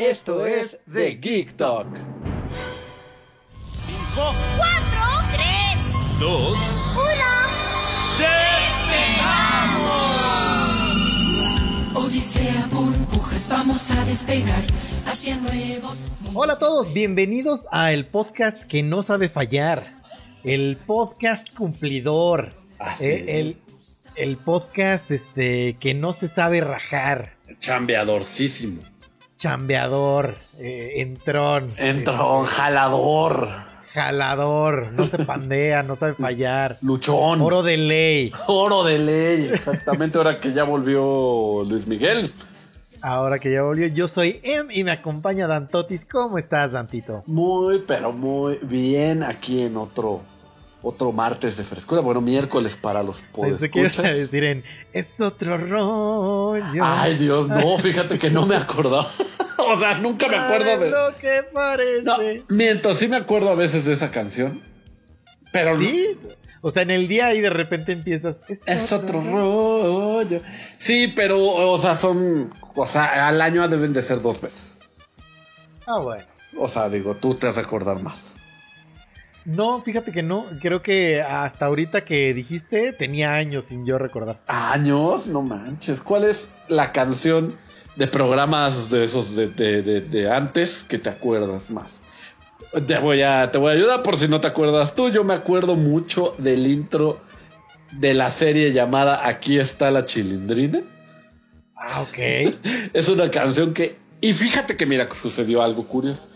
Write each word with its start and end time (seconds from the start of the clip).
Esto 0.00 0.46
es 0.46 0.78
The 0.90 1.10
Geek 1.10 1.58
Talk. 1.58 1.86
5, 1.94 1.98
4, 4.16 4.72
3, 5.34 6.20
2, 6.20 6.58
1. 11.92 12.02
Odisea, 12.02 12.66
burbujas, 12.72 13.48
vamos 13.50 13.90
a 13.90 14.02
despegar 14.06 14.62
hacia 15.04 15.36
nuevos 15.36 15.98
Hola 16.32 16.54
a 16.54 16.58
todos, 16.58 16.94
bienvenidos 16.94 17.66
a 17.70 17.92
el 17.92 18.06
podcast 18.06 18.62
que 18.62 18.82
no 18.82 19.02
sabe 19.02 19.28
fallar. 19.28 20.00
El 20.44 20.78
podcast 20.78 21.54
cumplidor. 21.54 22.54
Así 22.78 23.04
Eh, 23.04 23.40
el, 23.40 23.56
el 24.16 24.38
podcast 24.38 25.10
este, 25.10 25.76
que 25.78 25.92
no 25.92 26.14
se 26.14 26.28
sabe 26.28 26.62
rajar. 26.62 27.36
Chambeadorcísimo. 27.58 28.80
Chambeador, 29.40 30.36
eh, 30.58 30.96
entrón, 30.96 31.66
Entrón, 31.78 32.44
jalador, 32.44 33.48
jalador, 33.94 34.92
no 34.92 35.06
se 35.06 35.24
pandea, 35.24 35.82
no 35.82 35.96
sabe 35.96 36.12
fallar. 36.12 36.76
luchón. 36.82 37.40
Oro 37.40 37.62
de 37.62 37.78
ley. 37.78 38.32
Oro 38.48 38.84
de 38.84 38.98
ley, 38.98 39.50
exactamente 39.50 40.18
ahora 40.18 40.38
que 40.42 40.52
ya 40.52 40.64
volvió 40.64 41.64
Luis 41.64 41.86
Miguel. 41.86 42.30
Ahora 43.00 43.38
que 43.38 43.50
ya 43.50 43.62
volvió, 43.62 43.86
yo 43.86 44.08
soy 44.08 44.40
Em 44.42 44.68
y 44.70 44.84
me 44.84 44.90
acompaña 44.90 45.46
Dantotis. 45.46 46.04
¿Cómo 46.04 46.36
estás, 46.36 46.72
Dantito? 46.72 47.22
Muy, 47.24 47.82
pero 47.88 48.12
muy 48.12 48.58
bien 48.60 49.22
aquí 49.22 49.62
en 49.62 49.78
otro, 49.78 50.20
otro 50.82 51.12
martes 51.12 51.56
de 51.56 51.64
frescura. 51.64 52.00
Bueno, 52.00 52.20
miércoles 52.20 52.76
para 52.76 53.02
los 53.02 53.20
podescuchas. 53.20 54.02
decir 54.14 54.44
en 54.44 54.64
Es 54.92 55.20
otro 55.20 55.58
rollo. 55.58 56.82
Ay, 56.84 57.16
Dios, 57.18 57.48
no, 57.48 57.78
fíjate 57.82 58.18
que 58.18 58.30
no 58.30 58.46
me 58.46 58.56
acordaba. 58.56 59.08
o 59.58 59.78
sea, 59.78 59.98
nunca 59.98 60.28
me 60.28 60.36
acuerdo 60.36 60.78
de. 60.78 60.90
lo 60.90 61.16
que 61.20 61.42
parece. 61.52 62.02
No, 62.04 62.16
miento, 62.48 62.94
sí 62.94 63.08
me 63.08 63.16
acuerdo 63.16 63.50
a 63.50 63.54
veces 63.54 63.84
de 63.84 63.92
esa 63.92 64.10
canción. 64.10 64.60
Pero 65.52 65.74
no- 65.74 65.80
¿Sí? 65.80 66.18
O 66.62 66.70
sea, 66.70 66.82
en 66.82 66.90
el 66.90 67.08
día 67.08 67.32
y 67.34 67.40
de 67.40 67.48
repente 67.50 67.92
empiezas. 67.92 68.42
Es, 68.48 68.68
Es 68.68 68.92
otro 68.92 69.22
rollo. 69.22 70.40
Sí, 70.78 71.10
pero, 71.16 71.42
o 71.42 71.78
sea, 71.78 71.94
son. 71.96 72.52
O 72.74 72.86
sea, 72.86 73.28
al 73.28 73.40
año 73.40 73.66
deben 73.66 73.92
de 73.94 74.02
ser 74.02 74.20
dos 74.20 74.40
veces. 74.42 74.80
Ah, 75.86 75.98
bueno. 76.00 76.24
O 76.58 76.68
sea, 76.68 76.88
digo, 76.90 77.14
tú 77.14 77.34
te 77.34 77.48
has 77.48 77.54
de 77.56 77.62
acordar 77.62 78.02
más. 78.02 78.36
No, 79.44 79.80
fíjate 79.82 80.12
que 80.12 80.22
no. 80.22 80.46
Creo 80.60 80.82
que 80.82 81.22
hasta 81.22 81.66
ahorita 81.66 82.04
que 82.04 82.34
dijiste 82.34 82.92
tenía 82.92 83.34
años 83.34 83.66
sin 83.66 83.84
yo 83.86 83.98
recordar. 83.98 84.40
¿Años? 84.46 85.26
No 85.28 85.42
manches. 85.42 86.00
¿Cuál 86.00 86.24
es 86.24 86.50
la 86.68 86.92
canción 86.92 87.56
de 87.96 88.06
programas 88.06 88.90
de 88.90 89.04
esos 89.04 89.34
de, 89.36 89.48
de- 89.48 89.82
de- 89.82 90.00
de 90.02 90.30
antes 90.30 90.84
que 90.84 90.98
te 90.98 91.08
acuerdas 91.08 91.70
más? 91.70 92.02
Te 92.86 92.98
voy, 92.98 93.22
a, 93.22 93.50
te 93.50 93.58
voy 93.58 93.72
a 93.72 93.74
ayudar 93.74 94.02
por 94.02 94.16
si 94.16 94.28
no 94.28 94.40
te 94.40 94.46
acuerdas 94.46 94.94
tú. 94.94 95.08
Yo 95.10 95.24
me 95.24 95.34
acuerdo 95.34 95.74
mucho 95.74 96.34
del 96.38 96.66
intro 96.66 97.20
de 97.92 98.14
la 98.14 98.30
serie 98.30 98.72
llamada 98.72 99.26
Aquí 99.26 99.58
está 99.58 99.90
la 99.90 100.04
chilindrina. 100.04 100.82
Ah, 101.76 102.02
ok. 102.02 102.54
Es 102.92 103.08
una 103.08 103.30
canción 103.30 103.72
que. 103.74 103.96
Y 104.20 104.34
fíjate 104.34 104.76
que, 104.76 104.84
mira, 104.86 105.08
sucedió 105.14 105.62
algo 105.62 105.84
curioso. 105.88 106.28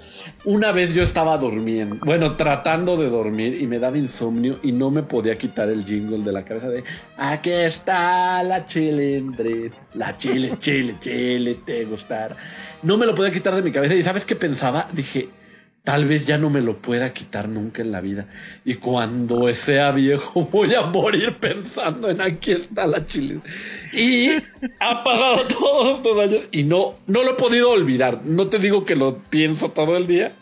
Una 0.46 0.72
vez 0.72 0.92
yo 0.92 1.02
estaba 1.02 1.38
durmiendo, 1.38 1.96
bueno, 2.04 2.36
tratando 2.36 2.98
de 2.98 3.08
dormir 3.08 3.62
y 3.62 3.66
me 3.66 3.78
daba 3.78 3.96
insomnio 3.96 4.58
y 4.62 4.72
no 4.72 4.90
me 4.90 5.02
podía 5.02 5.38
quitar 5.38 5.70
el 5.70 5.86
jingle 5.86 6.22
de 6.22 6.32
la 6.32 6.44
cabeza 6.44 6.68
de 6.68 6.84
Aquí 7.16 7.50
está 7.50 8.42
la 8.42 8.66
chilindris, 8.66 9.72
la 9.94 10.14
chile, 10.18 10.52
chile, 10.58 10.96
chile, 11.00 11.58
te 11.64 11.86
gustará. 11.86 12.36
No 12.82 12.98
me 12.98 13.06
lo 13.06 13.14
podía 13.14 13.32
quitar 13.32 13.54
de 13.54 13.62
mi 13.62 13.72
cabeza 13.72 13.94
y 13.94 14.02
¿sabes 14.02 14.26
qué 14.26 14.36
pensaba? 14.36 14.86
Dije, 14.92 15.30
tal 15.84 16.06
vez 16.06 16.26
ya 16.26 16.38
no 16.38 16.48
me 16.48 16.62
lo 16.62 16.78
pueda 16.78 17.12
quitar 17.12 17.48
nunca 17.48 17.82
en 17.82 17.92
la 17.92 18.00
vida. 18.00 18.26
Y 18.64 18.76
cuando 18.76 19.52
sea 19.54 19.92
viejo 19.92 20.48
voy 20.52 20.74
a 20.74 20.82
morir 20.82 21.36
pensando 21.36 22.08
en 22.08 22.20
aquí 22.20 22.52
está 22.52 22.86
la 22.86 23.04
chilindris. 23.06 23.94
Y 23.94 24.30
ha 24.80 25.04
pasado 25.04 25.46
todos 25.48 25.96
estos 25.98 26.18
años 26.18 26.48
y 26.50 26.64
no, 26.64 26.96
no 27.06 27.22
lo 27.22 27.32
he 27.32 27.34
podido 27.34 27.70
olvidar. 27.70 28.22
No 28.24 28.48
te 28.48 28.58
digo 28.58 28.84
que 28.84 28.96
lo 28.96 29.18
pienso 29.18 29.70
todo 29.70 29.96
el 29.96 30.06
día. 30.06 30.32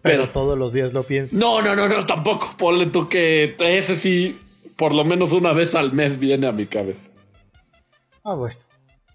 Pero 0.00 0.22
Pero 0.22 0.28
todos 0.30 0.58
los 0.58 0.72
días 0.72 0.92
lo 0.94 1.04
pienso. 1.04 1.36
no, 1.36 1.62
no, 1.62 1.76
no, 1.76 1.86
no, 1.88 2.04
tampoco. 2.06 2.56
Ponle 2.58 2.86
tú 2.86 3.08
que 3.08 3.54
ese 3.60 3.94
sí, 3.94 4.36
por 4.74 4.94
lo 4.96 5.04
menos 5.04 5.32
una 5.32 5.52
vez 5.52 5.76
al 5.76 5.92
mes 5.92 6.18
viene 6.18 6.48
a 6.48 6.52
mi 6.52 6.66
cabeza. 6.66 7.10
Ah, 8.24 8.34
bueno. 8.34 8.56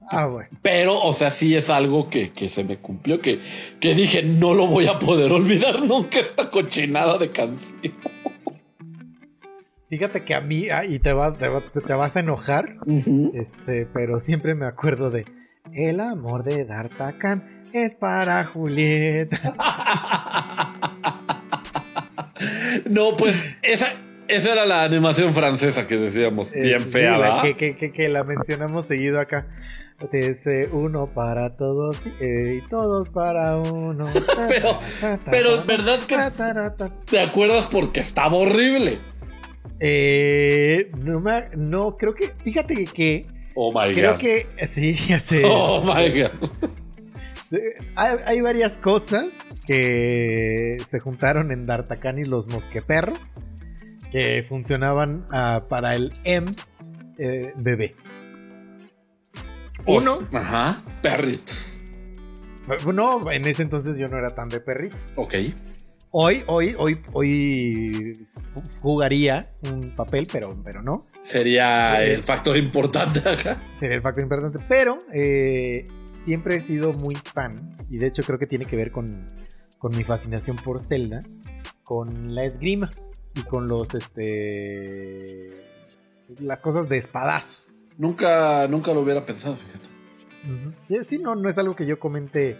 Ah, 0.09 0.25
bueno. 0.27 0.49
Pero, 0.61 0.99
o 1.01 1.11
sea, 1.13 1.29
sí 1.29 1.55
es 1.55 1.69
algo 1.69 2.09
que, 2.09 2.31
que 2.31 2.49
se 2.49 2.63
me 2.63 2.77
cumplió, 2.77 3.19
que, 3.21 3.41
que 3.81 3.93
dije, 3.93 4.23
no 4.23 4.53
lo 4.53 4.67
voy 4.67 4.87
a 4.87 4.99
poder 4.99 5.31
olvidar 5.33 5.81
nunca 5.83 6.19
esta 6.19 6.49
cochinada 6.49 7.17
de 7.17 7.31
canción. 7.31 7.79
Fíjate 9.89 10.23
que 10.25 10.35
a 10.35 10.41
mí, 10.41 10.67
ah, 10.69 10.85
y 10.85 10.99
te, 10.99 11.13
va- 11.13 11.37
te, 11.37 11.47
va- 11.47 11.61
te 11.61 11.93
vas 11.93 12.15
a 12.17 12.19
enojar, 12.19 12.75
este, 13.33 13.85
pero 13.85 14.19
siempre 14.19 14.53
me 14.55 14.65
acuerdo 14.65 15.09
de 15.11 15.25
El 15.73 15.99
amor 16.01 16.43
de 16.43 16.65
D'Artagnan 16.65 17.69
es 17.73 17.95
para 17.95 18.43
Julieta. 18.45 19.55
No, 22.91 23.17
pues 23.17 23.43
esa, 23.63 23.93
esa 24.27 24.53
era 24.53 24.65
la 24.65 24.83
animación 24.83 25.33
francesa 25.33 25.87
que 25.87 25.97
decíamos. 25.97 26.53
Eh, 26.55 26.61
Bien 26.61 26.79
sí, 26.81 26.89
fea, 26.89 27.11
la 27.11 27.17
¿verdad? 27.17 27.41
que, 27.43 27.55
que- 27.55 27.75
que- 27.77 27.91
que 27.91 28.09
la 28.09 28.23
mencionamos 28.23 28.85
seguido 28.85 29.19
acá. 29.19 29.47
Es 30.11 30.45
eh, 30.45 30.69
uno 30.71 31.11
para 31.13 31.55
todos 31.57 32.05
eh, 32.19 32.61
y 32.63 32.67
todos 32.69 33.09
para 33.09 33.57
uno. 33.57 34.05
Pero- 34.47 34.79
pero, 35.31 35.63
¿verdad 35.65 35.99
que-. 36.07 36.17
¿Te 37.09 37.19
acuerdas? 37.19 37.65
Porque 37.71 38.01
estaba 38.01 38.35
horrible. 38.37 38.99
Eh, 39.79 40.91
no, 40.97 41.19
me- 41.19 41.49
no, 41.55 41.97
creo 41.97 42.13
que, 42.13 42.33
fíjate 42.43 42.85
que, 42.85 43.25
Oh 43.55 43.71
my 43.73 43.91
creo 43.93 44.11
god. 44.13 44.19
que, 44.19 44.45
sí, 44.67 44.93
ya 44.93 45.19
sé. 45.19 45.41
Oh 45.45 45.81
my 45.81 46.09
god. 46.21 46.31
Sí, 47.49 47.57
Hay, 47.95 48.17
hay 48.25 48.41
varias 48.41 48.77
cosas 48.77 49.47
que 49.65 50.77
se 50.85 50.99
juntaron 50.99 51.51
en 51.51 51.63
D'Artagnan 51.63 52.19
y 52.19 52.25
los 52.25 52.47
mosqueperros 52.47 53.33
que 54.17 54.43
funcionaban 54.43 55.27
ah, 55.31 55.65
para 55.69 55.95
el 55.95 56.11
M 56.23 56.51
eh, 57.19 57.53
bebé. 57.55 57.95
Uno, 59.85 60.19
Ajá. 60.33 60.81
Perritos. 61.03 61.81
no, 62.93 63.31
en 63.31 63.45
ese 63.45 63.61
entonces 63.61 63.97
yo 63.97 64.07
no 64.07 64.17
era 64.17 64.33
tan 64.33 64.49
de 64.49 64.59
perritos. 64.59 65.13
Ok. 65.17 65.35
Hoy, 66.09 66.41
hoy, 66.47 66.73
hoy, 66.79 66.99
hoy 67.13 68.17
jugaría 68.81 69.51
un 69.69 69.93
papel, 69.95 70.27
pero, 70.31 70.57
pero 70.63 70.81
no. 70.81 71.05
Sería 71.21 72.03
Eh. 72.03 72.15
el 72.15 72.23
factor 72.23 72.57
importante. 72.57 73.19
ajá. 73.25 73.61
Sería 73.77 73.97
el 73.97 74.01
factor 74.01 74.23
importante. 74.23 74.57
Pero 74.67 74.97
eh, 75.13 75.85
siempre 76.09 76.55
he 76.55 76.59
sido 76.59 76.91
muy 76.93 77.13
fan, 77.15 77.77
y 77.87 77.97
de 77.99 78.07
hecho 78.07 78.23
creo 78.23 78.39
que 78.39 78.47
tiene 78.47 78.65
que 78.65 78.75
ver 78.77 78.91
con, 78.91 79.27
con 79.77 79.95
mi 79.95 80.03
fascinación 80.03 80.55
por 80.57 80.81
Zelda, 80.81 81.21
con 81.83 82.33
la 82.33 82.43
esgrima 82.45 82.91
y 83.37 83.43
con 83.43 83.67
los, 83.67 83.93
este, 83.93 85.51
las 86.39 86.61
cosas 86.61 86.89
de 86.89 86.97
espadazos. 86.97 87.75
Nunca, 87.97 88.67
nunca 88.67 88.93
lo 88.93 89.01
hubiera 89.01 89.25
pensado, 89.25 89.55
fíjate. 89.55 89.89
Sí, 91.03 91.19
no, 91.19 91.35
no 91.35 91.49
es 91.49 91.57
algo 91.57 91.75
que 91.75 91.85
yo 91.85 91.99
comente 91.99 92.57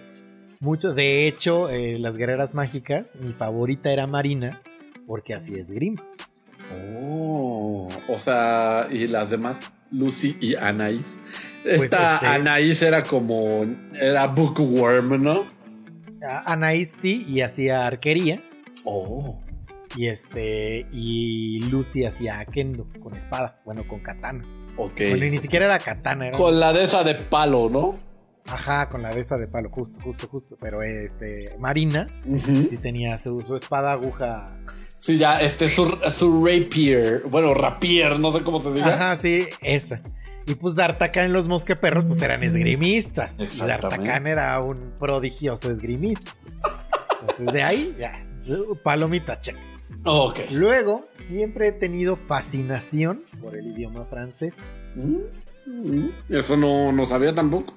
mucho. 0.59 0.94
De 0.94 1.27
hecho, 1.27 1.69
eh, 1.69 1.97
las 2.00 2.18
guerreras 2.18 2.53
mágicas, 2.53 3.15
mi 3.15 3.33
favorita 3.33 3.91
era 3.91 4.07
Marina, 4.07 4.62
porque 5.06 5.33
así 5.33 5.56
es 5.56 5.69
esgrima. 5.69 6.03
Oh, 6.94 7.88
o 8.09 8.18
sea, 8.18 8.88
y 8.91 9.07
las 9.07 9.29
demás, 9.29 9.74
Lucy 9.91 10.38
y 10.41 10.56
Anaís. 10.56 11.19
Esta 11.63 12.15
este- 12.15 12.27
Anaís 12.27 12.81
era 12.81 13.03
como, 13.03 13.65
era 13.94 14.27
bookworm, 14.27 15.24
¿no? 15.24 15.45
Anaís 16.45 16.89
sí, 16.89 17.25
y 17.29 17.41
hacía 17.41 17.85
arquería. 17.85 18.44
Oh, 18.83 19.39
Y 19.98 20.08
este. 20.08 20.86
Y 20.92 21.62
Lucy 21.70 22.06
hacía 22.06 22.46
kendo 22.46 22.88
con 23.02 23.16
espada. 23.16 23.62
Bueno, 23.66 23.88
con 23.88 24.00
katana. 24.00 24.46
ok. 24.78 25.00
Bueno, 25.10 25.26
y 25.26 25.32
ni 25.32 25.38
siquiera 25.40 25.66
era 25.66 25.80
katana, 25.80 26.28
era. 26.28 26.38
Con 26.38 26.60
la 26.60 26.72
de 26.72 26.84
esa 26.84 27.04
de 27.04 27.16
palo, 27.16 27.68
¿no? 27.70 27.98
Ajá, 28.46 28.90
con 28.90 29.02
la 29.02 29.14
de 29.14 29.22
esa 29.22 29.38
de 29.38 29.48
palo, 29.48 29.70
justo, 29.70 30.00
justo, 30.00 30.28
justo. 30.28 30.56
Pero 30.62 30.84
este, 30.84 31.56
Marina 31.60 32.08
sí 32.70 32.78
tenía 32.78 33.18
su, 33.18 33.42
su 33.42 33.56
espada 33.56 33.92
aguja. 33.92 34.46
Sí, 35.00 35.18
ya, 35.18 35.42
este, 35.42 35.68
su, 35.68 35.98
su 36.10 36.46
rapier. 36.46 37.24
Bueno, 37.30 37.54
rapier, 37.54 38.20
no 38.20 38.32
sé 38.32 38.44
cómo 38.44 38.60
se 38.62 38.72
diga. 38.74 38.88
Ajá, 38.88 39.16
sí, 39.18 39.48
esa. 39.62 40.02
Y 40.46 40.56
pues 40.56 40.76
D'Artagnan 40.76 41.26
en 41.26 41.34
los 41.34 41.48
mosqueperros 41.48 42.06
pues 42.06 42.22
eran 42.22 42.42
esgrimistas. 42.42 43.40
Y. 43.40 43.66
D'Artagnan 43.66 44.28
era 44.28 44.60
un 44.62 44.94
prodigioso 44.98 45.70
esgrimista. 45.70 46.32
Entonces 47.20 47.52
de 47.52 47.64
ahí, 47.64 47.96
ya, 48.00 48.24
palomita, 48.84 49.40
check. 49.42 49.58
Luego, 50.51 51.07
siempre 51.16 51.68
he 51.68 51.72
tenido 51.72 52.16
fascinación 52.16 53.24
por 53.42 53.56
el 53.56 53.68
idioma 53.68 54.06
francés. 54.06 54.56
Mm, 54.95 56.10
Eso 56.30 56.57
no, 56.57 56.92
no 56.92 57.06
sabía 57.06 57.34
tampoco. 57.34 57.74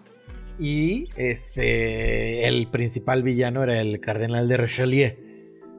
Y 0.59 1.09
este, 1.17 2.47
el 2.47 2.69
principal 2.69 3.23
villano 3.23 3.63
era 3.63 3.81
el 3.81 4.01
cardenal 4.01 4.47
de 4.49 4.57
Richelieu. 4.57 5.13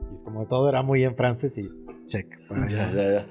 Y 0.09 0.13
es 0.13 0.23
como 0.23 0.47
todo 0.47 0.67
era 0.69 0.81
muy 0.81 1.03
en 1.03 1.15
francés 1.15 1.57
y 1.57 1.69
check. 2.07 2.27
para 2.47 2.63
allá. 2.63 2.91
Ya, 2.91 2.95
ya, 2.95 3.11
ya. 3.11 3.27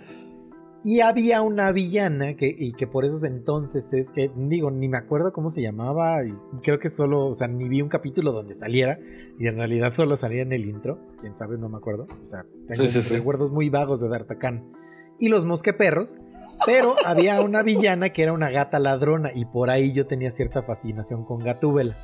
Y 0.82 1.00
había 1.00 1.42
una 1.42 1.72
villana 1.72 2.36
que, 2.36 2.54
y 2.56 2.72
que 2.72 2.86
por 2.86 3.04
esos 3.04 3.22
entonces 3.24 3.92
es 3.92 4.10
que, 4.10 4.30
digo, 4.34 4.70
ni 4.70 4.88
me 4.88 4.96
acuerdo 4.96 5.30
cómo 5.30 5.50
se 5.50 5.60
llamaba. 5.60 6.24
Y 6.24 6.30
creo 6.62 6.78
que 6.78 6.88
solo, 6.88 7.26
o 7.26 7.34
sea, 7.34 7.48
ni 7.48 7.68
vi 7.68 7.82
un 7.82 7.90
capítulo 7.90 8.32
donde 8.32 8.54
saliera. 8.54 8.98
Y 9.38 9.46
en 9.46 9.56
realidad 9.56 9.92
solo 9.92 10.16
salía 10.16 10.40
en 10.40 10.52
el 10.52 10.64
intro. 10.64 10.98
Quién 11.20 11.34
sabe, 11.34 11.58
no 11.58 11.68
me 11.68 11.76
acuerdo. 11.76 12.06
O 12.22 12.26
sea, 12.26 12.44
tengo 12.66 12.82
Sí, 12.82 12.88
sí, 12.88 13.02
sí. 13.02 13.14
recuerdos 13.16 13.50
muy 13.50 13.68
vagos 13.68 14.00
de 14.00 14.08
D'Artagnan. 14.08 14.72
Y 15.18 15.28
los 15.28 15.44
mosqueperros. 15.44 16.18
Pero 16.64 16.94
había 17.04 17.42
una 17.42 17.62
villana 17.62 18.10
que 18.14 18.22
era 18.22 18.32
una 18.32 18.48
gata 18.48 18.78
ladrona. 18.78 19.32
Y 19.34 19.44
por 19.44 19.68
ahí 19.68 19.92
yo 19.92 20.06
tenía 20.06 20.30
cierta 20.30 20.62
fascinación 20.62 21.24
con 21.26 21.40
Gatúbela. 21.40 21.94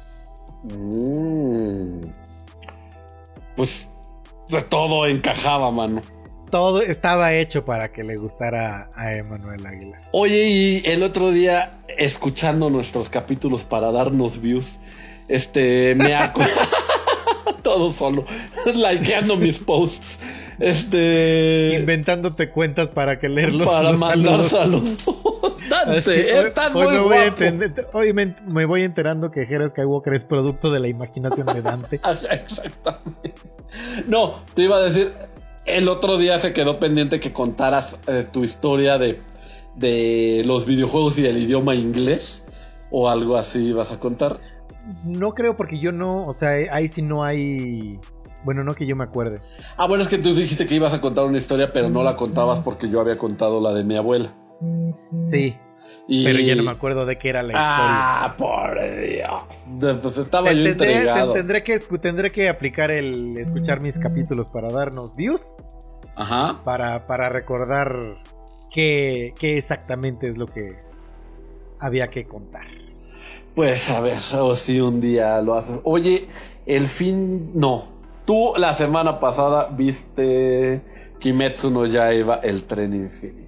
Mm. 0.65 2.03
Pues 3.57 3.89
de 4.51 4.61
todo 4.63 5.07
encajaba, 5.07 5.71
mano. 5.71 6.03
Todo 6.51 6.81
estaba 6.81 7.35
hecho 7.35 7.65
para 7.65 7.93
que 7.93 8.03
le 8.05 8.17
gustara 8.17 8.89
a 8.95 9.15
Emanuel 9.15 9.67
Aguilar. 9.67 10.01
Oye, 10.13 10.45
y 10.47 10.83
el 10.87 11.03
otro 11.03 11.31
día, 11.33 11.71
escuchando 11.99 12.71
nuestros 12.71 13.09
capítulos 13.09 13.65
para 13.65 13.91
darnos 13.91 14.41
views, 14.41 14.79
este, 15.29 15.95
me 15.97 16.15
acuerdo. 16.15 16.53
todo 17.63 17.93
solo, 17.93 18.25
likeando 18.75 19.37
mis 19.37 19.59
posts. 19.59 20.19
Este. 20.59 21.77
Inventándote 21.79 22.49
cuentas 22.49 22.91
para 22.91 23.19
que 23.19 23.29
leerlos. 23.29 23.67
para 23.67 23.91
los 23.91 24.01
mandar 24.01 24.43
saludos. 24.45 24.89
saludos. 25.05 25.37
Así, 25.47 25.69
Dante, 25.69 26.39
hoy- 26.39 26.47
estás 26.47 26.75
hoy 26.75 26.85
muy 26.87 26.95
me 26.95 27.01
voy 27.01 27.19
guapo. 27.29 27.99
hoy 27.99 28.13
me, 28.13 28.35
me 28.47 28.65
voy 28.65 28.83
enterando 28.83 29.31
que 29.31 29.43
Hera 29.43 29.69
Skywalker 29.69 30.15
es 30.15 30.25
producto 30.25 30.71
de 30.71 30.81
la 30.81 30.89
imaginación 30.89 31.47
de 31.47 31.63
Dante. 31.63 31.97
Exactamente. 31.97 33.35
No, 34.07 34.41
te 34.55 34.63
iba 34.63 34.77
a 34.77 34.81
decir, 34.83 35.13
el 35.67 35.89
otro 35.89 36.17
día 36.17 36.39
se 36.39 36.53
quedó 36.53 36.79
pendiente 36.79 37.21
que 37.21 37.33
contaras 37.33 37.99
eh, 38.07 38.25
tu 38.33 38.45
historia 38.45 38.99
de, 38.99 39.19
de 39.75 40.43
los 40.47 40.67
videojuegos 40.67 41.19
y 41.19 41.27
el 41.27 41.37
idioma 41.39 41.75
inglés 41.75 42.45
o 42.91 43.09
algo 43.09 43.37
así 43.37 43.73
vas 43.73 43.93
a 43.93 44.01
contar. 44.01 44.39
No 45.05 45.35
creo 45.35 45.57
porque 45.57 45.79
yo 45.79 45.93
no, 45.93 46.23
o 46.23 46.33
sea, 46.33 46.51
ahí 46.73 46.89
sí 46.89 47.03
no 47.03 47.25
hay... 47.25 47.99
Bueno, 48.45 48.63
no 48.63 48.77
que 48.77 48.87
yo 48.87 48.95
me 48.95 49.03
acuerde. 49.03 49.41
Ah, 49.77 49.89
bueno, 49.89 50.05
es 50.05 50.09
que 50.09 50.19
tú 50.19 50.33
dijiste 50.33 50.67
que 50.67 50.77
ibas 50.77 50.93
a 50.93 51.01
contar 51.01 51.25
una 51.25 51.39
historia, 51.39 51.73
pero 51.73 51.89
no 51.89 52.05
la 52.05 52.15
contabas 52.15 52.61
porque 52.61 52.89
yo 52.89 53.01
había 53.01 53.19
contado 53.19 53.61
la 53.61 53.73
de 53.73 53.83
mi 53.83 53.97
abuela. 53.97 54.33
Sí, 55.19 55.57
Y... 56.09 56.25
pero 56.25 56.39
ya 56.39 56.55
no 56.55 56.63
me 56.63 56.71
acuerdo 56.71 57.05
de 57.05 57.17
qué 57.17 57.31
era 57.31 57.43
la 57.43 57.53
Ah, 57.57 58.35
por 58.39 58.79
Dios. 59.01 59.99
Pues 60.03 60.19
estaba 60.19 60.53
historia. 60.53 60.53
yo 60.53 60.63
Te- 60.63 60.79
tendré, 60.79 60.93
intrigado. 60.95 61.33
te- 61.33 61.39
tendré 61.41 61.63
que, 61.65 61.75
escu- 61.81 62.01
tendré 62.01 62.31
que 62.33 62.49
aplicar 62.49 62.91
el 62.93 63.37
escuchar 63.39 63.81
mis 63.81 63.99
capítulos 63.99 64.49
para 64.49 64.71
darnos 64.71 65.17
views, 65.17 65.57
Ajá. 66.15 66.63
para, 66.65 67.07
para 67.09 67.29
recordar 67.29 67.93
qué, 68.73 69.35
qué 69.39 69.59
exactamente 69.59 70.29
es 70.29 70.39
lo 70.39 70.47
que 70.47 70.77
había 71.81 72.09
que 72.09 72.25
contar. 72.25 72.67
Pues 73.57 73.91
a 73.91 74.01
ver, 74.01 74.19
o 74.35 74.55
si 74.55 74.81
un 74.81 75.01
día 75.01 75.41
lo 75.43 75.55
haces. 75.55 75.81
Oye, 75.85 76.29
el 76.67 76.87
fin. 76.87 77.51
No. 77.55 77.83
Tú 78.27 78.53
la 78.57 78.75
semana 78.75 79.19
pasada 79.19 79.69
viste 79.71 80.83
Kimetsu 81.21 81.71
no 81.71 81.87
Yaiba, 81.87 82.37
el 82.43 82.65
tren 82.65 82.93
infinito. 82.95 83.46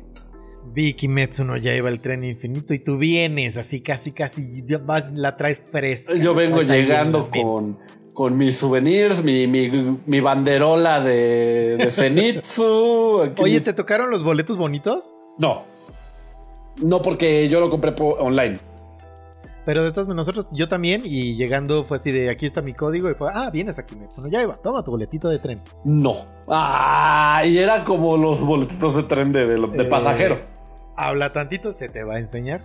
Vi 0.78 0.94
Kimetsu 0.94 1.42
no 1.42 1.56
ya 1.56 1.74
iba 1.74 1.88
el 1.88 2.00
tren 2.00 2.22
infinito 2.22 2.72
y 2.72 2.78
tú 2.78 2.98
vienes 2.98 3.56
así 3.56 3.80
casi 3.80 4.12
casi 4.12 4.62
vas, 4.84 5.10
la 5.12 5.36
traes 5.36 5.60
fresca. 5.60 6.14
Yo 6.14 6.34
vengo 6.34 6.62
llegando 6.62 7.28
con, 7.30 7.80
con 8.14 8.38
mis 8.38 8.58
souvenirs, 8.58 9.24
mi, 9.24 9.48
mi, 9.48 9.98
mi 10.06 10.20
banderola 10.20 11.00
de, 11.00 11.78
de 11.78 11.90
Zenitsu. 11.90 13.22
aquí 13.24 13.42
Oye, 13.42 13.54
mis- 13.56 13.64
¿te 13.64 13.72
tocaron 13.72 14.08
los 14.12 14.22
boletos 14.22 14.56
bonitos? 14.56 15.16
No. 15.36 15.64
No, 16.80 17.00
porque 17.00 17.48
yo 17.48 17.58
lo 17.58 17.70
compré 17.70 17.92
online. 17.98 18.60
Pero 19.64 19.82
de 19.82 19.90
todas 19.90 20.06
nosotros, 20.14 20.46
yo 20.52 20.68
también, 20.68 21.02
y 21.04 21.34
llegando 21.34 21.82
fue 21.82 21.96
así 21.96 22.12
de 22.12 22.30
aquí 22.30 22.46
está 22.46 22.62
mi 22.62 22.72
código, 22.72 23.10
y 23.10 23.14
fue, 23.14 23.28
ah, 23.34 23.50
vienes 23.52 23.80
a 23.80 23.84
Kimetsu 23.84 24.22
no 24.22 24.28
ya 24.28 24.44
iba, 24.44 24.54
toma 24.54 24.84
tu 24.84 24.92
boletito 24.92 25.28
de 25.28 25.40
tren. 25.40 25.60
No. 25.84 26.24
Ah, 26.46 27.42
y 27.44 27.58
era 27.58 27.82
como 27.82 28.16
los 28.16 28.46
boletitos 28.46 28.94
de 28.94 29.02
tren 29.02 29.32
de, 29.32 29.44
de, 29.44 29.56
de 29.56 29.82
Eh, 29.82 29.86
pasajero. 29.86 30.38
Habla 31.00 31.30
tantito, 31.32 31.72
se 31.72 31.88
te 31.88 32.02
va 32.02 32.14
a 32.14 32.18
enseñar. 32.18 32.60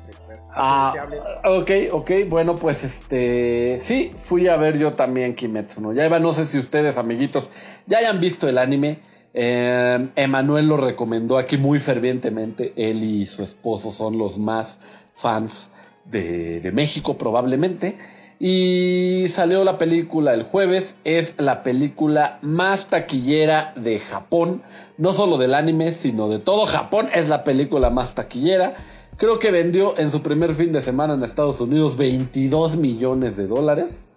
Ah, 0.49 0.91
que 0.93 0.99
hable. 0.99 1.19
ok, 1.45 1.71
ok, 1.93 2.11
bueno, 2.29 2.55
pues 2.55 2.83
este, 2.83 3.77
sí, 3.77 4.11
fui 4.17 4.47
a 4.47 4.55
ver 4.57 4.79
yo 4.79 4.93
también 4.93 5.35
Kimetsu 5.35 5.81
no 5.81 5.93
Yaiba, 5.93 6.19
no 6.19 6.33
sé 6.33 6.45
si 6.45 6.57
ustedes, 6.57 6.97
amiguitos, 6.97 7.51
ya 7.85 7.99
hayan 7.99 8.19
visto 8.19 8.47
el 8.49 8.57
anime, 8.57 8.99
Eh, 9.35 10.09
Emanuel 10.15 10.67
lo 10.67 10.77
recomendó 10.77 11.39
aquí 11.39 11.57
muy 11.57 11.79
fervientemente, 11.79 12.71
él 12.75 13.03
y 13.03 13.25
su 13.25 13.41
esposo 13.43 13.91
son 13.91 14.17
los 14.19 14.37
más 14.37 14.79
fans 15.15 15.71
de, 16.05 16.59
de 16.59 16.71
México 16.71 17.17
probablemente, 17.17 17.97
y 18.45 19.29
salió 19.29 19.63
la 19.63 19.77
película 19.77 20.33
el 20.33 20.43
jueves, 20.43 20.97
es 21.05 21.35
la 21.37 21.63
película 21.63 22.39
más 22.41 22.87
taquillera 22.87 23.71
de 23.77 23.99
Japón, 23.99 24.63
no 24.97 25.13
solo 25.13 25.37
del 25.37 25.53
anime, 25.53 25.93
sino 25.93 26.27
de 26.27 26.39
todo 26.39 26.65
Japón, 26.65 27.07
es 27.13 27.29
la 27.29 27.45
película 27.45 27.89
más 27.89 28.15
taquillera. 28.15 28.73
Creo 29.15 29.39
que 29.39 29.49
vendió 29.49 29.97
en 29.97 30.11
su 30.11 30.21
primer 30.21 30.55
fin 30.55 30.73
de 30.73 30.81
semana 30.81 31.13
en 31.13 31.23
Estados 31.23 31.61
Unidos 31.61 31.95
22 31.95 32.75
millones 32.75 33.37
de 33.37 33.47
dólares. 33.47 34.07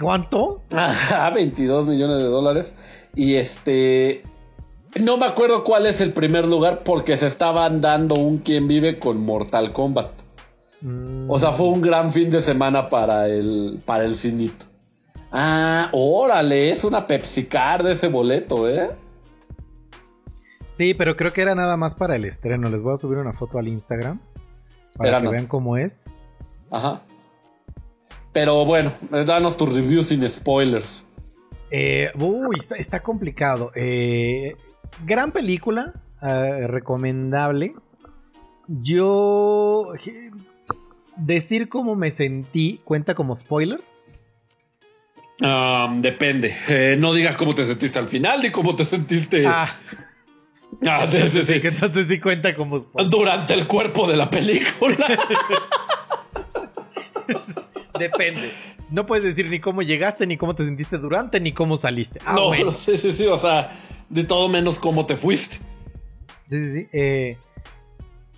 ¿Cuánto? 0.00 0.62
Ajá, 0.74 1.30
22 1.30 1.86
millones 1.86 2.16
de 2.16 2.24
dólares. 2.24 2.74
Y 3.14 3.34
este... 3.36 4.24
No 4.96 5.18
me 5.18 5.26
acuerdo 5.26 5.62
cuál 5.62 5.86
es 5.86 6.00
el 6.00 6.12
primer 6.12 6.48
lugar 6.48 6.82
porque 6.82 7.16
se 7.16 7.28
estaban 7.28 7.80
dando 7.80 8.16
un 8.16 8.38
quien 8.38 8.66
vive 8.66 8.98
con 8.98 9.20
Mortal 9.20 9.72
Kombat. 9.72 10.10
Mm, 10.80 11.30
O 11.30 11.38
sea, 11.38 11.52
fue 11.52 11.68
un 11.68 11.80
gran 11.80 12.12
fin 12.12 12.30
de 12.30 12.40
semana 12.40 12.88
para 12.88 13.26
el, 13.28 13.82
para 13.84 14.04
el 14.04 14.16
cinito. 14.16 14.66
Ah, 15.30 15.88
órale, 15.92 16.70
es 16.70 16.84
una 16.84 17.06
Pepsi 17.06 17.46
Card 17.46 17.86
ese 17.86 18.08
boleto, 18.08 18.68
¿eh? 18.68 18.90
Sí, 20.68 20.94
pero 20.94 21.16
creo 21.16 21.32
que 21.32 21.42
era 21.42 21.54
nada 21.54 21.76
más 21.76 21.94
para 21.94 22.16
el 22.16 22.24
estreno. 22.24 22.70
Les 22.70 22.82
voy 22.82 22.94
a 22.94 22.96
subir 22.96 23.18
una 23.18 23.32
foto 23.32 23.58
al 23.58 23.68
Instagram 23.68 24.20
para 24.96 25.20
que 25.20 25.28
vean 25.28 25.46
cómo 25.46 25.76
es. 25.76 26.08
Ajá. 26.70 27.02
Pero 28.32 28.64
bueno, 28.64 28.92
danos 29.10 29.56
tu 29.56 29.66
review 29.66 30.02
sin 30.02 30.26
spoilers. 30.28 31.04
Eh, 31.70 32.10
uy, 32.18 32.56
está, 32.58 32.76
está 32.76 33.00
complicado. 33.00 33.70
Eh, 33.74 34.54
gran 35.04 35.32
película, 35.32 35.92
eh, 36.22 36.66
recomendable. 36.66 37.74
Yo 38.68 39.92
decir 41.18 41.68
cómo 41.68 41.96
me 41.96 42.10
sentí 42.10 42.80
cuenta 42.84 43.14
como 43.14 43.36
spoiler. 43.36 43.80
Um, 45.40 46.02
depende. 46.02 46.54
Eh, 46.68 46.96
no 46.98 47.12
digas 47.12 47.36
cómo 47.36 47.54
te 47.54 47.64
sentiste 47.64 47.98
al 47.98 48.08
final 48.08 48.42
ni 48.42 48.50
cómo 48.50 48.74
te 48.74 48.84
sentiste 48.84 49.46
Ah, 49.46 49.72
Ah, 50.86 51.06
sí, 51.10 51.16
sí, 51.16 51.22
entonces 51.22 51.46
sí. 51.46 51.54
sí, 51.54 51.60
que 51.60 51.68
entonces 51.68 52.08
sí 52.08 52.20
cuenta 52.20 52.54
como 52.54 52.78
spoiler. 52.80 53.10
durante 53.10 53.54
el 53.54 53.66
cuerpo 53.66 54.06
de 54.08 54.16
la 54.16 54.30
película. 54.30 54.96
Depende. 57.98 58.50
No 58.90 59.06
puedes 59.06 59.24
decir 59.24 59.48
ni 59.50 59.60
cómo 59.60 59.82
llegaste, 59.82 60.26
ni 60.26 60.36
cómo 60.36 60.54
te 60.54 60.64
sentiste 60.64 60.98
durante, 60.98 61.40
ni 61.40 61.52
cómo 61.52 61.76
saliste. 61.76 62.20
Ah, 62.24 62.34
no, 62.34 62.46
bueno. 62.46 62.72
sí, 62.78 62.96
sí, 62.96 63.12
sí. 63.12 63.26
O 63.26 63.38
sea, 63.38 63.76
de 64.08 64.24
todo 64.24 64.48
menos 64.48 64.78
cómo 64.78 65.06
te 65.06 65.16
fuiste. 65.16 65.58
Sí, 66.46 66.58
sí, 66.58 66.70
sí. 66.82 66.88
Eh, 66.92 67.38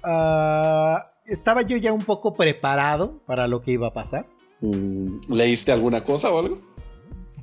ah, 0.02 1.04
estaba 1.30 1.62
yo 1.62 1.76
ya 1.76 1.92
un 1.92 2.02
poco 2.02 2.34
preparado 2.34 3.22
para 3.26 3.48
lo 3.48 3.62
que 3.62 3.72
iba 3.72 3.86
a 3.88 3.92
pasar. 3.92 4.26
Mm, 4.60 5.20
¿Leíste 5.28 5.72
alguna 5.72 6.04
cosa 6.04 6.30
o 6.30 6.38
algo? 6.38 6.58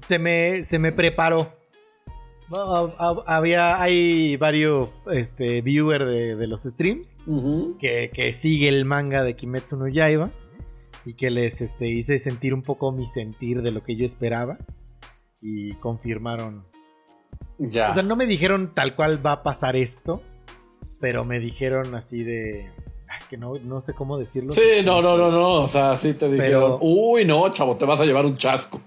Se 0.05 0.19
me, 0.19 0.63
se 0.63 0.77
me 0.77 0.91
preparó. 0.91 1.51
Había, 3.25 3.81
hay 3.81 4.37
varios 4.37 4.89
este, 5.11 5.61
viewers 5.61 6.05
de, 6.05 6.35
de 6.37 6.47
los 6.47 6.63
streams 6.63 7.17
que, 7.79 8.09
que 8.13 8.31
sigue 8.31 8.69
el 8.69 8.85
manga 8.85 9.23
de 9.23 9.35
Kimetsu 9.35 9.75
no 9.75 9.87
Yaiba. 9.89 10.31
y 11.05 11.13
que 11.15 11.29
les 11.29 11.61
este, 11.61 11.87
hice 11.87 12.19
sentir 12.19 12.53
un 12.53 12.61
poco 12.61 12.91
mi 12.91 13.05
sentir 13.05 13.61
de 13.61 13.71
lo 13.71 13.81
que 13.81 13.95
yo 13.95 14.05
esperaba 14.05 14.57
y 15.41 15.73
confirmaron. 15.75 16.65
Ya. 17.57 17.89
O 17.89 17.93
sea, 17.93 18.03
no 18.03 18.15
me 18.15 18.25
dijeron 18.25 18.73
tal 18.73 18.95
cual 18.95 19.25
va 19.25 19.31
a 19.33 19.43
pasar 19.43 19.75
esto, 19.75 20.21
pero 20.99 21.25
me 21.25 21.39
dijeron 21.39 21.95
así 21.95 22.23
de... 22.23 22.71
Es 23.19 23.27
que 23.27 23.37
no, 23.37 23.53
no 23.59 23.81
sé 23.81 23.93
cómo 23.93 24.17
decirlo. 24.17 24.53
sí, 24.53 24.81
no, 24.85 25.01
no, 25.01 25.17
no, 25.17 25.31
no. 25.31 25.53
O 25.63 25.67
sea, 25.67 25.95
sí 25.95 26.13
te 26.13 26.29
dijeron. 26.29 26.77
Pero- 26.77 26.79
Uy, 26.81 27.25
no, 27.25 27.47
chavo, 27.49 27.75
te 27.77 27.85
vas 27.85 27.99
a 27.99 28.05
llevar 28.05 28.25
un 28.25 28.37
chasco. 28.37 28.81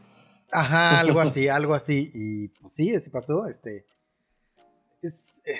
Ajá, 0.52 0.98
algo 1.00 1.20
así, 1.20 1.48
algo 1.48 1.74
así. 1.74 2.10
Y 2.14 2.48
pues 2.48 2.72
sí, 2.72 2.94
así 2.94 3.10
pasó. 3.10 3.46
Este. 3.46 3.84
Es. 5.02 5.40
eh, 5.46 5.54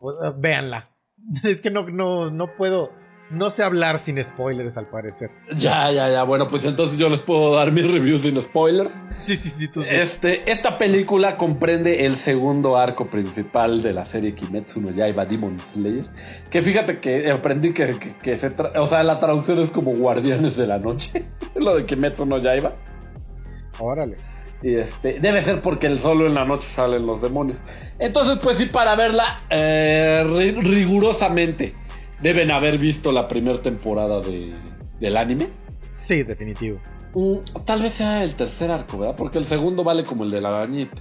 pues, 0.00 0.16
véanla. 0.36 0.88
Es 1.44 1.60
que 1.62 1.70
no, 1.70 1.84
no, 1.88 2.30
no 2.30 2.56
puedo. 2.56 2.90
No 3.32 3.48
sé 3.50 3.62
hablar 3.62 3.98
sin 3.98 4.22
spoilers, 4.22 4.76
al 4.76 4.88
parecer. 4.88 5.30
Ya, 5.56 5.90
ya, 5.90 6.10
ya. 6.10 6.22
Bueno, 6.22 6.48
pues 6.48 6.64
entonces 6.66 6.98
yo 6.98 7.08
les 7.08 7.20
puedo 7.20 7.54
dar 7.54 7.72
mi 7.72 7.80
review 7.80 8.18
sin 8.18 8.40
spoilers. 8.40 8.92
Sí, 8.92 9.36
sí, 9.36 9.48
sí, 9.48 9.68
tú 9.68 9.82
sí. 9.82 9.88
Este, 9.90 10.50
esta 10.52 10.76
película 10.76 11.36
comprende 11.38 12.04
el 12.04 12.16
segundo 12.16 12.76
arco 12.76 13.08
principal 13.08 13.82
de 13.82 13.92
la 13.94 14.04
serie 14.04 14.34
Kimetsu 14.34 14.82
no 14.82 14.90
Yaiba 14.90 15.24
Demon 15.24 15.58
Slayer. 15.58 16.04
Que 16.50 16.60
fíjate 16.60 17.00
que 17.00 17.30
aprendí 17.30 17.72
que, 17.72 17.98
que- 17.98 18.16
que 18.18 18.38
se 18.38 18.52
o 18.76 18.86
sea, 18.86 19.02
la 19.02 19.18
traducción 19.18 19.58
es 19.60 19.70
como 19.70 19.92
Guardianes 19.92 20.56
de 20.56 20.66
la 20.66 20.78
Noche. 20.78 21.24
Lo 21.54 21.74
de 21.74 21.84
Kimetsu 21.86 22.26
no 22.26 22.38
Yaiba. 22.38 22.74
Órale. 23.78 24.16
Y 24.62 24.74
este, 24.76 25.18
debe 25.18 25.40
ser 25.40 25.60
porque 25.60 25.88
el 25.88 25.98
solo 25.98 26.26
en 26.26 26.34
la 26.34 26.44
noche 26.44 26.68
salen 26.68 27.04
los 27.04 27.20
demonios. 27.20 27.58
Entonces, 27.98 28.38
pues 28.40 28.58
sí, 28.58 28.66
para 28.66 28.94
verla 28.94 29.40
eh, 29.50 30.22
ri- 30.24 30.56
rigurosamente, 30.62 31.74
deben 32.22 32.50
haber 32.50 32.78
visto 32.78 33.12
la 33.12 33.28
primera 33.28 33.60
temporada 33.60 34.20
de- 34.20 34.54
del 35.00 35.16
anime. 35.16 35.48
Sí, 36.00 36.22
definitivo. 36.22 36.78
Mm, 37.14 37.38
tal 37.64 37.82
vez 37.82 37.92
sea 37.94 38.24
el 38.24 38.34
tercer 38.34 38.70
arco, 38.70 38.98
¿verdad? 38.98 39.16
Porque 39.16 39.38
el 39.38 39.44
segundo 39.44 39.84
vale 39.84 40.04
como 40.04 40.24
el 40.24 40.30
de 40.30 40.40
la 40.40 40.48
arañita. 40.48 41.00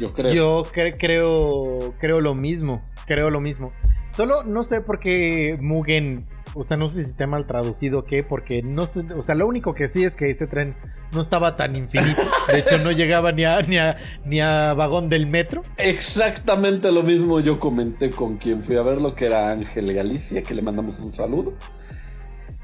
Yo 0.00 0.12
creo. 0.12 0.32
Yo 0.32 0.64
cre- 0.72 0.96
creo. 0.98 1.94
Creo 1.98 2.20
lo 2.20 2.34
mismo. 2.34 2.82
Creo 3.06 3.30
lo 3.30 3.40
mismo. 3.40 3.72
Solo 4.10 4.42
no 4.44 4.62
sé 4.62 4.80
por 4.80 4.98
qué 5.00 5.58
Mugen. 5.60 6.26
O 6.54 6.62
sea, 6.62 6.76
no 6.76 6.88
sé 6.88 7.02
si 7.02 7.10
está 7.10 7.26
mal 7.26 7.46
traducido 7.46 8.00
o 8.00 8.04
qué, 8.04 8.22
porque 8.22 8.62
no 8.62 8.86
sé. 8.86 9.00
O 9.16 9.22
sea, 9.22 9.34
lo 9.34 9.46
único 9.46 9.74
que 9.74 9.88
sí 9.88 10.04
es 10.04 10.16
que 10.16 10.30
ese 10.30 10.46
tren 10.46 10.76
no 11.12 11.20
estaba 11.20 11.56
tan 11.56 11.76
infinito. 11.76 12.22
De 12.48 12.58
hecho, 12.58 12.78
no 12.78 12.90
llegaba 12.90 13.32
ni 13.32 13.44
a, 13.44 13.60
ni 13.62 13.78
a, 13.78 13.96
ni 14.24 14.40
a 14.40 14.74
vagón 14.74 15.08
del 15.08 15.26
metro. 15.26 15.62
Exactamente 15.76 16.90
lo 16.92 17.02
mismo 17.02 17.40
yo 17.40 17.60
comenté 17.60 18.10
con 18.10 18.38
quien 18.38 18.64
fui 18.64 18.76
a 18.76 18.82
verlo, 18.82 19.14
que 19.14 19.26
era 19.26 19.50
Ángel 19.50 19.92
Galicia, 19.92 20.42
que 20.42 20.54
le 20.54 20.62
mandamos 20.62 20.98
un 20.98 21.12
saludo. 21.12 21.52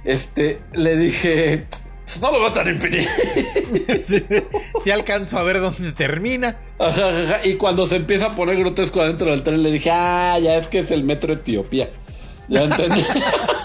Este, 0.04 0.60
le 0.72 0.96
dije, 0.96 1.66
"Pues 2.04 2.20
no 2.20 2.30
lo 2.32 2.40
va 2.42 2.52
tan 2.52 2.68
infinito. 2.68 3.08
sí 3.98 4.90
alcanzo 4.90 5.38
a 5.38 5.42
ver 5.42 5.60
dónde 5.60 5.92
termina. 5.92 6.56
Ajá, 6.78 7.08
ajá, 7.08 7.22
ajá. 7.22 7.46
Y 7.46 7.54
cuando 7.54 7.86
se 7.86 7.96
empieza 7.96 8.26
a 8.26 8.34
poner 8.34 8.56
grotesco 8.58 9.00
adentro 9.00 9.30
del 9.30 9.42
tren, 9.42 9.62
le 9.62 9.70
dije, 9.70 9.90
ah, 9.90 10.38
ya 10.42 10.56
es 10.56 10.68
que 10.68 10.80
es 10.80 10.90
el 10.90 11.04
metro 11.04 11.32
Etiopía. 11.32 11.90
Ya 12.48 12.64
entendí. 12.64 13.00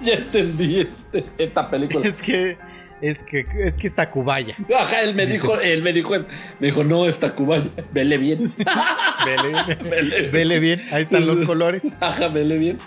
ya 0.04 0.14
entendí 0.14 0.80
este- 0.80 1.24
esta 1.38 1.70
película. 1.70 2.06
Es 2.08 2.22
que. 2.22 2.56
Es 3.02 3.22
que, 3.24 3.46
es 3.64 3.74
que 3.78 3.86
está 3.86 4.10
Cubaya. 4.10 4.54
Ajá, 4.78 5.00
él 5.00 5.14
me 5.14 5.24
dijo, 5.24 5.58
él 5.58 5.80
me 5.82 5.94
dijo, 5.94 6.12
me 6.58 6.66
dijo, 6.66 6.84
no, 6.84 7.06
está 7.06 7.34
cubana, 7.34 7.64
vele 7.92 8.18
bien. 8.18 8.40
Vele, 9.24 9.74
Vele. 9.90 10.28
vele 10.28 10.58
bien. 10.60 10.82
Ahí 10.92 11.04
están 11.04 11.26
los 11.26 11.46
colores. 11.46 11.82
Ajá, 12.00 12.28
vele 12.28 12.58
bien. 12.58 12.78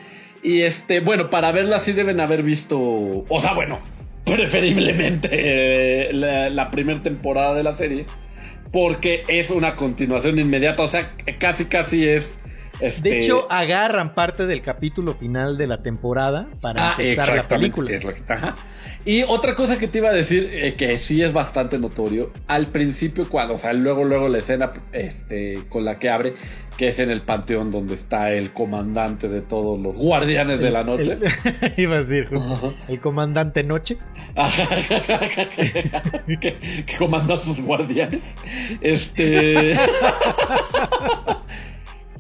Y 0.44 0.62
este, 0.62 1.00
bueno, 1.00 1.32
para 1.32 1.52
verla 1.52 1.80
sí 1.80 1.94
deben 1.94 2.20
haber 2.20 2.44
visto, 2.44 2.78
o 2.80 3.42
sea, 3.42 3.54
bueno, 3.54 3.80
preferiblemente 4.24 5.30
eh, 5.32 6.14
la, 6.14 6.50
la 6.52 6.70
primera 6.70 7.02
temporada 7.02 7.56
de 7.56 7.64
la 7.64 7.76
serie, 7.76 8.06
porque 8.72 9.24
es 9.28 9.50
una 9.50 9.76
continuación 9.76 10.38
inmediata, 10.38 10.84
o 10.84 10.90
sea, 10.90 11.12
casi 11.40 11.66
casi 11.66 12.08
es... 12.08 12.40
Este, 12.84 13.10
De 13.10 13.20
hecho, 13.20 13.48
agarran 13.50 14.14
parte 14.14 14.46
del 14.46 14.62
capítulo 14.62 15.14
final 15.16 15.58
de 15.58 15.68
la 15.68 15.78
temporada 15.80 16.50
para 16.62 16.92
Ah, 16.92 16.96
empezar 17.00 17.36
la 17.36 17.48
película. 17.48 17.92
es 17.92 18.04
lo 18.04 18.14
que- 18.14 18.24
ajá. 18.34 18.56
Y 19.06 19.24
otra 19.24 19.56
cosa 19.56 19.78
que 19.80 19.88
te 19.88 19.98
iba 20.00 20.10
a 20.10 20.14
decir, 20.14 20.50
eh, 20.52 20.76
que 20.76 20.98
sí 20.98 21.22
es 21.22 21.34
bastante 21.34 21.78
notorio, 21.80 22.32
al 22.48 22.68
principio 22.68 23.28
cuando, 23.30 23.54
o 23.56 23.58
sea, 23.58 23.74
luego, 23.74 24.04
luego 24.06 24.28
la 24.30 24.38
escena 24.40 24.72
este, 24.92 25.64
con 25.70 25.84
la 25.86 26.00
que 26.00 26.10
abre, 26.10 26.36
que 26.78 26.88
es 26.88 27.00
en 27.00 27.10
el 27.12 27.22
panteón 27.22 27.70
donde 27.70 27.94
está 27.96 28.32
el 28.32 28.52
comandante 28.54 29.28
de 29.30 29.42
todos 29.42 29.78
los 29.80 29.98
guardianes 29.98 30.60
de 30.62 30.72
la 30.72 30.84
noche. 30.84 31.18
El- 31.22 31.74
iba 31.78 31.96
a 31.96 32.04
decir 32.04 32.28
justo. 32.30 32.74
El 32.88 33.00
comandante 33.00 33.64
Noche. 33.64 33.98
Que, 36.40 36.58
que 36.86 36.98
comanda 36.98 37.36
a 37.36 37.38
sus 37.38 37.62
guardianes. 37.62 38.36
Este. 38.82 39.78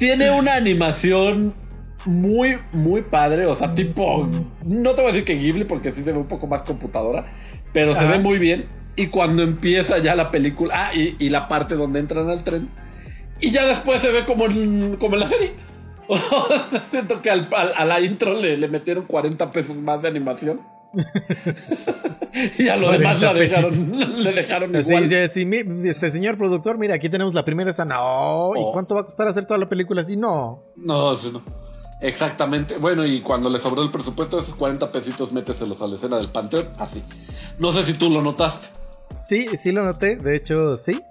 Tiene 0.03 0.31
una 0.31 0.55
animación 0.55 1.53
muy, 2.05 2.57
muy 2.73 3.03
padre. 3.03 3.45
O 3.45 3.55
sea, 3.55 3.73
tipo. 3.73 4.29
No 4.65 4.91
te 4.91 5.01
voy 5.01 5.11
a 5.11 5.13
decir 5.13 5.25
que 5.25 5.35
Ghibli, 5.35 5.63
porque 5.63 5.91
sí 5.91 6.03
se 6.03 6.11
ve 6.11 6.17
un 6.17 6.27
poco 6.27 6.47
más 6.47 6.61
computadora. 6.63 7.25
Pero 7.71 7.93
se 7.95 8.05
ve 8.05 8.19
muy 8.19 8.37
bien. 8.39 8.65
Y 8.95 9.07
cuando 9.07 9.43
empieza 9.43 9.97
ya 9.99 10.15
la 10.15 10.29
película. 10.31 10.73
Ah, 10.89 10.93
y, 10.93 11.15
y 11.19 11.29
la 11.29 11.47
parte 11.47 11.75
donde 11.75 11.99
entran 11.99 12.29
al 12.29 12.43
tren. 12.43 12.69
Y 13.39 13.51
ya 13.51 13.65
después 13.65 14.01
se 14.01 14.11
ve 14.11 14.25
como 14.25 14.45
en, 14.45 14.97
como 14.97 15.15
en 15.15 15.19
la 15.21 15.25
serie. 15.25 15.53
Siento 16.91 17.21
que 17.21 17.29
al- 17.31 17.47
al- 17.55 17.73
a 17.75 17.85
la 17.85 18.01
intro 18.01 18.33
le, 18.39 18.57
le 18.57 18.67
metieron 18.67 19.05
40 19.05 19.51
pesos 19.51 19.77
más 19.77 20.01
de 20.01 20.09
animación. 20.09 20.61
y 22.59 22.67
a 22.69 22.75
lo 22.77 22.91
demás 22.91 23.21
la 23.21 23.31
40 23.31 23.39
dejaron, 23.39 24.23
le 24.23 24.31
dejaron 24.33 24.69
igual. 24.75 25.29
sí, 25.29 25.47
este 25.85 26.11
señor 26.11 26.37
productor, 26.37 26.77
mira, 26.77 26.95
aquí 26.95 27.09
tenemos 27.09 27.33
la 27.33 27.43
primera 27.45 27.71
escena. 27.71 27.97
Oh, 28.01 28.55
¿Y 28.55 28.59
Oh. 28.61 28.71
cuánto 28.71 28.95
va 28.95 29.01
a 29.01 29.05
costar 29.05 29.27
hacer 29.27 29.45
toda 29.45 29.57
la 29.59 29.69
película 29.69 30.01
así? 30.01 30.15
No. 30.17 30.63
No, 30.75 31.13
sí, 31.15 31.29
no. 31.31 31.41
Exactamente. 32.01 32.77
Bueno, 32.77 33.05
y 33.05 33.21
cuando 33.21 33.49
le 33.49 33.59
sobró 33.59 33.81
el 33.81 33.89
presupuesto, 33.91 34.37
esos 34.39 34.55
40 34.55 34.87
pesitos 34.91 35.31
méteselos 35.31 35.81
a 35.81 35.87
la 35.87 35.95
escena 35.95 36.17
del 36.17 36.31
panteón, 36.31 36.69
así. 36.77 37.01
No 37.59 37.71
sé 37.71 37.83
si 37.83 37.93
tú 37.93 38.09
lo 38.09 38.21
notaste. 38.21 38.67
Sí, 39.15 39.47
sí 39.57 39.71
lo 39.71 39.83
noté. 39.83 40.17
De 40.17 40.35
hecho, 40.35 40.75
sí. 40.75 41.01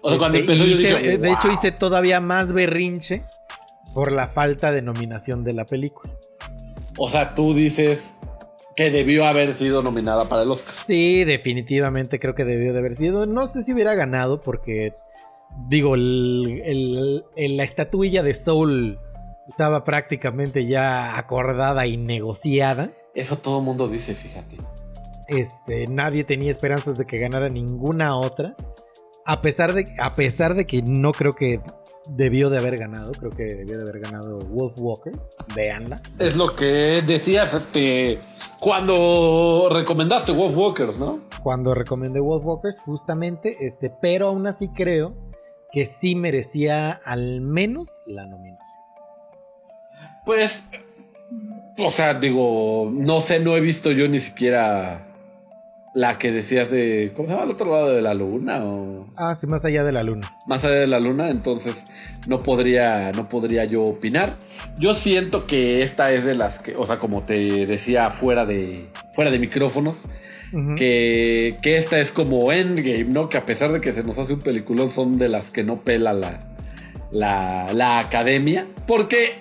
O 0.00 0.08
sea, 0.08 0.18
cuando 0.18 0.38
Este, 0.38 0.52
empezó 0.52 0.66
y 0.66 0.72
yo 0.72 0.80
hice- 0.80 0.88
dije. 0.98 1.12
eh, 1.14 1.18
de 1.18 1.30
hecho, 1.32 1.50
hice 1.50 1.72
todavía 1.72 2.20
más 2.20 2.52
berrinche 2.52 3.24
por 3.94 4.12
la 4.12 4.26
falta 4.28 4.70
de 4.72 4.82
nominación 4.82 5.44
de 5.44 5.52
la 5.52 5.66
película. 5.66 6.12
O 6.96 7.10
sea, 7.10 7.30
tú 7.30 7.52
dices 7.54 8.16
que 8.76 8.90
debió 8.90 9.26
haber 9.26 9.54
sido 9.54 9.82
nominada 9.82 10.28
para 10.28 10.42
el 10.42 10.50
Oscar. 10.50 10.74
Sí, 10.74 11.24
definitivamente 11.24 12.18
creo 12.18 12.34
que 12.34 12.44
debió 12.44 12.72
de 12.72 12.78
haber 12.80 12.94
sido. 12.94 13.26
No 13.26 13.46
sé 13.46 13.62
si 13.62 13.72
hubiera 13.72 13.94
ganado 13.94 14.42
porque, 14.42 14.92
digo, 15.68 15.94
el- 15.94 16.60
el- 16.64 17.24
el- 17.36 17.56
la 17.56 17.64
estatuilla 17.64 18.22
de 18.22 18.34
Soul 18.34 18.98
estaba 19.48 19.84
prácticamente 19.84 20.66
ya 20.66 21.16
acordada 21.18 21.86
y 21.86 21.96
negociada. 21.96 22.90
Eso 23.14 23.38
todo 23.38 23.58
el 23.58 23.64
mundo 23.64 23.86
dice, 23.88 24.14
fíjate. 24.14 24.56
Este, 25.28 25.86
nadie 25.86 26.24
tenía 26.24 26.50
esperanzas 26.50 26.98
de 26.98 27.06
que 27.06 27.18
ganara 27.18 27.48
ninguna 27.48 28.16
otra. 28.16 28.56
A 29.24 29.40
pesar 29.40 29.72
de, 29.72 29.84
a 30.00 30.14
pesar 30.14 30.54
de 30.54 30.66
que 30.66 30.82
no 30.82 31.12
creo 31.12 31.32
que 31.32 31.60
debió 32.10 32.50
de 32.50 32.58
haber 32.58 32.76
ganado, 32.76 33.12
creo 33.12 33.30
que 33.30 33.44
debió 33.44 33.78
de 33.78 33.82
haber 33.88 34.00
ganado 34.02 34.38
Wolf 34.40 34.74
Walkers. 34.78 35.18
Veanla. 35.54 35.98
Es 36.18 36.36
lo 36.36 36.54
que 36.54 37.00
decías 37.06 37.54
este 37.54 38.18
cuando 38.60 39.68
recomendaste 39.70 40.32
Wolf 40.32 40.56
Walkers, 40.56 40.98
¿no? 40.98 41.12
Cuando 41.42 41.74
recomendé 41.74 42.20
Wolf 42.20 42.44
Walkers, 42.44 42.80
justamente, 42.80 43.56
este, 43.60 43.90
pero 43.90 44.28
aún 44.28 44.46
así 44.46 44.68
creo 44.68 45.14
que 45.72 45.86
sí 45.86 46.14
merecía 46.14 46.90
al 46.92 47.40
menos 47.40 48.00
la 48.06 48.26
nominación. 48.26 48.82
Pues, 50.24 50.68
o 51.78 51.90
sea, 51.90 52.14
digo, 52.14 52.90
no 52.92 53.20
sé, 53.20 53.40
no 53.40 53.56
he 53.56 53.60
visto 53.60 53.90
yo 53.90 54.08
ni 54.08 54.20
siquiera 54.20 55.13
la 55.94 56.18
que 56.18 56.32
decías 56.32 56.70
de, 56.72 57.12
¿cómo 57.14 57.28
se 57.28 57.34
llama? 57.34 57.44
Al 57.44 57.50
otro 57.52 57.70
lado 57.70 57.90
de 57.94 58.02
la 58.02 58.14
luna 58.14 58.64
o 58.64 59.06
Ah, 59.16 59.34
sí, 59.36 59.46
más 59.46 59.64
allá 59.64 59.84
de 59.84 59.92
la 59.92 60.02
luna. 60.02 60.36
más 60.48 60.64
allá 60.64 60.74
de 60.80 60.86
la 60.88 60.98
luna, 60.98 61.28
entonces 61.30 61.86
no 62.26 62.40
podría, 62.40 63.12
no 63.12 63.28
podría 63.28 63.64
yo 63.64 63.84
opinar. 63.84 64.36
Yo 64.78 64.94
siento 64.94 65.46
que 65.46 65.82
esta 65.84 66.12
es 66.12 66.24
de 66.24 66.34
las 66.34 66.58
que, 66.58 66.74
o 66.76 66.84
sea, 66.86 66.96
como 66.96 67.22
te 67.22 67.66
decía 67.66 68.10
fuera 68.10 68.44
de, 68.44 68.88
fuera 69.12 69.30
de 69.30 69.38
micrófonos, 69.38 70.02
que, 70.76 71.56
que 71.62 71.76
esta 71.76 71.98
es 71.98 72.12
como 72.12 72.52
Endgame, 72.52 73.04
¿no? 73.04 73.28
Que 73.28 73.38
a 73.38 73.44
pesar 73.46 73.72
de 73.72 73.80
que 73.80 73.92
se 73.92 74.04
nos 74.04 74.18
hace 74.18 74.34
un 74.34 74.38
peliculón, 74.40 74.88
son 74.90 75.18
de 75.18 75.28
las 75.28 75.50
que 75.50 75.64
no 75.64 75.82
pela 75.82 76.12
la, 76.12 76.38
la, 77.12 77.66
la 77.72 77.98
academia. 77.98 78.66
Porque, 78.86 79.40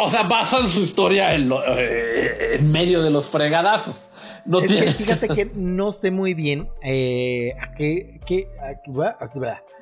o 0.00 0.08
sea, 0.08 0.22
basan 0.22 0.68
su 0.70 0.80
historia 0.80 1.34
en, 1.34 1.48
lo- 1.50 1.62
eh, 1.66 2.54
en 2.56 2.72
medio 2.72 3.02
de 3.02 3.10
los 3.10 3.28
fregadazos. 3.28 4.10
No 4.46 4.60
es 4.60 4.68
tiene. 4.68 4.86
que 4.86 4.92
fíjate 4.92 5.28
que 5.28 5.50
no 5.54 5.92
sé 5.92 6.10
muy 6.10 6.34
bien 6.34 6.68
eh, 6.82 7.54
a 7.60 7.72
qué, 7.74 8.20
a 8.60 8.80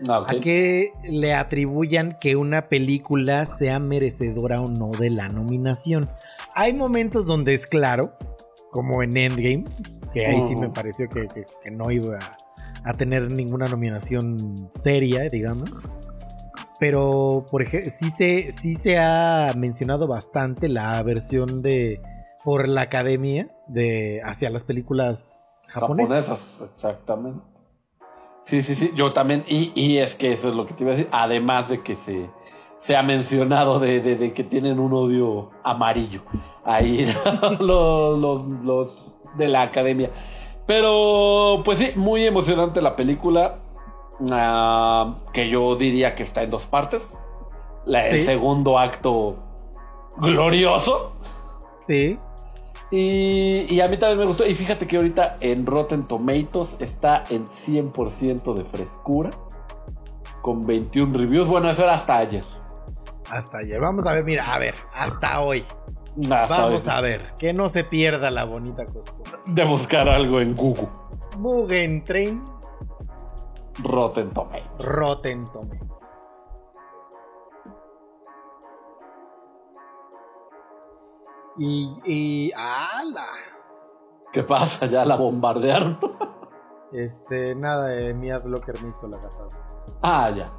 Ah, 0.08 0.24
a 0.26 0.34
qué 0.40 0.90
le 1.04 1.34
atribuyan 1.34 2.18
que 2.20 2.34
una 2.36 2.68
película 2.68 3.46
sea 3.46 3.78
merecedora 3.78 4.60
o 4.60 4.68
no 4.70 4.90
de 4.90 5.10
la 5.10 5.28
nominación. 5.28 6.10
Hay 6.54 6.72
momentos 6.74 7.26
donde 7.26 7.54
es 7.54 7.66
claro, 7.66 8.16
como 8.70 9.02
en 9.02 9.16
Endgame, 9.16 9.64
que 10.12 10.26
ahí 10.26 10.40
sí 10.48 10.56
me 10.56 10.68
pareció 10.70 11.08
que, 11.08 11.28
que- 11.28 11.44
que 11.62 11.70
no 11.70 11.90
iba 11.90 12.18
a, 12.18 12.36
a 12.90 12.94
tener 12.94 13.30
ninguna 13.32 13.66
nominación 13.66 14.36
seria, 14.70 15.28
digamos. 15.28 15.70
Pero, 16.80 17.46
por 17.50 17.62
ejemplo, 17.62 17.90
sí 17.94 18.10
se, 18.10 18.50
sí 18.50 18.74
se 18.74 18.98
ha 18.98 19.52
mencionado 19.56 20.08
bastante 20.08 20.68
la 20.68 21.00
versión 21.02 21.62
de 21.62 22.00
por 22.42 22.68
la 22.68 22.82
academia 22.82 23.48
de 23.66 24.20
hacia 24.24 24.50
las 24.50 24.64
películas 24.64 25.68
japonesas. 25.72 26.26
Japonesas, 26.26 26.64
exactamente. 26.72 27.44
Sí, 28.42 28.60
sí, 28.62 28.74
sí, 28.74 28.92
yo 28.94 29.12
también. 29.12 29.44
Y, 29.48 29.72
y 29.74 29.98
es 29.98 30.14
que 30.14 30.32
eso 30.32 30.48
es 30.48 30.54
lo 30.54 30.66
que 30.66 30.74
te 30.74 30.82
iba 30.84 30.92
a 30.92 30.96
decir. 30.96 31.08
Además 31.12 31.68
de 31.70 31.82
que 31.82 31.96
se, 31.96 32.28
se 32.78 32.96
ha 32.96 33.02
mencionado 33.02 33.80
de, 33.80 34.00
de- 34.00 34.16
de 34.16 34.34
que 34.34 34.44
tienen 34.44 34.78
un 34.78 34.92
odio 34.92 35.50
amarillo. 35.62 36.22
Ahí 36.64 37.06
los, 37.60 38.18
los, 38.18 38.44
los 38.62 39.14
de 39.36 39.48
la 39.48 39.62
academia. 39.62 40.10
Pero, 40.66 41.62
pues 41.64 41.78
sí, 41.78 41.92
muy 41.96 42.24
emocionante 42.26 42.82
la 42.82 42.96
película. 42.96 43.60
ah, 44.30 45.16
que 45.32 45.48
yo 45.48 45.76
diría 45.76 46.14
que 46.14 46.22
está 46.22 46.42
en 46.42 46.50
dos 46.50 46.66
partes. 46.66 47.18
La- 47.86 48.06
Sí. 48.06 48.16
El 48.16 48.24
segundo 48.26 48.78
acto 48.78 49.36
glorioso. 50.18 51.12
Sí. 51.78 52.18
Y, 52.96 53.66
y 53.74 53.80
a 53.80 53.88
mí 53.88 53.96
también 53.96 54.20
me 54.20 54.24
gustó. 54.26 54.46
Y 54.46 54.54
fíjate 54.54 54.86
que 54.86 54.96
ahorita 54.96 55.38
en 55.40 55.66
Rotten 55.66 56.06
Tomatoes 56.06 56.76
está 56.78 57.24
en 57.28 57.48
100% 57.48 58.54
de 58.54 58.64
frescura. 58.64 59.30
Con 60.42 60.64
21 60.64 61.18
reviews. 61.18 61.48
Bueno, 61.48 61.68
eso 61.70 61.82
era 61.82 61.94
hasta 61.94 62.18
ayer. 62.18 62.44
Hasta 63.28 63.58
ayer. 63.58 63.80
Vamos 63.80 64.06
a 64.06 64.14
ver, 64.14 64.22
mira, 64.22 64.54
a 64.54 64.60
ver, 64.60 64.74
hasta 64.94 65.40
hoy. 65.40 65.64
Hasta 66.18 66.46
Vamos 66.46 66.86
hoy. 66.86 66.92
a 66.92 67.00
ver, 67.00 67.32
que 67.36 67.52
no 67.52 67.68
se 67.68 67.82
pierda 67.82 68.30
la 68.30 68.44
bonita 68.44 68.86
costumbre. 68.86 69.38
De 69.46 69.64
buscar 69.64 70.08
algo 70.08 70.38
en 70.40 70.54
Google. 70.54 70.88
Mugen 71.38 72.04
Train 72.04 72.40
Rotten 73.82 74.30
Tomatoes. 74.30 74.86
Rotten 74.86 75.50
Tomatoes. 75.50 75.80
Y, 81.58 82.00
y, 82.04 82.52
ala. 82.52 83.28
¿Qué 84.32 84.42
pasa? 84.42 84.86
Ya 84.86 85.04
la 85.04 85.16
bombardearon. 85.16 85.98
Este, 86.92 87.54
nada, 87.56 87.88
de 87.88 88.14
mi 88.14 88.30
adblocker 88.30 88.80
me 88.82 88.90
hizo 88.90 89.08
la 89.08 89.18
gatada. 89.18 89.48
ah, 90.02 90.30
ya. 90.30 90.52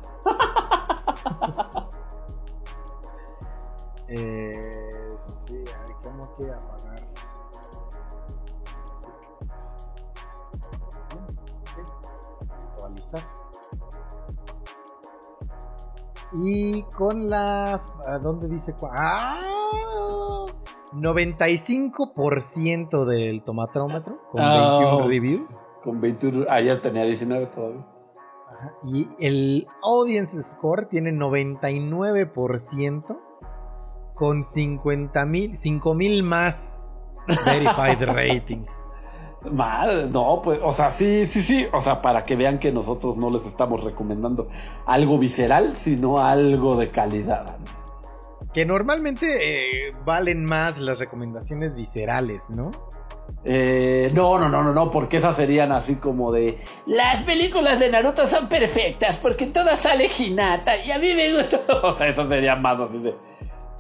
Eh, 4.08 5.16
sí, 5.18 5.64
a 5.76 5.88
ver, 5.88 5.96
¿cómo 6.04 6.36
que 6.36 6.52
apagar? 6.52 7.02
Sí, 11.66 11.82
Actualizar. 12.70 13.22
Y 16.34 16.82
con 16.96 17.30
la. 17.30 17.80
¿A 18.08 18.18
dónde 18.20 18.48
dice? 18.50 18.74
¡Ah! 18.92 19.42
95% 20.94 23.06
del 23.06 23.44
tomatrómetro 23.44 24.18
con 24.32 24.42
Ah. 24.42 24.80
21 24.80 25.08
reviews. 25.08 25.68
Con 25.84 26.02
21. 26.02 26.46
Ayer 26.50 26.82
tenía 26.82 27.04
19 27.04 27.46
todavía. 27.48 27.86
Ajá, 28.52 28.74
Y 28.84 29.08
el 29.20 29.68
audience 29.84 30.42
score 30.42 30.86
tiene 30.88 31.12
99% 31.12 33.20
con 34.16 34.44
50 34.46 35.26
mil, 35.26 35.58
5 35.58 35.94
mil 35.94 36.24
más 36.24 36.98
verified 37.46 38.02
ratings. 38.06 38.74
Mal, 39.52 40.12
no, 40.12 40.42
pues, 40.44 40.60
o 40.64 40.72
sea, 40.72 40.92
sí, 40.92 41.26
sí, 41.26 41.42
sí. 41.42 41.68
O 41.74 41.82
sea, 41.82 42.02
para 42.02 42.26
que 42.26 42.36
vean 42.36 42.60
que 42.60 42.72
nosotros 42.72 43.18
no 43.18 43.30
les 43.30 43.46
estamos 43.46 43.84
recomendando 43.84 44.48
algo 44.86 45.18
visceral, 45.20 45.76
sino 45.76 46.20
algo 46.20 46.76
de 46.78 46.90
calidad. 46.90 47.58
Que 48.54 48.66
normalmente 48.66 49.26
eh, 49.90 49.92
valen 50.06 50.46
más 50.46 50.80
las 50.80 51.00
recomendaciones 51.00 51.76
viscerales, 51.76 52.52
¿no? 52.52 52.72
Eh, 53.44 54.12
no, 54.14 54.40
no, 54.40 54.50
no, 54.50 54.64
no, 54.64 54.74
no, 54.74 54.90
porque 54.92 55.18
esas 55.18 55.36
serían 55.36 55.72
así 55.72 55.96
como 55.98 56.32
de. 56.32 56.58
Las 56.86 57.22
películas 57.24 57.80
de 57.80 57.90
Naruto 57.92 58.28
son 58.28 58.48
perfectas 58.48 59.18
porque 59.18 59.48
todas 59.48 59.80
sale 59.80 60.10
Hinata 60.18 60.78
y 60.84 60.92
a 60.92 60.98
mí 61.00 61.14
me 61.14 61.34
gusta. 61.36 61.60
o 61.84 61.92
sea, 61.94 62.08
eso 62.08 62.28
sería 62.30 62.56
más 62.56 62.80
así 62.80 62.98
de, 63.00 63.16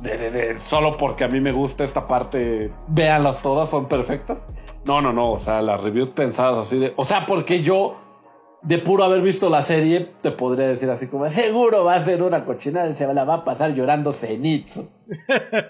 de, 0.02 0.18
de- 0.18 0.32
de- 0.32 0.60
Solo 0.60 0.98
porque 0.98 1.24
a 1.24 1.28
mí 1.28 1.40
me 1.40 1.52
gusta 1.52 1.84
esta 1.84 2.06
parte, 2.08 2.72
véanlas 2.88 3.42
todas, 3.42 3.70
son 3.70 3.88
perfectas. 3.88 4.46
No, 4.86 5.02
no, 5.02 5.12
no, 5.14 5.32
o 5.34 5.40
sea, 5.40 5.62
las 5.62 5.82
reviews 5.82 6.10
pensadas 6.10 6.68
así 6.68 6.78
de. 6.80 6.94
O 6.96 7.06
sea, 7.06 7.26
porque 7.26 7.62
yo, 7.62 7.98
de 8.62 8.78
puro 8.78 9.04
haber 9.04 9.22
visto 9.22 9.50
la 9.50 9.62
serie, 9.62 10.12
te 10.22 10.32
podría 10.32 10.68
decir 10.68 10.90
así 10.90 11.08
como: 11.08 11.30
Seguro 11.30 11.84
va 11.84 11.96
a 11.96 12.00
ser 12.00 12.22
una 12.22 12.46
cochinada 12.46 12.90
y 12.90 12.94
se 12.94 13.12
la 13.14 13.24
va 13.24 13.36
a 13.36 13.44
pasar 13.44 13.74
llorando 13.74 14.12
Zenitsu. 14.12 14.88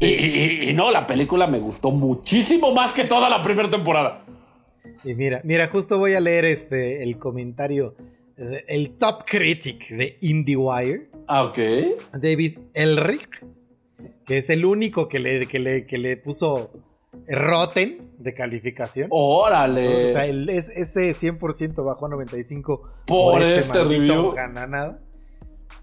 Y, 0.00 0.06
y- 0.06 0.70
y 0.70 0.72
no, 0.72 0.90
la 0.90 1.06
película 1.06 1.46
me 1.46 1.60
gustó 1.60 1.92
muchísimo 1.92 2.72
más 2.74 2.92
que 2.92 3.04
toda 3.04 3.30
la 3.30 3.40
primera 3.40 3.70
temporada. 3.70 4.24
Y 5.04 5.14
mira, 5.14 5.40
mira, 5.44 5.68
justo 5.68 5.96
voy 5.98 6.14
a 6.14 6.20
leer 6.20 6.44
este 6.44 7.04
el 7.04 7.18
comentario, 7.18 7.94
eh, 8.36 8.64
el 8.66 8.96
top 8.98 9.24
critic 9.24 9.90
de 9.90 10.18
IndieWire, 10.20 11.08
Ah, 11.28 11.44
ok. 11.44 11.58
David 12.14 12.58
Elric, 12.74 13.46
que 14.26 14.38
es 14.38 14.50
el 14.50 14.64
único 14.64 15.08
que 15.08 15.20
le, 15.20 15.46
que 15.46 15.60
le, 15.60 15.86
que 15.86 15.98
le 15.98 16.16
puso 16.16 16.72
Rotten 17.28 18.01
de 18.22 18.34
calificación. 18.34 19.08
Órale. 19.10 20.10
O 20.10 20.12
sea, 20.12 20.26
el, 20.26 20.48
es, 20.48 20.68
ese 20.68 21.12
100% 21.14 21.84
bajó 21.84 22.06
a 22.06 22.10
95 22.10 22.82
Por 23.06 23.42
este 23.42 23.68
maldito 23.68 23.88
review. 23.88 24.32
gananada. 24.32 25.00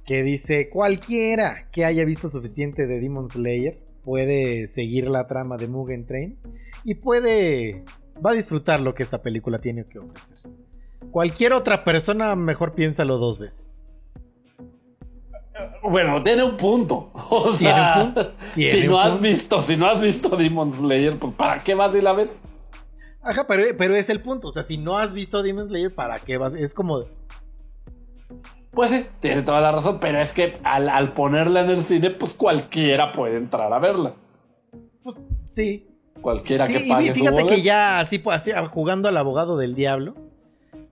Que 0.05 0.23
dice, 0.23 0.69
cualquiera 0.69 1.69
que 1.71 1.85
haya 1.85 2.03
visto 2.05 2.29
suficiente 2.29 2.87
de 2.87 2.99
Demon 2.99 3.29
Slayer 3.29 3.79
puede 4.03 4.67
seguir 4.67 5.07
la 5.09 5.27
trama 5.27 5.57
de 5.57 5.67
Mugen 5.67 6.05
Train 6.05 6.39
y 6.83 6.95
puede... 6.95 7.83
va 8.25 8.31
a 8.31 8.33
disfrutar 8.33 8.79
lo 8.79 8.95
que 8.95 9.03
esta 9.03 9.21
película 9.21 9.59
tiene 9.59 9.85
que 9.85 9.99
ofrecer. 9.99 10.37
Cualquier 11.11 11.53
otra 11.53 11.83
persona 11.83 12.35
mejor 12.35 12.73
piénsalo 12.73 13.17
dos 13.17 13.39
veces. 13.39 13.78
Bueno, 15.83 16.21
tiene 16.23 16.43
un 16.43 16.57
punto. 16.57 17.11
O 17.29 17.43
Tiene 17.51 17.73
sea, 17.73 17.95
un 18.03 18.13
punto, 18.13 18.31
tiene 18.55 18.71
si 18.71 18.79
un 18.81 18.87
no 18.87 18.99
has 18.99 19.09
punto. 19.11 19.23
visto, 19.23 19.61
si 19.61 19.77
no 19.77 19.85
has 19.87 20.01
visto 20.01 20.29
Demon 20.29 20.71
Slayer, 20.71 21.17
pues 21.19 21.33
¿para 21.35 21.63
qué 21.63 21.75
vas 21.75 21.95
y 21.95 22.01
la 22.01 22.13
ves? 22.13 22.41
Ajá, 23.21 23.45
pero, 23.47 23.63
pero 23.77 23.95
es 23.95 24.09
el 24.09 24.21
punto. 24.21 24.47
O 24.47 24.51
sea, 24.51 24.63
si 24.63 24.77
no 24.77 24.97
has 24.97 25.13
visto 25.13 25.43
Demon 25.43 25.67
Slayer, 25.67 25.93
¿para 25.93 26.19
qué 26.19 26.37
vas? 26.37 26.53
Es 26.53 26.73
como... 26.73 27.03
Pues 28.71 28.91
sí, 28.91 29.05
tiene 29.19 29.41
toda 29.41 29.61
la 29.61 29.71
razón, 29.71 29.99
pero 29.99 30.19
es 30.19 30.31
que 30.31 30.59
al, 30.63 30.89
al 30.89 31.13
ponerla 31.13 31.61
en 31.61 31.69
el 31.71 31.83
cine, 31.83 32.11
pues 32.11 32.33
cualquiera 32.33 33.11
puede 33.11 33.37
entrar 33.37 33.73
a 33.73 33.79
verla. 33.79 34.13
Pues, 35.03 35.17
sí, 35.43 35.85
Cualquiera 36.21 36.67
Sí, 36.67 36.73
que 36.73 36.85
y 36.85 36.89
pague 36.89 37.07
su 37.09 37.13
fíjate 37.15 37.45
que 37.45 37.61
ya 37.61 37.99
así, 37.99 38.19
pues, 38.19 38.37
así, 38.37 38.51
jugando 38.69 39.07
al 39.09 39.17
abogado 39.17 39.57
del 39.57 39.73
diablo, 39.75 40.15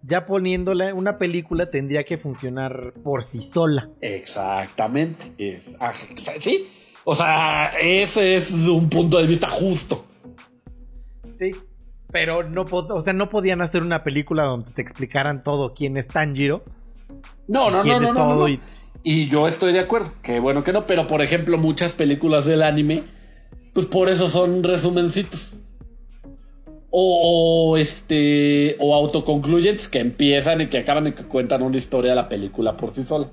ya 0.08 0.26
poniéndola 0.26 0.94
una 0.94 1.18
película 1.18 1.70
tendría 1.70 2.04
que 2.06 2.18
funcionar 2.18 2.94
por 3.04 3.24
sí 3.24 3.42
sola. 3.42 3.90
Exactamente. 4.02 5.34
Es, 5.38 5.76
ah, 5.80 5.92
sí. 6.40 6.66
O 7.04 7.14
sea, 7.16 7.74
ese 7.80 8.36
es 8.36 8.52
un 8.52 8.90
punto 8.90 9.18
de 9.18 9.28
vista 9.28 9.48
justo. 9.50 10.06
Sí. 11.30 11.54
Pero 12.12 12.44
no, 12.44 12.64
o 12.72 13.02
sea, 13.02 13.14
no 13.14 13.28
podían 13.30 13.62
hacer 13.62 13.82
una 13.84 14.02
película 14.04 14.44
donde 14.44 14.72
te 14.72 14.82
explicaran 14.82 15.42
todo 15.42 15.74
quién 15.74 15.98
es 15.98 16.08
Tanjiro, 16.08 16.64
No, 17.48 17.70
no, 17.70 17.82
quién 17.82 17.96
no, 17.96 18.00
no, 18.02 18.08
es 18.08 18.14
no, 18.14 18.20
no, 18.20 18.30
todo 18.34 18.48
no. 18.48 18.50
y- 18.50 18.60
Y 19.04 19.28
yo 19.28 19.48
estoy 19.48 19.74
de 19.74 19.80
acuerdo. 19.82 20.12
Que 20.22 20.40
bueno 20.40 20.64
que 20.64 20.72
no, 20.74 20.88
pero 20.88 21.06
por 21.08 21.22
ejemplo, 21.22 21.58
muchas 21.58 21.94
películas 21.94 22.46
del 22.46 22.62
anime, 22.64 23.04
pues 23.74 23.86
por 23.88 24.08
eso 24.10 24.28
son 24.30 24.64
resumencitos. 24.64 25.60
O, 26.90 27.78
este. 27.78 28.76
O 28.80 28.96
autoconcluyentes 28.96 29.88
que 29.90 30.00
empiezan 30.00 30.62
y 30.62 30.68
que 30.68 30.78
acaban 30.80 31.08
y 31.08 31.12
que 31.12 31.24
cuentan 31.26 31.62
una 31.62 31.78
historia 31.78 32.12
de 32.12 32.16
la 32.16 32.30
película 32.30 32.78
por 32.78 32.92
sí 32.92 33.04
sola. 33.04 33.32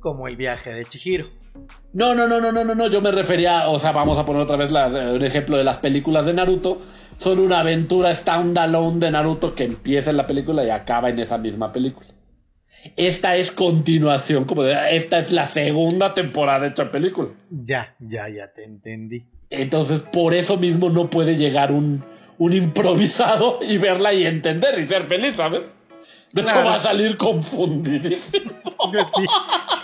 como 0.00 0.28
el 0.28 0.36
viaje 0.36 0.70
de 0.72 0.84
Chihiro. 0.84 1.28
No, 1.94 2.14
no, 2.14 2.26
no, 2.28 2.38
no, 2.40 2.52
no, 2.52 2.62
no, 2.64 2.74
no. 2.74 2.88
Yo 2.88 3.00
me 3.00 3.10
refería, 3.10 3.68
o 3.70 3.78
sea, 3.78 3.92
vamos 3.92 4.18
a 4.18 4.26
poner 4.26 4.42
otra 4.42 4.56
vez 4.56 4.70
las- 4.70 4.92
eh, 4.92 5.12
un 5.14 5.22
ejemplo 5.24 5.56
de 5.56 5.64
las 5.64 5.78
películas 5.78 6.26
de 6.26 6.34
Naruto. 6.34 6.78
Son 7.16 7.38
una 7.38 7.60
aventura 7.60 8.12
standalone 8.12 8.98
de 8.98 9.10
Naruto 9.10 9.54
que 9.54 9.64
empieza 9.64 10.10
en 10.10 10.18
la 10.18 10.26
película 10.26 10.62
y 10.64 10.68
acaba 10.70 11.08
en 11.08 11.18
esa 11.20 11.38
misma 11.38 11.72
película. 11.72 12.06
Esta 12.96 13.36
es 13.36 13.50
continuación, 13.50 14.44
como 14.44 14.62
de, 14.62 14.74
esta 14.94 15.18
es 15.18 15.32
la 15.32 15.46
segunda 15.46 16.12
temporada 16.12 16.66
hecha 16.66 16.90
película. 16.92 17.30
Ya, 17.50 17.96
ya, 17.98 18.28
ya 18.28 18.52
te 18.52 18.64
entendí. 18.64 19.24
Entonces, 19.48 20.00
por 20.00 20.34
eso 20.34 20.58
mismo 20.58 20.90
no 20.90 21.08
puede 21.08 21.36
llegar 21.36 21.72
un, 21.72 22.04
un 22.38 22.52
improvisado 22.52 23.58
y 23.62 23.78
verla 23.78 24.12
y 24.12 24.26
entender 24.26 24.78
y 24.78 24.86
ser 24.86 25.04
feliz, 25.04 25.36
¿sabes? 25.36 25.74
De 26.32 26.42
hecho, 26.42 26.52
Claro. 26.52 26.68
va 26.70 26.74
a 26.76 26.80
salir 26.80 27.16
confundidísimo. 27.16 28.52
Sí, 29.16 29.24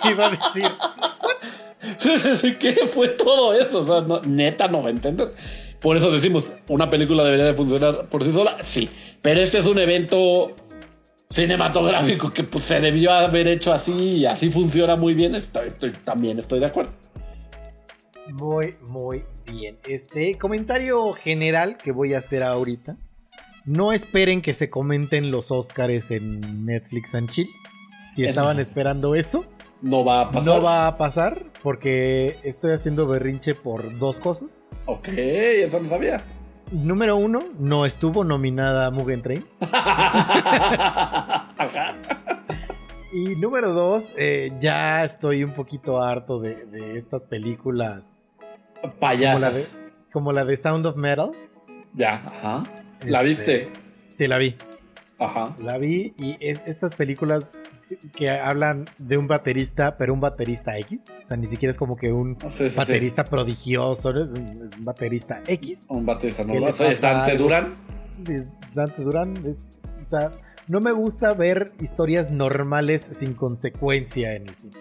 sí, 0.03 0.09
iba 0.11 0.27
a 0.27 0.31
decir. 0.31 0.71
Sí, 1.97 2.19
sí, 2.19 2.37
sí, 2.37 2.55
¿Qué 2.57 2.75
fue 2.93 3.09
todo 3.09 3.55
eso? 3.55 3.79
O 3.79 3.85
sea, 3.87 4.01
no- 4.03 4.21
neta 4.21 4.69
no 4.69 4.83
va 4.83 4.89
a 4.89 4.91
entender. 4.91 5.33
Por 5.81 5.97
eso 5.97 6.11
decimos, 6.11 6.53
una 6.69 6.91
película 6.91 7.25
debería 7.25 7.47
de 7.47 7.55
funcionar 7.55 8.09
por 8.11 8.23
sí 8.25 8.31
sola, 8.33 8.59
sí. 8.61 8.91
Pero 9.23 9.41
este 9.41 9.59
es 9.59 9.67
un 9.67 9.79
evento 9.79 10.55
cinematográfico 11.31 12.33
que 12.33 12.45
pues, 12.45 12.65
se 12.65 12.81
debió 12.81 13.13
haber 13.13 13.49
hecho 13.49 13.73
así 13.73 13.93
y 14.19 14.27
así 14.27 14.51
funciona 14.51 14.97
muy 14.97 15.15
bien. 15.15 15.35
Estoy, 15.35 15.69
estoy- 15.69 15.93
también 16.05 16.39
estoy 16.39 16.61
de 16.61 16.67
acuerdo. 16.67 16.93
Muy, 18.29 18.77
muy 18.83 19.25
bien. 19.51 19.79
Este 19.89 20.37
comentario 20.39 21.13
general 21.13 21.77
que 21.77 21.93
voy 21.93 22.15
a 22.15 22.19
hacer 22.19 22.43
ahorita. 22.43 22.97
No 23.65 23.93
esperen 23.93 24.41
que 24.43 24.55
se 24.55 24.71
comenten 24.71 25.31
los 25.31 25.51
Oscars 25.51 26.11
en 26.11 26.65
Netflix 26.65 27.15
and 27.15 27.29
Chill. 27.29 27.49
Si 28.15 28.25
estaban 28.25 28.59
esperando 28.59 29.15
eso, 29.15 29.45
No 29.83 30.05
va 30.05 30.23
a 30.23 30.31
pasar. 30.31 30.55
no 30.55 30.63
va 30.63 30.87
a 30.87 30.97
pasar 30.99 31.39
porque 31.63 32.39
estoy 32.43 32.73
haciendo 32.73 33.07
berrinche 33.07 33.55
por 33.55 33.99
dos 33.99 34.19
cosas. 34.19 34.67
Ok, 34.87 35.09
eso 35.09 35.81
no 35.81 35.89
sabía. 35.89 36.23
Número 36.73 37.17
uno, 37.17 37.43
no 37.59 37.85
estuvo 37.85 38.25
nominada 38.25 38.91
Mugen 38.91 39.23
Train. 39.23 39.45
Y 43.13 43.35
número 43.37 43.73
dos, 43.73 44.13
eh, 44.17 44.53
ya 44.61 45.05
estoy 45.05 45.43
un 45.43 45.53
poquito 45.53 46.01
harto 46.01 46.39
de, 46.39 46.67
de 46.67 46.97
estas 46.97 47.27
películas 47.27 48.23
Payasas. 48.99 49.79
como 50.13 50.33
la 50.33 50.45
de 50.45 50.57
Sound 50.57 50.87
of 50.87 50.97
Metal. 50.97 51.31
Ya, 51.95 52.15
ajá. 52.15 52.65
¿La 53.05 53.23
Este, 53.23 53.29
viste? 53.29 53.69
Sí, 54.11 54.27
la 54.27 54.39
vi. 54.39 54.57
Ajá. 55.19 55.57
La 55.61 55.79
vi 55.79 56.13
y 56.17 56.37
es 56.41 56.61
estas 56.67 56.95
películas 56.95 57.51
que- 58.15 58.31
hablan 58.31 58.87
de 58.99 59.17
un 59.19 59.27
baterista, 59.29 59.97
pero 59.97 60.15
un 60.15 60.21
baterista 60.21 60.79
X. 60.79 61.05
O 61.25 61.27
sea, 61.29 61.37
ni 61.37 61.47
siquiera 61.47 61.71
es 61.71 61.77
como 61.79 61.97
que 61.97 62.13
un 62.13 62.37
Sí, 62.47 62.49
sí, 62.49 62.71
sí. 62.71 62.77
baterista 62.77 63.25
prodigioso, 63.29 64.13
¿no? 64.13 64.23
es, 64.23 64.31
un, 64.31 64.63
es 64.71 64.77
un 64.79 64.85
baterista 64.85 65.43
X. 65.47 65.87
Un 65.91 66.07
baterista, 66.07 66.45
¿no? 66.45 66.53
¿Qué 66.55 66.61
le 66.61 66.67
¿No? 66.67 66.73
Soy 66.73 66.89
pasa 66.95 67.13
Dante 67.13 67.31
algo? 67.33 67.45
Durán. 67.45 67.77
Sí, 68.25 68.33
es 68.35 68.49
Dante 68.75 69.03
Durán 69.03 69.35
es, 69.47 69.59
o 70.01 70.05
sea, 70.05 70.33
no 70.69 70.81
me 70.81 70.93
gusta 70.93 71.35
ver 71.35 71.73
historias 71.81 72.31
normales 72.31 73.09
sin 73.13 73.35
consecuencia 73.35 74.35
en 74.35 74.49
el 74.49 74.55
cine. 74.55 74.77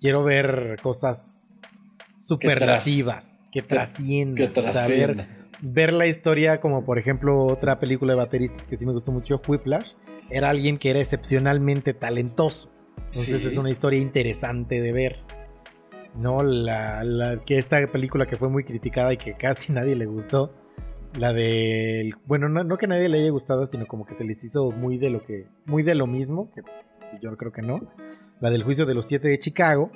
Quiero 0.00 0.24
ver 0.24 0.78
cosas 0.82 1.61
superlativas 2.22 3.48
que 3.50 3.62
trasciendan. 3.62 4.52
Que 4.52 4.60
o 4.60 4.66
sea, 4.66 4.86
ver, 5.60 5.92
la 5.92 6.06
historia 6.06 6.60
como 6.60 6.84
por 6.84 6.98
ejemplo 6.98 7.44
otra 7.46 7.78
película 7.78 8.12
de 8.14 8.18
bateristas 8.18 8.66
que 8.68 8.76
sí 8.76 8.86
me 8.86 8.92
gustó 8.92 9.12
mucho, 9.12 9.40
Whiplash, 9.46 9.92
era 10.30 10.50
alguien 10.50 10.78
que 10.78 10.90
era 10.90 11.00
excepcionalmente 11.00 11.94
talentoso. 11.94 12.70
Entonces 12.96 13.40
Sí. 13.42 13.48
es 13.48 13.58
una 13.58 13.70
historia 13.70 14.00
interesante 14.00 14.80
de 14.80 14.92
ver. 14.92 15.18
No, 16.14 16.42
la, 16.42 17.04
la- 17.04 17.38
que 17.44 17.58
esta 17.58 17.86
película 17.90 18.26
que 18.26 18.36
fue 18.36 18.48
muy 18.48 18.64
criticada 18.64 19.12
y 19.12 19.16
que 19.16 19.34
casi 19.34 19.72
nadie 19.72 19.94
le 19.96 20.06
gustó. 20.06 20.54
La 21.18 21.32
de. 21.34 22.12
Bueno, 22.26 22.48
no, 22.48 22.64
no 22.64 22.76
que 22.78 22.86
nadie 22.86 23.08
le 23.10 23.18
haya 23.18 23.30
gustado, 23.30 23.66
sino 23.66 23.86
como 23.86 24.06
que 24.06 24.14
se 24.14 24.24
les 24.24 24.42
hizo 24.44 24.70
muy 24.70 24.96
de 24.96 25.10
lo 25.10 25.22
que. 25.24 25.46
Muy 25.66 25.82
de 25.82 25.94
lo 25.94 26.06
mismo. 26.06 26.50
Que 26.54 26.62
yo 27.20 27.36
creo 27.36 27.52
que 27.52 27.60
no. 27.60 27.80
La 28.40 28.48
del 28.50 28.62
juicio 28.62 28.86
de 28.86 28.94
los 28.94 29.06
siete 29.06 29.28
de 29.28 29.38
Chicago. 29.38 29.90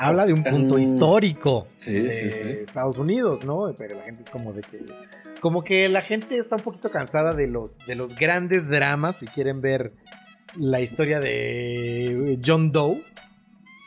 Habla 0.00 0.26
de 0.26 0.32
un 0.32 0.44
punto 0.44 0.78
histórico 0.78 1.66
Sí, 1.74 1.92
de 1.94 2.12
sí, 2.12 2.30
sí. 2.30 2.48
Estados 2.62 2.98
Unidos, 2.98 3.44
¿no? 3.44 3.74
Pero 3.76 3.96
la 3.96 4.04
gente 4.04 4.22
es 4.22 4.30
como 4.30 4.52
de 4.52 4.62
que. 4.62 4.78
Como 5.40 5.64
que 5.64 5.88
la 5.88 6.02
gente 6.02 6.36
está 6.38 6.54
un 6.56 6.62
poquito 6.62 6.90
cansada 6.90 7.34
de 7.34 7.48
los, 7.48 7.78
de 7.86 7.96
los 7.96 8.14
grandes 8.14 8.68
dramas 8.68 9.22
y 9.22 9.26
quieren 9.26 9.60
ver 9.60 9.92
la 10.56 10.80
historia 10.80 11.18
de 11.18 12.38
John 12.44 12.70
Doe. 12.70 13.02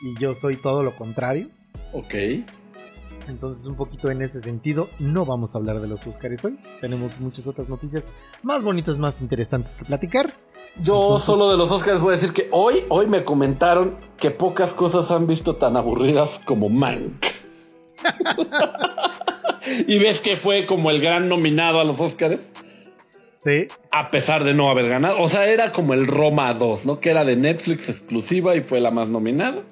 Y 0.02 0.20
yo 0.20 0.34
soy 0.34 0.56
todo 0.56 0.82
lo 0.82 0.94
contrario. 0.96 1.48
Ok. 1.92 2.14
Entonces, 3.28 3.66
un 3.66 3.76
poquito 3.76 4.10
en 4.10 4.20
ese 4.20 4.40
sentido, 4.40 4.90
no 4.98 5.24
vamos 5.24 5.54
a 5.54 5.58
hablar 5.58 5.80
de 5.80 5.88
los 5.88 6.06
Oscars 6.06 6.44
hoy. 6.44 6.58
Tenemos 6.80 7.20
muchas 7.20 7.46
otras 7.46 7.68
noticias 7.68 8.04
más 8.42 8.62
bonitas, 8.62 8.98
más 8.98 9.20
interesantes 9.22 9.76
que 9.76 9.84
platicar. 9.84 10.30
Yo 10.80 11.18
solo 11.18 11.50
de 11.50 11.58
los 11.58 11.70
Oscars 11.70 12.00
voy 12.00 12.10
a 12.10 12.16
decir 12.16 12.32
que 12.32 12.48
hoy, 12.50 12.84
hoy 12.88 13.06
me 13.06 13.24
comentaron 13.24 13.98
que 14.16 14.30
pocas 14.30 14.72
cosas 14.72 15.10
han 15.10 15.26
visto 15.26 15.56
tan 15.56 15.76
aburridas 15.76 16.40
como 16.44 16.68
Mank. 16.68 17.26
y 19.86 19.98
ves 19.98 20.20
que 20.20 20.36
fue 20.36 20.64
como 20.66 20.90
el 20.90 21.00
gran 21.00 21.28
nominado 21.28 21.78
a 21.80 21.84
los 21.84 22.00
Oscars, 22.00 22.52
Sí, 23.42 23.66
a 23.90 24.12
pesar 24.12 24.44
de 24.44 24.54
no 24.54 24.70
haber 24.70 24.88
ganado. 24.88 25.20
O 25.20 25.28
sea, 25.28 25.48
era 25.48 25.72
como 25.72 25.94
el 25.94 26.06
Roma 26.06 26.54
2, 26.54 26.86
¿no? 26.86 27.00
Que 27.00 27.10
era 27.10 27.24
de 27.24 27.34
Netflix 27.34 27.88
exclusiva 27.88 28.54
y 28.54 28.62
fue 28.62 28.78
la 28.78 28.92
más 28.92 29.08
nominada. 29.08 29.64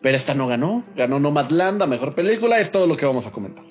Pero 0.00 0.16
esta 0.16 0.34
no 0.34 0.48
ganó. 0.48 0.82
Ganó 0.96 1.20
Nomadland, 1.20 1.80
a 1.80 1.86
mejor 1.86 2.16
película. 2.16 2.58
Es 2.58 2.72
todo 2.72 2.88
lo 2.88 2.96
que 2.96 3.06
vamos 3.06 3.28
a 3.28 3.30
comentar. 3.30 3.64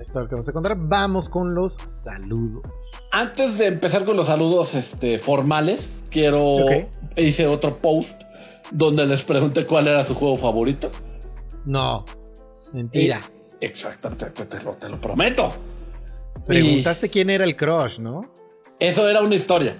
Esto 0.00 0.18
es 0.18 0.22
lo 0.24 0.28
que 0.28 0.34
vamos 0.34 0.48
a 0.48 0.52
contar. 0.52 0.76
Vamos 0.78 1.28
con 1.28 1.54
los 1.54 1.78
saludos. 1.84 2.62
Antes 3.12 3.58
de 3.58 3.66
empezar 3.66 4.04
con 4.04 4.16
los 4.16 4.26
saludos 4.26 4.74
este, 4.74 5.18
formales, 5.18 6.04
quiero. 6.10 6.56
Hice 7.16 7.46
otro 7.46 7.76
post 7.76 8.22
donde 8.72 9.06
les 9.06 9.22
pregunté 9.24 9.66
cuál 9.66 9.86
era 9.88 10.02
su 10.04 10.14
juego 10.14 10.36
favorito. 10.36 10.90
No, 11.64 12.04
mentira. 12.72 13.20
Exactamente, 13.60 14.26
te, 14.30 14.44
te 14.46 14.64
lo, 14.64 14.72
te 14.72 14.88
lo 14.88 15.00
prometo. 15.00 15.52
Preguntaste 16.44 17.08
quién 17.08 17.30
era 17.30 17.44
el 17.44 17.56
crush, 17.56 17.98
¿no? 18.00 18.30
Y 18.80 18.86
eso 18.86 19.08
era 19.08 19.22
una 19.22 19.34
historia. 19.34 19.78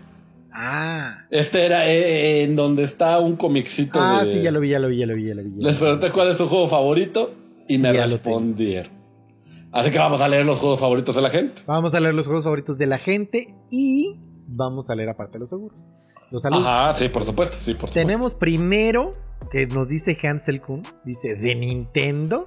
Ah. 0.52 1.26
Este 1.30 1.66
era 1.66 1.88
eh, 1.90 2.42
en 2.44 2.54
donde 2.54 2.84
está 2.84 3.18
un 3.18 3.36
comicito. 3.36 3.98
Ah, 4.00 4.22
de- 4.24 4.32
sí, 4.34 4.42
ya 4.42 4.52
lo 4.52 4.60
vi, 4.60 4.70
ya 4.70 4.78
lo 4.78 4.88
vi, 4.88 4.98
ya 4.98 5.06
lo 5.06 5.14
vi, 5.14 5.26
ya 5.26 5.34
lo 5.34 5.42
vi. 5.42 5.50
ya 5.50 5.56
lo 5.56 5.62
Les 5.68 5.76
pregunté 5.76 6.10
cuál 6.12 6.28
es 6.28 6.36
su 6.38 6.46
juego 6.46 6.68
favorito 6.68 7.34
y 7.68 7.74
Sí, 7.74 7.78
me 7.78 7.92
respondieron. 7.92 8.92
Así 9.74 9.90
que 9.90 9.98
vamos 9.98 10.20
a 10.20 10.28
leer 10.28 10.46
los 10.46 10.60
juegos 10.60 10.78
favoritos 10.78 11.16
de 11.16 11.20
la 11.20 11.30
gente. 11.30 11.62
Vamos 11.66 11.94
a 11.94 12.00
leer 12.00 12.14
los 12.14 12.26
juegos 12.26 12.44
favoritos 12.44 12.78
de 12.78 12.86
la 12.86 12.96
gente 12.96 13.56
y 13.72 14.20
vamos 14.46 14.88
a 14.88 14.94
leer 14.94 15.08
aparte 15.08 15.40
los 15.40 15.50
seguros. 15.50 15.84
Los 16.30 16.42
saludos. 16.42 16.64
Ajá, 16.64 16.94
sí, 16.94 17.08
por 17.08 17.24
supuesto, 17.24 17.56
sí, 17.56 17.72
por 17.74 17.88
supuesto. 17.88 18.00
Tenemos 18.00 18.36
primero 18.36 19.10
que 19.50 19.66
nos 19.66 19.88
dice 19.88 20.16
Hansel 20.22 20.60
Kun, 20.60 20.84
dice 21.04 21.34
de 21.34 21.56
Nintendo, 21.56 22.46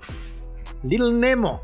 Little 0.84 1.16
Nemo, 1.16 1.62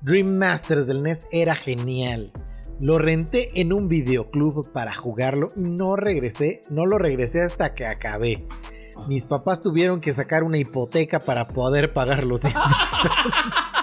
Dream 0.00 0.38
Masters 0.38 0.86
del 0.86 1.02
NES 1.02 1.26
era 1.30 1.54
genial. 1.54 2.32
Lo 2.80 2.96
renté 2.96 3.60
en 3.60 3.74
un 3.74 3.88
videoclub 3.88 4.72
para 4.72 4.94
jugarlo 4.94 5.48
y 5.56 5.60
no 5.60 5.96
regresé, 5.96 6.62
no 6.70 6.86
lo 6.86 6.96
regresé 6.96 7.42
hasta 7.42 7.74
que 7.74 7.86
acabé. 7.86 8.46
Mis 9.08 9.26
papás 9.26 9.60
tuvieron 9.60 10.00
que 10.00 10.14
sacar 10.14 10.42
una 10.42 10.56
hipoteca 10.56 11.20
para 11.20 11.48
poder 11.48 11.92
pagar 11.92 12.24
los. 12.24 12.40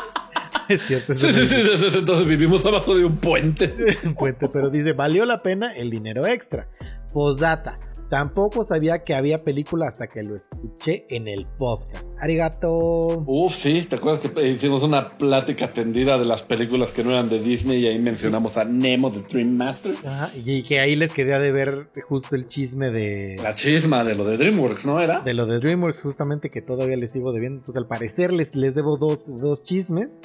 es 0.69 0.81
cierto, 0.81 1.13
Sí, 1.13 1.31
sí, 1.31 1.45
sí, 1.45 1.55
entonces 1.97 2.25
vivimos 2.25 2.65
abajo 2.65 2.95
de 2.95 3.05
un 3.05 3.17
puente. 3.17 3.73
un 4.05 4.15
puente, 4.15 4.49
pero 4.49 4.69
dice, 4.69 4.93
valió 4.93 5.25
la 5.25 5.39
pena 5.39 5.71
el 5.73 5.89
dinero 5.89 6.25
extra. 6.25 6.69
Postdata, 7.13 7.77
tampoco 8.13 8.63
sabía 8.63 9.03
que 9.03 9.15
había 9.15 9.39
película 9.39 9.87
hasta 9.87 10.05
que 10.05 10.21
lo 10.21 10.35
escuché 10.35 11.07
en 11.09 11.27
el 11.27 11.47
podcast. 11.47 12.13
Arigato. 12.19 13.23
Uf, 13.25 13.55
sí, 13.55 13.81
¿te 13.89 13.95
acuerdas 13.95 14.31
que 14.31 14.49
hicimos 14.49 14.83
una 14.83 15.07
plática 15.07 15.73
tendida 15.73 16.19
de 16.19 16.25
las 16.25 16.43
películas 16.43 16.91
que 16.91 17.03
no 17.03 17.09
eran 17.09 17.27
de 17.27 17.39
Disney 17.39 17.79
y 17.79 17.87
ahí 17.87 17.97
mencionamos 17.97 18.57
a 18.57 18.65
Nemo 18.65 19.09
de 19.09 19.21
Dream 19.21 19.55
Master? 19.55 19.95
Ajá, 20.05 20.31
y 20.35 20.61
que 20.61 20.79
ahí 20.79 20.95
les 20.95 21.11
quedé 21.11 21.39
de 21.39 21.51
ver 21.51 21.89
justo 22.07 22.35
el 22.35 22.45
chisme 22.45 22.91
de, 22.91 23.37
La 23.41 23.55
chisma 23.55 24.03
de 24.03 24.13
lo 24.13 24.25
de 24.25 24.37
DreamWorks, 24.37 24.85
¿no 24.85 24.99
era? 24.99 25.21
de 25.21 25.33
lo 25.33 25.47
de 25.47 25.59
DreamWorks, 25.59 26.03
justamente 26.03 26.51
que 26.51 26.61
todavía 26.61 26.97
les 26.97 27.11
sigo 27.11 27.31
debiendo. 27.31 27.61
Entonces, 27.61 27.77
al 27.81 27.87
parecer, 27.87 28.31
les, 28.31 28.55
les 28.55 28.75
debo 28.75 28.97
dos, 28.97 29.37
dos 29.37 29.63
chismes. 29.63 30.19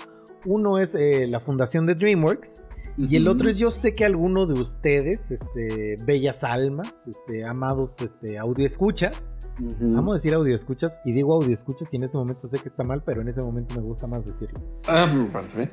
Uno 0.44 0.78
es 0.78 0.94
eh, 0.94 1.26
la 1.26 1.40
fundación 1.40 1.86
de 1.86 1.94
DreamWorks. 1.94 2.64
Y 2.96 3.14
el 3.14 3.28
otro 3.28 3.48
es, 3.48 3.58
yo 3.58 3.70
sé 3.70 3.94
que 3.94 4.04
alguno 4.04 4.46
de 4.46 4.60
ustedes, 4.60 5.30
este, 5.30 5.96
bellas 6.04 6.42
almas, 6.42 7.06
este, 7.06 7.44
amados, 7.44 8.00
este, 8.00 8.38
audio 8.38 8.66
escuchas. 8.66 9.30
Vamos 9.80 10.12
a 10.12 10.16
decir 10.16 10.34
audio 10.34 10.54
escuchas 10.54 11.00
y 11.04 11.12
digo 11.12 11.34
audio 11.34 11.52
escuchas 11.52 11.92
y 11.92 11.96
en 11.96 12.04
ese 12.04 12.16
momento 12.16 12.46
sé 12.46 12.58
que 12.58 12.68
está 12.68 12.84
mal, 12.84 13.02
pero 13.04 13.20
en 13.20 13.28
ese 13.28 13.40
momento 13.40 13.74
me 13.76 13.82
gusta 13.82 14.06
más 14.06 14.26
decirlo. 14.26 14.60
Ah, 14.86 15.06
me 15.06 15.30
parece 15.30 15.58
bien. 15.58 15.68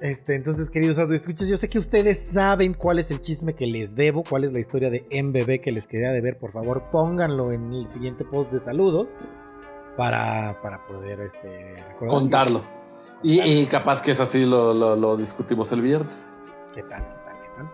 Este, 0.00 0.34
entonces, 0.34 0.70
queridos 0.70 0.98
audio 0.98 1.16
escuchas, 1.16 1.48
yo 1.48 1.56
sé 1.56 1.68
que 1.68 1.78
ustedes 1.78 2.18
saben 2.18 2.72
cuál 2.74 2.98
es 2.98 3.10
el 3.10 3.20
chisme 3.20 3.54
que 3.54 3.66
les 3.66 3.94
debo, 3.94 4.22
cuál 4.22 4.44
es 4.44 4.52
la 4.52 4.60
historia 4.60 4.90
de 4.90 5.04
MBB 5.10 5.60
que 5.60 5.72
les 5.72 5.88
quería 5.88 6.12
de 6.12 6.20
ver. 6.20 6.38
Por 6.38 6.52
favor, 6.52 6.84
pónganlo 6.92 7.50
en 7.50 7.72
el 7.72 7.88
siguiente 7.88 8.24
post 8.24 8.52
de 8.52 8.60
saludos 8.60 9.08
para, 9.96 10.60
para 10.62 10.86
poder 10.86 11.20
este. 11.20 11.82
Contarlo. 11.98 12.62
Y, 13.22 13.40
y 13.40 13.66
capaz 13.66 14.00
que 14.02 14.12
es 14.12 14.20
así, 14.20 14.44
lo, 14.46 14.74
lo- 14.74 14.96
lo 14.96 15.16
discutimos 15.16 15.72
el 15.72 15.82
viernes. 15.82 16.42
¿Qué 16.74 16.82
tal? 16.82 17.02
¿Qué 17.02 17.14
tal? 17.24 17.36
¿Qué 17.42 17.48
tal? 17.56 17.68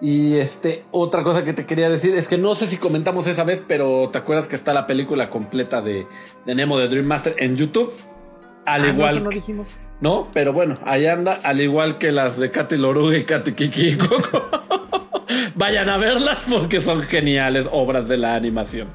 Y 0.00 0.34
este, 0.36 0.84
otra 0.90 1.22
cosa 1.22 1.44
que 1.44 1.52
te 1.54 1.64
quería 1.64 1.88
decir 1.88 2.14
es 2.14 2.28
que 2.28 2.36
no 2.36 2.54
sé 2.54 2.66
si 2.66 2.76
comentamos 2.76 3.26
esa 3.26 3.44
vez, 3.44 3.62
pero 3.66 4.10
¿te 4.10 4.18
acuerdas 4.18 4.46
que 4.48 4.56
está 4.56 4.74
la 4.74 4.86
película 4.86 5.30
completa 5.30 5.80
de, 5.80 6.06
de 6.44 6.54
Nemo 6.54 6.78
de 6.78 6.88
Dream 6.88 7.06
Master 7.06 7.34
en 7.38 7.56
YouTube? 7.56 7.92
Al 8.66 8.82
Ah, 8.82 8.86
no, 8.88 8.92
igual. 8.94 9.14
eso 9.14 9.24
no 9.24 9.30
dijimos. 9.30 9.68
No, 10.00 10.28
pero 10.34 10.52
bueno, 10.52 10.76
ahí 10.84 11.06
anda, 11.06 11.38
al 11.42 11.60
igual 11.60 11.96
que 11.98 12.12
las 12.12 12.38
de 12.38 12.50
Katy 12.50 12.76
Loruga 12.76 13.16
y 13.16 13.24
Katy 13.24 13.52
Kiki 13.52 13.88
y 13.90 13.96
Coco. 13.96 14.42
Vayan 15.54 15.88
a 15.88 15.96
verlas 15.96 16.38
porque 16.50 16.80
son 16.82 17.00
geniales 17.02 17.66
obras 17.72 18.06
de 18.08 18.16
la 18.18 18.34
animación. 18.34 18.88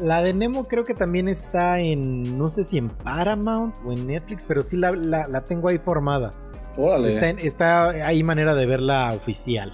La 0.00 0.22
de 0.22 0.32
Nemo 0.34 0.64
creo 0.66 0.84
que 0.84 0.94
también 0.94 1.28
está 1.28 1.78
en, 1.80 2.38
no 2.38 2.48
sé 2.48 2.64
si 2.64 2.78
en 2.78 2.88
Paramount 2.88 3.74
o 3.84 3.92
en 3.92 4.06
Netflix, 4.06 4.44
pero 4.46 4.62
sí 4.62 4.76
la, 4.76 4.92
la- 4.92 5.26
la 5.28 5.44
tengo 5.44 5.68
ahí 5.68 5.78
formada. 5.78 6.32
Órale. 6.76 7.14
Está, 7.14 7.28
en- 7.28 7.38
está 7.40 7.88
hay 7.90 8.22
manera 8.22 8.54
de 8.54 8.66
verla 8.66 9.12
oficial. 9.12 9.72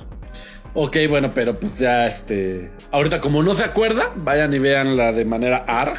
Ok, 0.75 0.97
bueno, 1.09 1.33
pero 1.35 1.59
pues 1.59 1.79
ya 1.79 2.07
este. 2.07 2.71
Ahorita, 2.91 3.21
como 3.21 3.43
no 3.43 3.55
se 3.55 3.65
acuerda, 3.65 4.03
vayan 4.17 4.53
y 4.53 4.59
vean 4.59 4.97
la 4.97 5.13
de 5.13 5.25
manera 5.25 5.65
ARG. 5.67 5.97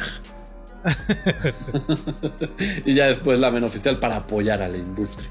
y 2.84 2.94
ya 2.94 3.06
después 3.06 3.38
la 3.38 3.50
ven 3.50 3.64
oficial 3.64 3.98
para 3.98 4.16
apoyar 4.16 4.62
a 4.62 4.68
la 4.68 4.78
industria. 4.78 5.28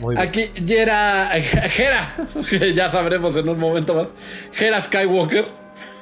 Muy 0.00 0.14
bien. 0.14 0.28
Aquí 0.28 0.50
Jera. 0.64 1.30
Jera, 1.70 2.08
ya 2.74 2.90
sabremos 2.90 3.36
en 3.36 3.48
un 3.48 3.58
momento 3.58 3.94
más. 3.94 4.08
Jera 4.52 4.80
Skywalker. 4.80 5.44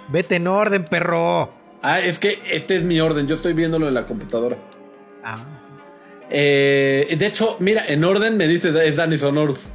Vete 0.09 0.37
en 0.37 0.47
orden, 0.47 0.85
perro. 0.85 1.51
Ah, 1.89 2.01
es 2.01 2.19
que 2.19 2.41
este 2.51 2.75
es 2.75 2.85
mi 2.85 2.99
orden. 3.01 3.29
Yo 3.29 3.35
estoy 3.37 3.53
viéndolo 3.53 3.87
en 3.87 3.95
la 3.95 4.07
computadora. 4.07 4.57
Ah. 5.23 5.37
Eh, 6.31 7.15
de 7.17 7.27
hecho, 7.27 7.57
mira, 7.61 7.85
en 7.87 8.03
orden 8.03 8.37
me 8.37 8.49
dice 8.49 8.73
es 8.87 8.97
Danny 8.97 9.17
Sonorus. 9.17 9.73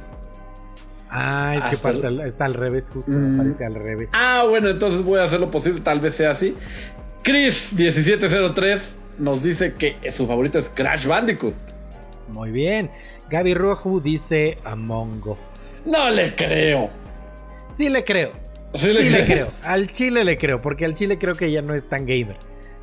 Ah, 1.08 1.54
es 1.56 1.64
que 1.64 1.76
parte 1.78 2.06
está 2.26 2.44
al 2.44 2.54
revés, 2.54 2.90
justo 2.92 3.12
Mm. 3.12 3.30
me 3.32 3.38
parece 3.38 3.64
al 3.64 3.74
revés. 3.74 4.10
Ah, 4.12 4.44
bueno, 4.48 4.68
entonces 4.68 5.02
voy 5.02 5.20
a 5.20 5.24
hacer 5.24 5.40
lo 5.40 5.50
posible, 5.50 5.80
tal 5.80 6.00
vez 6.00 6.14
sea 6.14 6.30
así. 6.30 6.54
Chris1703 7.24 8.96
nos 9.18 9.42
dice 9.42 9.74
que 9.74 9.96
su 10.10 10.26
favorito 10.26 10.58
es 10.58 10.68
Crash 10.68 11.06
Bandicoot. 11.06 11.54
Muy 12.28 12.50
bien. 12.50 12.90
Gaby 13.30 13.54
Rojo 13.54 14.00
dice 14.00 14.58
Among 14.64 15.26
Us. 15.26 15.38
No 15.86 16.10
le 16.10 16.34
creo. 16.36 16.90
Sí 17.70 17.88
le 17.88 18.04
creo. 18.04 18.32
Sí 18.74 18.88
Sí, 18.96 19.10
le 19.10 19.24
creo. 19.26 19.48
Al 19.64 19.90
chile 19.92 20.24
le 20.24 20.38
creo, 20.38 20.60
porque 20.60 20.84
al 20.84 20.94
chile 20.94 21.18
creo 21.18 21.34
que 21.34 21.46
ella 21.46 21.62
no 21.62 21.74
es 21.74 21.88
tan 21.88 22.06
gamer. 22.06 22.36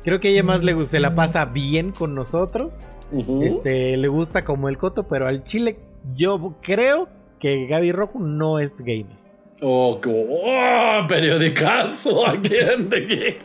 Creo 0.04 0.18
que 0.20 0.28
ella 0.30 0.42
más 0.42 0.64
le 0.64 0.72
gusta, 0.72 0.92
se 0.92 1.00
la 1.00 1.14
pasa 1.14 1.44
bien 1.46 1.92
con 1.92 2.14
nosotros. 2.14 2.88
Este, 3.42 3.96
le 3.96 4.08
gusta 4.08 4.44
como 4.44 4.68
el 4.68 4.78
coto, 4.78 5.06
pero 5.08 5.26
al 5.26 5.44
chile 5.44 5.78
yo 6.14 6.56
creo 6.62 7.08
que 7.38 7.66
Gaby 7.66 7.92
Rojo 7.92 8.18
no 8.20 8.58
es 8.58 8.74
gamer. 8.78 9.18
Oh, 9.62 10.00
qué- 10.00 10.08
oh, 10.30 11.06
periodicazo 11.06 12.26
aquí 12.26 12.52
en 12.54 12.88
The. 12.88 13.38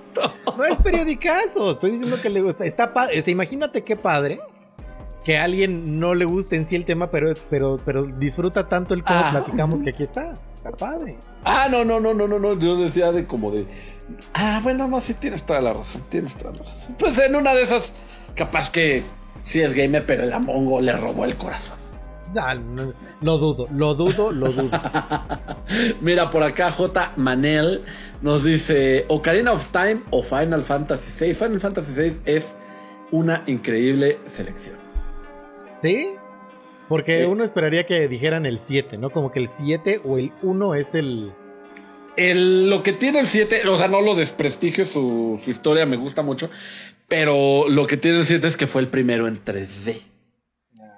No 0.58 0.64
es 0.64 0.78
periodicazo, 0.78 1.72
estoy 1.72 1.92
diciendo 1.92 2.18
que 2.22 2.30
le 2.30 2.42
gusta. 2.42 2.66
Está 2.66 2.94
padre, 2.94 3.20
o 3.20 3.22
sea, 3.22 3.32
imagínate 3.34 3.84
qué 3.84 3.98
padre 3.98 4.40
que 5.26 5.38
a 5.40 5.44
alguien 5.44 6.00
no 6.00 6.14
le 6.14 6.24
guste 6.24 6.56
en 6.56 6.66
sí 6.68 6.76
el 6.76 6.86
tema, 6.86 7.10
pero, 7.10 7.34
pero, 7.50 7.78
pero 7.84 8.04
disfruta 8.06 8.70
tanto 8.70 8.94
el 8.94 9.04
cómo 9.04 9.20
Ah. 9.20 9.30
platicamos 9.32 9.82
que 9.82 9.90
aquí 9.90 10.04
está. 10.04 10.36
Está 10.50 10.72
padre. 10.72 11.18
Ah, 11.44 11.68
no, 11.70 11.84
no, 11.84 12.00
no, 12.00 12.14
no, 12.14 12.28
no, 12.28 12.38
no. 12.40 12.58
Yo 12.60 12.78
decía 12.78 13.12
de 13.12 13.26
como 13.26 13.50
de. 13.52 13.66
Ah, 14.36 14.60
bueno, 14.64 14.88
no, 14.88 15.02
sí 15.02 15.16
tienes 15.16 15.44
toda 15.44 15.62
la 15.62 15.74
razón. 15.74 16.04
Tienes 16.10 16.36
toda 16.38 16.54
la 16.54 16.60
razón. 16.64 16.96
Pues 17.00 17.18
en 17.18 17.36
una 17.36 17.56
de 17.56 17.64
esas, 17.64 17.96
capaz 18.36 18.70
que 18.70 19.04
sí 19.44 19.62
es 19.62 19.74
gamer, 19.74 20.06
pero 20.06 20.24
el 20.24 20.32
Amongo 20.32 20.80
le 20.80 20.92
robó 20.96 21.26
el 21.26 21.36
corazón. 21.36 21.80
Ah, 22.40 22.54
no, 22.54 22.92
lo 23.22 23.38
dudo, 23.38 23.68
lo 23.74 23.96
dudo, 23.96 24.32
lo 24.32 24.52
dudo. 24.52 24.70
Mira, 26.02 26.30
por 26.30 26.44
acá 26.44 26.70
J. 26.70 27.14
Manel 27.16 27.84
nos 28.22 28.44
dice 28.44 29.06
Ocarina 29.08 29.54
of 29.54 29.68
Time 29.68 30.02
o 30.12 30.22
Final 30.22 30.62
Fantasy 30.62 31.26
VI. 31.26 31.34
Final 31.34 31.60
Fantasy 31.60 31.94
VI 32.00 32.20
es 32.26 32.56
una 33.12 33.42
increíble 33.48 34.20
selección. 34.26 34.85
¿Sí? 35.76 36.16
Porque 36.88 37.22
Eh. 37.22 37.26
uno 37.26 37.44
esperaría 37.44 37.86
que 37.86 38.08
dijeran 38.08 38.46
el 38.46 38.60
7, 38.60 38.98
¿no? 38.98 39.10
Como 39.10 39.32
que 39.32 39.40
el 39.40 39.48
7 39.50 40.02
o 40.04 40.18
el 40.18 40.32
1 40.42 40.76
es 40.76 40.96
el... 40.96 41.32
El- 42.16 42.70
lo 42.70 42.82
que 42.82 42.94
tiene 42.94 43.20
el 43.20 43.28
7, 43.28 43.68
o 43.68 43.78
sea, 43.78 43.88
no 43.90 44.00
lo 44.02 44.16
desprestigio, 44.16 44.86
su, 44.86 45.40
su 45.44 45.52
historia 45.52 45.86
me 45.86 45.98
gusta 45.98 46.22
mucho, 46.22 46.50
pero 47.10 47.66
lo 47.68 47.88
que 47.88 47.98
tiene 47.98 48.20
el 48.20 48.26
7 48.26 48.48
es 48.48 48.56
que 48.56 48.68
fue 48.68 48.82
el 48.82 48.88
primero 48.88 49.28
en 49.28 49.44
3D. 49.44 49.98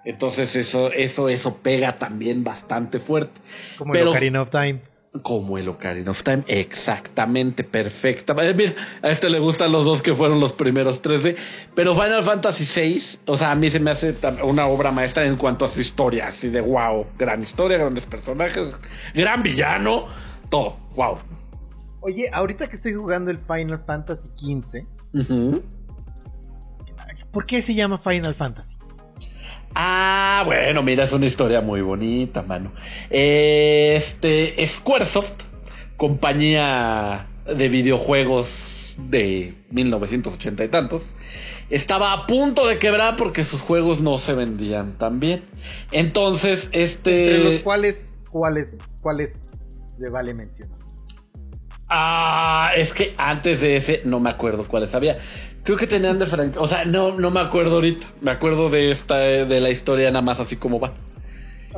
Entonces 0.05 0.55
eso, 0.55 0.91
eso, 0.91 1.27
eso 1.27 1.57
pega 1.57 1.97
también 1.97 2.43
bastante 2.43 2.99
fuerte. 2.99 3.41
Como 3.77 3.91
Pero- 3.93 4.03
el 4.05 4.09
Ocarina 4.11 4.41
of 4.41 4.51
Time. 4.51 4.79
Como 5.21 5.57
el 5.57 5.67
Ocarina 5.67 6.11
of 6.11 6.21
Time, 6.21 6.43
exactamente, 6.47 7.63
perfecta. 7.63 8.35
Eh, 8.39 8.53
Mira, 8.53 8.73
a 9.01 9.09
este 9.09 9.29
le 9.29 9.39
gustan 9.39 9.71
los 9.71 9.85
dos 9.85 10.01
que 10.01 10.13
fueron 10.13 10.39
los 10.39 10.53
primeros 10.53 11.01
3D, 11.01 11.35
pero 11.75 11.95
Final 11.95 12.23
Fantasy 12.23 12.65
VI, 12.65 13.19
o 13.25 13.37
sea, 13.37 13.51
a 13.51 13.55
mí 13.55 13.71
se 13.71 13.79
me 13.79 13.91
hace 13.91 14.15
una 14.43 14.67
obra 14.67 14.91
maestra 14.91 15.25
en 15.25 15.37
cuanto 15.37 15.65
a 15.65 15.69
su 15.69 15.81
historia, 15.81 16.27
así 16.27 16.49
de 16.49 16.61
wow, 16.61 17.07
gran 17.17 17.41
historia, 17.41 17.77
grandes 17.77 18.05
personajes, 18.05 18.75
gran 19.15 19.41
villano, 19.41 20.05
todo, 20.49 20.77
wow. 20.95 21.17
Oye, 22.01 22.29
ahorita 22.31 22.67
que 22.67 22.75
estoy 22.75 22.93
jugando 22.93 23.31
el 23.31 23.37
Final 23.37 23.83
Fantasy 23.85 24.29
XV. 24.37 24.85
¿por 27.31 27.45
qué 27.45 27.61
se 27.61 27.73
llama 27.73 27.97
Final 27.97 28.35
Fantasy? 28.35 28.77
Ah, 29.79 30.41
bueno, 30.43 30.81
mira, 30.81 31.03
es 31.03 31.13
una 31.13 31.27
historia 31.27 31.61
muy 31.61 31.81
bonita, 31.81 32.41
mano. 32.41 32.71
Este, 33.11 34.55
Squaresoft, 34.65 35.43
compañía 35.97 37.27
de 37.45 37.69
videojuegos 37.69 38.95
de 38.97 39.53
1980 39.69 40.63
y 40.63 40.67
tantos, 40.69 41.15
estaba 41.69 42.13
a 42.13 42.25
punto 42.25 42.65
de 42.65 42.79
quebrar 42.79 43.17
porque 43.17 43.43
sus 43.43 43.61
juegos 43.61 44.01
no 44.01 44.17
se 44.17 44.33
vendían 44.33 44.97
tan 44.97 45.19
bien. 45.19 45.43
Entonces, 45.91 46.69
este... 46.71 47.35
Entre 47.35 47.51
los 47.51 47.59
cuales, 47.59 48.17
cuáles, 48.31 48.73
cuáles 49.03 49.45
se 49.67 50.09
vale 50.09 50.33
mencionar. 50.33 50.77
Ah, 51.89 52.71
es 52.75 52.93
que 52.93 53.13
antes 53.17 53.61
de 53.61 53.77
ese 53.77 54.01
no 54.03 54.19
me 54.19 54.29
acuerdo 54.29 54.67
cuáles 54.67 54.93
había. 54.93 55.17
Creo 55.67 55.77
que 55.77 55.85
tenían 55.85 56.17
de 56.17 56.25
franquicia. 56.25 56.61
O 56.61 56.65
sea, 56.65 56.85
no, 56.85 57.11
no 57.19 57.29
me 57.29 57.41
acuerdo 57.41 57.75
ahorita. 57.75 58.07
Me 58.21 58.31
acuerdo 58.31 58.69
de 58.69 58.89
esta, 58.89 59.17
de 59.17 59.59
la 59.59 59.69
historia 59.69 60.09
nada 60.11 60.21
más 60.21 60.39
así 60.39 60.55
como 60.55 60.79
va. 60.79 60.93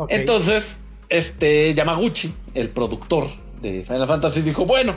Entonces, 0.10 0.82
este 1.10 1.74
Yamaguchi, 1.74 2.32
el 2.54 2.70
productor 2.70 3.26
de 3.64 3.84
Final 3.84 4.06
Fantasy, 4.06 4.44
dijo: 4.44 4.68
Bueno, 4.68 4.96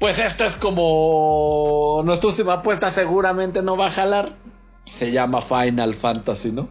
pues 0.00 0.18
esto 0.18 0.46
es 0.46 0.56
como 0.56 2.00
nuestra 2.06 2.30
última 2.30 2.54
apuesta, 2.54 2.90
seguramente 2.90 3.60
no 3.60 3.76
va 3.76 3.88
a 3.88 3.90
jalar. 3.90 4.34
Se 4.86 5.12
llama 5.12 5.42
Final 5.42 5.94
Fantasy, 5.94 6.52
¿no? 6.52 6.70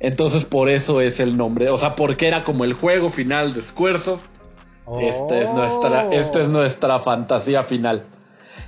Entonces, 0.00 0.44
por 0.44 0.68
eso 0.68 1.00
es 1.00 1.20
el 1.20 1.36
nombre. 1.36 1.70
O 1.70 1.78
sea, 1.78 1.94
porque 1.94 2.26
era 2.26 2.42
como 2.42 2.64
el 2.64 2.72
juego 2.72 3.10
final 3.10 3.54
de 3.54 3.62
Squaresoft. 3.62 4.24
Esta 5.00 5.40
es 5.40 5.54
nuestra, 5.54 6.12
esta 6.12 6.42
es 6.42 6.48
nuestra 6.48 6.98
fantasía 6.98 7.62
final. 7.62 8.02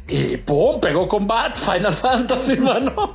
Y 0.08 0.36
¡pum! 0.38 0.80
Pegó 0.80 1.08
con 1.08 1.26
Bat, 1.26 1.56
Final 1.56 1.92
Fantasy, 1.94 2.58
mano. 2.58 3.14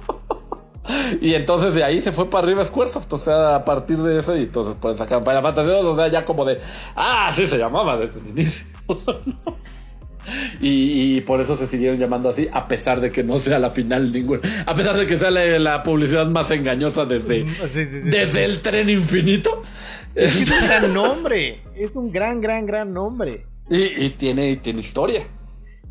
y 1.22 1.34
entonces 1.34 1.74
de 1.74 1.84
ahí 1.84 2.02
se 2.02 2.12
fue 2.12 2.30
para 2.30 2.46
arriba 2.48 2.64
Squaresoft. 2.64 3.12
O 3.14 3.18
sea, 3.18 3.56
a 3.56 3.66
partir 3.66 3.98
de 3.98 4.20
eso, 4.20 4.36
y 4.38 4.44
entonces 4.44 4.76
pues 4.80 4.98
sacar 4.98 5.20
Final 5.20 5.42
Fantasy 5.44 5.70
2, 5.70 5.86
o 5.86 5.96
sea, 5.96 6.08
ya 6.08 6.26
como 6.26 6.46
de. 6.46 6.60
Ah, 6.96 7.32
sí 7.36 7.46
se 7.48 7.58
llamaba 7.58 7.98
desde 7.98 8.20
el 8.20 8.28
inicio. 8.30 8.66
y, 10.62 11.18
y 11.18 11.22
por 11.22 11.40
eso 11.42 11.56
se 11.56 11.68
siguieron 11.68 12.00
llamando 12.00 12.30
así, 12.30 12.48
a 12.52 12.68
pesar 12.68 13.00
de 13.00 13.12
que 13.12 13.24
no 13.24 13.38
sea 13.38 13.60
la 13.60 13.70
final 13.72 14.12
ninguna. 14.12 14.42
A 14.66 14.74
pesar 14.76 14.96
de 14.98 15.08
que 15.08 15.18
sea 15.18 15.32
la, 15.32 15.46
la 15.60 15.84
publicidad 15.84 16.28
más 16.28 16.52
engañosa 16.52 17.06
desde, 17.06 17.44
Mm, 17.46 17.50
sí, 17.68 17.86
sí, 17.86 18.02
sí, 18.04 18.10
desde 18.10 18.46
el 18.46 18.62
tren 18.62 18.90
infinito. 18.90 19.62
Es 20.16 20.36
que 20.36 20.44
es 20.44 20.52
un 20.52 20.60
gran 20.68 20.94
nombre. 20.94 21.62
Es 21.76 21.96
un 21.96 22.12
gran, 22.12 22.42
gran, 22.42 22.66
gran 22.66 22.94
nombre. 22.94 23.46
y, 23.70 24.06
y 24.06 24.10
tiene, 24.12 24.52
y 24.52 24.58
tiene 24.58 24.80
historia. 24.80 25.28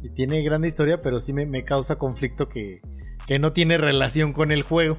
Y 0.03 0.11
tiene 0.11 0.43
gran 0.43 0.65
historia, 0.65 1.03
pero 1.03 1.19
sí 1.19 1.33
me, 1.33 1.47
me 1.47 1.65
causa 1.65 1.97
conflicto 1.97 2.49
que, 2.49 2.81
que 3.27 3.39
no 3.39 3.53
tiene 3.53 3.79
relación 3.79 4.33
con 4.33 4.53
el 4.53 4.63
juego. 4.63 4.99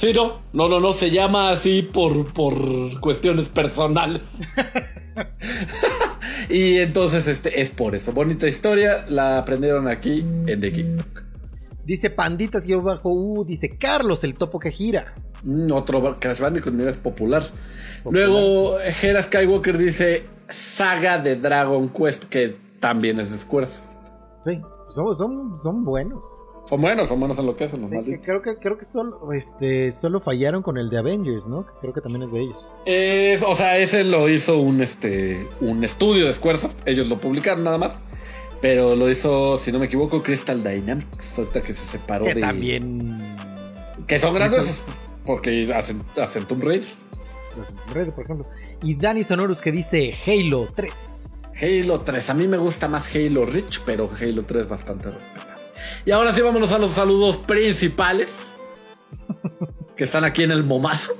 Sí, 0.00 0.12
no, 0.14 0.40
no, 0.54 0.66
no, 0.66 0.80
no, 0.80 0.92
se 0.92 1.10
llama 1.10 1.50
así 1.50 1.82
por, 1.82 2.32
por 2.32 3.00
cuestiones 3.00 3.50
personales. 3.50 4.38
y 6.48 6.78
entonces 6.78 7.26
este 7.28 7.60
es 7.60 7.70
por 7.70 7.94
eso. 7.94 8.12
Bonita 8.12 8.48
historia, 8.48 9.04
la 9.08 9.36
aprendieron 9.36 9.88
aquí 9.88 10.24
en 10.46 10.60
The 10.60 10.70
Geek. 10.70 11.24
Dice 11.84 12.08
Panditas 12.08 12.66
yo 12.66 12.80
bajo 12.80 13.10
U, 13.12 13.44
dice 13.44 13.76
Carlos, 13.76 14.24
el 14.24 14.34
topo 14.34 14.58
que 14.58 14.70
gira. 14.70 15.14
Mm, 15.42 15.70
otro 15.72 16.18
Crash 16.18 16.40
Bandicoot, 16.40 16.74
mira, 16.74 16.88
es 16.88 16.96
popular. 16.96 17.42
Popular, 18.02 18.28
Luego, 18.28 18.78
Hera 18.80 19.22
Skywalker 19.22 19.76
dice 19.76 20.24
Saga 20.48 21.18
de 21.18 21.36
Dragon 21.36 21.90
Quest, 21.90 22.24
que 22.24 22.56
también 22.80 23.20
es 23.20 23.30
de 23.30 23.38
Squaresoft. 23.38 23.96
Sí, 24.42 24.60
son, 24.88 25.14
son, 25.16 25.56
son 25.56 25.84
buenos. 25.84 26.24
Son 26.68 26.80
buenos, 26.80 27.08
son 27.08 27.18
buenos 27.18 27.38
en 27.38 27.46
lo 27.46 27.56
que 27.56 27.64
hacen 27.64 27.80
los 27.80 27.90
Sí, 27.90 27.96
malditos. 27.96 28.20
creo 28.24 28.42
que, 28.42 28.56
creo 28.56 28.76
que 28.78 28.84
solo, 28.84 29.32
este, 29.32 29.92
solo 29.92 30.20
fallaron 30.20 30.62
con 30.62 30.76
el 30.76 30.90
de 30.90 30.98
Avengers, 30.98 31.46
¿no? 31.46 31.64
Creo 31.80 31.92
que 31.94 32.00
también 32.02 32.22
es 32.24 32.32
de 32.32 32.40
ellos. 32.42 32.76
Es- 32.84 33.42
o 33.42 33.54
sea, 33.54 33.78
ese 33.78 34.04
lo 34.04 34.28
hizo 34.28 34.58
un, 34.60 34.80
este, 34.82 35.48
un 35.62 35.82
estudio 35.84 36.26
de 36.26 36.32
Squaresoft. 36.34 36.74
Ellos 36.86 37.08
lo 37.08 37.18
publicaron 37.18 37.64
nada 37.64 37.78
más. 37.78 38.00
Pero 38.60 38.94
lo 38.94 39.08
hizo, 39.10 39.56
si 39.56 39.72
no 39.72 39.78
me 39.78 39.86
equivoco, 39.86 40.22
Crystal 40.22 40.62
Dynamics. 40.62 41.38
Ahorita 41.38 41.62
que 41.62 41.72
se 41.72 41.86
separó 41.86 42.26
Que 42.26 42.34
de. 42.34 42.40
también. 42.42 43.18
Que 44.06 44.20
son 44.20 44.34
grandes. 44.34 44.82
Porque 45.24 45.72
hacen, 45.74 46.02
hacen 46.22 46.44
Tomb 46.46 46.62
Raider. 46.62 46.88
los 47.56 47.74
Red, 47.94 48.10
por 48.12 48.24
ejemplo. 48.24 48.44
Y 48.82 48.94
Dani 48.96 49.24
Sonorus 49.24 49.62
que 49.62 49.72
dice 49.72 50.14
Halo 50.26 50.68
3. 50.76 51.29
Halo 51.60 52.00
3. 52.00 52.30
A 52.30 52.34
mí 52.34 52.48
me 52.48 52.56
gusta 52.56 52.88
más 52.88 53.14
Halo 53.14 53.44
Reach, 53.44 53.80
pero 53.84 54.10
Halo 54.20 54.42
3 54.42 54.68
bastante 54.68 55.10
respetable. 55.10 55.62
Y 56.04 56.10
ahora 56.10 56.32
sí, 56.32 56.40
vámonos 56.40 56.72
a 56.72 56.78
los 56.78 56.92
saludos 56.92 57.36
principales. 57.38 58.54
que 59.96 60.04
están 60.04 60.24
aquí 60.24 60.42
en 60.42 60.52
el 60.52 60.64
momazo. 60.64 61.12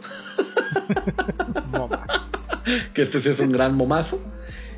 Momazo. 1.71 2.27
que 2.95 3.03
este 3.03 3.21
sí 3.21 3.29
es 3.29 3.41
un 3.41 3.53
gran 3.53 3.75
momazo. 3.75 4.21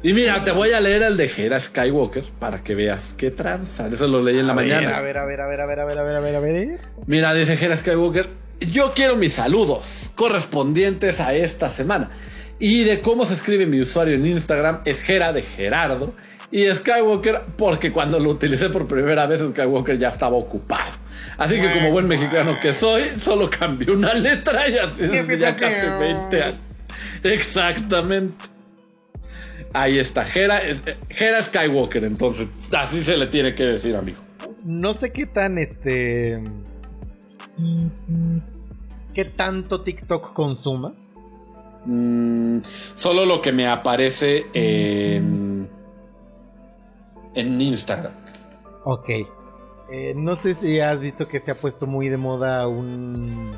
Y 0.02 0.12
mira, 0.14 0.42
te 0.42 0.50
voy 0.50 0.72
a 0.72 0.80
leer 0.80 1.02
el 1.02 1.16
de 1.16 1.30
Hera 1.36 1.60
Skywalker 1.60 2.24
para 2.40 2.64
que 2.64 2.74
veas 2.74 3.14
qué 3.16 3.30
tranza. 3.30 3.86
Eso 3.86 4.08
lo 4.08 4.20
leí 4.20 4.40
en 4.40 4.48
la 4.48 4.54
A 4.54 4.56
ver, 4.56 4.66
mañana. 4.66 4.96
A 4.96 5.00
ver, 5.00 5.16
a 5.18 5.24
ver, 5.24 5.40
a 5.40 5.46
ver, 5.46 5.60
a 5.60 5.66
ver, 5.66 5.78
a 5.78 5.84
ver, 5.84 5.98
a 5.98 6.02
ver, 6.02 6.16
a 6.16 6.20
ver, 6.20 6.36
a 6.36 6.40
ver. 6.40 6.80
Mira, 7.06 7.32
dice 7.34 7.56
Hera 7.64 7.76
Skywalker, 7.76 8.30
yo 8.58 8.92
quiero 8.92 9.16
mis 9.16 9.34
saludos 9.34 10.10
correspondientes 10.16 11.20
a 11.20 11.34
esta 11.34 11.70
semana. 11.70 12.08
Y 12.58 12.84
de 12.84 13.00
cómo 13.00 13.24
se 13.24 13.34
escribe 13.34 13.66
mi 13.66 13.80
usuario 13.80 14.14
en 14.14 14.26
Instagram 14.26 14.80
es 14.84 15.02
Gera 15.02 15.32
de 15.32 15.42
Gerardo. 15.42 16.14
Y 16.50 16.70
Skywalker, 16.70 17.42
porque 17.56 17.92
cuando 17.92 18.18
lo 18.18 18.30
utilicé 18.30 18.68
por 18.68 18.86
primera 18.86 19.26
vez, 19.26 19.40
Skywalker 19.40 19.98
ya 19.98 20.08
estaba 20.08 20.36
ocupado. 20.36 20.92
Así 21.38 21.60
que 21.60 21.72
como 21.72 21.90
buen 21.90 22.06
mexicano 22.06 22.56
que 22.60 22.72
soy, 22.72 23.04
solo 23.08 23.48
cambié 23.48 23.90
una 23.90 24.12
letra 24.14 24.68
y 24.68 24.76
así 24.76 25.06
desde 25.06 25.38
ya 25.38 25.56
casi 25.56 25.86
20 25.86 26.42
años. 26.42 26.58
Exactamente. 27.22 28.34
Ahí 29.72 29.98
está, 29.98 30.24
Gera, 30.24 30.60
Gera 31.08 31.42
Skywalker, 31.42 32.04
entonces, 32.04 32.48
así 32.76 33.02
se 33.02 33.16
le 33.16 33.26
tiene 33.26 33.54
que 33.54 33.64
decir, 33.64 33.96
amigo. 33.96 34.18
No 34.64 34.92
sé 34.92 35.10
qué 35.10 35.24
tan 35.24 35.56
este. 35.56 36.42
¿Qué 39.14 39.24
tanto 39.24 39.80
TikTok 39.80 40.34
consumas? 40.34 41.16
Mm, 41.84 42.58
solo 42.94 43.24
lo 43.26 43.40
que 43.42 43.52
me 43.52 43.66
aparece 43.66 44.46
en, 44.54 45.68
en 47.34 47.60
Instagram. 47.60 48.12
Ok. 48.84 49.10
Eh, 49.90 50.14
no 50.16 50.34
sé 50.36 50.54
si 50.54 50.80
has 50.80 51.02
visto 51.02 51.28
que 51.28 51.38
se 51.40 51.50
ha 51.50 51.54
puesto 51.54 51.86
muy 51.86 52.08
de 52.08 52.16
moda 52.16 52.66
un, 52.66 53.50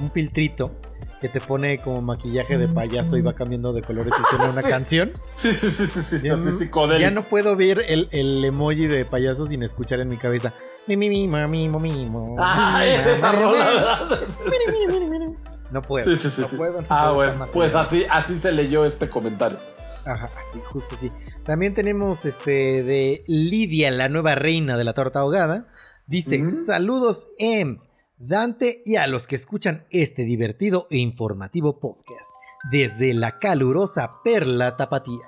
un 0.00 0.10
filtrito 0.10 0.72
que 1.20 1.28
te 1.28 1.40
pone 1.40 1.78
como 1.78 2.00
maquillaje 2.02 2.56
de 2.58 2.66
payaso 2.66 3.16
y 3.16 3.20
va 3.22 3.32
cambiando 3.34 3.72
de 3.72 3.82
colores 3.82 4.12
y 4.18 4.22
suena 4.30 4.46
una 4.50 4.62
Sí. 4.62 4.68
canción. 4.68 5.12
Sí, 5.32 5.52
sí, 5.52 5.68
sí, 5.70 5.86
sí, 5.86 6.02
sí. 6.02 6.18
Ya, 6.26 6.34
no- 6.34 6.50
psicodélico. 6.50 7.00
ya 7.00 7.10
no 7.10 7.22
puedo 7.22 7.54
ver 7.56 7.84
el, 7.88 8.08
el 8.10 8.44
emoji 8.44 8.86
de 8.86 9.04
payaso 9.04 9.46
sin 9.46 9.62
escuchar 9.62 10.00
en 10.00 10.08
mi 10.08 10.16
cabeza. 10.16 10.54
Mi, 10.88 10.96
mi, 10.96 11.08
mi, 11.10 11.28
ma, 11.28 11.46
mi, 11.46 11.68
mo, 11.68 11.78
mi, 11.78 12.06
mo. 12.06 12.36
Ah, 12.40 12.84
es 12.86 13.04
esa 13.06 13.30
rola. 13.32 14.00
No 15.72 15.82
puedo. 15.82 16.04
Sí, 16.04 16.16
sí, 16.16 16.28
sí. 16.30 16.42
no 16.42 16.48
sí. 16.48 16.56
puedo, 16.56 16.80
no 16.82 16.86
ah, 16.90 17.12
puedo 17.14 17.14
bueno, 17.14 17.46
pues 17.52 17.74
allá. 17.74 17.84
así, 17.84 18.04
así 18.10 18.38
se 18.38 18.52
leyó 18.52 18.84
este 18.84 19.08
comentario. 19.08 19.58
Ajá, 20.04 20.30
así, 20.38 20.60
justo 20.64 20.94
así. 20.94 21.10
También 21.44 21.74
tenemos 21.74 22.24
este 22.24 22.82
de 22.82 23.24
Lidia, 23.26 23.90
la 23.90 24.08
nueva 24.08 24.34
reina 24.34 24.76
de 24.76 24.84
la 24.84 24.94
torta 24.94 25.20
ahogada. 25.20 25.68
Dice: 26.06 26.42
Ujú. 26.42 26.50
Saludos, 26.50 27.28
Em, 27.38 27.78
Dante 28.18 28.82
y 28.84 28.96
a 28.96 29.06
los 29.06 29.26
que 29.26 29.36
escuchan 29.36 29.86
este 29.90 30.24
divertido 30.24 30.86
e 30.90 30.98
informativo 30.98 31.80
podcast. 31.80 32.30
Desde 32.70 33.14
la 33.14 33.38
calurosa 33.38 34.20
Perla 34.22 34.76
Tapatía. 34.76 35.26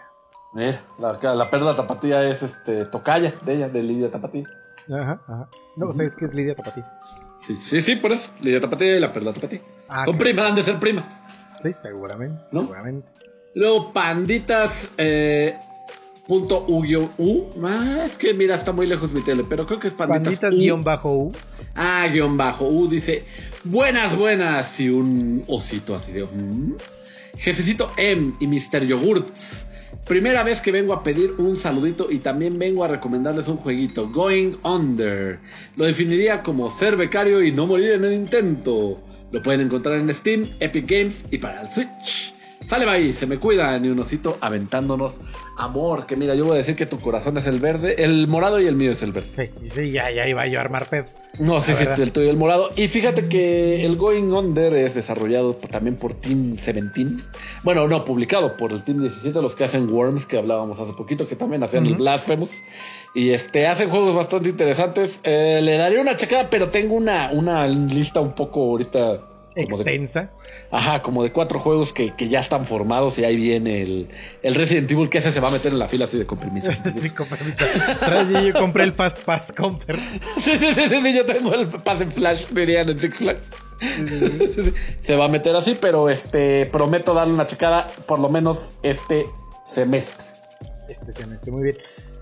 Eh, 0.57 0.79
la, 1.01 1.35
la 1.35 1.51
perla 1.51 1.75
tapatía 1.75 2.23
es 2.23 2.45
este 2.45 2.85
tocaya 2.85 3.35
de 3.45 3.55
ella, 3.57 3.69
de 3.69 3.83
Lidia 3.83 4.11
Tapatía. 4.11 4.45
Ajá, 4.89 5.21
ajá. 5.27 5.49
No, 5.77 5.89
o 5.89 5.93
sea, 5.93 6.07
es 6.07 6.15
que 6.15 6.27
es 6.27 6.35
Lidia 6.35 6.55
Tapatía. 6.55 6.87
Sí, 7.38 7.57
sí, 7.57 7.81
sí, 7.81 7.97
por 7.97 8.12
eso. 8.12 8.31
Lidia 8.40 8.61
Tapatía 8.61 8.97
y 8.97 9.01
la 9.01 9.12
perla 9.12 9.33
tapatía. 9.33 9.61
Ah, 9.88 10.05
Son 10.05 10.16
primas, 10.16 10.47
han 10.47 10.55
de 10.55 10.62
ser 10.62 10.79
primas. 10.79 11.05
Sí, 11.61 11.73
seguramente, 11.73 12.42
¿No? 12.53 12.61
seguramente. 12.62 13.09
Luego, 13.55 13.92
panditas. 13.92 14.90
Eh, 14.99 15.55
punto 16.27 16.64
U, 16.68 16.85
U. 17.18 17.51
Es 18.05 18.16
que 18.16 18.33
mira, 18.35 18.55
está 18.55 18.73
muy 18.73 18.87
lejos 18.87 19.12
mi 19.12 19.23
tele, 19.23 19.44
pero 19.49 19.66
creo 19.66 19.79
que 19.79 19.88
es 19.88 19.94
panditas. 19.94 20.23
Panditas 20.25 20.53
U. 20.53 20.57
guion 20.57 20.85
bajo 20.85 21.12
U. 21.12 21.33
Ah, 21.75 22.07
guion 22.11 22.37
bajo. 22.37 22.66
U 22.66 22.88
dice, 22.88 23.25
buenas, 23.64 24.16
buenas. 24.16 24.81
Y 24.81 24.88
un 24.90 25.42
osito 25.49 25.94
así 25.94 26.12
de... 26.12 26.25
"Mm". 26.25 26.77
Jefecito 27.37 27.90
M 27.97 28.35
y 28.40 28.47
Mr. 28.47 28.87
Yogurts. 28.87 29.66
Primera 30.07 30.43
vez 30.43 30.61
que 30.61 30.73
vengo 30.73 30.93
a 30.93 31.03
pedir 31.03 31.33
un 31.39 31.57
saludito 31.57 32.09
y 32.11 32.19
también 32.19 32.59
vengo 32.59 32.85
a 32.85 32.89
recomendarles 32.89 33.49
un 33.49 33.57
jueguito, 33.57 34.11
Going 34.11 34.57
Under. 34.63 35.41
Lo 35.77 35.87
definiría 35.87 36.43
como 36.43 36.71
ser 36.71 36.97
becario 36.97 37.43
y 37.43 37.53
no 37.53 37.67
morir 37.67 37.93
en 37.93 38.05
el 38.05 38.13
intento. 38.13 39.01
Lo 39.33 39.43
pueden 39.43 39.63
encontrar 39.63 39.97
en 39.97 40.13
Steam, 40.13 40.51
Epic 40.61 40.87
Games 40.89 41.25
y 41.31 41.39
para 41.39 41.63
el 41.63 41.69
Switch. 41.69 42.34
Sale 42.64 42.88
ahí, 42.88 43.12
se 43.12 43.27
me 43.27 43.38
cuida, 43.38 43.79
ni 43.79 43.88
un 43.88 43.98
osito 44.00 44.38
aventándonos 44.40 45.16
amor. 45.57 46.07
Que 46.07 46.16
mira, 46.16 46.35
yo 46.35 46.44
voy 46.46 46.55
a 46.55 46.59
decir 46.59 46.77
que 46.77 46.87
tu 46.87 46.98
corazón 46.98 47.37
es 47.37 47.46
el 47.46 47.61
verde, 47.61 48.03
el 48.05 48.27
morado 48.27 48.61
y 48.61 48.66
el 48.66 48.74
mío 48.77 48.92
es 48.92 49.03
el 49.03 49.12
verde. 49.12 49.29
Sí, 49.31 49.50
y 49.64 49.68
sí, 49.68 49.90
ya, 49.92 50.11
ya 50.11 50.27
iba 50.27 50.46
yo 50.46 50.59
a 50.59 50.62
armar 50.62 50.88
pedo. 50.88 51.05
No, 51.38 51.61
sí, 51.61 51.74
sí, 51.74 51.85
el 52.00 52.12
tuyo 52.12 52.31
el 52.31 52.37
morado. 52.37 52.70
Y 52.77 52.88
fíjate 52.88 53.24
que 53.29 53.85
el 53.85 53.96
Going 53.96 54.33
Under 54.33 54.72
es 54.74 54.94
desarrollado 54.94 55.59
por- 55.59 55.70
también 55.70 55.96
por 55.96 56.14
Team 56.14 56.53
17. 56.53 57.07
Bueno, 57.62 57.87
no, 57.88 58.05
publicado 58.05 58.57
por 58.57 58.72
el 58.72 58.83
Team 58.83 59.00
17, 59.00 59.42
los 59.42 59.55
que 59.57 59.64
hacen 59.64 59.90
Worms, 59.90 60.27
que 60.27 60.38
hablábamos 60.38 60.79
hace 60.81 60.92
poquito, 60.92 61.27
que 61.29 61.37
también 61.37 61.62
hacían 61.62 61.85
el 61.87 61.92
Ujú. 61.92 62.03
Blasphemous. 62.03 62.62
Y 63.14 63.31
este, 63.31 63.66
hacen 63.66 63.88
juegos 63.90 64.14
bastante 64.14 64.48
interesantes. 64.48 65.20
Eh, 65.24 65.61
le 65.62 65.77
daré 65.77 66.00
una 66.00 66.16
checada, 66.16 66.48
pero 66.50 66.70
tengo 66.70 66.94
una, 66.94 67.31
una 67.33 67.66
lista 67.66 68.20
un 68.20 68.35
poco 68.35 68.61
ahorita. 68.70 69.20
Como 69.55 69.79
de, 69.79 69.83
Extensa. 69.95 70.31
ajá, 70.73 71.01
como 71.03 71.23
de 71.23 71.31
cuatro 71.33 71.59
juegos 71.61 71.93
que, 71.93 72.14
que 72.17 72.29
ya 72.29 72.40
están 72.40 72.67
formados 72.67 73.19
y 73.19 73.25
ahí 73.25 73.37
viene 73.37 73.83
el, 73.83 74.09
el 74.43 74.55
Resident 74.57 74.90
Evil 74.90 75.09
que 75.09 75.19
ese 75.19 75.31
se 75.31 75.38
va 75.40 75.49
a 75.49 75.53
meter 75.53 75.73
en 75.73 75.79
la 75.79 75.87
fila 75.87 76.07
así 76.07 76.19
de 76.19 76.27
con 76.27 76.38
permiso. 76.38 76.71
Sí, 77.01 77.11
con 77.11 77.27
permiso. 77.29 77.57
Trae- 78.01 78.47
yo 78.53 78.59
compré 78.59 78.85
el 78.85 78.93
Fast 78.93 79.19
Pass 79.21 79.53
Comper. 79.57 79.97
Sí, 80.38 80.59
sí, 80.59 80.75
sí, 80.75 80.88
sí, 81.03 81.14
yo 81.14 81.25
tengo 81.25 81.55
el 81.55 81.69
pase 81.69 82.03
en 82.05 82.12
flash, 82.12 82.47
dirían 82.51 82.88
en 82.88 82.99
Six 82.99 83.17
Flags. 83.19 83.51
Se 84.99 85.17
va 85.17 85.27
a 85.27 85.29
meter 85.29 85.55
así, 85.57 85.77
pero 85.81 86.09
este 86.11 86.67
prometo 86.67 87.14
darle 87.14 87.35
una 87.35 87.47
checada 87.47 87.87
por 88.07 88.19
lo 88.21 88.29
menos 88.29 88.75
este 88.83 89.27
semestre. 89.64 90.27
Este 90.88 91.12
semestre, 91.12 91.51
muy 91.53 91.62
bien. 91.62 91.77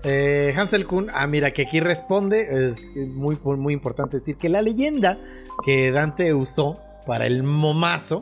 Eh, 0.05 0.53
Hansel 0.57 0.85
Kun, 0.85 1.09
ah, 1.13 1.27
mira, 1.27 1.51
que 1.51 1.63
aquí 1.63 1.79
responde, 1.79 2.69
es 2.69 2.75
muy, 3.07 3.37
muy 3.43 3.73
importante 3.73 4.17
decir 4.17 4.35
que 4.37 4.49
la 4.49 4.61
leyenda 4.61 5.17
que 5.65 5.91
Dante 5.91 6.33
usó 6.33 6.79
para 7.05 7.25
el 7.27 7.43
momazo 7.43 8.21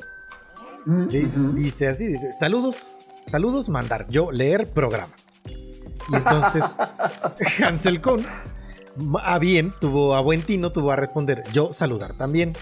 di- 0.86 1.28
dice 1.56 1.88
así, 1.88 2.08
dice, 2.08 2.32
saludos, 2.34 2.92
saludos, 3.26 3.70
mandar, 3.70 4.08
yo 4.10 4.32
leer 4.32 4.72
programa. 4.72 5.14
Y 6.10 6.16
entonces 6.16 6.64
Hansel 7.66 8.02
a 9.22 9.40
bien, 9.40 9.74
tuvo 9.80 10.16
a 10.16 10.22
buen 10.22 10.42
tino, 10.44 10.72
tuvo 10.72 10.92
a 10.92 10.96
responder, 10.96 11.44
yo 11.54 11.72
saludar 11.74 12.14
también. 12.14 12.54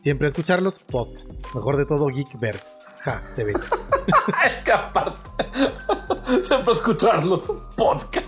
Siempre 0.00 0.26
escucharlos, 0.26 0.80
podcast. 0.80 1.30
Mejor 1.54 1.76
de 1.76 1.86
todo, 1.86 2.08
Geek 2.08 2.40
Verso. 2.40 2.74
Ja, 3.02 3.22
se 3.22 3.44
ve. 3.44 3.52
Es 4.44 4.64
que 4.64 4.72
aparte, 4.72 5.16
siempre 6.42 6.72
escucharlo, 6.74 7.40
podcast. 7.76 8.26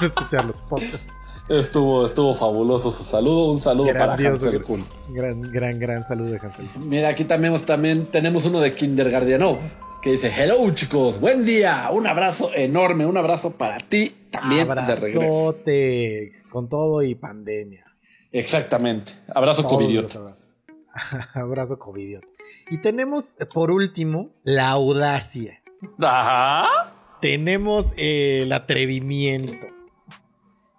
escucharlos, 0.00 0.62
podcast. 0.62 1.08
Estuvo, 1.48 2.06
estuvo 2.06 2.34
fabuloso 2.34 2.90
su 2.90 3.04
saludo. 3.04 3.52
Un 3.52 3.60
saludo 3.60 3.92
Grandioso. 3.92 4.46
para 4.46 4.56
Hansel 4.56 4.62
Kun. 4.62 4.84
Gran, 5.10 5.42
gran, 5.42 5.78
gran 5.78 6.04
saludo 6.04 6.30
de 6.30 6.38
Hansel. 6.38 6.66
Mira, 6.86 7.08
aquí 7.08 7.24
también, 7.24 7.58
también 7.60 8.06
tenemos 8.06 8.46
uno 8.46 8.60
de 8.60 8.74
Kindergartenov 8.74 9.58
que 10.00 10.12
dice: 10.12 10.32
Hello, 10.34 10.70
chicos, 10.70 11.20
buen 11.20 11.44
día. 11.44 11.90
Un 11.92 12.06
abrazo 12.06 12.50
enorme, 12.54 13.04
un 13.04 13.18
abrazo 13.18 13.50
para 13.52 13.76
ti 13.78 14.14
también 14.30 14.66
de 14.66 14.74
regreso. 14.74 15.20
Abrazote 15.20 16.32
con 16.50 16.68
todo 16.68 17.02
y 17.02 17.14
pandemia. 17.14 17.84
Exactamente. 18.32 19.12
Abrazo 19.34 19.62
Todos 19.62 19.74
covidiota. 19.74 20.34
Abrazo 21.34 21.78
covidiota. 21.78 22.26
Y 22.70 22.78
tenemos 22.78 23.36
por 23.52 23.70
último 23.70 24.30
la 24.44 24.70
audacia. 24.70 25.62
Ajá. 26.00 26.94
Tenemos 27.20 27.92
eh, 27.98 28.40
el 28.42 28.52
atrevimiento. 28.52 29.73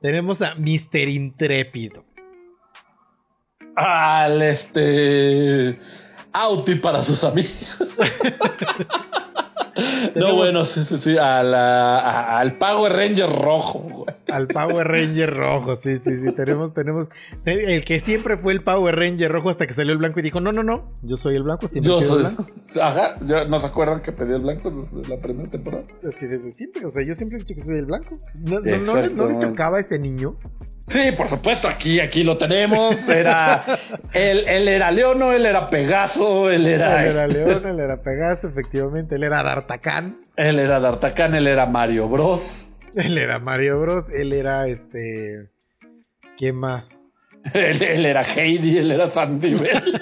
Tenemos 0.06 0.44
a 0.44 0.54
Mr. 0.54 1.10
Intrépido. 1.10 2.06
Al 3.76 4.40
este. 4.44 5.76
Auti 6.32 6.76
para 6.76 7.02
sus 7.02 7.24
amigos. 7.24 7.58
no, 10.16 10.36
bueno, 10.36 10.64
sí, 10.66 10.84
sí, 10.86 10.98
sí. 10.98 11.18
a 11.18 11.44
la- 11.44 12.00
a- 12.00 12.40
al 12.40 12.58
Power 12.58 12.94
Ranger 12.94 13.30
rojo, 13.30 13.80
güey. 13.80 14.16
Al 14.28 14.48
Power 14.48 14.88
Ranger 14.88 15.34
rojo, 15.34 15.76
sí, 15.76 15.98
sí, 15.98 16.18
sí. 16.20 16.32
Tenemos, 16.32 16.74
tenemos. 16.74 17.08
El 17.46 17.84
que 17.86 18.00
siempre 18.00 18.38
fue 18.38 18.54
el 18.54 18.62
Power 18.62 18.96
Ranger 18.96 19.32
rojo 19.32 19.50
hasta 19.50 19.68
que 19.68 19.74
salió 19.74 19.92
el 19.94 19.98
blanco 20.00 20.20
y 20.20 20.24
dijo: 20.24 20.40
No, 20.40 20.52
no, 20.52 20.64
no, 20.64 20.92
yo 21.04 21.18
soy 21.18 21.36
el 21.36 21.44
blanco, 21.44 21.68
siempre 21.68 21.92
Yo 21.92 22.02
soy. 22.02 22.18
el 22.26 22.32
blanco. 22.32 22.46
Ajá, 22.82 23.16
ya 23.26 23.46
no 23.46 23.60
se 23.60 23.68
acuerdan 23.68 24.02
que 24.02 24.12
pedí 24.12 24.34
el 24.34 24.42
blanco 24.42 24.72
desde 24.72 25.08
la 25.10 25.22
primera 25.22 25.50
temporada. 25.50 25.84
Así 26.08 26.26
desde 26.28 26.52
siempre. 26.52 26.86
O 26.86 26.92
sea, 26.92 27.04
yo 27.04 27.14
siempre 27.14 27.38
he 27.38 27.42
dicho 27.42 27.54
que 27.56 27.62
soy 27.62 27.78
el 27.80 27.86
blanco. 27.86 28.18
No, 28.40 28.60
no, 28.62 28.78
no, 28.78 28.96
les- 28.96 29.14
no 29.14 29.26
les 29.28 29.38
chocaba 29.40 29.80
ese 29.80 30.00
niño. 30.00 30.38
Sí, 30.88 31.12
por 31.18 31.28
supuesto, 31.28 31.68
aquí, 31.68 32.00
aquí 32.00 32.24
lo 32.24 32.38
tenemos. 32.38 33.10
Era. 33.10 33.66
él, 34.14 34.44
él 34.48 34.68
era 34.68 34.92
Leono, 34.92 35.34
él 35.34 35.46
era 35.46 35.70
Pegaso, 35.70 36.52
él 36.52 36.68
era. 36.68 37.06
Él 37.06 37.12
era 37.12 37.26
este, 37.26 37.46
León, 37.46 37.68
él 37.68 37.80
era 37.80 38.02
Pegaso, 38.02 38.48
efectivamente. 38.48 39.16
Él 39.16 39.24
era 39.24 39.42
D'Artacán. 39.42 40.16
Él 40.36 40.60
era 40.60 40.80
D'Artacán, 40.80 41.34
él 41.34 41.48
era 41.48 41.66
Mario 41.66 42.08
Bros. 42.08 42.74
Él 42.94 43.18
era 43.18 43.40
Mario 43.40 43.82
Bros. 43.82 44.10
Él 44.10 44.32
era 44.32 44.68
este. 44.68 45.50
¿Quién 46.38 46.56
más? 46.56 47.08
Él, 47.54 47.82
él 47.82 48.06
era 48.06 48.22
Heidi, 48.24 48.78
él 48.78 48.92
era 48.92 49.10
Sandy 49.10 49.56
Bell. 49.56 50.02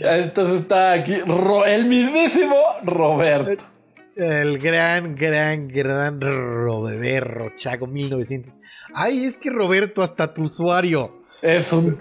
Entonces 0.00 0.62
está 0.62 0.92
aquí 0.92 1.16
el 1.66 1.84
mismísimo 1.86 2.56
Roberto. 2.82 3.64
El 4.16 4.58
gran, 4.58 5.14
gran, 5.14 5.68
gran 5.68 6.20
Roberto 6.20 7.50
Chago 7.54 7.86
1900. 7.86 8.52
Ay, 8.94 9.24
es 9.24 9.36
que 9.38 9.50
Roberto, 9.50 10.02
hasta 10.02 10.32
tu 10.32 10.44
usuario. 10.44 11.10
Es 11.42 11.72
un. 11.72 11.96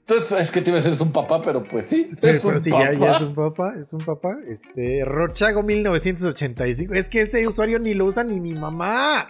Entonces, 0.00 0.38
es 0.38 0.50
que 0.50 0.60
te 0.60 0.70
iba 0.70 0.78
a 0.78 0.82
decir 0.82 0.92
es 0.94 1.00
un 1.00 1.12
papá, 1.12 1.40
pero 1.40 1.64
pues 1.64 1.86
sí. 1.86 2.10
Pero, 2.20 2.34
Es 2.34 2.44
un 2.44 2.60
sí, 2.60 2.70
papá. 2.70 2.92
ya, 2.92 2.98
ya 2.98 3.16
es 3.16 3.22
un 3.22 3.34
papá, 3.34 3.74
es 3.78 3.92
un 3.92 4.00
papá. 4.00 4.36
Este, 4.46 5.02
Rochago 5.04 5.62
1985. 5.62 6.92
Es 6.92 7.08
que 7.08 7.22
este 7.22 7.46
usuario 7.46 7.78
ni 7.78 7.94
lo 7.94 8.04
usa 8.04 8.22
ni 8.24 8.38
mi 8.40 8.52
mamá. 8.52 9.28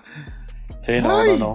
Sí, 0.80 1.00
no, 1.00 1.16
Ay. 1.16 1.38
no, 1.38 1.54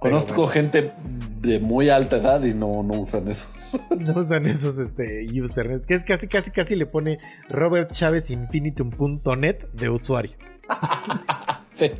Conozco 0.00 0.46
gente 0.46 0.92
de 1.40 1.58
muy 1.58 1.88
alta 1.88 2.18
edad 2.18 2.42
y 2.44 2.54
no, 2.54 2.82
no 2.82 3.00
usan 3.00 3.28
eso. 3.28 3.78
No 3.98 4.18
usan 4.18 4.46
esos 4.46 4.78
este, 4.78 5.26
users. 5.40 5.86
Que 5.86 5.94
es 5.94 6.04
casi, 6.04 6.28
casi, 6.28 6.50
casi 6.50 6.76
le 6.76 6.86
pone 6.86 7.18
Robert 7.48 7.90
Chávez 7.90 8.30
Infinitum.net 8.30 9.56
de 9.74 9.90
usuario. 9.90 10.32
Sí. 11.72 11.92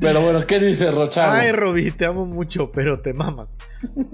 Pero 0.00 0.20
bueno, 0.20 0.44
¿qué 0.48 0.58
dice 0.58 0.90
Rochago? 0.90 1.32
Ay, 1.32 1.52
Roby, 1.52 1.92
te 1.92 2.06
amo 2.06 2.26
mucho, 2.26 2.72
pero 2.72 3.00
te 3.00 3.12
mamas. 3.12 3.56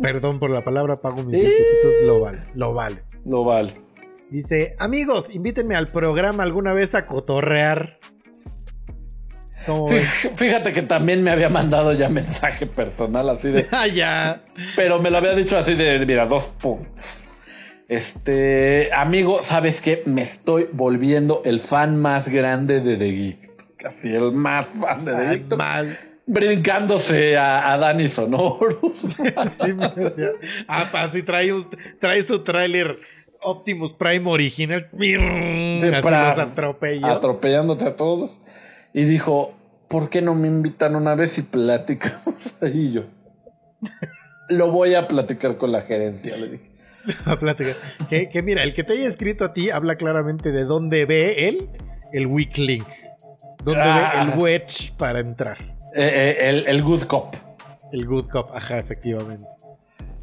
Perdón 0.03 0.39
por 0.39 0.51
la 0.51 0.63
palabra, 0.63 0.97
pago 0.97 1.23
mis 1.23 1.41
10 1.41 1.51
pesitos, 1.51 1.93
lo 2.05 2.21
vale, 2.21 2.41
lo 2.57 2.75
vale. 2.75 3.03
No 3.25 3.45
vale. 3.45 3.73
Dice, 4.31 4.77
amigos, 4.79 5.35
invítenme 5.35 5.77
al 5.77 5.87
programa 5.87 6.43
alguna 6.43 6.75
vez 6.75 6.95
a 6.95 7.07
cotorrear. 7.07 8.00
Fíjate 10.37 10.73
que 10.73 10.83
también 10.83 11.23
me 11.23 11.31
había 11.31 11.49
mandado 11.49 11.93
ya 11.93 12.09
mensaje 12.09 12.67
personal 12.67 13.29
así 13.29 13.51
de. 13.51 13.67
Ah, 13.73 13.87
ya. 13.87 14.43
Pero 14.77 15.01
me 15.01 15.11
lo 15.11 15.19
había 15.19 15.35
dicho 15.35 15.59
así 15.59 15.75
de, 15.75 16.05
mira, 16.07 16.27
dos 16.27 16.49
puntos. 16.49 17.31
Este, 17.89 18.91
amigo, 18.95 19.41
¿sabes 19.43 19.81
qué? 19.81 20.03
Me 20.07 20.23
estoy 20.23 20.69
volviendo 20.73 21.43
el 21.45 21.61
fan 21.61 22.01
más 22.01 22.29
grande 22.29 22.81
de 22.81 22.97
The 22.97 23.11
Geek. 23.13 23.77
Casi 23.77 24.15
el 24.15 24.33
más 24.33 24.67
fan 24.67 25.05
de 25.05 25.13
The 25.13 25.19
Ay, 25.27 25.39
Geek. 25.41 25.57
mal. 25.57 25.99
Brincándose 26.27 27.37
a, 27.37 27.73
a 27.73 27.79
Dani 27.79 28.09
Sonoro. 28.09 28.81
Sí, 29.49 29.75
me 29.75 29.89
decía. 29.89 30.29
Ah, 30.69 30.89
pa, 30.93 31.09
sí, 31.09 31.23
trae, 31.23 31.53
trae 31.99 32.23
su 32.23 32.41
tráiler 32.45 32.97
Optimus 33.43 33.93
Prime 33.95 34.31
original. 34.31 34.89
Sí, 35.01 35.15
Así 35.17 36.11
los 36.11 36.39
atropello. 36.39 37.07
Atropellándote 37.07 37.87
a 37.87 37.97
todos. 37.97 38.41
Y 38.93 39.05
dijo, 39.05 39.55
¿por 39.89 40.11
qué 40.11 40.23
no 40.23 40.35
me 40.35 40.49
invitan 40.49 40.97
una 40.97 41.15
vez 41.15 41.39
y 41.39 41.43
platicamos 41.43 42.55
ahí 42.63 42.93
yo? 42.93 43.03
Lo 44.49 44.71
voy 44.71 44.95
a 44.95 45.07
platicar 45.07 45.57
con 45.59 45.71
la 45.73 45.83
gerencia, 45.83 46.37
le 46.37 46.49
dije. 46.49 46.71
a 47.27 47.37
platicar. 47.39 47.77
Que, 48.09 48.29
que 48.29 48.43
mira, 48.43 48.63
el 48.63 48.75
que 48.75 48.85
te 48.85 48.95
haya 48.95 49.09
escrito 49.09 49.45
a 49.45 49.53
ti 49.53 49.71
habla 49.71 49.97
claramente 49.97 50.51
de 50.53 50.65
dónde 50.65 51.07
ve 51.07 51.49
él 51.49 51.71
el 52.13 52.27
weak 52.27 52.59
link. 52.59 52.87
Dónde 53.65 53.81
Ah. 53.83 54.25
ve 54.27 54.33
el 54.33 54.39
wedge 54.39 54.93
para 54.97 55.21
entrar. 55.21 55.59
Eh, 55.95 56.37
eh, 56.41 56.49
el, 56.49 56.67
el 56.67 56.83
good 56.83 57.03
cop. 57.05 57.35
El 57.93 58.07
good 58.07 58.29
cop, 58.29 58.51
ajá, 58.55 58.79
efectivamente. 58.79 59.47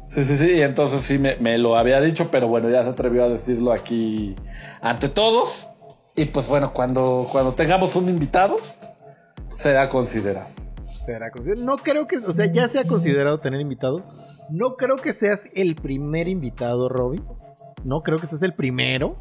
Sí, 0.06 0.24
sí, 0.24 0.36
sí, 0.38 0.52
y 0.56 0.62
entonces 0.62 1.02
sí 1.02 1.18
me, 1.18 1.36
me 1.36 1.58
lo 1.58 1.76
había 1.76 2.00
dicho, 2.00 2.30
pero 2.30 2.48
bueno, 2.48 2.70
ya 2.70 2.82
se 2.82 2.88
atrevió 2.90 3.24
a 3.24 3.28
decirlo 3.28 3.72
aquí 3.72 4.34
ante 4.80 5.08
todos. 5.10 5.67
Y 6.18 6.24
pues 6.26 6.46
bueno, 6.48 6.72
cuando, 6.72 7.28
cuando 7.30 7.52
tengamos 7.54 7.94
un 7.96 8.08
invitado, 8.08 8.56
será 9.54 9.88
considerado. 9.88 10.46
Será 11.06 11.30
consider- 11.30 11.58
No 11.58 11.76
creo 11.76 12.06
que, 12.06 12.16
o 12.18 12.32
sea, 12.32 12.46
ya 12.46 12.68
se 12.68 12.80
ha 12.80 12.84
considerado 12.86 13.38
tener 13.40 13.60
invitados. 13.60 14.04
No 14.50 14.76
creo 14.76 14.96
que 14.96 15.12
seas 15.12 15.48
el 15.54 15.74
primer 15.76 16.26
invitado, 16.28 16.88
Robin. 16.88 17.24
No 17.84 18.02
creo 18.02 18.18
que 18.18 18.26
seas 18.26 18.42
el 18.42 18.54
primero. 18.54 19.14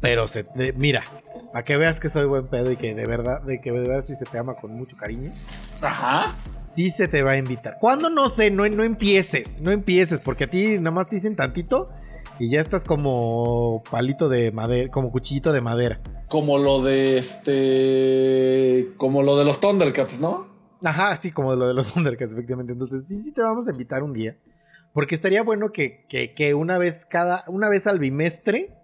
Pero 0.00 0.26
se, 0.26 0.42
de- 0.54 0.72
mira, 0.74 1.04
para 1.52 1.64
que 1.64 1.76
veas 1.76 2.00
que 2.00 2.08
soy 2.08 2.26
buen 2.26 2.46
pedo 2.46 2.70
y 2.72 2.76
que 2.76 2.94
de 2.94 3.06
verdad, 3.06 3.42
de 3.42 3.60
que 3.60 3.72
de 3.72 3.80
verdad 3.80 4.02
sí 4.02 4.14
se 4.14 4.24
te 4.24 4.38
ama 4.38 4.54
con 4.54 4.74
mucho 4.74 4.96
cariño. 4.96 5.32
Ajá. 5.80 6.36
Sí 6.60 6.90
se 6.90 7.08
te 7.08 7.22
va 7.22 7.32
a 7.32 7.36
invitar. 7.36 7.78
¿Cuándo? 7.80 8.10
No 8.10 8.28
sé, 8.28 8.50
no, 8.50 8.68
no 8.68 8.82
empieces, 8.82 9.60
no 9.60 9.70
empieces, 9.70 10.20
porque 10.20 10.44
a 10.44 10.50
ti 10.50 10.78
nada 10.78 10.90
más 10.90 11.08
te 11.08 11.16
dicen 11.16 11.36
tantito 11.36 11.90
y 12.38 12.50
ya 12.50 12.60
estás 12.60 12.84
como 12.84 13.82
palito 13.90 14.28
de 14.28 14.52
madera, 14.52 14.90
como 14.90 15.10
cuchillito 15.10 15.52
de 15.52 15.60
madera. 15.60 16.00
Como 16.28 16.58
lo 16.58 16.82
de 16.82 17.18
este. 17.18 18.88
Como 18.96 19.22
lo 19.22 19.38
de 19.38 19.44
los 19.44 19.60
Thundercats, 19.60 20.20
¿no? 20.20 20.46
Ajá, 20.84 21.16
sí, 21.16 21.30
como 21.30 21.54
lo 21.54 21.66
de 21.66 21.74
los 21.74 21.92
Thundercats, 21.92 22.34
efectivamente. 22.34 22.72
Entonces, 22.72 23.06
sí, 23.06 23.16
sí 23.16 23.32
te 23.32 23.42
vamos 23.42 23.68
a 23.68 23.70
invitar 23.70 24.02
un 24.02 24.12
día. 24.12 24.36
Porque 24.92 25.14
estaría 25.14 25.42
bueno 25.42 25.72
que, 25.72 26.06
que, 26.08 26.34
que 26.34 26.54
una 26.54 26.78
vez 26.78 27.06
cada, 27.06 27.44
una 27.48 27.68
vez 27.68 27.86
al 27.86 27.98
bimestre 27.98 28.74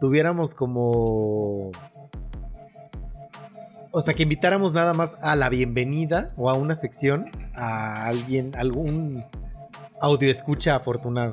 tuviéramos 0.00 0.54
como. 0.54 1.70
O 3.90 4.02
sea, 4.02 4.14
que 4.14 4.24
invitáramos 4.24 4.72
nada 4.72 4.92
más 4.92 5.16
a 5.22 5.36
la 5.36 5.48
bienvenida 5.48 6.32
o 6.36 6.50
a 6.50 6.54
una 6.54 6.74
sección 6.74 7.30
a 7.54 8.06
alguien, 8.06 8.52
algún 8.56 9.24
audio 10.00 10.30
escucha 10.30 10.74
afortunado. 10.74 11.32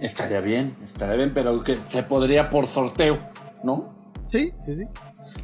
Estaría 0.00 0.40
bien, 0.40 0.76
estaría 0.84 1.14
bien, 1.16 1.32
pero 1.34 1.62
que 1.62 1.76
se 1.88 2.02
podría 2.02 2.50
por 2.50 2.66
sorteo, 2.66 3.18
¿no? 3.64 3.94
Sí, 4.26 4.52
sí, 4.60 4.74
sí. 4.76 4.84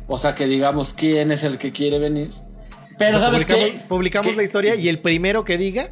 O 0.08 0.18
sea, 0.18 0.34
que 0.34 0.46
digamos 0.46 0.92
quién 0.92 1.32
es 1.32 1.42
el 1.44 1.56
que 1.58 1.72
quiere 1.72 1.98
venir. 1.98 2.32
Pero 2.98 3.16
O 3.16 3.20
sea, 3.20 3.30
¿sabes 3.30 3.44
publicamos, 3.46 3.70
qué? 3.80 3.88
publicamos 3.88 4.36
la 4.36 4.42
historia 4.42 4.74
y 4.74 4.88
el 4.88 4.98
primero 4.98 5.44
que 5.44 5.56
diga. 5.58 5.88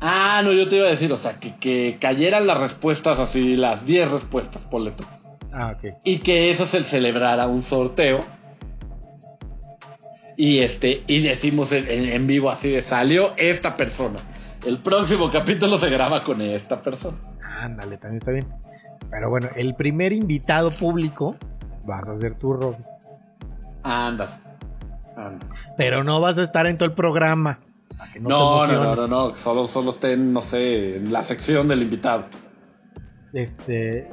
Ah, 0.00 0.40
no, 0.42 0.52
yo 0.52 0.68
te 0.68 0.76
iba 0.76 0.86
a 0.86 0.90
decir, 0.90 1.12
o 1.12 1.16
sea, 1.16 1.38
que, 1.38 1.54
que 1.58 1.96
cayeran 2.00 2.46
las 2.48 2.58
respuestas 2.60 3.20
así, 3.20 3.54
las 3.54 3.86
10 3.86 4.10
respuestas, 4.10 4.62
ponle 4.62 4.90
tú. 4.90 5.04
Ah, 5.52 5.76
ok. 5.76 5.94
Y 6.02 6.18
que 6.18 6.50
eso 6.50 6.66
se 6.66 6.82
celebrara 6.82 7.46
un 7.46 7.62
sorteo. 7.62 8.18
Y 10.36 10.58
este, 10.60 11.02
y 11.06 11.20
decimos 11.20 11.70
en- 11.72 11.88
en 11.88 12.26
vivo 12.26 12.50
así 12.50 12.68
de 12.70 12.82
salió 12.82 13.34
esta 13.36 13.76
persona. 13.76 14.18
El 14.64 14.78
próximo 14.78 15.30
capítulo 15.30 15.76
se 15.76 15.90
graba 15.90 16.20
con 16.22 16.40
esta 16.40 16.80
persona. 16.80 17.18
Ándale, 17.60 17.96
también 17.96 18.16
está 18.18 18.30
bien. 18.30 18.46
Pero 19.10 19.28
bueno, 19.28 19.48
el 19.56 19.74
primer 19.74 20.12
invitado 20.12 20.70
público 20.70 21.36
vas 21.84 22.08
a 22.08 22.16
ser 22.16 22.34
tú, 22.34 22.54
Rob. 22.54 22.76
Anda. 23.82 24.38
Pero 25.76 26.04
no 26.04 26.20
vas 26.20 26.38
a 26.38 26.44
estar 26.44 26.66
en 26.66 26.78
todo 26.78 26.88
el 26.88 26.94
programa. 26.94 27.58
para 27.98 28.12
que 28.12 28.20
no, 28.20 28.28
te 28.66 28.72
No, 28.72 28.84
no, 28.84 28.96
no, 28.96 29.08
no, 29.08 29.36
Solo, 29.36 29.66
solo 29.66 29.90
estén, 29.90 30.32
no 30.32 30.42
sé, 30.42 30.96
en 30.96 31.12
la 31.12 31.22
sección 31.24 31.66
del 31.66 31.82
invitado. 31.82 32.26
Este. 33.32 34.08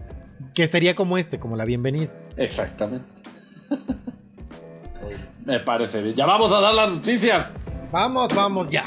Que 0.56 0.68
sería 0.68 0.96
como 0.96 1.18
este, 1.18 1.40
como 1.40 1.56
la 1.56 1.66
bienvenida. 1.66 2.10
Exactamente. 2.38 3.08
Me 5.46 5.60
parece 5.60 6.02
bien. 6.02 6.16
Ya 6.16 6.26
vamos 6.26 6.52
a 6.52 6.60
dar 6.60 6.74
las 6.74 6.90
noticias. 6.90 7.52
Vamos, 7.92 8.34
vamos, 8.36 8.70
ya. 8.70 8.86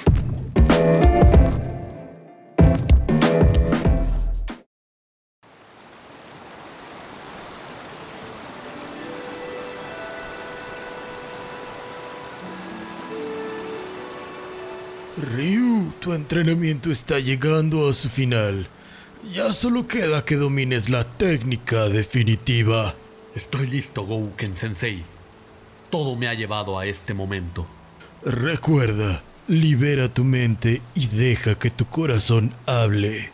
Tu 16.03 16.13
entrenamiento 16.13 16.91
está 16.91 17.21
llegando 17.21 17.89
a 17.89 17.93
su 17.93 18.09
final. 18.09 18.67
Ya 19.33 19.53
solo 19.53 19.87
queda 19.87 20.25
que 20.25 20.35
domines 20.37 20.89
la 20.91 21.05
técnica 21.05 21.89
definitiva. 21.89 22.97
Estoy 23.37 23.69
listo, 23.69 24.03
Gouken 24.05 24.57
Sensei. 24.57 25.05
Todo 25.91 26.17
me 26.17 26.27
ha 26.27 26.35
llevado 26.35 26.77
a 26.77 26.87
este 26.87 27.15
momento. 27.15 27.69
Recuerda, 28.25 29.23
libera 29.47 30.13
tu 30.13 30.25
mente 30.25 30.83
y 30.95 31.07
deja 31.07 31.57
que 31.57 31.71
tu 31.71 31.87
corazón 31.87 32.53
hable. 32.67 33.31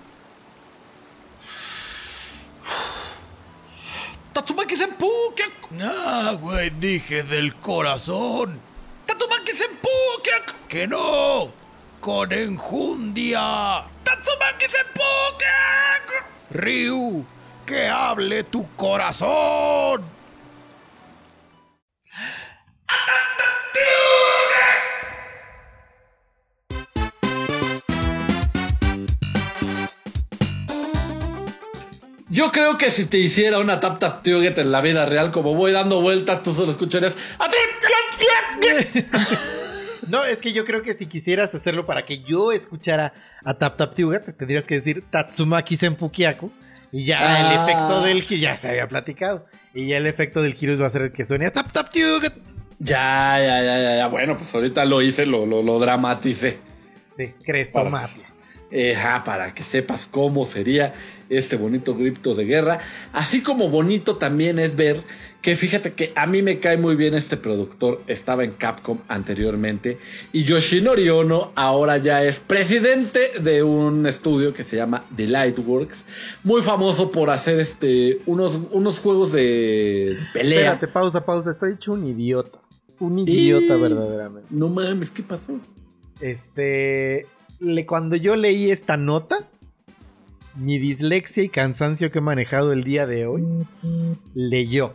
¡Tatsumaki 4.34 4.76
Senpu! 4.76 5.08
¿Qué- 5.34 5.48
Nah, 5.70 6.32
güey, 6.34 6.70
dije 6.70 7.22
del 7.22 7.54
corazón. 7.56 8.60
¡Tatsumaki 9.06 9.52
Senpu! 9.52 9.88
¿Qué- 10.22 10.52
¡Que 10.68 10.86
no! 10.86 11.50
¡Con 12.00 12.32
enjundia! 12.32 13.84
¡Tatsumaki 14.04 14.66
Senpu! 14.68 15.02
¿Qué- 15.38 16.58
Ryu, 16.58 17.24
que 17.66 17.88
hable 17.88 18.44
tu 18.44 18.66
corazón. 18.76 20.04
Yo 32.30 32.52
creo 32.52 32.76
que 32.76 32.90
si 32.90 33.06
te 33.06 33.16
hiciera 33.18 33.58
una 33.58 33.80
tap 33.80 33.98
tap 33.98 34.22
tuget 34.22 34.58
en 34.58 34.70
la 34.70 34.82
vida 34.82 35.06
real, 35.06 35.30
como 35.32 35.54
voy 35.54 35.72
dando 35.72 36.02
vueltas, 36.02 36.42
tú 36.42 36.52
solo 36.52 36.72
escucharías. 36.72 37.16
No, 40.08 40.24
es 40.24 40.38
que 40.38 40.52
yo 40.52 40.64
creo 40.64 40.82
que 40.82 40.94
si 40.94 41.06
quisieras 41.06 41.54
hacerlo 41.54 41.86
para 41.86 42.04
que 42.06 42.20
yo 42.22 42.52
escuchara 42.52 43.12
a 43.44 43.54
Tap 43.54 43.76
Tap 43.76 43.94
Tuga, 43.94 44.20
te 44.22 44.32
tendrías 44.32 44.64
que 44.64 44.76
decir 44.76 45.04
Tatsumaki 45.10 45.76
Senpukiaku. 45.76 46.50
Y 46.90 47.04
ya 47.04 47.18
Ah. 47.20 47.40
el 47.52 47.60
efecto 47.62 48.00
del 48.02 48.22
gi- 48.22 48.40
ya 48.40 48.56
se 48.56 48.68
había 48.70 48.88
platicado. 48.88 49.44
Y 49.74 49.88
ya 49.88 49.98
el 49.98 50.06
efecto 50.06 50.40
del 50.40 50.56
Heroes 50.58 50.80
va 50.80 50.86
a 50.86 50.90
ser 50.90 51.02
el 51.02 51.12
que 51.12 51.24
suene 51.26 51.50
tap 51.50 51.70
tap 51.70 51.90
tiu, 51.90 52.18
gat- 52.20 52.38
Ya, 52.78 53.38
ya, 53.40 53.62
ya, 53.62 53.78
ya, 53.82 53.96
ya. 53.96 54.06
Bueno, 54.08 54.36
pues 54.38 54.54
ahorita 54.54 54.84
lo 54.86 55.02
hice, 55.02 55.26
lo, 55.26 55.44
lo, 55.44 55.62
lo 55.62 55.78
dramaticé. 55.80 56.58
Sí, 57.10 57.34
crestomatia. 57.44 58.26
Eh, 58.70 58.94
ah, 58.96 59.22
para 59.24 59.54
que 59.54 59.64
sepas 59.64 60.06
cómo 60.06 60.44
sería 60.44 60.92
este 61.30 61.56
bonito 61.56 61.94
grito 61.94 62.34
de 62.34 62.44
guerra. 62.44 62.80
Así 63.14 63.42
como 63.42 63.70
bonito 63.70 64.16
también 64.16 64.58
es 64.58 64.76
ver 64.76 65.02
que 65.40 65.56
fíjate 65.56 65.94
que 65.94 66.12
a 66.14 66.26
mí 66.26 66.42
me 66.42 66.58
cae 66.60 66.76
muy 66.76 66.94
bien 66.94 67.14
este 67.14 67.38
productor. 67.38 68.02
Estaba 68.08 68.44
en 68.44 68.50
Capcom 68.52 68.98
anteriormente. 69.08 69.96
Y 70.32 70.44
Yoshinori 70.44 71.08
Ono 71.08 71.52
ahora 71.54 71.96
ya 71.96 72.22
es 72.24 72.40
presidente 72.40 73.40
de 73.40 73.62
un 73.62 74.06
estudio 74.06 74.52
que 74.52 74.64
se 74.64 74.76
llama 74.76 75.02
The 75.16 75.28
Lightworks. 75.28 76.04
Muy 76.44 76.60
famoso 76.60 77.10
por 77.10 77.30
hacer 77.30 77.58
este 77.60 78.20
unos, 78.26 78.60
unos 78.72 79.00
juegos 79.00 79.32
de, 79.32 80.16
de 80.18 80.26
pelea. 80.34 80.58
Espérate, 80.60 80.88
pausa, 80.88 81.24
pausa. 81.24 81.50
Estoy 81.50 81.72
hecho 81.72 81.92
un 81.94 82.04
idiota. 82.04 82.58
Un 83.00 83.20
idiota 83.20 83.76
Y- 83.78 83.80
verdaderamente. 83.80 84.48
No 84.50 84.68
mames, 84.68 85.10
¿qué 85.10 85.22
pasó? 85.22 85.58
Este. 86.20 87.26
Le- 87.60 87.86
cuando 87.86 88.16
yo 88.16 88.36
leí 88.36 88.70
esta 88.70 88.96
nota, 88.96 89.48
mi 90.54 90.78
dislexia 90.78 91.42
y 91.44 91.48
cansancio 91.48 92.10
que 92.10 92.18
he 92.18 92.22
manejado 92.22 92.72
el 92.72 92.84
día 92.84 93.06
de 93.06 93.26
hoy, 93.26 93.44
leyó. 94.34 94.94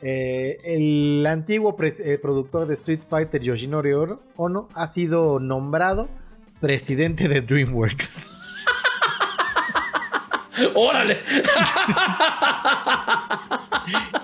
Eh, 0.00 0.58
el 0.64 1.26
antiguo 1.26 1.76
eh, 1.80 2.18
productor 2.22 2.68
de 2.68 2.74
Street 2.74 3.00
Fighter, 3.08 3.42
Yoshinori 3.42 3.92
Ono, 3.92 4.20
Ono, 4.36 4.68
ha 4.74 4.86
sido 4.86 5.40
nombrado 5.40 6.08
presidente 6.60 7.26
de 7.28 7.40
DreamWorks. 7.40 8.30
¡Órale! 10.74 11.18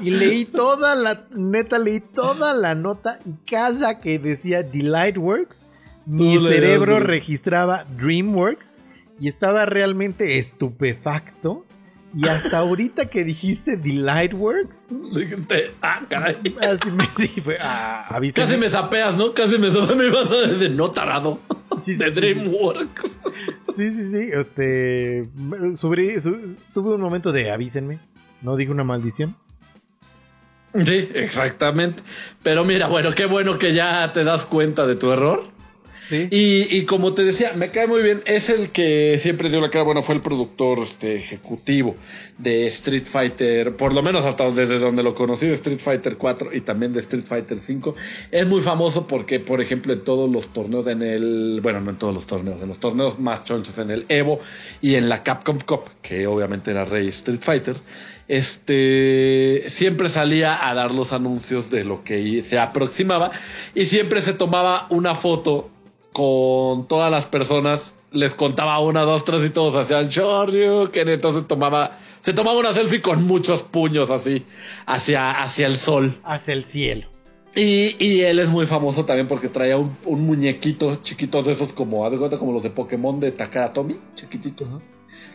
Y 0.00 0.10
leí 0.10 0.44
toda 0.44 0.94
la, 0.94 1.24
neta, 1.34 1.78
leí 1.78 2.00
toda 2.00 2.52
la 2.52 2.74
nota 2.74 3.18
y 3.24 3.32
cada 3.50 4.00
que 4.00 4.18
decía 4.18 4.62
Delightworks, 4.62 5.62
mi 6.06 6.38
cerebro 6.38 7.00
registraba 7.00 7.84
DreamWorks 7.84 8.78
y 9.20 9.28
estaba 9.28 9.66
realmente 9.66 10.38
estupefacto. 10.38 11.64
Y 12.16 12.28
hasta 12.28 12.58
ahorita 12.58 13.06
que 13.06 13.24
dijiste 13.24 13.76
Delightworks, 13.76 14.86
ah, 15.82 16.00
caray. 16.08 16.36
así 16.60 16.92
me 16.92 17.04
sí, 17.06 17.26
fue, 17.42 17.56
ah. 17.60 18.20
Casi 18.32 18.56
me 18.56 18.68
sapeas, 18.68 19.16
¿no? 19.16 19.34
Casi 19.34 19.58
me, 19.58 19.68
me 19.96 20.10
vas 20.10 20.30
a 20.30 20.46
decir, 20.46 20.70
no 20.70 20.92
tarado. 20.92 21.40
Sí, 21.76 21.96
de 21.96 22.10
sí, 22.10 22.10
DreamWorks. 22.12 23.18
Sí, 23.74 23.90
sí, 23.90 24.10
sí, 24.12 24.28
este, 24.32 25.28
tuve 25.34 26.94
un 26.94 27.00
momento 27.00 27.32
de 27.32 27.50
avísenme, 27.50 27.98
no 28.42 28.54
dije 28.54 28.70
una 28.70 28.84
maldición. 28.84 29.36
Sí, 30.84 31.08
exactamente. 31.14 32.04
Pero 32.44 32.64
mira, 32.64 32.86
bueno, 32.86 33.12
qué 33.12 33.26
bueno 33.26 33.58
que 33.58 33.74
ya 33.74 34.12
te 34.12 34.22
das 34.22 34.44
cuenta 34.44 34.86
de 34.86 34.94
tu 34.94 35.10
error. 35.10 35.53
Y, 36.10 36.76
y 36.76 36.84
como 36.84 37.14
te 37.14 37.24
decía, 37.24 37.52
me 37.54 37.70
cae 37.70 37.86
muy 37.86 38.02
bien. 38.02 38.22
Es 38.26 38.48
el 38.50 38.70
que 38.70 39.16
siempre 39.18 39.48
dio 39.48 39.60
la 39.60 39.70
cara. 39.70 39.84
Bueno, 39.84 40.02
fue 40.02 40.14
el 40.14 40.20
productor 40.20 40.80
este, 40.80 41.16
ejecutivo 41.16 41.96
de 42.38 42.66
Street 42.66 43.04
Fighter, 43.06 43.76
por 43.76 43.94
lo 43.94 44.02
menos 44.02 44.24
hasta 44.24 44.50
desde 44.50 44.78
donde 44.78 45.02
lo 45.02 45.14
conocí, 45.14 45.46
de 45.46 45.54
Street 45.54 45.78
Fighter 45.78 46.16
4 46.16 46.54
y 46.54 46.60
también 46.60 46.92
de 46.92 47.00
Street 47.00 47.24
Fighter 47.24 47.58
5. 47.58 47.94
Es 48.30 48.46
muy 48.46 48.60
famoso 48.60 49.06
porque, 49.06 49.40
por 49.40 49.60
ejemplo, 49.60 49.92
en 49.92 50.04
todos 50.04 50.30
los 50.30 50.52
torneos, 50.52 50.86
en 50.86 51.02
el. 51.02 51.60
Bueno, 51.62 51.80
no 51.80 51.90
en 51.90 51.98
todos 51.98 52.14
los 52.14 52.26
torneos, 52.26 52.60
en 52.60 52.68
los 52.68 52.78
torneos 52.78 53.18
más 53.18 53.44
chonchos, 53.44 53.78
en 53.78 53.90
el 53.90 54.04
Evo 54.08 54.40
y 54.80 54.96
en 54.96 55.08
la 55.08 55.22
Capcom 55.22 55.58
Cup, 55.60 55.84
que 56.02 56.26
obviamente 56.26 56.70
era 56.70 56.84
Rey 56.84 57.08
Street 57.08 57.40
Fighter. 57.40 57.76
Este 58.26 59.64
siempre 59.68 60.08
salía 60.08 60.66
a 60.66 60.74
dar 60.74 60.94
los 60.94 61.12
anuncios 61.12 61.70
de 61.70 61.84
lo 61.84 62.04
que 62.04 62.40
se 62.42 62.58
aproximaba 62.58 63.30
y 63.74 63.84
siempre 63.84 64.22
se 64.22 64.32
tomaba 64.32 64.86
una 64.88 65.14
foto 65.14 65.70
con 66.14 66.86
todas 66.86 67.10
las 67.10 67.26
personas, 67.26 67.96
les 68.12 68.34
contaba 68.34 68.78
una, 68.78 69.02
dos, 69.02 69.24
tres 69.24 69.44
y 69.44 69.50
todos 69.50 69.74
hacían 69.74 70.08
Shoryuken, 70.08 71.08
entonces 71.08 71.48
tomaba, 71.48 71.98
se 72.20 72.32
tomaba 72.32 72.56
una 72.56 72.72
selfie 72.72 73.02
con 73.02 73.24
muchos 73.26 73.64
puños 73.64 74.12
así, 74.12 74.46
hacia, 74.86 75.42
hacia 75.42 75.66
el 75.66 75.74
sol. 75.74 76.16
Hacia 76.22 76.54
el 76.54 76.64
cielo. 76.66 77.08
Y, 77.56 77.96
y 77.98 78.20
él 78.20 78.38
es 78.38 78.48
muy 78.48 78.64
famoso 78.66 79.04
también 79.04 79.26
porque 79.26 79.48
traía 79.48 79.76
un, 79.76 79.96
un 80.04 80.24
muñequito 80.24 81.00
chiquito 81.02 81.42
de 81.42 81.50
esos 81.50 81.72
como, 81.72 82.06
haz 82.06 82.12
de 82.12 82.18
cuenta, 82.18 82.38
como 82.38 82.52
los 82.52 82.62
de 82.62 82.70
Pokémon 82.70 83.18
de 83.18 83.32
Takara 83.32 83.72
Tomy, 83.72 83.98
chiquititos, 84.14 84.68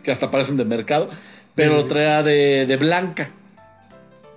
que 0.01 0.11
hasta 0.11 0.31
parecen 0.31 0.55
de 0.55 0.63
mercado, 0.63 1.09
pero 1.55 1.81
Sí, 1.81 1.89
traía 1.89 2.23
de, 2.23 2.65
de 2.65 2.77
blanca. 2.77 3.31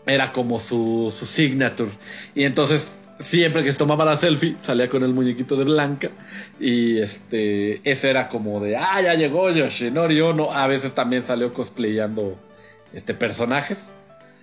Era 0.06 0.32
como 0.32 0.58
su, 0.58 1.14
su 1.16 1.24
signature. 1.24 1.92
Y 2.34 2.42
entonces, 2.42 3.01
siempre 3.22 3.62
que 3.62 3.72
se 3.72 3.78
tomaba 3.78 4.04
la 4.04 4.16
selfie, 4.16 4.56
salía 4.58 4.88
con 4.88 5.02
el 5.02 5.12
muñequito 5.14 5.56
de 5.56 5.64
blanca. 5.64 6.10
Y 6.60 6.98
este, 6.98 7.80
ese 7.88 8.10
era 8.10 8.28
como 8.28 8.60
de, 8.60 8.76
ah, 8.76 9.00
ya 9.02 9.14
llegó 9.14 9.50
Yoshinori 9.50 10.20
Ono. 10.20 10.52
A 10.52 10.66
veces 10.66 10.92
también 10.92 11.22
salió 11.22 11.52
cosplayando 11.52 12.36
este, 12.92 13.14
personajes. 13.14 13.94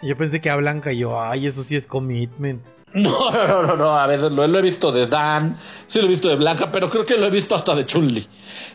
Yo 0.02 0.18
pensé 0.18 0.40
que 0.40 0.50
a 0.50 0.56
Blanca 0.56 0.94
y 0.94 1.00
yo, 1.00 1.22
ay, 1.22 1.46
eso 1.46 1.64
sí 1.64 1.76
es 1.76 1.88
commitment. 1.88 2.62
No, 2.92 3.30
no, 3.30 3.62
no, 3.62 3.76
no, 3.76 4.00
a 4.00 4.08
veces 4.08 4.32
lo, 4.32 4.48
lo 4.48 4.58
he 4.58 4.64
visto 4.64 4.92
de 4.92 5.06
Dan, 5.06 5.60
sí 5.86 6.00
lo 6.00 6.06
he 6.06 6.08
visto 6.08 6.28
de 6.28 6.38
Blanca, 6.38 6.72
pero 6.72 6.90
creo 6.90 7.06
que 7.06 7.18
lo 7.18 7.28
he 7.28 7.30
visto 7.30 7.54
hasta 7.54 7.76
de 7.76 7.86
Chun-Li. 7.86 8.28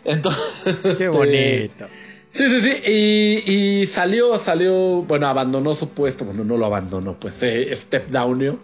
Entonces. 0.04 0.76
Qué 0.82 0.88
este, 0.90 1.08
bonito. 1.08 1.86
Sí, 2.30 2.48
sí, 2.48 2.60
sí. 2.60 2.82
Y, 2.86 3.52
y 3.52 3.86
salió, 3.88 4.38
salió, 4.38 5.02
bueno, 5.02 5.26
abandonó 5.26 5.74
su 5.74 5.88
puesto, 5.88 6.24
bueno, 6.24 6.44
no 6.44 6.56
lo 6.56 6.66
abandonó, 6.66 7.18
pues 7.18 7.42
eh, 7.42 7.74
Step 7.74 8.08
Downio, 8.10 8.60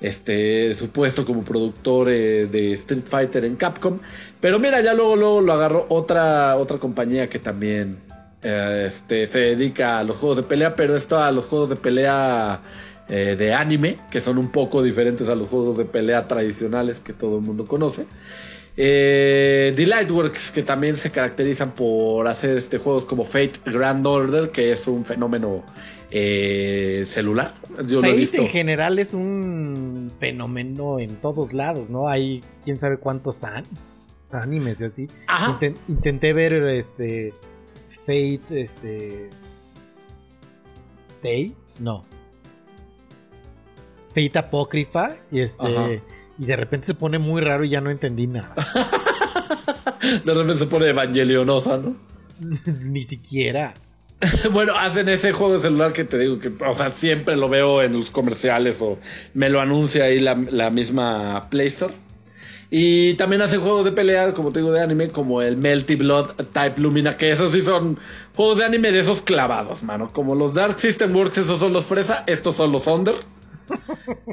este, 0.00 0.74
su 0.74 0.90
puesto 0.90 1.24
como 1.24 1.42
productor 1.42 2.08
eh, 2.08 2.46
de 2.46 2.72
Street 2.72 3.04
Fighter 3.06 3.44
en 3.44 3.56
Capcom. 3.56 3.98
Pero 4.40 4.58
mira, 4.58 4.80
ya 4.80 4.94
luego, 4.94 5.16
luego 5.16 5.40
lo 5.40 5.52
agarró 5.52 5.86
otra, 5.88 6.56
otra 6.56 6.78
compañía 6.78 7.28
que 7.28 7.38
también 7.38 7.98
eh, 8.42 8.84
este, 8.86 9.26
se 9.26 9.40
dedica 9.56 9.98
a 9.98 10.04
los 10.04 10.16
juegos 10.16 10.36
de 10.38 10.42
pelea, 10.44 10.74
pero 10.74 10.96
esto 10.96 11.18
a 11.18 11.32
los 11.32 11.46
juegos 11.46 11.70
de 11.70 11.76
pelea 11.76 12.60
eh, 13.08 13.36
de 13.38 13.54
anime, 13.54 13.98
que 14.10 14.20
son 14.20 14.38
un 14.38 14.50
poco 14.50 14.82
diferentes 14.82 15.28
a 15.28 15.34
los 15.34 15.48
juegos 15.48 15.78
de 15.78 15.84
pelea 15.84 16.28
tradicionales 16.28 17.00
que 17.00 17.12
todo 17.12 17.38
el 17.38 17.42
mundo 17.42 17.66
conoce. 17.66 18.06
Eh, 18.80 19.72
The 19.74 19.86
Lightworks, 19.86 20.52
que 20.52 20.62
también 20.62 20.94
se 20.94 21.10
caracterizan 21.10 21.72
por 21.72 22.28
hacer 22.28 22.56
este, 22.56 22.78
juegos 22.78 23.04
como 23.04 23.24
Fate 23.24 23.54
Grand 23.66 24.06
Order, 24.06 24.50
que 24.50 24.70
es 24.70 24.86
un 24.86 25.04
fenómeno 25.04 25.64
eh, 26.12 27.02
celular. 27.04 27.52
Yo 27.86 28.00
lo 28.00 28.06
he 28.06 28.10
Fate 28.10 28.16
visto. 28.16 28.42
en 28.42 28.48
general 28.48 29.00
es 29.00 29.14
un 29.14 30.12
fenómeno 30.20 31.00
en 31.00 31.16
todos 31.16 31.52
lados, 31.54 31.90
¿no? 31.90 32.06
Hay 32.08 32.44
quién 32.62 32.78
sabe 32.78 32.98
cuántos 32.98 33.42
an- 33.42 33.66
animes 34.30 34.80
y 34.80 34.84
así. 34.84 35.10
Ajá. 35.26 35.58
Inten- 35.58 35.76
intenté 35.88 36.32
ver 36.32 36.52
este 36.68 37.34
Fate, 38.06 38.40
este 38.50 39.30
Stay, 41.04 41.56
no. 41.80 42.04
Fate 44.14 44.38
Apócrifa 44.38 45.14
y 45.32 45.40
este 45.40 45.66
Ajá. 45.66 45.88
Y 46.38 46.46
de 46.46 46.56
repente 46.56 46.86
se 46.86 46.94
pone 46.94 47.18
muy 47.18 47.40
raro 47.40 47.64
y 47.64 47.68
ya 47.68 47.80
no 47.80 47.90
entendí 47.90 48.26
nada. 48.26 48.54
De 50.24 50.32
repente 50.32 50.54
se 50.54 50.66
pone 50.66 50.86
evangelionosa, 50.86 51.78
¿no? 51.78 51.96
Ni 52.84 53.02
siquiera. 53.02 53.74
bueno, 54.52 54.76
hacen 54.76 55.08
ese 55.08 55.32
juego 55.32 55.54
de 55.54 55.60
celular 55.60 55.92
que 55.92 56.04
te 56.04 56.18
digo 56.18 56.38
que, 56.38 56.52
o 56.64 56.74
sea, 56.74 56.90
siempre 56.90 57.36
lo 57.36 57.48
veo 57.48 57.82
en 57.82 57.92
los 57.92 58.10
comerciales 58.10 58.78
o 58.80 58.98
me 59.34 59.48
lo 59.48 59.60
anuncia 59.60 60.04
ahí 60.04 60.18
la, 60.18 60.36
la 60.50 60.70
misma 60.70 61.48
Play 61.50 61.68
Store. 61.68 61.94
Y 62.70 63.14
también 63.14 63.40
hacen 63.40 63.60
juegos 63.60 63.84
de 63.86 63.92
pelea, 63.92 64.34
como 64.34 64.52
te 64.52 64.60
digo, 64.60 64.72
de 64.72 64.82
anime, 64.82 65.08
como 65.08 65.40
el 65.40 65.56
Melty 65.56 65.94
Blood 65.94 66.34
Type 66.52 66.80
Lumina, 66.80 67.16
que 67.16 67.30
esos 67.30 67.52
sí 67.52 67.62
son 67.62 67.98
juegos 68.36 68.58
de 68.58 68.66
anime 68.66 68.92
de 68.92 68.98
esos 68.98 69.22
clavados, 69.22 69.82
mano. 69.82 70.12
Como 70.12 70.34
los 70.34 70.52
Dark 70.52 70.78
System 70.78 71.16
Works, 71.16 71.38
esos 71.38 71.60
son 71.60 71.72
los 71.72 71.86
fresa, 71.86 72.24
estos 72.26 72.56
son 72.56 72.72
los 72.72 72.86
Under. 72.86 73.14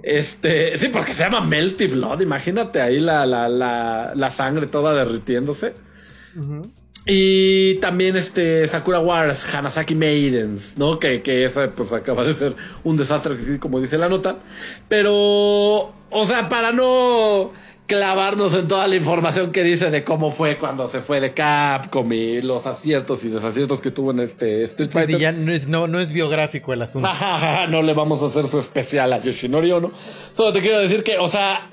Este, 0.03 0.77
sí, 0.77 0.89
porque 0.89 1.13
se 1.13 1.23
llama 1.23 1.41
Melty 1.41 1.87
Blood, 1.87 2.21
imagínate 2.21 2.81
ahí 2.81 2.99
la, 2.99 3.25
la, 3.25 3.49
la, 3.49 4.13
la 4.15 4.31
sangre 4.31 4.67
toda 4.67 4.93
derritiéndose. 4.93 5.73
Y 7.07 7.75
también 7.75 8.15
este 8.15 8.67
Sakura 8.67 8.99
Wars, 8.99 9.53
Hanasaki 9.53 9.93
Maidens, 9.93 10.77
¿no? 10.77 10.97
Que, 10.97 11.21
que 11.21 11.43
esa 11.43 11.71
pues 11.71 11.93
acaba 11.93 12.23
de 12.23 12.33
ser 12.33 12.55
un 12.83 12.97
desastre, 12.97 13.59
como 13.59 13.79
dice 13.79 13.97
la 13.97 14.09
nota. 14.09 14.39
Pero, 14.89 15.13
o 15.13 16.25
sea, 16.25 16.49
para 16.49 16.71
no 16.71 17.51
clavarnos 17.87 18.53
en 18.55 18.67
toda 18.67 18.87
la 18.87 18.95
información 18.95 19.51
que 19.51 19.63
dice 19.63 19.91
de 19.91 20.03
cómo 20.03 20.31
fue 20.31 20.57
cuando 20.57 20.87
se 20.87 21.01
fue 21.01 21.21
de 21.21 21.33
Capcom 21.33 22.11
y 22.13 22.41
los 22.41 22.65
aciertos 22.65 23.23
y 23.23 23.29
desaciertos 23.29 23.79
que 23.81 23.91
tuvo 23.91 24.11
en 24.11 24.21
este 24.21 24.63
Street 24.63 24.89
Sí, 24.89 24.93
sí, 24.93 25.05
Fighter. 25.05 25.19
ya 25.19 25.31
no 25.31 25.51
es, 25.51 25.67
no, 25.67 25.87
no 25.87 25.99
es 25.99 26.09
biográfico 26.09 26.73
el 26.73 26.81
asunto. 26.81 27.07
no 27.69 27.81
le 27.81 27.93
vamos 27.93 28.23
a 28.23 28.27
hacer 28.27 28.47
su 28.47 28.59
especial 28.59 29.13
a 29.13 29.21
Yoshinori 29.21 29.71
Ono. 29.71 29.91
Solo 30.31 30.51
te 30.53 30.61
quiero 30.61 30.79
decir 30.79 31.03
que, 31.03 31.17
o 31.19 31.29
sea, 31.29 31.69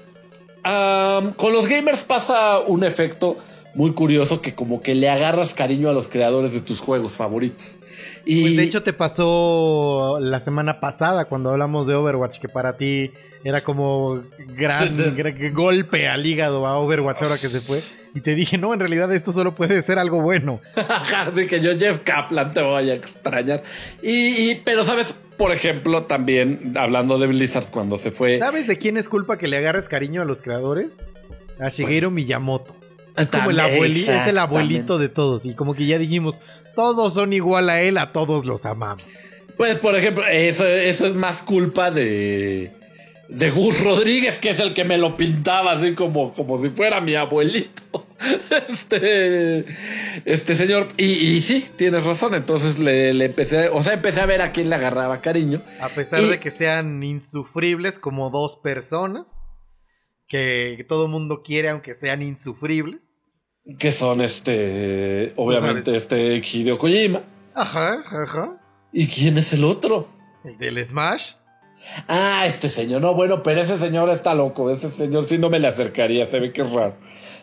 con 1.37 1.53
los 1.53 1.67
gamers 1.67 2.03
pasa 2.05 2.61
un 2.61 2.85
efecto 2.85 3.37
muy 3.75 3.93
curioso 3.95 4.41
que 4.43 4.55
como 4.55 4.83
que 4.83 4.95
le 4.95 5.09
agarras 5.09 5.55
cariño 5.55 5.89
a 5.89 5.93
los 5.93 6.09
creadores 6.09 6.53
de 6.53 6.61
tus 6.61 6.81
juegos 6.81 7.13
favoritos. 7.13 7.79
Y 8.25 8.43
Pues 8.43 8.57
de 8.57 8.63
hecho 8.65 8.83
te 8.83 8.93
pasó 8.93 10.19
la 10.21 10.41
semana 10.41 10.79
pasada 10.81 11.25
cuando 11.25 11.51
hablamos 11.51 11.87
de 11.87 11.95
Overwatch, 11.95 12.39
que 12.39 12.49
para 12.49 12.77
ti 12.77 13.11
era 13.45 13.61
como 13.63 14.23
gran, 14.57 14.89
Sí, 14.89 14.95
de- 14.95 15.11
gran 15.11 15.55
golpe 15.55 16.07
al 16.09 16.25
hígado 16.25 16.67
a 16.67 16.79
Overwatch 16.79 17.23
ahora 17.23 17.39
que 17.39 17.49
se 17.49 17.61
fue. 17.61 17.83
Y 18.15 18.21
te 18.21 18.35
dije, 18.35 18.59
no, 18.59 18.75
en 18.75 18.81
realidad 18.81 19.11
esto 19.13 19.33
solo 19.33 19.55
puede 19.55 19.81
ser 19.83 19.99
algo 19.99 20.21
bueno. 20.21 20.61
Así 21.17 21.47
que 21.47 21.61
yo, 21.61 21.77
Jeff 21.79 22.01
Kaplan, 22.05 22.51
te 22.53 22.61
voy 22.63 22.91
a 22.91 22.95
extrañar. 22.95 23.63
Y, 24.03 24.51
y- 24.51 24.63
pero, 24.65 24.85
¿sabes? 24.85 25.15
Por 25.39 25.51
ejemplo, 25.51 26.05
también 26.05 26.75
hablando 26.77 27.19
de 27.19 27.27
Blizzard 27.27 27.71
cuando 27.71 27.97
se 27.99 28.11
fue. 28.11 28.39
¿Sabes 28.39 28.67
de 28.67 28.77
quién 28.77 28.97
es 28.99 29.09
culpa 29.09 29.39
que 29.39 29.49
le 29.49 29.57
agarres 29.57 29.89
cariño 29.89 30.21
a 30.23 30.25
los 30.27 30.43
creadores? 30.43 31.07
A 31.59 31.69
Shigeru 31.71 32.11
Miyamoto. 32.11 32.77
Es 33.17 33.31
como 33.31 33.51
el, 33.51 33.57
También, 33.57 33.81
abueli- 33.83 34.09
es 34.09 34.29
el 34.29 34.39
abuelito 34.39 34.99
de 34.99 35.09
todos. 35.09 35.45
Y 35.45 35.55
como 35.55 35.75
que 35.75 35.87
ya 35.87 35.99
dijimos, 35.99 36.37
todos 36.75 37.15
son 37.15 37.33
igual 37.33 37.69
a 37.71 37.83
él, 37.83 37.99
a 37.99 38.13
todos 38.13 38.47
los 38.47 38.65
amamos. 38.67 39.05
Pues, 39.57 39.79
por 39.79 39.95
ejemplo, 39.97 40.27
eso, 40.27 40.67
eso 40.67 41.07
es 41.07 41.15
más 41.15 41.43
culpa 41.43 41.91
de. 41.91 42.73
De 43.29 43.51
Gus 43.51 43.83
Rodríguez, 43.83 44.37
que 44.39 44.51
es 44.51 44.61
el 44.61 44.75
que 44.75 44.85
me 44.85 44.99
lo 44.99 45.17
pintaba 45.17 45.73
así 45.73 45.95
como, 45.95 46.33
como 46.35 46.61
si 46.61 46.69
fuera 46.71 47.01
mi 47.01 47.15
abuelito. 47.15 48.07
Este. 48.69 49.65
Este 50.25 50.55
señor. 50.57 50.89
Y, 50.97 51.05
y 51.37 51.43
sí, 51.43 51.65
tienes 51.77 52.05
razón. 52.05 52.35
Entonces 52.35 52.79
le, 52.79 53.13
le 53.15 53.27
empecé. 53.27 53.69
O 53.69 53.83
sea, 53.83 53.95
empecé 53.95 54.21
a 54.21 54.27
ver 54.27 54.43
a 54.43 54.53
quién 54.53 54.69
le 54.69 54.75
agarraba 54.77 55.21
cariño. 55.21 55.63
A 55.81 55.89
pesar 55.89 56.21
Y- 56.21 56.29
de 56.29 56.41
que 56.41 56.51
sean 56.51 57.03
insufribles 57.03 57.99
como 57.99 58.31
dos 58.31 58.57
personas, 58.57 59.52
que 60.33 60.87
todo 60.89 61.09
mundo 61.09 61.43
quiere 61.43 61.69
aunque 61.69 61.95
sean 61.95 62.23
insufribles. 62.23 63.01
Que 63.79 63.93
son 63.93 64.23
este. 64.23 65.35
Obviamente, 65.37 65.95
este 65.95 66.39
Hideo 66.39 66.79
Kojima. 66.79 67.23
Ajá, 67.55 68.03
ajá. 68.23 68.59
¿Y 68.93 69.09
quién 69.09 69.37
es 69.37 69.53
el 69.53 69.63
otro? 69.63 70.09
El 70.43 70.57
del 70.57 70.83
Smash. 70.85 71.35
Ah, 72.09 72.45
este 72.47 72.71
señor. 72.71 73.03
No, 73.03 73.15
bueno, 73.15 73.43
pero 73.43 73.61
ese 73.61 73.77
señor 73.77 74.09
está 74.09 74.35
loco. 74.35 74.71
Ese 74.71 74.89
señor 74.89 75.25
sí 75.25 75.37
no 75.37 75.51
me 75.51 75.59
le 75.59 75.69
acercaría. 75.69 76.27
Se 76.27 76.41
ve 76.41 76.51
que 76.51 76.63
es 76.63 76.73
raro. 76.73 76.97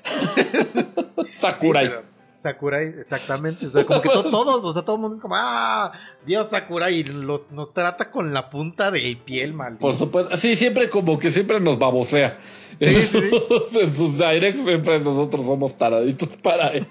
Sakurai. 1.38 1.86
Sí, 1.86 1.92
pero 1.92 2.04
Sakurai, 2.42 2.88
exactamente. 2.88 3.68
O 3.68 3.72
sea, 3.72 3.86
como 3.86 4.02
que 4.02 4.10
to- 4.10 4.24
todos, 4.32 4.64
o 4.64 4.74
sea, 4.74 4.84
todo 4.84 4.96
el 4.96 5.02
mundo 5.02 5.16
es 5.16 5.22
como, 5.22 5.36
ah, 5.38 5.92
Dios 6.26 6.48
Sakurai, 6.50 6.96
y 7.00 7.04
lo- 7.04 7.46
nos 7.52 7.74
trata 7.74 8.12
con 8.12 8.34
la 8.34 8.50
punta 8.50 8.92
de 8.92 9.18
piel, 9.26 9.54
maldito. 9.54 9.82
Por 9.82 9.96
supuesto. 9.96 10.36
Sí, 10.38 10.56
siempre 10.56 10.90
como 10.90 11.20
que 11.20 11.32
siempre 11.32 11.60
nos 11.60 11.78
babosea. 11.78 12.38
Sí, 12.80 12.88
en, 12.88 13.02
sí, 13.02 13.30
en 13.82 13.94
sus 13.94 14.18
directs 14.18 14.64
siempre 14.64 15.00
nosotros 15.00 15.46
somos 15.46 15.76
taraditos 15.78 16.38
para 16.38 16.70
él. 16.70 16.88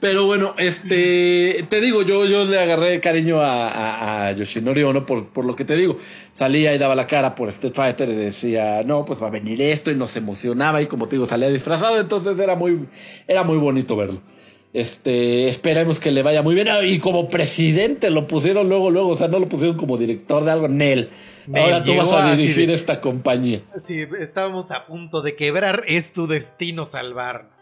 Pero 0.00 0.26
bueno, 0.26 0.54
este, 0.58 1.64
te 1.68 1.80
digo, 1.80 2.02
yo, 2.02 2.26
yo 2.26 2.44
le 2.44 2.58
agarré 2.58 3.00
cariño 3.00 3.40
a, 3.40 3.68
a- 3.68 4.26
a 4.28 4.32
Yoshinori 4.32 4.82
Ono 4.82 5.06
por, 5.06 5.28
por 5.28 5.44
lo 5.44 5.54
que 5.56 5.64
te 5.64 5.76
digo. 5.76 5.96
Salía 6.32 6.74
y 6.74 6.78
daba 6.78 6.94
la 6.94 7.06
cara 7.06 7.34
por 7.34 7.48
Street 7.50 7.72
Fighter 7.74 8.08
y 8.08 8.14
decía, 8.14 8.82
no, 8.84 9.04
pues 9.04 9.22
va 9.22 9.28
a 9.28 9.30
venir 9.30 9.62
esto 9.62 9.90
y 9.90 9.94
nos 9.94 10.16
emocionaba 10.16 10.82
y 10.82 10.86
como 10.86 11.06
te 11.06 11.16
digo, 11.16 11.26
salía 11.26 11.48
disfrazado, 11.48 12.00
entonces 12.00 12.38
era 12.38 12.56
muy, 12.56 12.86
era 13.28 13.44
muy 13.44 13.58
bonito 13.58 13.96
verlo. 13.96 14.20
Este, 14.74 15.46
esperemos 15.46 16.00
que 16.00 16.10
le 16.10 16.24
vaya 16.24 16.42
muy 16.42 16.56
bien. 16.56 16.68
Ah, 16.68 16.82
Y 16.82 16.98
como 16.98 17.28
presidente 17.28 18.10
lo 18.10 18.26
pusieron 18.26 18.68
luego, 18.68 18.90
luego, 18.90 19.10
o 19.10 19.16
sea, 19.16 19.28
no 19.28 19.38
lo 19.38 19.48
pusieron 19.48 19.76
como 19.76 19.96
director 19.96 20.44
de 20.44 20.50
algo, 20.50 20.66
Nel. 20.66 21.10
Nel 21.46 21.62
Ahora 21.62 21.84
tú 21.84 21.94
vas 21.94 22.12
a 22.12 22.34
dirigir 22.34 22.72
esta 22.72 23.00
compañía. 23.00 23.62
Sí, 23.86 24.00
estábamos 24.18 24.72
a 24.72 24.86
punto 24.86 25.22
de 25.22 25.36
quebrar, 25.36 25.84
es 25.86 26.12
tu 26.12 26.26
destino 26.26 26.86
salvarnos. 26.86 27.52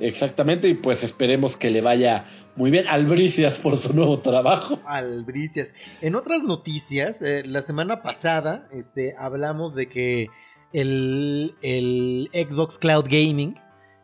Exactamente, 0.00 0.66
y 0.68 0.74
pues 0.74 1.04
esperemos 1.04 1.56
que 1.56 1.70
le 1.70 1.80
vaya 1.80 2.26
muy 2.56 2.72
bien. 2.72 2.88
Albricias 2.88 3.58
por 3.58 3.78
su 3.78 3.92
nuevo 3.92 4.18
trabajo. 4.18 4.80
Albricias. 4.84 5.74
En 6.00 6.16
otras 6.16 6.42
noticias, 6.42 7.22
eh, 7.22 7.44
la 7.46 7.62
semana 7.62 8.02
pasada 8.02 8.66
este, 8.72 9.14
hablamos 9.16 9.76
de 9.76 9.88
que 9.88 10.26
el, 10.72 11.54
el 11.62 12.30
Xbox 12.32 12.78
Cloud 12.78 13.04
Gaming 13.04 13.54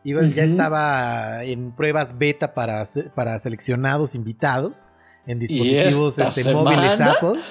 iba- 0.05 0.23
ya 0.23 0.43
estaba 0.43 1.43
en 1.43 1.75
pruebas 1.75 2.17
beta 2.17 2.53
para, 2.53 2.83
para 3.13 3.37
seleccionados 3.39 4.15
invitados 4.15 4.89
en 5.27 5.37
¿Y 5.41 5.47
dispositivos 5.47 6.17
este, 6.19 6.53
móviles? 6.53 7.01
Apple. 7.01 7.41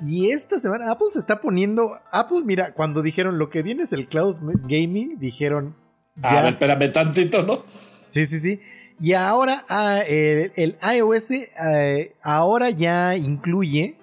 Y 0.00 0.30
esta 0.30 0.58
semana 0.58 0.90
Apple 0.90 1.08
se 1.12 1.18
está 1.18 1.40
poniendo. 1.40 1.90
Apple, 2.10 2.40
mira, 2.44 2.72
cuando 2.72 3.02
dijeron 3.02 3.38
lo 3.38 3.50
que 3.50 3.62
viene 3.62 3.82
es 3.84 3.92
el 3.92 4.08
Cloud 4.08 4.36
Gaming, 4.66 5.18
dijeron. 5.18 5.76
A 6.22 6.34
ya 6.34 6.42
ver, 6.42 6.52
espérame 6.54 6.92
tantito, 6.92 7.42
¿no? 7.42 7.64
Sí, 8.06 8.26
sí, 8.26 8.40
sí. 8.40 8.60
Y 9.00 9.14
ahora 9.14 9.62
ah, 9.68 10.00
el, 10.08 10.52
el 10.56 10.76
iOS 10.96 11.30
eh, 11.32 12.14
ahora 12.22 12.70
ya 12.70 13.16
incluye, 13.16 13.98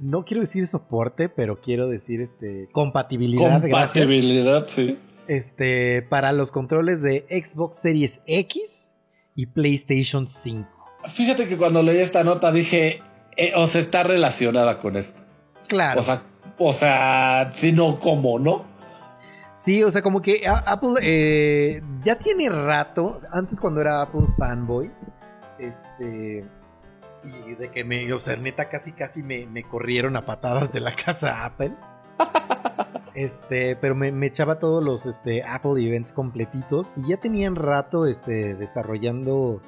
no 0.00 0.24
quiero 0.24 0.40
decir 0.40 0.66
soporte, 0.66 1.28
pero 1.28 1.60
quiero 1.60 1.88
decir 1.88 2.20
este 2.20 2.68
compatibilidad, 2.72 3.60
gracias. 3.62 3.70
Compatibilidad, 3.70 4.66
sí. 4.68 4.98
Este 5.28 6.02
para 6.02 6.32
los 6.32 6.50
controles 6.50 7.02
de 7.02 7.26
Xbox 7.28 7.76
Series 7.76 8.20
X 8.26 8.94
y 9.34 9.46
PlayStation 9.46 10.28
5. 10.28 10.68
Fíjate 11.06 11.48
que 11.48 11.56
cuando 11.56 11.82
leí 11.82 11.98
esta 11.98 12.24
nota 12.24 12.52
dije, 12.52 13.02
eh, 13.36 13.52
o 13.56 13.66
sea, 13.66 13.80
está 13.80 14.02
relacionada 14.02 14.80
con 14.80 14.96
esto. 14.96 15.22
Claro. 15.68 16.00
O 16.00 16.02
sea, 16.02 16.22
o 16.58 16.72
sea, 16.72 17.50
si 17.54 17.72
no, 17.72 17.98
¿cómo, 17.98 18.38
no? 18.38 18.64
Sí, 19.54 19.82
o 19.82 19.90
sea, 19.90 20.02
como 20.02 20.22
que 20.22 20.42
Apple 20.46 20.94
eh, 21.02 21.82
ya 22.00 22.18
tiene 22.18 22.48
rato, 22.48 23.18
antes 23.32 23.60
cuando 23.60 23.80
era 23.80 24.02
Apple 24.02 24.26
fanboy, 24.36 24.90
este, 25.58 26.44
y 27.24 27.54
de 27.54 27.70
que 27.70 27.84
me, 27.84 28.12
o 28.12 28.18
sea, 28.18 28.36
neta, 28.36 28.68
casi 28.68 28.92
casi 28.92 29.22
me, 29.22 29.46
me 29.46 29.62
corrieron 29.62 30.16
a 30.16 30.26
patadas 30.26 30.72
de 30.72 30.80
la 30.80 30.92
casa 31.04 31.44
Apple. 31.44 31.74
Este, 33.14 33.76
pero 33.76 33.94
me, 33.94 34.10
me 34.12 34.26
echaba 34.26 34.58
todos 34.58 34.82
los 34.82 35.04
este, 35.06 35.42
Apple 35.44 35.82
Events 35.84 36.12
completitos 36.12 36.92
y 36.96 37.08
ya 37.10 37.18
tenían 37.18 37.56
rato 37.56 38.06
este, 38.06 38.54
desarrollando 38.54 39.60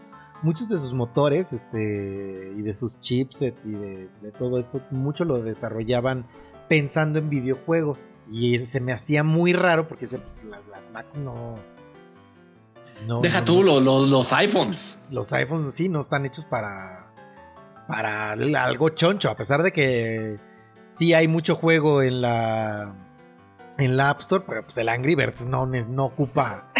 muchos 0.42 0.68
de 0.70 0.78
sus 0.78 0.92
motores 0.94 1.52
este, 1.52 2.52
y 2.56 2.62
de 2.62 2.74
sus 2.74 3.00
chipsets 3.00 3.66
y 3.66 3.72
de, 3.72 4.08
de 4.22 4.32
todo 4.32 4.58
esto, 4.58 4.82
mucho 4.90 5.24
lo 5.24 5.42
desarrollaban 5.42 6.26
pensando 6.68 7.18
en 7.18 7.28
videojuegos. 7.28 8.08
Y 8.30 8.64
se 8.64 8.80
me 8.80 8.92
hacía 8.92 9.24
muy 9.24 9.52
raro 9.52 9.86
porque 9.88 10.06
se- 10.06 10.20
las, 10.48 10.66
las 10.68 10.90
Macs 10.90 11.16
no. 11.16 11.56
no 13.06 13.20
Deja 13.20 13.40
no- 13.40 13.44
tú 13.44 13.56
no- 13.62 13.74
lo- 13.74 13.80
lo- 13.80 14.06
los 14.06 14.32
iPhones. 14.32 14.98
Los 15.12 15.32
iPhones 15.34 15.74
sí 15.74 15.88
no 15.90 16.00
están 16.00 16.24
hechos 16.24 16.46
para. 16.46 17.10
Para 17.86 18.30
algo 18.32 18.88
choncho. 18.88 19.28
A 19.28 19.36
pesar 19.36 19.62
de 19.62 19.70
que 19.70 20.38
sí 20.86 21.12
hay 21.12 21.28
mucho 21.28 21.54
juego 21.54 22.00
en 22.00 22.22
la. 22.22 22.96
En 23.78 23.96
la 23.96 24.10
App 24.10 24.20
Store, 24.20 24.44
pero 24.46 24.62
pues 24.62 24.76
el 24.78 24.88
Angry 24.88 25.14
Birds 25.14 25.44
no, 25.44 25.66
no 25.66 26.04
ocupa. 26.04 26.70